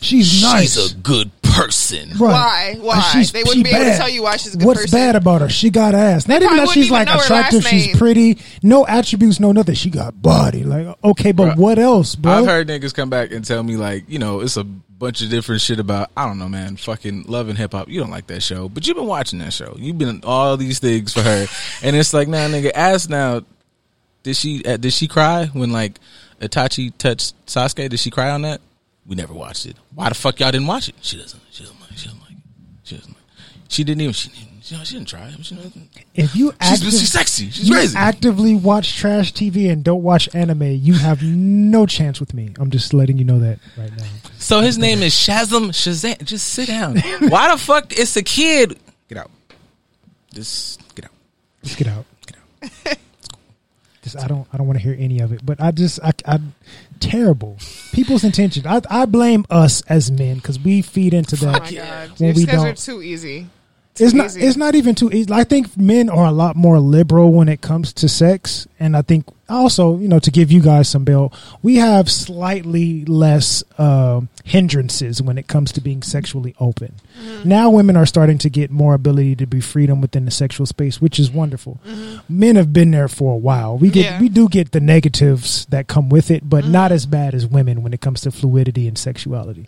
she's 0.00 0.42
nice. 0.42 0.74
she's 0.74 0.92
a 0.92 0.96
good 0.96 1.30
person. 1.42 2.10
Right. 2.18 2.76
Why? 2.78 2.78
Why? 2.80 3.24
They 3.32 3.42
wouldn't 3.44 3.56
she 3.56 3.62
be 3.62 3.70
able 3.70 3.92
to 3.92 3.96
tell 3.96 4.08
you 4.08 4.24
why 4.24 4.36
she's 4.36 4.54
a 4.54 4.58
good 4.58 4.64
person. 4.64 4.66
What's 4.66 4.80
person. 4.82 4.98
bad 4.98 5.16
about 5.16 5.40
her? 5.40 5.48
She 5.48 5.70
got 5.70 5.94
ass. 5.94 6.26
Not 6.26 6.42
even 6.42 6.56
that 6.56 6.68
she's 6.70 6.90
wouldn't 6.90 7.08
like 7.08 7.08
even 7.08 7.28
know 7.28 7.36
her 7.36 7.40
attractive. 7.42 7.64
She's 7.66 7.96
pretty. 7.96 8.38
No 8.62 8.86
attributes. 8.86 9.38
No 9.38 9.52
nothing. 9.52 9.76
She 9.76 9.90
got 9.90 10.20
body. 10.20 10.64
Like 10.64 10.96
okay, 11.04 11.32
but 11.32 11.54
Bro, 11.54 11.62
what 11.64 11.78
else, 11.78 12.16
bro? 12.16 12.32
I've 12.32 12.46
heard 12.46 12.66
niggas 12.68 12.92
come 12.92 13.08
back 13.08 13.30
and 13.30 13.44
tell 13.44 13.62
me 13.62 13.76
like, 13.76 14.04
you 14.08 14.18
know, 14.18 14.40
it's 14.40 14.56
a 14.56 14.66
bunch 14.98 15.22
of 15.22 15.30
different 15.30 15.60
shit 15.60 15.78
about 15.78 16.10
I 16.16 16.26
don't 16.26 16.38
know, 16.38 16.48
man, 16.48 16.76
fucking 16.76 17.24
love 17.24 17.48
and 17.48 17.58
hip 17.58 17.72
hop. 17.72 17.88
You 17.88 18.00
don't 18.00 18.10
like 18.10 18.26
that 18.28 18.42
show, 18.42 18.68
but 18.68 18.86
you've 18.86 18.96
been 18.96 19.06
watching 19.06 19.38
that 19.40 19.52
show. 19.52 19.74
You've 19.78 19.98
been 19.98 20.20
all 20.24 20.56
these 20.56 20.78
things 20.78 21.12
for 21.12 21.22
her, 21.22 21.46
and 21.82 21.96
it's 21.96 22.14
like, 22.14 22.28
now, 22.28 22.48
nigga, 22.48 22.70
ask 22.74 23.08
now. 23.08 23.42
Did 24.22 24.36
she 24.36 24.64
uh, 24.64 24.78
did 24.78 24.94
she 24.94 25.06
cry 25.06 25.46
when 25.52 25.70
like 25.70 26.00
Itachi 26.40 26.96
touched 26.96 27.34
Sasuke? 27.46 27.90
Did 27.90 28.00
she 28.00 28.10
cry 28.10 28.30
on 28.30 28.42
that? 28.42 28.62
We 29.06 29.16
never 29.16 29.34
watched 29.34 29.66
it. 29.66 29.76
Why 29.94 30.08
the 30.08 30.14
fuck 30.14 30.40
y'all 30.40 30.50
didn't 30.50 30.66
watch 30.66 30.88
it? 30.88 30.94
She 31.02 31.18
doesn't. 31.18 31.42
She 31.50 31.62
doesn't 31.62 31.78
like. 31.80 31.90
She 31.98 32.06
doesn't 32.06 32.20
like. 32.20 32.36
She 32.84 32.96
doesn't. 32.96 33.12
Like. 33.12 33.22
She 33.68 33.84
didn't 33.84 34.00
even. 34.00 34.12
She 34.14 34.30
didn't. 34.30 34.53
You 34.66 34.78
know, 34.78 34.84
she 34.84 34.94
didn't 34.94 35.08
try. 35.08 35.30
She 35.42 35.54
didn't, 35.56 35.90
if 36.14 36.34
you 36.34 36.52
she's, 36.52 36.72
active- 36.72 36.90
she's 36.90 37.12
sexy. 37.12 37.50
She's 37.50 37.68
you 37.68 37.74
crazy. 37.74 37.96
actively 37.98 38.54
watch 38.54 38.96
trash 38.96 39.32
TV 39.34 39.70
and 39.70 39.84
don't 39.84 40.02
watch 40.02 40.34
anime, 40.34 40.62
you 40.62 40.94
have 40.94 41.22
no 41.22 41.84
chance 41.84 42.18
with 42.18 42.32
me. 42.32 42.54
I'm 42.58 42.70
just 42.70 42.94
letting 42.94 43.18
you 43.18 43.24
know 43.24 43.40
that 43.40 43.58
right 43.76 43.94
now. 43.94 44.04
So 44.38 44.60
his 44.62 44.78
name 44.78 45.02
is 45.02 45.12
Shazam 45.12 45.68
Shazam. 45.68 46.24
Just 46.24 46.48
sit 46.48 46.68
down. 46.68 46.96
Why 47.28 47.50
the 47.52 47.58
fuck? 47.58 47.92
is 47.98 48.16
a 48.16 48.22
kid. 48.22 48.78
Get 49.08 49.18
out. 49.18 49.30
Just 50.32 50.80
get 50.94 51.04
out. 51.04 51.10
Just 51.62 51.76
get 51.76 51.86
out. 51.88 52.04
get 52.26 52.36
out. 52.92 52.98
Just, 54.02 54.18
I 54.18 54.26
don't. 54.26 54.46
I 54.52 54.58
don't 54.58 54.66
want 54.66 54.78
to 54.78 54.82
hear 54.82 54.94
any 54.98 55.20
of 55.20 55.32
it. 55.32 55.44
But 55.46 55.62
I 55.62 55.70
just. 55.70 55.98
I. 56.02 56.12
I 56.26 56.38
terrible. 57.00 57.56
People's 57.92 58.22
intention. 58.22 58.66
I. 58.66 58.82
I 58.90 59.06
blame 59.06 59.46
us 59.48 59.80
as 59.88 60.10
men 60.10 60.36
because 60.36 60.58
we 60.60 60.82
feed 60.82 61.14
into 61.14 61.36
Oh 61.40 61.50
that. 61.52 61.62
my 61.62 61.70
god, 61.72 62.10
when 62.20 62.28
you 62.34 62.34
we 62.34 62.44
guys 62.44 62.54
are 62.56 62.66
don't. 62.66 62.76
too 62.76 63.00
easy. 63.02 63.46
It's 63.98 64.12
not 64.12 64.36
it's 64.36 64.56
not 64.56 64.74
even 64.74 64.94
too 64.94 65.10
easy. 65.12 65.32
I 65.32 65.44
think 65.44 65.76
men 65.76 66.08
are 66.08 66.26
a 66.26 66.32
lot 66.32 66.56
more 66.56 66.80
liberal 66.80 67.32
when 67.32 67.48
it 67.48 67.60
comes 67.60 67.92
to 67.94 68.08
sex, 68.08 68.66
and 68.80 68.96
I 68.96 69.02
think 69.02 69.26
also 69.48 69.98
you 69.98 70.08
know 70.08 70.18
to 70.18 70.30
give 70.30 70.50
you 70.50 70.60
guys 70.60 70.88
some 70.88 71.04
bail, 71.04 71.32
we 71.62 71.76
have 71.76 72.10
slightly 72.10 73.04
less 73.04 73.62
um 73.78 74.28
hindrances 74.42 75.22
when 75.22 75.38
it 75.38 75.46
comes 75.46 75.70
to 75.72 75.80
being 75.80 76.02
sexually 76.02 76.54
open. 76.58 76.94
Mm-hmm. 77.22 77.48
Now 77.48 77.70
women 77.70 77.96
are 77.96 78.06
starting 78.06 78.38
to 78.38 78.50
get 78.50 78.70
more 78.70 78.94
ability 78.94 79.36
to 79.36 79.46
be 79.46 79.60
freedom 79.60 80.00
within 80.00 80.24
the 80.24 80.30
sexual 80.30 80.66
space, 80.66 81.00
which 81.00 81.18
is 81.20 81.30
wonderful. 81.30 81.80
Mm-hmm. 81.86 82.38
Men 82.38 82.56
have 82.56 82.72
been 82.72 82.90
there 82.90 83.08
for 83.08 83.34
a 83.34 83.38
while. 83.38 83.78
We 83.78 83.90
get 83.90 84.04
Yeah. 84.04 84.20
we 84.20 84.28
do 84.28 84.48
get 84.48 84.72
the 84.72 84.80
negatives 84.80 85.66
that 85.66 85.86
come 85.86 86.08
with 86.08 86.30
it, 86.32 86.48
but 86.48 86.64
mm-hmm. 86.64 86.72
not 86.72 86.90
as 86.92 87.06
bad 87.06 87.34
as 87.34 87.46
women 87.46 87.82
when 87.82 87.92
it 87.92 88.00
comes 88.00 88.22
to 88.22 88.32
fluidity 88.32 88.88
and 88.88 88.98
sexuality. 88.98 89.66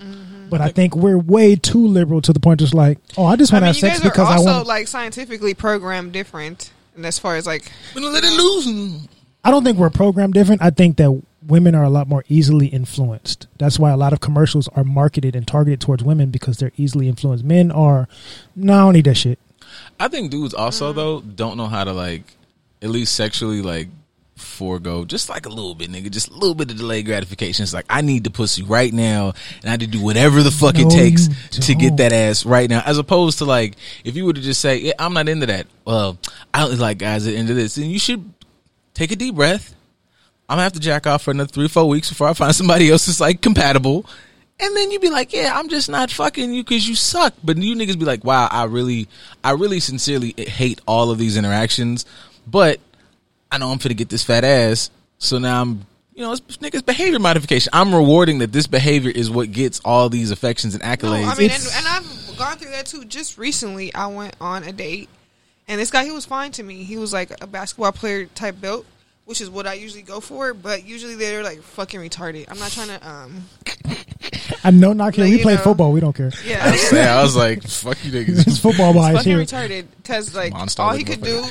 But 0.48 0.60
I 0.60 0.68
think 0.68 0.94
we're 0.94 1.18
way 1.18 1.56
too 1.56 1.86
liberal 1.86 2.20
to 2.22 2.32
the 2.32 2.40
point 2.40 2.60
just 2.60 2.74
like, 2.74 2.98
oh, 3.16 3.24
I 3.26 3.36
just 3.36 3.52
want 3.52 3.62
to 3.62 3.66
mean, 3.66 3.74
have 3.74 3.76
sex 3.76 3.98
guys 3.98 4.06
are 4.06 4.10
because 4.10 4.28
I 4.28 4.36
also 4.36 4.52
want. 4.52 4.66
like 4.66 4.88
scientifically 4.88 5.54
programmed 5.54 6.12
different, 6.12 6.72
and 6.94 7.04
as 7.04 7.18
far 7.18 7.36
as 7.36 7.46
like 7.46 7.70
Gonna 7.94 8.08
let 8.08 8.24
it 8.24 8.32
loose. 8.32 9.08
I 9.44 9.50
don't 9.50 9.62
think 9.62 9.78
we're 9.78 9.90
programmed 9.90 10.34
different. 10.34 10.62
I 10.62 10.70
think 10.70 10.96
that 10.96 11.22
women 11.46 11.74
are 11.74 11.84
a 11.84 11.90
lot 11.90 12.08
more 12.08 12.24
easily 12.28 12.66
influenced. 12.66 13.46
That's 13.58 13.78
why 13.78 13.90
a 13.90 13.96
lot 13.96 14.12
of 14.12 14.20
commercials 14.20 14.68
are 14.68 14.84
marketed 14.84 15.36
and 15.36 15.46
targeted 15.46 15.80
towards 15.80 16.02
women 16.02 16.30
because 16.30 16.58
they're 16.58 16.72
easily 16.76 17.08
influenced. 17.08 17.44
Men 17.44 17.70
are, 17.70 18.08
no, 18.56 18.74
I 18.74 18.80
don't 18.80 18.92
need 18.94 19.04
that 19.04 19.16
shit. 19.16 19.38
I 19.98 20.08
think 20.08 20.30
dudes 20.30 20.54
also 20.54 20.92
mm. 20.92 20.96
though 20.96 21.20
don't 21.20 21.56
know 21.56 21.66
how 21.66 21.84
to 21.84 21.92
like 21.92 22.22
at 22.82 22.90
least 22.90 23.14
sexually 23.14 23.62
like 23.62 23.88
forego 24.36 25.04
just 25.04 25.28
like 25.28 25.46
a 25.46 25.48
little 25.48 25.74
bit, 25.74 25.90
nigga, 25.90 26.10
just 26.10 26.28
a 26.28 26.34
little 26.34 26.54
bit 26.54 26.70
of 26.70 26.76
delayed 26.76 27.06
gratification. 27.06 27.62
It's 27.62 27.74
like 27.74 27.86
I 27.88 28.02
need 28.02 28.24
the 28.24 28.30
pussy 28.30 28.62
right 28.62 28.92
now, 28.92 29.32
and 29.56 29.64
I 29.64 29.70
had 29.70 29.80
to 29.80 29.86
do 29.86 30.02
whatever 30.02 30.42
the 30.42 30.50
fuck 30.50 30.78
it 30.78 30.90
takes 30.90 31.28
to 31.50 31.74
get 31.74 31.96
that 31.96 32.12
ass 32.12 32.46
right 32.46 32.68
now. 32.68 32.82
As 32.84 32.98
opposed 32.98 33.38
to 33.38 33.44
like 33.44 33.76
if 34.04 34.14
you 34.16 34.24
were 34.24 34.32
to 34.32 34.40
just 34.40 34.60
say, 34.60 34.78
yeah, 34.78 34.92
I'm 34.98 35.14
not 35.14 35.28
into 35.28 35.46
that. 35.46 35.66
Well, 35.84 36.18
I 36.52 36.60
don't 36.60 36.78
like 36.78 36.98
guys 36.98 37.26
into 37.26 37.54
this, 37.54 37.76
and 37.76 37.86
you 37.86 37.98
should 37.98 38.32
take 38.94 39.10
a 39.10 39.16
deep 39.16 39.34
breath. 39.34 39.74
I'm 40.48 40.54
gonna 40.54 40.62
have 40.62 40.74
to 40.74 40.80
jack 40.80 41.06
off 41.06 41.22
for 41.22 41.32
another 41.32 41.48
three, 41.48 41.68
four 41.68 41.88
weeks 41.88 42.08
before 42.08 42.28
I 42.28 42.34
find 42.34 42.54
somebody 42.54 42.90
else 42.90 43.06
that's 43.06 43.20
like 43.20 43.40
compatible. 43.40 44.06
And 44.58 44.74
then 44.74 44.90
you'd 44.90 45.02
be 45.02 45.10
like, 45.10 45.34
yeah, 45.34 45.52
I'm 45.54 45.68
just 45.68 45.90
not 45.90 46.10
fucking 46.10 46.50
you 46.50 46.64
because 46.64 46.88
you 46.88 46.94
suck. 46.94 47.34
But 47.44 47.58
you 47.58 47.76
niggas 47.76 47.98
be 47.98 48.06
like, 48.06 48.24
wow, 48.24 48.48
I 48.50 48.64
really, 48.64 49.06
I 49.44 49.50
really 49.50 49.80
sincerely 49.80 50.32
hate 50.38 50.80
all 50.86 51.10
of 51.10 51.18
these 51.18 51.36
interactions. 51.36 52.06
But 52.46 52.80
I 53.56 53.58
know 53.58 53.70
I'm 53.70 53.78
finna 53.78 53.96
get 53.96 54.10
this 54.10 54.22
fat 54.22 54.44
ass. 54.44 54.90
So 55.18 55.38
now 55.38 55.62
I'm, 55.62 55.86
you 56.14 56.20
know, 56.20 56.32
it's 56.32 56.40
niggas 56.58 56.84
behavior 56.84 57.18
modification. 57.18 57.70
I'm 57.72 57.94
rewarding 57.94 58.38
that 58.40 58.52
this 58.52 58.66
behavior 58.66 59.10
is 59.10 59.30
what 59.30 59.50
gets 59.50 59.80
all 59.82 60.10
these 60.10 60.30
affections 60.30 60.74
and 60.74 60.82
No, 60.82 60.88
accolades. 60.90 61.26
I 61.26 61.34
mean, 61.36 61.50
and, 61.50 61.62
and 61.74 61.86
I've 61.86 62.36
gone 62.36 62.58
through 62.58 62.72
that 62.72 62.84
too. 62.84 63.06
Just 63.06 63.38
recently, 63.38 63.94
I 63.94 64.08
went 64.08 64.36
on 64.42 64.62
a 64.64 64.72
date, 64.72 65.08
and 65.68 65.80
this 65.80 65.90
guy 65.90 66.04
he 66.04 66.10
was 66.10 66.26
fine 66.26 66.52
to 66.52 66.62
me. 66.62 66.84
He 66.84 66.98
was 66.98 67.14
like 67.14 67.32
a 67.42 67.46
basketball 67.46 67.92
player 67.92 68.26
type 68.26 68.60
built, 68.60 68.84
which 69.24 69.40
is 69.40 69.48
what 69.48 69.66
I 69.66 69.72
usually 69.72 70.02
go 70.02 70.20
for. 70.20 70.52
But 70.52 70.84
usually 70.84 71.14
they're 71.14 71.42
like 71.42 71.62
fucking 71.62 71.98
retarded. 72.00 72.44
I'm 72.50 72.58
not 72.58 72.72
trying 72.72 72.88
to. 72.88 73.08
um 73.08 73.44
I 74.64 74.70
know, 74.70 74.92
not 74.92 75.14
care. 75.14 75.24
Like, 75.24 75.30
We 75.32 75.36
you 75.38 75.42
play 75.42 75.54
know. 75.54 75.60
football. 75.62 75.92
We 75.92 76.00
don't 76.00 76.14
care. 76.14 76.30
Yeah, 76.44 76.76
Yeah, 76.92 77.18
I 77.18 77.22
was 77.22 77.36
like, 77.36 77.62
fuck 77.62 77.96
you 78.04 78.12
niggas. 78.24 78.46
It's 78.46 78.58
football 78.58 78.92
wise 78.92 79.16
fucking 79.16 79.32
here. 79.32 79.40
retarded 79.44 79.86
because 79.96 80.34
like 80.34 80.52
Monster 80.52 80.82
all 80.82 80.92
he 80.92 81.04
could 81.04 81.22
do 81.22 81.42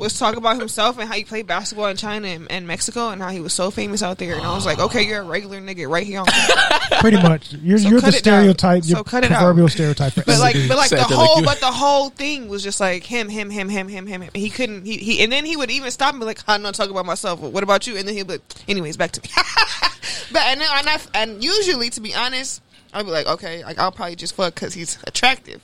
was 0.00 0.18
talk 0.18 0.36
about 0.36 0.58
himself 0.58 0.98
and 0.98 1.08
how 1.08 1.14
he 1.14 1.24
played 1.24 1.46
basketball 1.46 1.86
in 1.86 1.96
China 1.96 2.26
and, 2.26 2.50
and 2.50 2.66
Mexico 2.66 3.10
and 3.10 3.20
how 3.22 3.28
he 3.28 3.40
was 3.40 3.52
so 3.52 3.70
famous 3.70 4.02
out 4.02 4.18
there. 4.18 4.34
And 4.34 4.42
I 4.46 4.54
was 4.54 4.66
like, 4.66 4.78
okay, 4.78 5.02
you're 5.06 5.20
a 5.20 5.24
regular 5.24 5.60
nigga 5.60 5.88
right 5.88 6.06
here. 6.06 6.20
On 6.20 6.26
Pretty 7.00 7.18
much. 7.22 7.52
You're, 7.54 7.78
So 7.78 7.88
you're 7.88 8.00
the 8.00 8.06
cut 8.06 8.14
it 8.16 8.24
down. 8.24 8.40
stereotype. 8.40 8.82
So 8.84 8.96
You're 8.96 9.04
cut 9.04 9.24
it 9.24 9.30
out. 9.30 9.38
proverbial 9.38 9.68
stereotype. 9.68 10.14
For 10.14 10.24
But 10.24 10.38
like, 10.40 10.56
but 10.68 10.76
like 10.76 10.90
the 10.90 10.96
Sat 10.98 11.08
there 11.08 11.18
like 11.18 11.28
whole, 11.28 11.42
but 11.44 11.60
the 11.60 11.66
whole 11.66 12.10
thing 12.10 12.48
was 12.48 12.62
just 12.62 12.80
like 12.80 13.04
him, 13.04 13.28
him, 13.28 13.50
him, 13.50 13.68
him, 13.68 13.88
him, 13.88 14.06
him. 14.06 14.22
him. 14.22 14.30
He 14.34 14.50
couldn't. 14.50 14.84
He, 14.86 14.96
he 14.96 15.22
and 15.22 15.30
then 15.30 15.44
he 15.44 15.56
would 15.56 15.70
even 15.70 15.90
stop 15.90 16.12
and 16.14 16.20
be 16.20 16.26
like, 16.26 16.40
"I'm 16.48 16.62
not 16.62 16.74
talking 16.74 16.92
about 16.92 17.06
myself. 17.06 17.38
What 17.40 17.62
about 17.62 17.86
you?" 17.86 17.96
And 17.96 18.08
then 18.08 18.14
he'd 18.16 18.26
be 18.26 18.34
like, 18.34 18.42
"Anyways, 18.68 18.96
back 18.96 19.12
to 19.12 19.20
me." 19.22 19.28
but 20.32 20.42
and 20.42 20.60
then 20.60 20.68
and, 20.72 20.88
I, 20.88 20.98
and 21.14 21.44
usually, 21.44 21.90
to 21.90 22.00
be 22.00 22.14
honest, 22.14 22.62
I'd 22.92 23.04
be 23.04 23.12
like, 23.12 23.26
"Okay, 23.26 23.62
like, 23.64 23.78
I'll 23.78 23.92
probably 23.92 24.16
just 24.16 24.34
fuck 24.34 24.54
because 24.54 24.74
he's 24.74 24.98
attractive." 25.06 25.60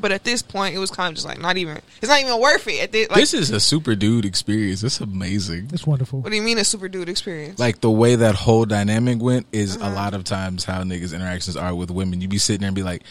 But 0.00 0.12
at 0.12 0.24
this 0.24 0.42
point, 0.42 0.74
it 0.74 0.78
was 0.78 0.90
kind 0.90 1.10
of 1.10 1.14
just 1.16 1.26
like 1.26 1.40
not 1.40 1.56
even. 1.56 1.78
It's 2.00 2.08
not 2.08 2.20
even 2.20 2.40
worth 2.40 2.66
it. 2.68 2.82
At 2.82 2.92
this, 2.92 3.08
like, 3.10 3.18
this 3.20 3.34
is 3.34 3.50
a 3.50 3.60
super 3.60 3.94
dude 3.94 4.24
experience. 4.24 4.82
It's 4.82 5.00
amazing. 5.00 5.70
It's 5.72 5.86
wonderful. 5.86 6.20
what 6.20 6.30
do 6.30 6.36
you 6.36 6.42
mean 6.42 6.58
a 6.58 6.64
super 6.64 6.88
dude 6.88 7.08
experience? 7.08 7.58
like 7.58 7.80
the 7.80 7.90
way 7.90 8.14
that 8.16 8.34
whole 8.34 8.64
dynamic 8.64 9.20
went 9.20 9.46
is 9.52 9.76
Uh-huh. 9.76 9.88
a 9.88 9.92
lot 9.92 10.14
of 10.14 10.24
times 10.24 10.64
how 10.64 10.82
niggas 10.82 11.14
interactions 11.14 11.56
are 11.56 11.74
with 11.74 11.90
women. 11.90 12.20
You 12.20 12.28
be 12.28 12.38
sitting 12.38 12.60
there 12.60 12.68
and 12.68 12.76
be 12.76 12.82
like, 12.82 13.02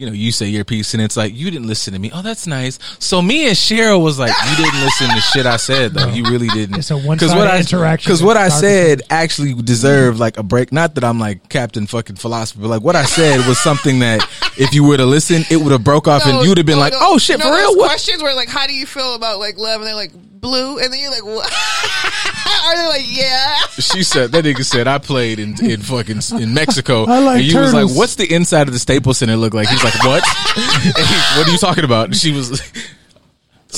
you 0.00 0.06
know, 0.06 0.12
you 0.12 0.32
say 0.32 0.46
your 0.46 0.64
piece 0.64 0.94
and 0.94 1.02
it's 1.02 1.14
like 1.14 1.34
you 1.36 1.50
didn't 1.50 1.66
listen 1.66 1.92
to 1.92 1.98
me. 1.98 2.10
Oh, 2.14 2.22
that's 2.22 2.46
nice. 2.46 2.78
So 2.98 3.20
me 3.20 3.48
and 3.48 3.54
Cheryl 3.54 4.02
was 4.02 4.18
like, 4.18 4.32
you 4.48 4.56
didn't 4.64 4.80
listen 4.84 5.10
to 5.10 5.20
shit 5.20 5.44
I 5.44 5.58
said 5.58 5.92
though. 5.92 6.08
You 6.08 6.24
really 6.24 6.48
didn't. 6.48 6.78
It's 6.78 6.90
a 6.90 6.96
one-sided 6.96 7.36
what 7.36 7.46
I, 7.46 7.58
interaction 7.58 8.08
Because 8.08 8.22
what 8.22 8.38
I 8.38 8.48
said 8.48 9.02
actually 9.10 9.52
deserved 9.52 10.18
like 10.18 10.38
a 10.38 10.42
break. 10.42 10.72
Not 10.72 10.94
that 10.94 11.04
I'm 11.04 11.18
like 11.18 11.50
Captain 11.50 11.86
fucking 11.86 12.16
philosopher, 12.16 12.62
but 12.62 12.68
like 12.68 12.82
what 12.82 12.96
I 12.96 13.04
said 13.04 13.46
was 13.46 13.58
something 13.58 13.98
that 13.98 14.26
if 14.56 14.72
you 14.72 14.84
were 14.84 14.96
to 14.96 15.04
listen, 15.04 15.42
it 15.50 15.58
would 15.58 15.72
have 15.72 15.84
broke 15.84 16.08
off 16.08 16.24
and 16.24 16.42
you 16.42 16.48
would 16.48 16.56
have 16.56 16.66
been 16.66 16.76
no, 16.76 16.80
like, 16.80 16.94
no. 16.94 16.98
oh 17.02 17.18
shit, 17.18 17.36
You 17.36 17.44
for 17.44 17.50
those 17.50 17.58
real? 17.58 17.76
What? 17.76 17.88
Questions 17.88 18.22
were 18.22 18.32
like, 18.32 18.48
how 18.48 18.66
do 18.66 18.72
you 18.72 18.86
feel 18.86 19.14
about 19.14 19.38
like 19.38 19.58
love? 19.58 19.82
And 19.82 19.86
they're 19.86 19.94
like 19.94 20.12
blue, 20.40 20.78
and 20.78 20.92
then 20.92 21.00
you're 21.00 21.10
like, 21.10 21.24
what? 21.24 21.52
Are 22.64 22.76
they 22.76 22.86
like, 22.88 23.06
yeah? 23.06 23.58
She 23.78 24.02
said 24.02 24.32
that 24.32 24.44
nigga 24.44 24.64
said 24.64 24.86
I 24.88 24.98
played 24.98 25.38
in 25.38 25.54
in 25.64 25.80
fucking 25.80 26.20
in 26.40 26.54
Mexico. 26.54 27.04
I 27.04 27.18
like 27.20 27.40
and 27.42 27.44
you 27.52 27.58
was 27.58 27.74
like, 27.74 27.88
"What's 27.96 28.16
the 28.16 28.32
inside 28.32 28.66
of 28.68 28.72
the 28.72 28.78
Staples 28.78 29.18
Center 29.18 29.36
look 29.36 29.54
like?" 29.54 29.68
He's 29.68 29.82
like, 29.84 29.94
"What? 30.04 30.22
And 30.56 31.06
he- 31.06 31.38
what 31.38 31.48
are 31.48 31.50
you 31.50 31.58
talking 31.58 31.84
about?" 31.84 32.06
And 32.06 32.16
she 32.16 32.32
was 32.32 32.50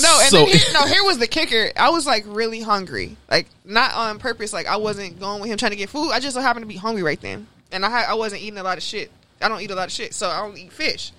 No, 0.02 0.18
and 0.20 0.30
So- 0.30 0.38
then 0.38 0.48
here, 0.48 0.60
no, 0.72 0.86
here 0.86 1.04
was 1.04 1.18
the 1.18 1.26
kicker. 1.26 1.70
I 1.76 1.90
was 1.90 2.06
like 2.06 2.24
really 2.26 2.60
hungry, 2.62 3.16
like 3.30 3.46
not 3.64 3.94
on 3.94 4.18
purpose. 4.18 4.52
Like 4.52 4.66
I 4.66 4.76
wasn't 4.76 5.20
going 5.20 5.40
with 5.40 5.50
him 5.50 5.58
trying 5.58 5.72
to 5.72 5.76
get 5.76 5.90
food. 5.90 6.10
I 6.12 6.20
just 6.20 6.34
so 6.34 6.40
happened 6.40 6.62
to 6.64 6.68
be 6.68 6.76
hungry 6.76 7.02
right 7.02 7.20
then, 7.20 7.46
and 7.70 7.84
I 7.84 8.02
I 8.04 8.14
wasn't 8.14 8.42
eating 8.42 8.58
a 8.58 8.62
lot 8.62 8.78
of 8.78 8.82
shit. 8.82 9.10
I 9.40 9.48
don't 9.48 9.60
eat 9.60 9.70
a 9.70 9.74
lot 9.74 9.86
of 9.86 9.92
shit, 9.92 10.14
so 10.14 10.28
I 10.28 10.38
don't 10.40 10.56
eat 10.56 10.72
fish. 10.72 11.12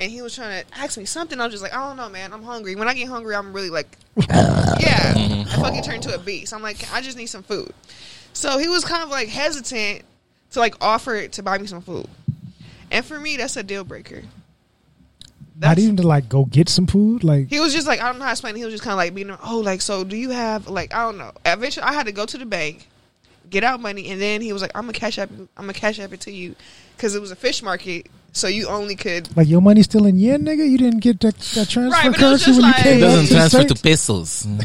And 0.00 0.10
he 0.10 0.22
was 0.22 0.34
trying 0.34 0.64
to 0.64 0.78
ask 0.78 0.98
me 0.98 1.04
something. 1.04 1.38
I 1.38 1.44
was 1.44 1.52
just 1.52 1.62
like, 1.62 1.74
I 1.74 1.86
don't 1.86 1.96
know, 1.96 2.08
man. 2.08 2.32
I'm 2.32 2.42
hungry. 2.42 2.74
When 2.74 2.88
I 2.88 2.94
get 2.94 3.08
hungry, 3.08 3.34
I'm 3.36 3.52
really 3.52 3.70
like, 3.70 3.98
yeah, 4.16 5.12
mm-hmm. 5.12 5.48
I 5.50 5.62
fucking 5.62 5.82
turn 5.82 6.00
to 6.00 6.14
a 6.14 6.18
beast. 6.18 6.54
I'm 6.54 6.62
like, 6.62 6.90
I 6.92 7.02
just 7.02 7.16
need 7.18 7.26
some 7.26 7.42
food. 7.42 7.72
So 8.32 8.58
he 8.58 8.68
was 8.68 8.84
kind 8.84 9.02
of 9.02 9.10
like 9.10 9.28
hesitant 9.28 10.02
to 10.52 10.58
like 10.58 10.74
offer 10.80 11.28
to 11.28 11.42
buy 11.42 11.58
me 11.58 11.66
some 11.66 11.82
food, 11.82 12.08
and 12.90 13.04
for 13.04 13.20
me, 13.20 13.36
that's 13.36 13.56
a 13.56 13.62
deal 13.62 13.84
breaker. 13.84 14.22
Not 15.60 15.78
even 15.78 15.96
to 15.98 16.06
like 16.06 16.28
go 16.30 16.46
get 16.46 16.70
some 16.70 16.86
food. 16.86 17.22
Like 17.22 17.50
He 17.50 17.60
was 17.60 17.74
just 17.74 17.86
like, 17.86 18.00
I 18.00 18.08
don't 18.08 18.18
know 18.18 18.24
how 18.24 18.30
to 18.30 18.32
explain. 18.32 18.54
it. 18.54 18.60
He 18.60 18.64
was 18.64 18.72
just 18.72 18.82
kind 18.82 18.92
of 18.92 18.96
like 18.96 19.14
being, 19.14 19.30
oh, 19.44 19.58
like, 19.58 19.82
so 19.82 20.04
do 20.04 20.16
you 20.16 20.30
have 20.30 20.68
like, 20.68 20.94
I 20.94 21.02
don't 21.02 21.18
know. 21.18 21.32
Eventually, 21.44 21.84
I 21.84 21.92
had 21.92 22.06
to 22.06 22.12
go 22.12 22.24
to 22.24 22.38
the 22.38 22.46
bank, 22.46 22.88
get 23.50 23.62
out 23.62 23.78
money, 23.80 24.08
and 24.08 24.18
then 24.18 24.40
he 24.40 24.54
was 24.54 24.62
like, 24.62 24.70
I'm 24.74 24.84
gonna 24.84 24.94
cash 24.94 25.18
app, 25.18 25.28
I'm 25.30 25.48
gonna 25.58 25.74
cash 25.74 26.00
app 26.00 26.14
it 26.14 26.20
to 26.22 26.32
you, 26.32 26.56
because 26.96 27.14
it 27.14 27.20
was 27.20 27.30
a 27.30 27.36
fish 27.36 27.62
market, 27.62 28.06
so 28.32 28.48
you 28.48 28.68
only 28.68 28.96
could. 28.96 29.34
like 29.36 29.48
your 29.48 29.60
money's 29.60 29.84
still 29.86 30.06
in 30.06 30.18
yen, 30.18 30.44
nigga. 30.44 30.68
You 30.68 30.78
didn't 30.78 31.00
get 31.00 31.20
that, 31.20 31.36
that 31.38 31.68
transfer 31.68 31.90
Right, 31.90 32.06
but 32.06 32.16
it 32.16 32.20
currency 32.20 32.44
just 32.46 32.60
when 32.60 32.70
like- 32.70 32.76
you 32.78 32.82
came 32.82 32.92
It 32.92 32.96
It 32.96 33.00
doesn't 33.00 33.26
to 33.26 33.34
transfer 33.34 33.64
to 33.64 33.74
pesos. 33.82 34.46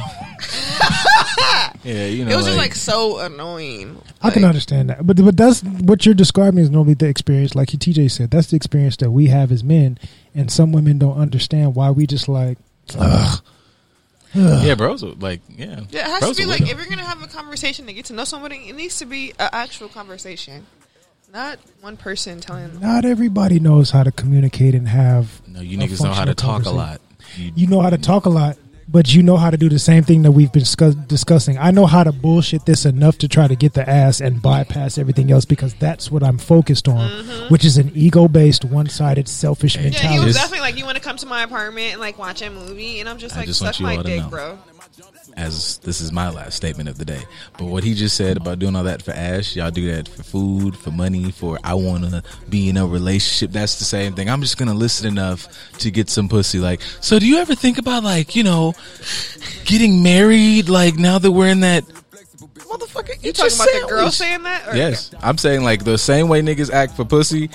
yeah, 1.83 2.05
you 2.07 2.25
know. 2.25 2.31
It 2.31 2.35
was 2.35 2.45
just 2.45 2.57
like 2.57 2.75
so 2.75 3.19
annoying. 3.19 4.01
I 4.21 4.31
can 4.31 4.43
understand 4.43 4.89
that, 4.89 5.05
but 5.05 5.17
but 5.23 5.37
that's 5.37 5.63
what 5.63 6.05
you're 6.05 6.15
describing 6.15 6.59
is 6.59 6.69
normally 6.69 6.95
the 6.95 7.07
experience. 7.07 7.55
Like 7.55 7.69
TJ 7.69 8.11
said, 8.11 8.31
that's 8.31 8.47
the 8.47 8.55
experience 8.55 8.97
that 8.97 9.11
we 9.11 9.27
have 9.27 9.51
as 9.51 9.63
men, 9.63 9.97
and 10.33 10.51
some 10.51 10.71
women 10.71 10.97
don't 10.97 11.17
understand 11.17 11.75
why 11.75 11.91
we 11.91 12.07
just 12.07 12.27
like. 12.27 12.57
Ugh. 12.97 13.41
yeah, 14.35 14.75
bros. 14.75 15.01
Like, 15.03 15.41
yeah, 15.49 15.81
Yeah, 15.89 16.01
it 16.01 16.05
has 16.07 16.19
bros 16.21 16.35
to 16.37 16.43
be 16.43 16.47
like 16.47 16.59
with 16.61 16.71
if 16.71 16.77
you're 16.77 16.89
gonna 16.89 17.03
have 17.07 17.23
a 17.23 17.27
conversation 17.27 17.85
to 17.85 17.93
get 17.93 18.05
to 18.05 18.13
know 18.13 18.25
somebody, 18.25 18.67
it 18.69 18.75
needs 18.75 18.97
to 18.99 19.05
be 19.05 19.31
an 19.39 19.49
actual 19.53 19.87
conversation, 19.87 20.65
not 21.35 21.59
one 21.81 21.97
person 21.97 22.39
telling. 22.39 22.79
Not 22.79 23.03
everybody 23.03 23.59
knows 23.59 23.91
how 23.91 24.03
to 24.03 24.11
communicate 24.11 24.73
and 24.73 24.87
have. 24.87 25.41
No, 25.47 25.59
you 25.59 25.77
a 25.77 25.81
niggas 25.83 26.01
know 26.01 26.13
how 26.13 26.25
to 26.25 26.33
talk 26.33 26.65
a 26.65 26.71
lot. 26.71 27.01
You, 27.35 27.51
You 27.55 27.67
know 27.67 27.81
how 27.81 27.89
to 27.89 27.97
talk 27.97 28.25
a 28.25 28.29
lot, 28.29 28.57
but 28.87 29.13
you 29.13 29.21
know 29.21 29.35
how 29.35 29.49
to 29.49 29.57
do 29.57 29.67
the 29.67 29.77
same 29.77 30.03
thing 30.03 30.21
that 30.21 30.31
we've 30.31 30.51
been 30.53 30.61
discuss- 30.61 30.95
discussing. 30.95 31.57
I 31.57 31.71
know 31.71 31.87
how 31.87 32.05
to 32.05 32.13
bullshit 32.13 32.65
this 32.65 32.85
enough 32.85 33.17
to 33.17 33.27
try 33.27 33.47
to 33.49 33.55
get 33.55 33.73
the 33.73 33.87
ass 33.87 34.21
and 34.21 34.41
bypass 34.41 34.97
everything 34.97 35.29
else 35.29 35.43
because 35.43 35.73
that's 35.73 36.09
what 36.09 36.23
I'm 36.23 36.37
focused 36.37 36.87
on, 36.87 37.09
mm-hmm. 37.09 37.53
which 37.53 37.65
is 37.65 37.77
an 37.77 37.91
ego 37.93 38.29
based, 38.29 38.63
one 38.63 38.87
sided, 38.87 39.27
selfish 39.27 39.75
mentality. 39.75 39.95
Yeah, 39.97 40.01
he 40.03 40.07
mentality. 40.07 40.27
was 40.27 40.35
definitely 40.37 40.61
like, 40.61 40.77
"You 40.77 40.85
want 40.85 40.97
to 40.97 41.03
come 41.03 41.17
to 41.17 41.25
my 41.25 41.43
apartment 41.43 41.91
and 41.91 41.99
like 41.99 42.17
watch 42.17 42.41
a 42.41 42.49
movie?" 42.49 43.01
And 43.01 43.09
I'm 43.09 43.17
just 43.17 43.35
I 43.35 43.39
like, 43.39 43.47
just 43.47 43.59
"Suck 43.59 43.81
my 43.81 44.01
dick, 44.01 44.21
know. 44.21 44.29
bro." 44.29 44.59
As 45.37 45.77
this 45.79 45.99
is 46.01 46.11
my 46.11 46.29
last 46.29 46.55
statement 46.55 46.87
of 46.89 46.97
the 46.97 47.05
day. 47.05 47.21
But 47.57 47.65
what 47.65 47.83
he 47.83 47.93
just 47.93 48.15
said 48.15 48.37
about 48.37 48.59
doing 48.59 48.75
all 48.75 48.83
that 48.85 49.01
for 49.01 49.11
Ash, 49.11 49.55
y'all 49.55 49.71
do 49.71 49.91
that 49.91 50.07
for 50.07 50.23
food, 50.23 50.77
for 50.77 50.91
money, 50.91 51.31
for 51.31 51.59
I 51.63 51.73
want 51.73 52.05
to 52.05 52.23
be 52.49 52.69
in 52.69 52.77
a 52.77 52.87
relationship. 52.87 53.51
That's 53.51 53.77
the 53.79 53.85
same 53.85 54.13
thing. 54.13 54.29
I'm 54.29 54.41
just 54.41 54.57
gonna 54.57 54.73
listen 54.73 55.07
enough 55.07 55.47
to 55.79 55.91
get 55.91 56.09
some 56.09 56.29
pussy. 56.29 56.59
Like, 56.59 56.81
so 57.01 57.19
do 57.19 57.27
you 57.27 57.37
ever 57.37 57.55
think 57.55 57.77
about 57.77 58.03
like 58.03 58.35
you 58.35 58.43
know 58.43 58.73
getting 59.65 60.01
married? 60.03 60.69
Like 60.69 60.95
now 60.95 61.19
that 61.19 61.31
we're 61.31 61.49
in 61.49 61.61
that. 61.61 61.83
Motherfucker, 62.55 63.23
You 63.23 63.31
talking 63.31 63.55
about 63.55 63.67
the 63.71 63.85
girl 63.87 64.11
sandwich. 64.11 64.13
saying 64.13 64.43
that? 64.43 64.75
Yes, 64.75 65.11
I'm 65.21 65.37
saying 65.37 65.63
like 65.63 65.83
the 65.83 65.97
same 65.97 66.27
way 66.27 66.41
niggas 66.41 66.71
act 66.71 66.95
for 66.95 67.05
pussy, 67.05 67.49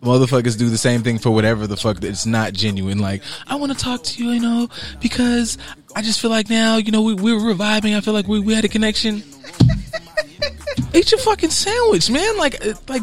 motherfuckers 0.00 0.58
do 0.58 0.68
the 0.68 0.78
same 0.78 1.02
thing 1.02 1.18
for 1.18 1.30
whatever 1.30 1.66
the 1.66 1.76
fuck 1.76 1.98
that's 1.98 2.26
not 2.26 2.52
genuine. 2.52 2.98
Like, 2.98 3.22
I 3.46 3.56
want 3.56 3.72
to 3.72 3.78
talk 3.78 4.02
to 4.02 4.24
you, 4.24 4.30
you 4.30 4.40
know, 4.40 4.68
because 5.00 5.58
I 5.94 6.02
just 6.02 6.20
feel 6.20 6.30
like 6.30 6.50
now, 6.50 6.76
you 6.76 6.90
know, 6.90 7.02
we, 7.02 7.14
we're 7.14 7.40
reviving. 7.40 7.94
I 7.94 8.00
feel 8.00 8.14
like 8.14 8.28
we, 8.28 8.40
we 8.40 8.54
had 8.54 8.64
a 8.64 8.68
connection. 8.68 9.22
Eat 10.94 11.10
your 11.12 11.20
fucking 11.20 11.50
sandwich, 11.50 12.10
man. 12.10 12.36
Like, 12.38 12.64
uh, 12.64 12.74
like, 12.88 13.02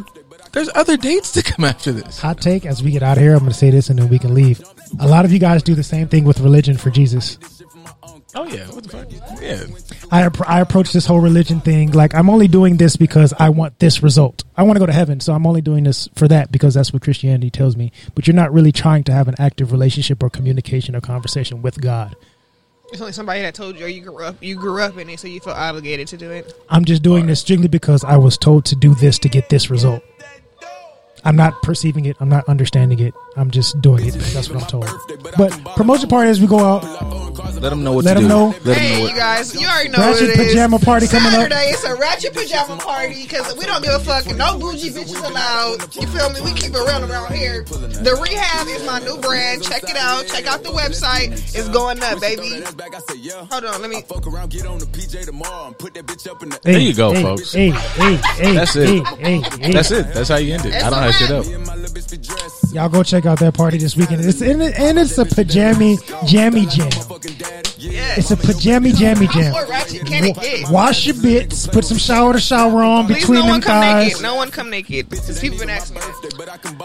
there's 0.51 0.69
other 0.75 0.97
dates 0.97 1.31
to 1.33 1.43
come 1.43 1.65
after 1.65 1.91
this. 1.91 2.19
Hot 2.19 2.39
take 2.39 2.65
as 2.65 2.83
we 2.83 2.91
get 2.91 3.03
out 3.03 3.17
of 3.17 3.23
here, 3.23 3.33
I'm 3.33 3.39
going 3.39 3.51
to 3.51 3.57
say 3.57 3.71
this 3.71 3.89
and 3.89 3.99
then 3.99 4.09
we 4.09 4.19
can 4.19 4.33
leave. 4.33 4.63
A 4.99 5.07
lot 5.07 5.25
of 5.25 5.33
you 5.33 5.39
guys 5.39 5.63
do 5.63 5.73
the 5.73 5.83
same 5.83 6.07
thing 6.07 6.23
with 6.25 6.39
religion 6.39 6.77
for 6.77 6.91
Jesus. 6.91 7.37
Oh 8.35 8.45
yeah, 8.45 8.67
what 8.69 8.83
the 8.83 8.89
fuck? 8.89 9.11
Yeah, 9.41 9.65
I, 10.11 10.57
I 10.57 10.59
approach 10.61 10.91
this 10.91 11.05
whole 11.05 11.19
religion 11.19 11.61
thing 11.61 11.91
like 11.91 12.15
I'm 12.15 12.29
only 12.29 12.47
doing 12.47 12.77
this 12.77 12.95
because 12.95 13.31
I 13.37 13.49
want 13.49 13.77
this 13.79 14.01
result. 14.01 14.43
I 14.57 14.63
want 14.63 14.75
to 14.75 14.79
go 14.79 14.87
to 14.87 14.93
heaven, 14.93 15.19
so 15.19 15.33
I'm 15.33 15.45
only 15.45 15.61
doing 15.61 15.83
this 15.83 16.09
for 16.15 16.27
that 16.27 16.51
because 16.51 16.73
that's 16.73 16.91
what 16.91 17.03
Christianity 17.03 17.51
tells 17.51 17.77
me. 17.77 17.91
But 18.15 18.25
you're 18.25 18.35
not 18.35 18.51
really 18.51 18.71
trying 18.71 19.03
to 19.05 19.11
have 19.11 19.27
an 19.27 19.35
active 19.37 19.71
relationship 19.71 20.23
or 20.23 20.29
communication 20.29 20.95
or 20.95 21.01
conversation 21.01 21.61
with 21.61 21.79
God. 21.79 22.15
It's 22.91 23.01
only 23.01 23.13
somebody 23.13 23.41
that 23.41 23.55
told 23.55 23.77
you 23.77 23.85
or 23.85 23.87
you 23.87 24.01
grew 24.01 24.23
up 24.23 24.35
you 24.41 24.55
grew 24.55 24.81
up 24.81 24.97
in 24.97 25.09
it, 25.09 25.19
so 25.19 25.27
you 25.27 25.39
feel 25.39 25.53
obligated 25.53 26.07
to 26.09 26.17
do 26.17 26.31
it. 26.31 26.53
I'm 26.69 26.85
just 26.85 27.03
doing 27.03 27.27
this 27.27 27.41
strictly 27.41 27.67
because 27.67 28.03
I 28.03 28.17
was 28.17 28.37
told 28.37 28.65
to 28.65 28.75
do 28.75 28.95
this 28.95 29.19
to 29.19 29.29
get 29.29 29.49
this 29.49 29.69
result. 29.69 30.03
I'm 31.25 31.35
not 31.35 31.61
perceiving 31.63 32.05
it. 32.05 32.17
I'm 32.19 32.29
not 32.29 32.47
understanding 32.49 32.99
it. 32.99 33.13
I'm 33.37 33.49
just 33.49 33.79
doing 33.81 34.05
it 34.05 34.13
that's 34.13 34.49
what 34.49 34.61
I'm 34.61 34.67
told. 34.69 34.89
But 35.37 35.51
promotion 35.75 36.07
party 36.09 36.29
as 36.29 36.39
we 36.39 36.47
go 36.47 36.59
out. 36.59 36.83
let 37.61 37.69
them 37.69 37.83
know 37.83 37.93
what 37.93 38.05
Let 38.05 38.13
to 38.15 38.17
'em 38.19 38.23
do. 38.23 38.29
know. 38.29 38.45
Let 38.47 38.63
them 38.63 38.67
know 38.67 38.73
Hey, 38.73 39.01
you 39.01 39.15
guys, 39.15 39.55
you 39.55 39.65
already 39.67 39.89
know 39.89 39.97
Ratchet 39.99 40.21
what 40.27 40.29
it 40.29 40.39
is. 40.39 40.47
pajama 40.53 40.79
party 40.79 41.07
coming 41.07 41.27
up. 41.27 41.33
Saturday, 41.33 41.65
it's 41.69 41.83
a 41.85 41.95
ratchet 41.95 42.33
pajama 42.33 42.77
party 42.77 43.23
because 43.23 43.55
we 43.57 43.65
don't 43.65 43.83
give 43.83 43.93
a 43.93 43.99
fuck. 43.99 44.25
No 44.35 44.57
bougie 44.59 44.91
bitches 44.91 45.23
allowed. 45.27 45.95
You 45.95 46.05
feel 46.07 46.29
me? 46.29 46.41
We 46.41 46.53
keep 46.53 46.73
it 46.75 46.77
real 46.77 47.09
around 47.11 47.33
here. 47.33 47.63
The 47.63 48.19
Rehab 48.21 48.67
is 48.67 48.85
my 48.85 48.99
new 48.99 49.17
brand. 49.17 49.63
Check 49.63 49.83
it 49.83 49.95
out. 49.97 50.27
Check 50.27 50.45
out 50.45 50.61
the 50.63 50.69
website. 50.69 51.31
It's 51.55 51.69
going 51.69 52.03
up, 52.03 52.19
baby. 52.21 52.61
Hold 53.49 53.65
on, 53.65 53.81
let 53.81 53.89
me. 53.89 54.03
There 56.63 56.79
you 56.79 56.93
go, 56.93 57.13
hey, 57.13 57.21
folks. 57.21 57.53
Hey, 57.53 57.69
hey, 57.71 58.15
hey. 58.37 58.53
That's 58.53 58.75
it. 58.75 58.87
Hey, 58.87 59.39
hey, 59.39 59.41
hey. 59.59 59.71
That's 59.73 59.91
it. 59.91 60.13
That's 60.13 60.29
how 60.29 60.37
you 60.37 60.53
end 60.53 60.65
it. 60.65 60.73
I 60.83 60.89
don't 60.89 60.99
have 61.19 61.45
shit 61.45 61.57
up. 61.57 62.73
Y'all 62.73 62.89
go 62.89 63.03
check 63.03 63.25
out 63.25 63.39
that 63.39 63.53
party 63.53 63.77
this 63.77 63.95
weekend. 63.95 64.25
It's 64.25 64.41
and, 64.41 64.61
it- 64.61 64.77
and 64.79 64.97
it's 64.97 65.17
a 65.17 65.25
pajama 65.25 65.95
jammy 66.25 66.65
jam. 66.65 66.89
Yes. 67.77 68.17
It's 68.17 68.31
a 68.31 68.37
pajama 68.37 68.91
jammy 68.91 69.27
jam. 69.27 69.51
What 69.53 69.67
more 69.67 69.71
ratchet 69.71 70.05
can 70.07 70.23
it 70.25 70.35
get? 70.39 70.69
Wash 70.71 71.05
your 71.05 71.15
bits. 71.21 71.67
Put 71.67 71.85
some 71.85 71.97
shower 71.97 72.33
to 72.33 72.39
shower 72.39 72.81
on 72.81 73.05
Please, 73.07 73.19
between 73.19 73.39
no 73.41 73.45
one 73.45 73.59
them 73.59 73.61
come 73.61 73.81
thighs. 73.81 74.07
naked. 74.07 74.21
No 74.23 74.35
one 74.35 74.51
come 74.51 74.69
naked. 74.69 75.09
Because 75.09 75.39
people 75.39 75.59
been 75.59 75.69
asking. 75.69 75.97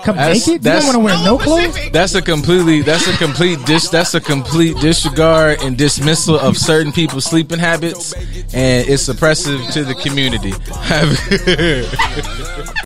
Come 0.05 0.17
That's- 0.17 0.47
naked. 0.47 0.65
You 0.65 0.71
don't 0.73 0.85
want 0.85 0.95
to 0.95 0.99
wear 1.01 1.15
No 1.19 1.25
no 1.25 1.39
clothes. 1.39 1.91
That's 1.93 2.15
a 2.15 2.23
completely 2.23 2.83
that's 2.83 3.07
a 3.07 3.17
complete 3.17 3.59
dis 3.65 3.89
that's 3.89 4.15
a 4.15 4.21
complete 4.21 4.77
disregard 4.79 5.63
and 5.63 5.77
dismissal 5.79 6.39
of 6.39 6.57
certain 6.59 6.93
people's 6.93 7.25
sleeping 7.25 7.59
habits 7.59 8.13
and 8.53 8.89
it's 8.89 9.09
oppressive 9.09 9.61
to 9.71 9.85
the 9.85 9.95
community. 9.95 10.53